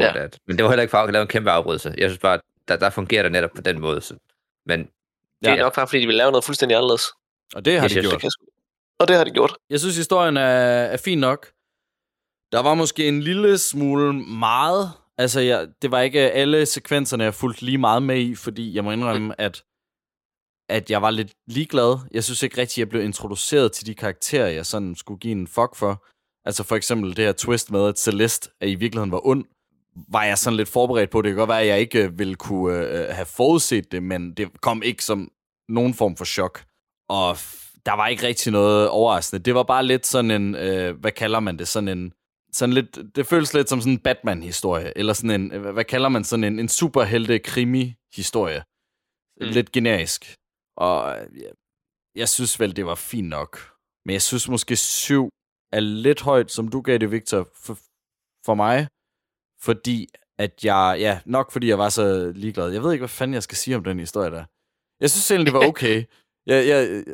Ja. 0.00 0.12
Det, 0.12 0.38
men 0.46 0.56
det 0.56 0.64
var 0.64 0.70
heller 0.70 0.82
ikke 0.82 0.90
for 0.90 0.98
at 0.98 1.12
lave 1.12 1.22
en 1.22 1.28
kæmpe 1.28 1.50
afbrydelse. 1.50 1.94
Jeg 1.98 2.10
synes 2.10 2.18
bare, 2.18 2.40
der, 2.68 2.76
der 2.76 2.90
fungerer 2.90 3.22
det 3.22 3.32
netop 3.32 3.50
på 3.56 3.62
den 3.62 3.80
måde. 3.80 4.00
Så. 4.00 4.14
Men, 4.66 4.80
det 5.40 5.48
er 5.48 5.54
ja. 5.54 5.60
nok 5.60 5.74
bare, 5.74 5.88
fordi 5.88 6.00
de 6.00 6.06
vil 6.06 6.16
lave 6.16 6.30
noget 6.30 6.44
fuldstændig 6.44 6.76
anderledes. 6.76 7.02
Og 7.54 7.64
det 7.64 7.72
har 7.72 7.82
jeg 7.82 7.90
de 7.90 8.00
gjort. 8.00 8.22
Det 8.22 8.32
og 8.98 9.08
det 9.08 9.16
har 9.16 9.24
de 9.24 9.30
gjort. 9.30 9.56
Jeg 9.70 9.80
synes, 9.80 9.96
historien 9.96 10.36
er, 10.36 10.42
er 10.94 10.96
fin 10.96 11.18
nok. 11.18 11.52
Der 12.52 12.62
var 12.62 12.74
måske 12.74 13.08
en 13.08 13.20
lille 13.20 13.58
smule 13.58 14.12
meget. 14.12 14.92
Altså, 15.18 15.40
jeg, 15.40 15.68
det 15.82 15.90
var 15.90 16.00
ikke 16.00 16.20
alle 16.20 16.66
sekvenserne, 16.66 17.24
jeg 17.24 17.34
fulgte 17.34 17.62
lige 17.62 17.78
meget 17.78 18.02
med 18.02 18.18
i, 18.20 18.34
fordi 18.34 18.74
jeg 18.74 18.84
må 18.84 18.92
indrømme, 18.92 19.26
mm. 19.26 19.34
at, 19.38 19.64
at 20.68 20.90
jeg 20.90 21.02
var 21.02 21.10
lidt 21.10 21.32
ligeglad. 21.46 21.98
Jeg 22.10 22.24
synes 22.24 22.42
ikke 22.42 22.58
rigtigt, 22.58 22.74
at 22.74 22.78
jeg 22.78 22.88
blev 22.88 23.02
introduceret 23.02 23.72
til 23.72 23.86
de 23.86 23.94
karakterer, 23.94 24.46
jeg 24.46 24.66
sådan 24.66 24.94
skulle 24.94 25.18
give 25.18 25.32
en 25.32 25.46
fuck 25.46 25.76
for. 25.76 26.04
Altså 26.44 26.62
for 26.62 26.76
eksempel 26.76 27.16
det 27.16 27.24
her 27.24 27.32
twist 27.32 27.70
med, 27.70 27.88
at 27.88 27.98
Celeste 27.98 28.50
er 28.60 28.66
i 28.66 28.74
virkeligheden 28.74 29.12
var 29.12 29.26
ond 29.26 29.44
var 30.08 30.24
jeg 30.24 30.38
sådan 30.38 30.56
lidt 30.56 30.68
forberedt 30.68 31.10
på. 31.10 31.22
Det 31.22 31.30
kan 31.30 31.36
godt 31.36 31.48
være, 31.48 31.60
at 31.60 31.66
jeg 31.66 31.80
ikke 31.80 32.04
øh, 32.04 32.18
ville 32.18 32.34
kunne 32.34 32.86
øh, 32.86 33.14
have 33.14 33.26
forudset 33.26 33.92
det, 33.92 34.02
men 34.02 34.34
det 34.34 34.60
kom 34.60 34.82
ikke 34.82 35.04
som 35.04 35.30
nogen 35.68 35.94
form 35.94 36.16
for 36.16 36.24
chok. 36.24 36.64
Og 37.08 37.36
der 37.86 37.92
var 37.92 38.06
ikke 38.08 38.26
rigtig 38.26 38.52
noget 38.52 38.88
overraskende. 38.88 39.42
Det 39.42 39.54
var 39.54 39.62
bare 39.62 39.86
lidt 39.86 40.06
sådan 40.06 40.30
en, 40.30 40.54
øh, 40.54 41.00
hvad 41.00 41.12
kalder 41.12 41.40
man 41.40 41.58
det, 41.58 41.68
sådan 41.68 41.88
en, 41.88 42.12
sådan 42.54 42.72
lidt, 42.72 43.16
det 43.16 43.26
føles 43.26 43.54
lidt 43.54 43.68
som 43.68 43.80
sådan 43.80 43.92
en 43.92 43.98
Batman-historie, 43.98 44.98
eller 44.98 45.12
sådan 45.12 45.40
en, 45.40 45.52
øh, 45.52 45.72
hvad 45.72 45.84
kalder 45.84 46.08
man 46.08 46.24
sådan 46.24 46.44
en, 46.44 46.58
en 46.58 46.68
superhelte-krimi-historie. 46.68 48.62
Mm. 49.40 49.46
Lidt 49.46 49.72
generisk. 49.72 50.34
Og 50.76 51.18
ja, 51.42 51.50
jeg 52.16 52.28
synes 52.28 52.60
vel, 52.60 52.76
det 52.76 52.86
var 52.86 52.94
fint 52.94 53.28
nok. 53.28 53.72
Men 54.04 54.12
jeg 54.12 54.22
synes 54.22 54.48
måske 54.48 54.76
syv 54.76 55.28
er 55.72 55.80
lidt 55.80 56.20
højt, 56.20 56.50
som 56.50 56.68
du 56.68 56.80
gav 56.80 56.98
det, 56.98 57.10
Victor, 57.10 57.48
for, 57.64 57.78
for 58.46 58.54
mig 58.54 58.86
fordi 59.62 60.08
at 60.38 60.64
jeg, 60.64 60.96
ja, 61.00 61.20
nok 61.26 61.52
fordi 61.52 61.68
jeg 61.68 61.78
var 61.78 61.88
så 61.88 62.32
ligeglad. 62.34 62.70
Jeg 62.70 62.82
ved 62.82 62.92
ikke, 62.92 63.02
hvad 63.02 63.08
fanden 63.08 63.34
jeg 63.34 63.42
skal 63.42 63.58
sige 63.58 63.76
om 63.76 63.84
den 63.84 63.98
historie 63.98 64.30
der. 64.30 64.44
Jeg 65.00 65.10
synes 65.10 65.30
egentlig, 65.30 65.46
det 65.46 65.60
var 65.60 65.66
okay. 65.72 66.04
Jeg, 66.46 66.68
jeg, 66.68 67.04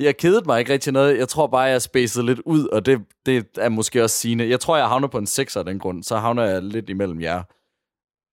jeg 0.00 0.16
kedede 0.16 0.42
mig 0.46 0.58
ikke 0.58 0.72
rigtig 0.72 0.92
noget. 0.92 1.18
Jeg 1.18 1.28
tror 1.28 1.46
bare, 1.46 1.62
jeg 1.62 1.82
spacede 1.82 2.26
lidt 2.26 2.40
ud, 2.46 2.66
og 2.66 2.86
det, 2.86 3.00
det 3.26 3.46
er 3.56 3.68
måske 3.68 4.02
også 4.02 4.18
sigende. 4.18 4.48
Jeg 4.48 4.60
tror, 4.60 4.76
jeg 4.76 4.88
havner 4.88 5.08
på 5.08 5.18
en 5.18 5.26
6 5.26 5.56
af 5.56 5.64
den 5.64 5.78
grund. 5.78 6.02
Så 6.02 6.16
havner 6.16 6.44
jeg 6.44 6.62
lidt 6.62 6.90
imellem 6.90 7.20
jer. 7.20 7.42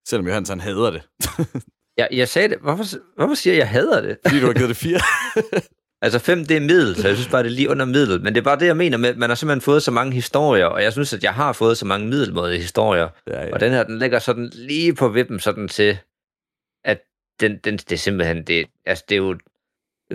Selvom 0.07 0.27
Johannes, 0.27 0.49
han 0.49 0.59
hader 0.59 0.91
det. 0.91 1.01
jeg, 1.97 2.07
jeg 2.11 2.27
sagde 2.27 2.49
det. 2.49 2.57
Hvorfor, 2.61 2.85
hvorfor 3.15 3.35
siger 3.35 3.53
jeg, 3.53 3.59
jeg 3.59 3.69
hader 3.69 4.01
det? 4.01 4.17
Fordi 4.25 4.39
du 4.39 4.45
har 4.45 4.53
givet 4.53 4.69
det 4.69 4.77
4. 4.77 4.99
Altså 6.03 6.19
5, 6.19 6.45
det 6.45 6.57
er 6.57 6.61
middel, 6.61 6.95
så 6.95 7.07
jeg 7.07 7.17
synes 7.17 7.29
bare, 7.29 7.43
det 7.43 7.49
er 7.49 7.55
lige 7.55 7.69
under 7.69 7.85
middel. 7.85 8.21
Men 8.21 8.35
det 8.35 8.41
er 8.41 8.43
bare 8.43 8.59
det, 8.59 8.65
jeg 8.65 8.77
mener 8.77 8.97
med, 8.97 9.09
at 9.09 9.17
man 9.17 9.29
har 9.29 9.35
simpelthen 9.35 9.61
fået 9.61 9.83
så 9.83 9.91
mange 9.91 10.13
historier, 10.13 10.65
og 10.65 10.83
jeg 10.83 10.91
synes, 10.91 11.13
at 11.13 11.23
jeg 11.23 11.33
har 11.33 11.53
fået 11.53 11.77
så 11.77 11.85
mange 11.85 12.07
middelmåde 12.07 12.57
historier. 12.57 13.09
Ja, 13.27 13.45
ja. 13.45 13.53
Og 13.53 13.59
den 13.59 13.71
her, 13.71 13.83
den 13.83 13.99
ligger 13.99 14.19
sådan 14.19 14.49
lige 14.53 14.95
på 14.95 15.07
vippen 15.07 15.39
sådan 15.39 15.67
til, 15.67 15.97
at 16.85 16.99
den, 17.39 17.57
den, 17.57 17.77
det 17.77 17.91
er 17.91 17.97
simpelthen, 17.97 18.43
det, 18.43 18.65
altså 18.85 19.03
det 19.09 19.15
er 19.15 19.19
jo, 19.19 19.37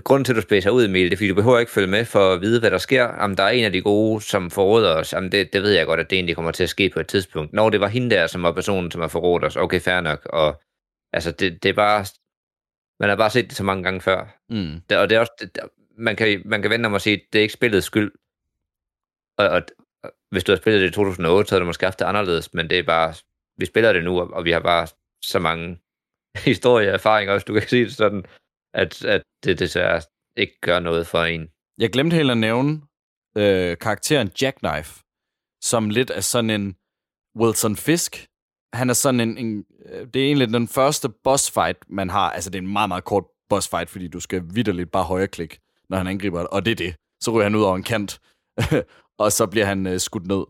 grunden 0.04 0.24
til, 0.24 0.32
at 0.32 0.36
du 0.36 0.42
spæser 0.42 0.70
ud, 0.70 0.84
Emil, 0.84 1.04
det 1.04 1.12
er, 1.12 1.16
fordi 1.16 1.28
du 1.28 1.34
behøver 1.34 1.58
ikke 1.58 1.72
følge 1.72 1.86
med 1.86 2.04
for 2.04 2.32
at 2.32 2.40
vide, 2.40 2.60
hvad 2.60 2.70
der 2.70 2.78
sker. 2.78 3.04
Om 3.04 3.36
der 3.36 3.42
er 3.42 3.48
en 3.48 3.64
af 3.64 3.72
de 3.72 3.82
gode, 3.82 4.20
som 4.20 4.50
forråder 4.50 4.94
os, 4.94 5.12
jamen 5.12 5.32
det, 5.32 5.52
det 5.52 5.62
ved 5.62 5.70
jeg 5.70 5.86
godt, 5.86 6.00
at 6.00 6.10
det 6.10 6.16
egentlig 6.16 6.34
kommer 6.34 6.50
til 6.50 6.62
at 6.62 6.68
ske 6.68 6.90
på 6.90 7.00
et 7.00 7.06
tidspunkt. 7.06 7.52
Når 7.52 7.70
det 7.70 7.80
var 7.80 7.88
hende 7.88 8.10
der, 8.10 8.26
som 8.26 8.42
var 8.42 8.52
personen, 8.52 8.90
som 8.90 9.00
har 9.00 9.08
forrådt 9.08 9.44
os, 9.44 9.56
okay, 9.56 9.80
fair 9.80 10.00
nok. 10.00 10.26
Og 10.26 10.62
altså, 11.12 11.30
det, 11.30 11.62
det 11.62 11.68
er 11.68 11.72
bare, 11.72 12.06
man 13.00 13.08
har 13.08 13.16
bare 13.16 13.30
set 13.30 13.48
det 13.48 13.56
så 13.56 13.64
mange 13.64 13.82
gange 13.82 14.00
før. 14.00 14.38
Mm. 14.50 14.80
Det, 14.90 14.98
og 14.98 15.10
det 15.10 15.16
er 15.16 15.20
også, 15.20 15.32
det, 15.40 15.58
man 15.98 16.16
kan, 16.16 16.42
man 16.44 16.62
kan 16.62 16.70
vente 16.70 16.86
om 16.86 16.94
at 16.94 17.02
sige, 17.02 17.16
at 17.16 17.22
det 17.32 17.38
er 17.38 17.42
ikke 17.42 17.54
spillets 17.54 17.86
skyld. 17.86 18.12
Og, 19.38 19.48
og, 19.48 19.62
og 20.02 20.10
hvis 20.30 20.44
du 20.44 20.52
har 20.52 20.56
spillet 20.56 20.82
det 20.82 20.88
i 20.88 20.92
2008, 20.92 21.48
så 21.48 21.54
havde 21.54 21.60
du 21.60 21.66
måske 21.66 21.86
haft 21.86 21.98
det 21.98 22.04
anderledes, 22.04 22.54
men 22.54 22.70
det 22.70 22.78
er 22.78 22.82
bare, 22.82 23.14
vi 23.56 23.66
spiller 23.66 23.92
det 23.92 24.04
nu, 24.04 24.20
og, 24.20 24.30
og 24.32 24.44
vi 24.44 24.50
har 24.50 24.60
bare 24.60 24.88
så 25.22 25.38
mange 25.38 25.78
historier 26.44 26.88
og 26.88 26.94
erfaringer 26.94 27.34
også, 27.34 27.44
du 27.44 27.52
kan 27.52 27.68
sige 27.68 27.84
det 27.84 27.94
sådan, 27.94 28.24
at, 28.76 29.04
at 29.04 29.22
det 29.44 29.58
desværre 29.58 30.00
ikke 30.36 30.60
gør 30.60 30.80
noget 30.80 31.06
for 31.06 31.22
en. 31.22 31.48
Jeg 31.78 31.90
glemte 31.90 32.16
helt 32.16 32.30
at 32.30 32.38
nævne 32.38 32.80
øh, 33.36 33.78
karakteren 33.78 34.30
Jackknife, 34.42 35.02
som 35.62 35.90
lidt 35.90 36.10
er 36.10 36.20
sådan 36.20 36.50
en 36.50 36.76
Wilson 37.40 37.76
Fisk. 37.76 38.26
Han 38.72 38.90
er 38.90 38.94
sådan 38.94 39.20
en, 39.20 39.38
en 39.38 39.64
øh, 39.86 40.06
det 40.14 40.22
er 40.22 40.26
egentlig 40.26 40.48
den 40.48 40.68
første 40.68 41.08
boss 41.08 41.50
fight, 41.50 41.78
man 41.88 42.10
har. 42.10 42.30
Altså, 42.30 42.50
det 42.50 42.58
er 42.58 42.62
en 42.62 42.72
meget, 42.72 42.88
meget 42.88 43.04
kort 43.04 43.24
boss 43.48 43.68
fight, 43.68 43.90
fordi 43.90 44.08
du 44.08 44.20
skal 44.20 44.42
vidderligt 44.54 44.90
bare 44.92 45.04
højre 45.04 45.28
klik 45.28 45.58
når 45.88 45.96
han 45.96 46.06
angriber, 46.06 46.40
og 46.40 46.64
det 46.64 46.70
er 46.70 46.76
det. 46.76 46.94
Så 47.20 47.30
ryger 47.30 47.42
han 47.42 47.54
ud 47.54 47.62
over 47.62 47.76
en 47.76 47.82
kant, 47.82 48.20
og 49.22 49.32
så 49.32 49.46
bliver 49.46 49.66
han 49.66 49.86
øh, 49.86 50.00
skudt 50.00 50.26
ned. 50.26 50.44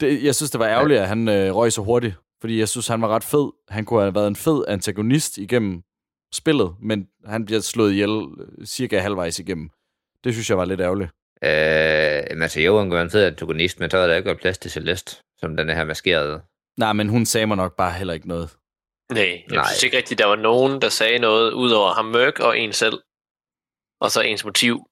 Det, 0.00 0.24
jeg 0.24 0.34
synes, 0.34 0.50
det 0.50 0.60
var 0.60 0.66
ærgerligt, 0.66 1.00
at 1.00 1.08
han 1.08 1.28
øh, 1.28 1.54
røg 1.54 1.72
så 1.72 1.82
hurtigt, 1.82 2.14
fordi 2.40 2.58
jeg 2.58 2.68
synes, 2.68 2.88
han 2.88 3.02
var 3.02 3.08
ret 3.08 3.24
fed. 3.24 3.50
Han 3.68 3.84
kunne 3.84 4.00
have 4.00 4.14
været 4.14 4.28
en 4.28 4.36
fed 4.36 4.64
antagonist 4.68 5.38
igennem 5.38 5.82
spillet, 6.32 6.74
men 6.82 7.08
han 7.26 7.44
bliver 7.44 7.60
slået 7.60 7.92
ihjel 7.92 8.10
øh, 8.58 8.66
cirka 8.66 8.98
halvvejs 8.98 9.38
igennem. 9.38 9.70
Det 10.24 10.32
synes 10.32 10.50
jeg 10.50 10.58
var 10.58 10.64
lidt 10.64 10.80
ærgerligt. 10.80 11.10
Øh, 11.44 12.42
altså 12.42 12.60
jo, 12.60 12.78
han 12.78 12.86
kunne 12.86 12.94
være 12.94 13.02
en 13.04 13.10
fed 13.10 13.24
antagonist, 13.24 13.80
men 13.80 13.90
så 13.90 13.98
er 13.98 14.06
der 14.06 14.16
ikke 14.16 14.34
plads 14.34 14.58
til 14.58 14.70
Celeste, 14.70 15.16
som 15.38 15.56
den 15.56 15.68
her 15.68 15.84
maskerede. 15.84 16.42
Nej, 16.76 16.92
men 16.92 17.08
hun 17.08 17.26
sagde 17.26 17.46
mig 17.46 17.56
nok 17.56 17.76
bare 17.76 17.92
heller 17.92 18.14
ikke 18.14 18.28
noget. 18.28 18.56
Nej, 19.12 19.22
jeg 19.48 19.56
Nej. 19.56 19.64
synes 19.68 19.82
ikke 19.82 19.96
rigtigt, 19.96 20.18
der 20.18 20.26
var 20.26 20.36
nogen, 20.36 20.82
der 20.82 20.88
sagde 20.88 21.18
noget, 21.18 21.52
udover 21.52 21.92
ham 21.92 22.04
Mørk 22.04 22.38
og 22.40 22.58
en 22.58 22.72
selv. 22.72 22.98
og 24.00 24.10
så 24.10 24.20
ens 24.20 24.44
motiv. 24.44 24.86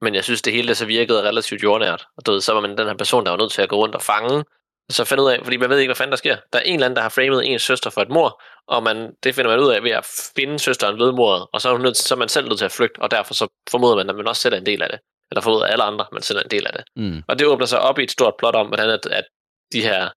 Men 0.00 0.14
jeg 0.14 0.24
synes, 0.24 0.42
det 0.42 0.52
hele 0.52 0.74
så 0.74 0.86
virkede 0.86 1.22
relativt 1.22 1.62
jordnært. 1.62 2.06
Og 2.16 2.26
du 2.26 2.32
ved, 2.32 2.40
så 2.40 2.52
var 2.52 2.60
man 2.60 2.78
den 2.78 2.86
her 2.86 2.96
person, 2.96 3.24
der 3.24 3.30
var 3.30 3.38
nødt 3.38 3.52
til 3.52 3.62
at 3.62 3.68
gå 3.68 3.76
rundt 3.76 3.94
og 3.94 4.02
fange, 4.02 4.44
så 4.90 5.04
finde 5.04 5.22
ud 5.22 5.30
af, 5.30 5.40
fordi 5.44 5.56
man 5.56 5.70
ved 5.70 5.78
ikke, 5.78 5.88
hvad 5.88 5.96
fanden 5.96 6.10
der 6.10 6.16
sker. 6.16 6.36
Der 6.52 6.58
er 6.58 6.62
en 6.62 6.74
eller 6.74 6.86
anden, 6.86 6.96
der 6.96 7.02
har 7.02 7.08
framet 7.08 7.52
ens 7.52 7.62
søster 7.62 7.90
for 7.90 8.00
et 8.02 8.08
mor, 8.08 8.42
og 8.66 8.82
man, 8.82 9.14
det 9.22 9.34
finder 9.34 9.50
man 9.50 9.60
ud 9.60 9.70
af 9.70 9.82
ved 9.82 9.90
at 9.90 10.06
finde 10.36 10.58
søsteren 10.58 10.98
ved 10.98 11.12
mordet, 11.12 11.46
og 11.52 11.60
så 11.60 11.68
er, 11.68 11.72
hun 11.72 11.82
nødt, 11.82 11.96
så 11.96 12.14
er 12.14 12.18
man 12.18 12.28
selv 12.28 12.48
nødt 12.48 12.58
til 12.58 12.64
at 12.64 12.72
flygte, 12.72 12.98
og 13.02 13.10
derfor 13.10 13.34
så 13.34 13.48
formoder 13.70 13.96
man, 13.96 14.10
at 14.10 14.16
man 14.16 14.28
også 14.28 14.42
selv 14.42 14.54
er 14.54 14.58
en 14.58 14.66
del 14.66 14.82
af 14.82 14.88
det. 14.90 14.98
Eller 15.30 15.42
formoder 15.42 15.66
alle 15.66 15.84
andre, 15.84 16.06
man 16.12 16.22
selv 16.22 16.38
er 16.38 16.42
en 16.42 16.50
del 16.50 16.66
af 16.66 16.72
det. 16.72 16.84
Mm. 16.96 17.22
Og 17.28 17.38
det 17.38 17.46
åbner 17.46 17.66
sig 17.66 17.80
op 17.80 17.98
i 17.98 18.02
et 18.02 18.10
stort 18.10 18.34
plot 18.38 18.54
om, 18.54 18.66
hvordan 18.66 18.90
at, 18.90 19.06
at 19.06 19.24
de 19.72 19.82
her, 19.82 20.10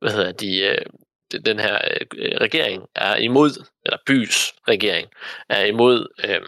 hvad 0.00 0.12
hedder 0.12 0.32
de, 0.32 0.58
øh, 0.60 0.84
de- 1.32 1.42
den 1.42 1.58
her 1.60 1.78
øh, 2.14 2.36
regering 2.40 2.86
er 2.94 3.16
imod, 3.16 3.50
eller 3.84 3.98
bys 4.06 4.52
regering, 4.68 5.08
er 5.48 5.64
imod 5.64 6.06
øh, 6.24 6.40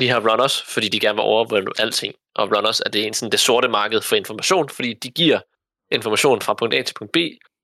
de 0.00 0.08
her 0.08 0.30
runners, 0.30 0.62
fordi 0.62 0.88
de 0.88 1.00
gerne 1.00 1.16
vil 1.16 1.22
overvåge 1.22 1.66
alting. 1.78 2.14
Og 2.34 2.56
runners 2.56 2.80
er 2.80 2.90
det 2.90 3.06
en 3.06 3.14
sådan 3.14 3.32
det 3.32 3.40
sorte 3.40 3.68
marked 3.68 4.00
for 4.00 4.16
information, 4.16 4.68
fordi 4.68 4.92
de 4.94 5.10
giver 5.10 5.40
information 5.90 6.40
fra 6.40 6.54
punkt 6.54 6.74
A 6.74 6.82
til 6.82 6.94
punkt 6.94 7.12
B, 7.12 7.16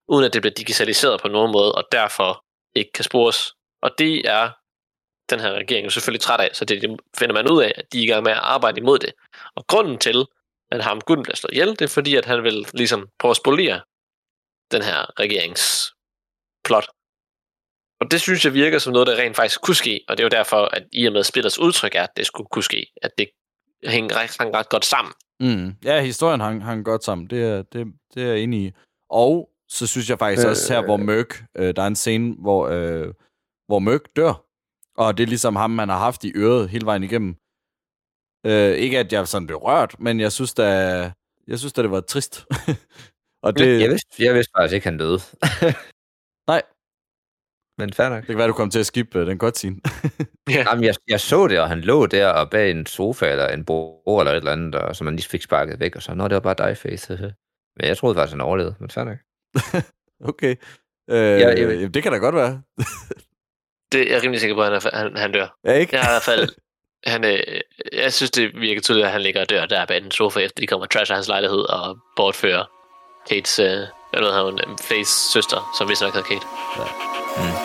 uden 0.08 0.24
at 0.24 0.32
det 0.32 0.42
bliver 0.42 0.54
digitaliseret 0.54 1.20
på 1.20 1.28
nogen 1.28 1.52
måde, 1.52 1.72
og 1.74 1.84
derfor 1.92 2.44
ikke 2.74 2.92
kan 2.92 3.04
spores. 3.04 3.52
Og 3.82 3.90
det 3.98 4.28
er 4.30 4.50
den 5.30 5.40
her 5.40 5.52
regering 5.52 5.86
er 5.86 5.90
selvfølgelig 5.90 6.20
træt 6.20 6.40
af, 6.40 6.50
så 6.52 6.64
det 6.64 7.00
finder 7.18 7.34
man 7.34 7.50
ud 7.50 7.62
af, 7.62 7.72
at 7.76 7.92
de 7.92 7.98
er 7.98 8.02
i 8.02 8.06
gang 8.06 8.24
med 8.24 8.32
at 8.32 8.38
arbejde 8.38 8.80
imod 8.80 8.98
det. 8.98 9.12
Og 9.56 9.66
grunden 9.66 9.98
til, 9.98 10.26
at 10.70 10.84
ham 10.84 11.00
Gunn 11.00 11.22
bliver 11.22 11.36
slået 11.36 11.52
ihjel, 11.52 11.68
det 11.68 11.82
er 11.82 11.88
fordi, 11.88 12.16
at 12.16 12.24
han 12.24 12.42
vil 12.42 12.66
ligesom 12.74 13.08
prøve 13.18 13.30
at 13.30 13.36
spolere 13.36 13.80
den 14.72 14.82
her 14.82 15.20
regerings 15.20 15.92
plot. 16.64 16.86
Og 18.00 18.10
det 18.10 18.20
synes 18.20 18.44
jeg 18.44 18.54
virker 18.54 18.78
som 18.78 18.92
noget, 18.92 19.06
der 19.08 19.16
rent 19.16 19.36
faktisk 19.36 19.60
kunne 19.60 19.74
ske, 19.74 20.04
og 20.08 20.16
det 20.16 20.22
er 20.22 20.26
jo 20.26 20.38
derfor, 20.38 20.56
at 20.56 20.84
i 20.92 21.06
og 21.06 21.12
med 21.12 21.24
spillets 21.24 21.58
udtryk 21.58 21.94
er, 21.94 22.02
at 22.02 22.16
det 22.16 22.26
skulle 22.26 22.48
kunne 22.50 22.62
ske, 22.62 22.86
at 23.02 23.10
det 23.18 23.28
hænger 23.87 24.16
ret, 24.16 24.37
hang 24.41 24.55
ret 24.55 24.68
godt 24.68 24.85
sammen. 24.85 25.14
Mm. 25.41 25.74
Ja, 25.85 26.03
historien 26.03 26.41
hang, 26.41 26.64
hang 26.64 26.85
godt 26.85 27.05
sammen. 27.05 27.26
Det 27.26 27.45
er, 27.45 27.62
det, 27.62 27.87
det 28.14 28.22
er 28.22 28.26
jeg 28.26 28.41
enig 28.41 28.61
i. 28.61 28.72
Og 29.11 29.51
så 29.68 29.87
synes 29.87 30.11
jeg 30.11 30.18
faktisk 30.18 30.47
øh, 30.47 30.51
også 30.51 30.72
her, 30.72 30.85
hvor 30.85 30.97
Mørk, 30.97 31.45
øh, 31.57 31.76
der 31.76 31.82
er 31.82 31.87
en 31.87 31.97
scene, 31.97 32.35
hvor, 32.39 32.68
øh, 32.68 33.14
hvor 33.66 33.78
Mørk 33.78 34.01
dør. 34.16 34.45
Og 34.97 35.18
det 35.18 35.22
er 35.22 35.28
ligesom 35.28 35.57
ham, 35.57 35.70
man 35.70 35.89
har 35.89 35.99
haft 35.99 36.24
i 36.24 36.32
øret 36.37 36.68
hele 36.68 36.87
vejen 36.87 37.03
igennem. 37.03 37.37
Øh, 38.47 38.76
ikke 38.76 38.99
at 38.99 39.12
jeg 39.12 39.28
sådan 39.28 39.47
blev 39.47 39.59
rørt, 39.59 40.01
men 40.01 40.20
jeg 40.20 40.32
synes 40.32 40.55
da, 40.55 40.64
jeg 41.47 41.59
synes 41.59 41.72
da, 41.72 41.82
det 41.82 41.91
var 41.91 42.01
trist. 42.01 42.47
og 43.45 43.59
det, 43.59 43.80
Jeg 43.80 43.91
vidste, 43.91 44.24
jeg 44.24 44.35
vidste 44.35 44.53
faktisk 44.57 44.74
ikke, 44.74 44.87
han 44.87 44.99
døde. 44.99 45.18
Nej. 46.47 46.62
Men 47.78 47.93
fair 47.93 48.09
nok. 48.09 48.20
det 48.20 48.26
kan 48.26 48.39
være, 48.39 48.49
du 48.49 48.53
kommer 48.53 48.72
til 48.72 48.78
at 48.78 48.87
skippe 48.87 49.18
øh, 49.18 49.26
den 49.26 49.39
godt 49.39 49.57
scene. 49.57 49.80
Jamen, 50.51 50.84
jeg, 50.84 50.95
jeg 51.09 51.20
så 51.20 51.47
det, 51.49 51.61
og 51.61 51.68
han 51.68 51.80
lå 51.80 52.07
der 52.07 52.26
og 52.28 52.51
bag 52.51 52.70
en 52.70 52.86
sofa 52.86 53.30
eller 53.30 53.49
en 53.49 53.64
bord 53.64 54.20
eller 54.20 54.32
et 54.32 54.36
eller 54.36 54.53
andet, 54.53 54.74
og, 54.74 54.97
som 54.97 55.05
man 55.05 55.16
lige 55.16 55.28
fik 55.28 55.42
sparket 55.42 55.80
væk, 55.80 55.97
og 55.97 56.03
så, 56.03 56.14
nå, 56.14 56.24
det 56.28 56.34
var 56.34 56.40
bare 56.55 56.68
dig, 56.68 56.76
face. 56.76 57.12
Men 57.76 57.88
jeg 57.88 57.97
troede 57.99 58.14
faktisk, 58.14 58.32
han 58.32 58.40
overlevede, 58.40 58.74
men 58.80 58.90
fair 58.90 59.05
nok. 59.05 59.16
okay. 60.30 60.57
Øh, 61.11 61.40
jeg- 61.40 61.59
ja, 61.59 61.86
det 61.86 62.03
kan 62.03 62.12
da 62.12 62.18
godt 62.18 62.34
være. 62.34 62.62
Det 63.92 64.01
er 64.11 64.14
jeg 64.14 64.22
rimelig 64.22 64.40
sikker 64.40 64.57
på, 64.57 64.62
at 64.62 64.66
han, 64.66 64.74
er, 64.92 64.99
han, 64.99 65.16
han 65.16 65.32
dør. 65.32 65.57
Ja, 65.64 65.72
ikke? 65.72 65.97
Jeg 65.97 66.03
har 66.05 66.11
i 66.11 66.14
hvert 66.14 66.22
fald... 66.22 66.49
Han, 67.07 67.24
øh, 67.24 67.38
jeg 67.92 68.12
synes, 68.12 68.30
det 68.30 68.61
virker 68.61 68.80
tydeligt, 68.80 69.07
at 69.07 69.12
han 69.12 69.20
ligger 69.20 69.40
og 69.40 69.51
dør 69.51 69.66
der 69.66 69.86
bag 69.86 70.03
den 70.03 70.11
sofa, 70.11 70.40
efter 70.40 70.61
de 70.61 70.66
kommer 70.66 70.86
og 70.86 70.90
trasher 70.90 71.14
hans 71.16 71.28
lejlighed 71.28 71.59
og 71.59 71.99
bortfører 72.16 72.64
Kates, 73.28 73.59
øh, 73.59 73.66
hvad 73.66 74.20
hedder 74.20 74.45
hun, 74.45 74.61
Fays 74.80 75.09
søster, 75.09 75.74
som 75.78 75.88
vist 75.88 76.03
nok 76.03 76.14
hedder 76.14 76.28
Kate. 76.28 76.47
Med 76.76 77.63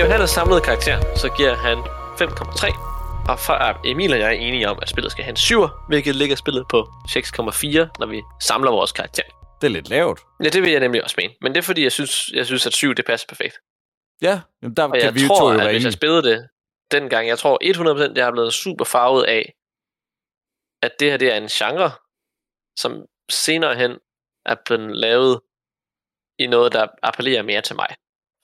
Johannes 0.00 0.30
samlede 0.30 0.60
karakter, 0.60 1.16
så 1.16 1.28
giver 1.36 1.54
han 1.54 1.78
5,3. 1.78 3.30
Og 3.30 3.38
for 3.38 3.86
Emil 3.86 4.12
og 4.12 4.18
jeg 4.18 4.28
er 4.28 4.38
enige 4.46 4.68
om, 4.68 4.78
at 4.82 4.88
spillet 4.88 5.12
skal 5.12 5.24
have 5.24 5.30
en 5.30 5.36
7, 5.36 5.66
hvilket 5.88 6.16
ligger 6.16 6.36
spillet 6.36 6.64
på 6.70 6.78
6,4, 7.08 7.98
når 7.98 8.06
vi 8.06 8.22
samler 8.40 8.70
vores 8.70 8.92
karakter. 8.92 9.22
Det 9.60 9.66
er 9.66 9.70
lidt 9.70 9.88
lavt. 9.88 10.20
Ja, 10.44 10.48
det 10.48 10.62
vil 10.62 10.70
jeg 10.70 10.80
nemlig 10.80 11.04
også 11.04 11.14
mene. 11.18 11.34
Men 11.40 11.52
det 11.52 11.58
er 11.58 11.62
fordi, 11.62 11.82
jeg 11.82 11.92
synes, 11.92 12.30
jeg 12.34 12.46
synes 12.46 12.66
at 12.66 12.72
7 12.72 12.94
det 12.94 13.04
passer 13.04 13.26
perfekt. 13.28 13.56
Ja, 14.22 14.40
jamen 14.62 14.76
der 14.76 14.84
Og 14.84 14.92
kan 14.92 15.02
jeg 15.02 15.14
vi 15.14 15.22
jo 15.22 15.28
tror, 15.28 15.52
jo 15.52 15.60
at 15.60 15.70
hvis 15.70 15.84
jeg 15.84 15.92
spillede 15.92 16.22
det 16.22 16.48
dengang, 16.90 17.28
jeg 17.28 17.38
tror 17.38 17.58
100% 18.10 18.12
jeg 18.16 18.26
er 18.26 18.32
blevet 18.32 18.52
super 18.54 18.84
farvet 18.84 19.24
af, 19.24 19.54
at 20.82 20.92
det 21.00 21.10
her 21.10 21.16
det 21.16 21.32
er 21.32 21.36
en 21.36 21.48
genre, 21.48 21.90
som 22.78 23.06
senere 23.30 23.74
hen 23.76 23.98
er 24.46 24.56
blevet 24.64 24.96
lavet 24.96 25.40
i 26.38 26.46
noget, 26.46 26.72
der 26.72 26.86
appellerer 27.02 27.42
mere 27.42 27.62
til 27.62 27.76
mig. 27.76 27.88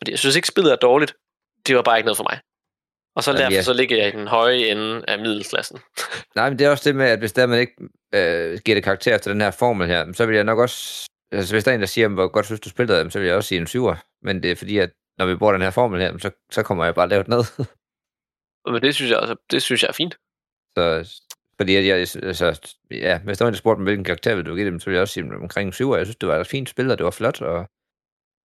Fordi 0.01 0.11
jeg 0.11 0.19
synes 0.19 0.37
ikke, 0.37 0.49
spillet 0.49 0.73
er 0.73 0.77
dårligt. 0.77 1.15
Det 1.67 1.77
var 1.77 1.83
bare 1.83 1.99
ikke 1.99 2.07
noget 2.07 2.17
for 2.17 2.27
mig. 2.31 2.41
Og 3.17 3.23
så 3.25 3.31
Jamen, 3.31 3.41
derfor 3.41 3.53
jeg- 3.55 3.65
så 3.65 3.73
ligger 3.73 3.97
jeg 3.97 4.09
i 4.09 4.11
den 4.17 4.27
høje 4.27 4.57
ende 4.57 5.05
af 5.09 5.19
middelklassen. 5.19 5.79
Nej, 6.37 6.51
men 6.51 6.59
det 6.59 6.67
er 6.67 6.71
også 6.71 6.89
det 6.89 6.97
med, 6.97 7.07
at 7.07 7.19
hvis 7.19 7.33
der 7.33 7.47
man 7.47 7.59
ikke 7.59 7.75
øh, 8.15 8.59
giver 8.65 8.75
det 8.77 8.85
karakter 8.85 9.15
efter 9.15 9.33
den 9.33 9.41
her 9.41 9.51
formel 9.51 9.87
her, 9.87 10.13
så 10.13 10.27
vil 10.27 10.35
jeg 10.35 10.45
nok 10.45 10.59
også... 10.59 11.07
Altså, 11.33 11.55
hvis 11.55 11.65
der 11.65 11.71
er 11.71 11.75
en, 11.75 11.81
der 11.81 11.87
siger, 11.87 12.09
hvor 12.09 12.29
godt 12.29 12.47
synes 12.47 12.61
du 12.61 12.69
spillede 12.69 13.05
det, 13.05 13.13
så 13.13 13.19
vil 13.19 13.27
jeg 13.29 13.37
også 13.37 13.49
sige 13.49 13.61
en 13.61 13.67
syver. 13.67 13.97
Men 14.23 14.43
det 14.43 14.51
er 14.51 14.57
fordi, 14.57 14.79
at 14.79 14.91
når 15.19 15.27
vi 15.27 15.37
bruger 15.37 15.53
den 15.53 15.63
her 15.63 15.71
formel 15.71 16.01
her, 16.01 16.19
så, 16.19 16.31
så 16.51 16.63
kommer 16.63 16.85
jeg 16.85 16.95
bare 16.95 17.09
lavt 17.09 17.29
ned. 17.29 17.43
Men 18.73 18.83
det 18.83 18.95
synes 18.95 19.11
jeg 19.11 19.19
også, 19.19 19.37
det 19.51 19.63
synes 19.63 19.83
jeg 19.83 19.89
er 19.89 19.93
fint. 19.93 20.15
så, 20.79 21.13
fordi 21.57 21.77
at 21.77 21.87
jeg, 21.87 21.97
altså, 21.99 22.75
ja, 22.91 23.19
hvis 23.19 23.39
der 23.39 23.45
var 23.45 23.49
en, 23.49 23.53
der 23.55 23.59
spurgte 23.59 23.81
mig, 23.81 23.85
hvilken 23.85 24.05
karakter 24.05 24.35
vil 24.35 24.47
du 24.47 24.55
give 24.55 24.67
dem, 24.67 24.81
så 24.81 24.87
vil 24.87 24.95
jeg 24.95 25.03
også 25.03 25.15
sige 25.15 25.35
omkring 25.35 25.75
7. 25.75 25.95
Jeg 25.95 26.07
synes, 26.07 26.17
det 26.17 26.29
var 26.29 26.37
et 26.39 26.47
fint 26.47 26.69
spil, 26.69 26.91
og 26.91 26.99
det 26.99 27.05
var 27.05 27.11
flot, 27.11 27.41
og 27.43 27.67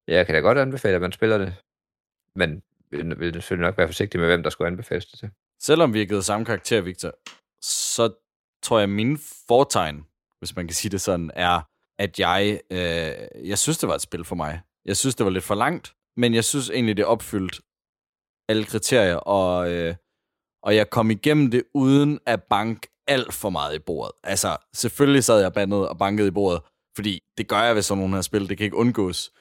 jeg 0.07 0.26
kan 0.26 0.36
da 0.36 0.41
godt 0.41 0.57
anbefale, 0.57 0.95
at 0.95 1.01
man 1.01 1.11
spiller 1.11 1.38
det. 1.38 1.55
Men 2.36 2.61
vil, 2.91 3.19
vil 3.19 3.33
selvfølgelig 3.33 3.67
nok 3.67 3.77
være 3.77 3.87
forsigtig 3.87 4.19
med, 4.19 4.27
hvem 4.27 4.43
der 4.43 4.49
skulle 4.49 4.67
anbefales 4.67 5.05
det 5.05 5.19
til. 5.19 5.29
Selvom 5.61 5.93
vi 5.93 5.99
har 5.99 6.05
givet 6.05 6.25
samme 6.25 6.45
karakter, 6.45 6.81
Victor, 6.81 7.11
så 7.63 8.13
tror 8.63 8.77
jeg, 8.77 8.83
at 8.83 8.89
mine 8.89 9.17
fortegn, 9.47 10.05
hvis 10.39 10.55
man 10.55 10.67
kan 10.67 10.75
sige 10.75 10.89
det 10.91 11.01
sådan, 11.01 11.31
er, 11.33 11.61
at 11.99 12.19
jeg, 12.19 12.59
øh, 12.71 13.47
jeg 13.49 13.57
synes, 13.57 13.77
det 13.77 13.89
var 13.89 13.95
et 13.95 14.01
spil 14.01 14.23
for 14.23 14.35
mig. 14.35 14.61
Jeg 14.85 14.97
synes, 14.97 15.15
det 15.15 15.25
var 15.25 15.29
lidt 15.31 15.43
for 15.43 15.55
langt, 15.55 15.93
men 16.17 16.33
jeg 16.33 16.45
synes 16.45 16.69
egentlig, 16.69 16.97
det 16.97 17.05
opfyldt 17.05 17.61
alle 18.49 18.65
kriterier, 18.65 19.15
og, 19.15 19.71
øh, 19.71 19.95
og 20.63 20.75
jeg 20.75 20.89
kom 20.89 21.11
igennem 21.11 21.51
det 21.51 21.63
uden 21.73 22.19
at 22.25 22.43
banke 22.43 22.87
alt 23.07 23.33
for 23.33 23.49
meget 23.49 23.75
i 23.75 23.79
bordet. 23.79 24.11
Altså, 24.23 24.57
selvfølgelig 24.73 25.23
sad 25.23 25.41
jeg 25.41 25.53
bandet 25.53 25.89
og 25.89 25.97
bankede 25.97 26.27
i 26.27 26.31
bordet, 26.31 26.61
fordi 26.95 27.19
det 27.37 27.47
gør 27.47 27.61
jeg 27.61 27.75
ved 27.75 27.81
sådan 27.81 28.01
nogle 28.01 28.15
her 28.15 28.21
spil, 28.21 28.49
det 28.49 28.57
kan 28.57 28.65
ikke 28.65 28.77
undgås. 28.77 29.31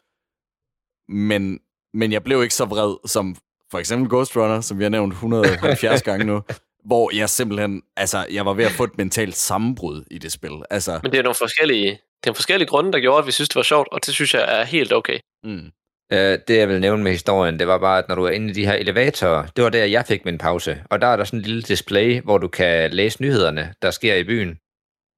Men, 1.08 1.60
men 1.94 2.12
jeg 2.12 2.24
blev 2.24 2.42
ikke 2.42 2.54
så 2.54 2.64
vred 2.64 3.08
som 3.08 3.36
for 3.70 3.78
eksempel 3.78 4.10
Ghost 4.10 4.36
Runner, 4.36 4.60
som 4.60 4.78
vi 4.78 4.84
har 4.84 4.90
nævnt 4.90 5.12
170 5.12 6.02
gange 6.08 6.24
nu, 6.24 6.42
hvor 6.84 7.16
jeg 7.16 7.28
simpelthen, 7.28 7.82
altså, 7.96 8.26
jeg 8.30 8.46
var 8.46 8.54
ved 8.54 8.64
at 8.64 8.72
få 8.72 8.84
et 8.84 8.98
mentalt 8.98 9.36
sammenbrud 9.36 10.04
i 10.10 10.18
det 10.18 10.32
spil. 10.32 10.62
Altså, 10.70 11.00
Men 11.02 11.12
det 11.12 11.18
er 11.18 11.22
nogle 11.22 11.34
forskellige, 11.34 11.86
det 11.90 11.96
er 11.96 12.26
nogle 12.26 12.34
forskellige 12.34 12.68
grunde, 12.68 12.92
der 12.92 13.00
gjorde, 13.00 13.18
at 13.18 13.26
vi 13.26 13.32
synes, 13.32 13.48
det 13.48 13.56
var 13.56 13.62
sjovt, 13.62 13.88
og 13.92 14.06
det 14.06 14.14
synes 14.14 14.34
jeg 14.34 14.60
er 14.60 14.64
helt 14.64 14.92
okay. 14.92 15.18
mm, 15.44 15.70
Øh, 16.12 16.38
det, 16.48 16.56
jeg 16.56 16.68
vil 16.68 16.80
nævne 16.80 17.02
med 17.02 17.12
historien, 17.12 17.58
det 17.58 17.66
var 17.66 17.78
bare, 17.78 17.98
at 17.98 18.08
når 18.08 18.14
du 18.14 18.24
er 18.24 18.30
inde 18.30 18.50
i 18.50 18.52
de 18.52 18.66
her 18.66 18.72
elevatorer, 18.72 19.46
det 19.56 19.64
var 19.64 19.70
der, 19.70 19.84
jeg 19.84 20.04
fik 20.06 20.24
min 20.24 20.38
pause. 20.38 20.82
Og 20.90 21.00
der 21.00 21.06
er 21.06 21.16
der 21.16 21.24
sådan 21.24 21.38
en 21.38 21.44
lille 21.44 21.62
display, 21.62 22.20
hvor 22.22 22.38
du 22.38 22.48
kan 22.48 22.90
læse 22.90 23.22
nyhederne, 23.22 23.74
der 23.82 23.90
sker 23.90 24.14
i 24.14 24.24
byen. 24.24 24.58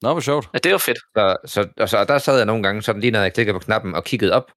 nå, 0.02 0.12
hvor 0.12 0.20
sjovt. 0.20 0.48
Ja, 0.54 0.58
det 0.58 0.72
var 0.72 0.78
fedt. 0.78 0.98
Så, 0.98 1.36
så, 1.44 1.68
og, 1.76 1.88
så, 1.88 1.98
og 1.98 2.08
der 2.08 2.18
sad 2.18 2.36
jeg 2.36 2.46
nogle 2.46 2.62
gange, 2.62 2.82
sådan 2.82 3.00
lige 3.00 3.10
når 3.10 3.20
jeg 3.20 3.32
klikkede 3.32 3.54
på 3.54 3.58
knappen 3.58 3.94
og 3.94 4.04
kiggede 4.04 4.32
op. 4.32 4.50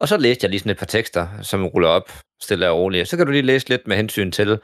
Og 0.00 0.08
så 0.08 0.16
læste 0.16 0.44
jeg 0.44 0.50
lige 0.50 0.60
sådan 0.60 0.70
et 0.70 0.78
par 0.78 0.86
tekster, 0.86 1.42
som 1.42 1.66
ruller 1.66 1.88
op 1.88 2.10
stille 2.42 2.70
og 2.70 2.78
roligt. 2.78 3.08
Så 3.08 3.16
kan 3.16 3.26
du 3.26 3.32
lige 3.32 3.42
læse 3.42 3.68
lidt 3.68 3.86
med 3.86 3.96
hensyn 3.96 4.32
til, 4.32 4.58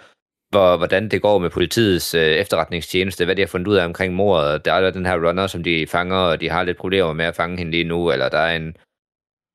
hvor, 0.50 0.76
hvordan 0.76 1.08
det 1.08 1.22
går 1.22 1.38
med 1.38 1.50
politiets 1.50 2.14
øh, 2.14 2.20
efterretningstjeneste, 2.22 3.24
hvad 3.24 3.36
de 3.36 3.42
har 3.42 3.46
fundet 3.46 3.68
ud 3.68 3.76
af 3.76 3.84
omkring 3.84 4.14
mordet. 4.14 4.64
Der 4.64 4.72
er 4.72 4.90
den 4.90 5.06
her 5.06 5.28
runner, 5.28 5.46
som 5.46 5.62
de 5.62 5.86
fanger, 5.86 6.16
og 6.16 6.40
de 6.40 6.50
har 6.50 6.62
lidt 6.62 6.76
problemer 6.76 7.12
med 7.12 7.24
at 7.24 7.36
fange 7.36 7.58
hende 7.58 7.70
lige 7.70 7.84
nu, 7.84 8.12
eller 8.12 8.28
der 8.28 8.38
er 8.38 8.56
en, 8.56 8.76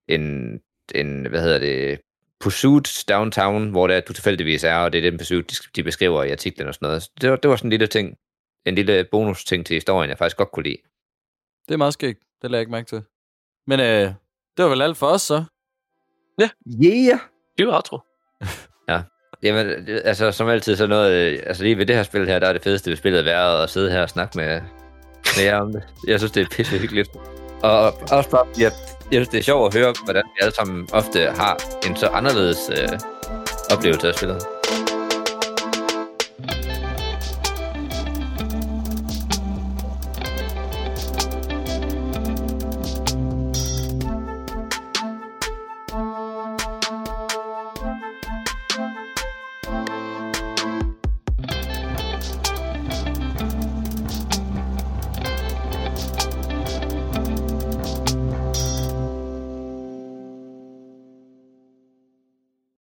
en, 0.08 0.54
en 0.96 1.26
hvad 1.26 1.42
hedder 1.42 1.60
det, 1.60 2.00
pursuit 2.40 3.04
downtown, 3.10 3.70
hvor 3.70 3.88
det 3.88 3.96
er, 3.96 4.00
du 4.02 4.14
tilfældigvis 4.14 4.64
er, 4.64 4.76
og 4.76 4.94
det 4.94 5.06
er 5.06 5.10
den 5.10 5.18
pursuit, 5.18 5.52
de, 5.52 5.56
de 5.76 5.84
beskriver 5.84 6.24
i 6.24 6.32
artiklen 6.32 6.68
og 6.68 6.74
sådan 6.74 6.86
noget. 6.86 7.04
Så 7.04 7.12
det 7.22 7.30
var, 7.30 7.36
det 7.36 7.50
var 7.50 7.56
sådan 7.56 7.68
en 7.68 7.70
lille 7.70 7.88
ting, 7.88 8.18
en 8.66 8.76
lille 8.76 9.08
bonus 9.12 9.46
ting 9.46 9.66
til 9.66 9.74
historien, 9.74 10.10
jeg 10.10 10.18
faktisk 10.18 10.38
godt 10.38 10.52
kunne 10.52 10.64
lide. 10.64 10.78
Det 11.68 11.74
er 11.74 11.78
meget 11.78 11.94
skægt. 11.94 12.20
Det 12.42 12.52
lader 12.52 12.58
jeg 12.58 12.62
ikke 12.62 12.72
mærke 12.72 12.88
til. 12.90 13.02
Men 13.68 13.80
øh, 13.80 14.14
Det 14.58 14.66
var 14.66 14.70
vel 14.70 14.82
alt 14.82 14.98
for 14.98 15.08
os, 15.08 15.22
så. 15.22 15.44
Yeah! 16.84 17.20
Det 17.58 17.68
var 17.68 17.74
outro. 17.76 18.00
Jamen, 19.44 19.68
det- 19.68 20.02
altså 20.06 20.32
som 20.32 20.48
altid 20.48 20.76
så 20.76 20.88
noget, 20.88 21.12
øh, 21.12 21.40
altså 21.46 21.64
lige 21.64 21.78
ved 21.78 21.86
det 21.86 21.96
her 21.96 22.04
spil 22.04 22.28
her, 22.28 22.40
der 22.40 22.48
er 22.48 22.54
det 22.54 22.64
fedeste 22.64 22.90
ved 22.90 22.98
spillet 22.98 23.26
været 23.26 23.64
at 23.64 23.70
sidde 23.70 23.92
her 23.92 24.02
og 24.02 24.10
snakke 24.10 24.38
med, 24.38 24.62
med 25.38 25.44
jer 25.46 25.60
om 25.62 25.72
det. 25.72 25.84
Jeg 26.08 26.20
synes, 26.20 26.32
det 26.32 26.42
er 26.42 26.48
pisse 26.56 26.78
hyggeligt. 26.78 27.10
Og 27.64 27.94
også 28.12 28.30
bare, 28.30 28.46
jeg, 28.60 28.72
jeg 29.12 29.18
synes, 29.18 29.28
det 29.28 29.38
er 29.38 29.44
sjovt 29.44 29.76
at 29.76 29.82
høre, 29.82 29.94
hvordan 30.04 30.24
vi 30.26 30.42
alle 30.44 30.56
sammen 30.56 30.90
ofte 30.94 31.20
har 31.20 31.58
en 31.90 31.96
så 31.96 32.08
anderledes 32.08 32.70
øh, 32.82 33.00
oplevelse 33.78 34.08
af 34.08 34.16
spillet. 34.16 34.44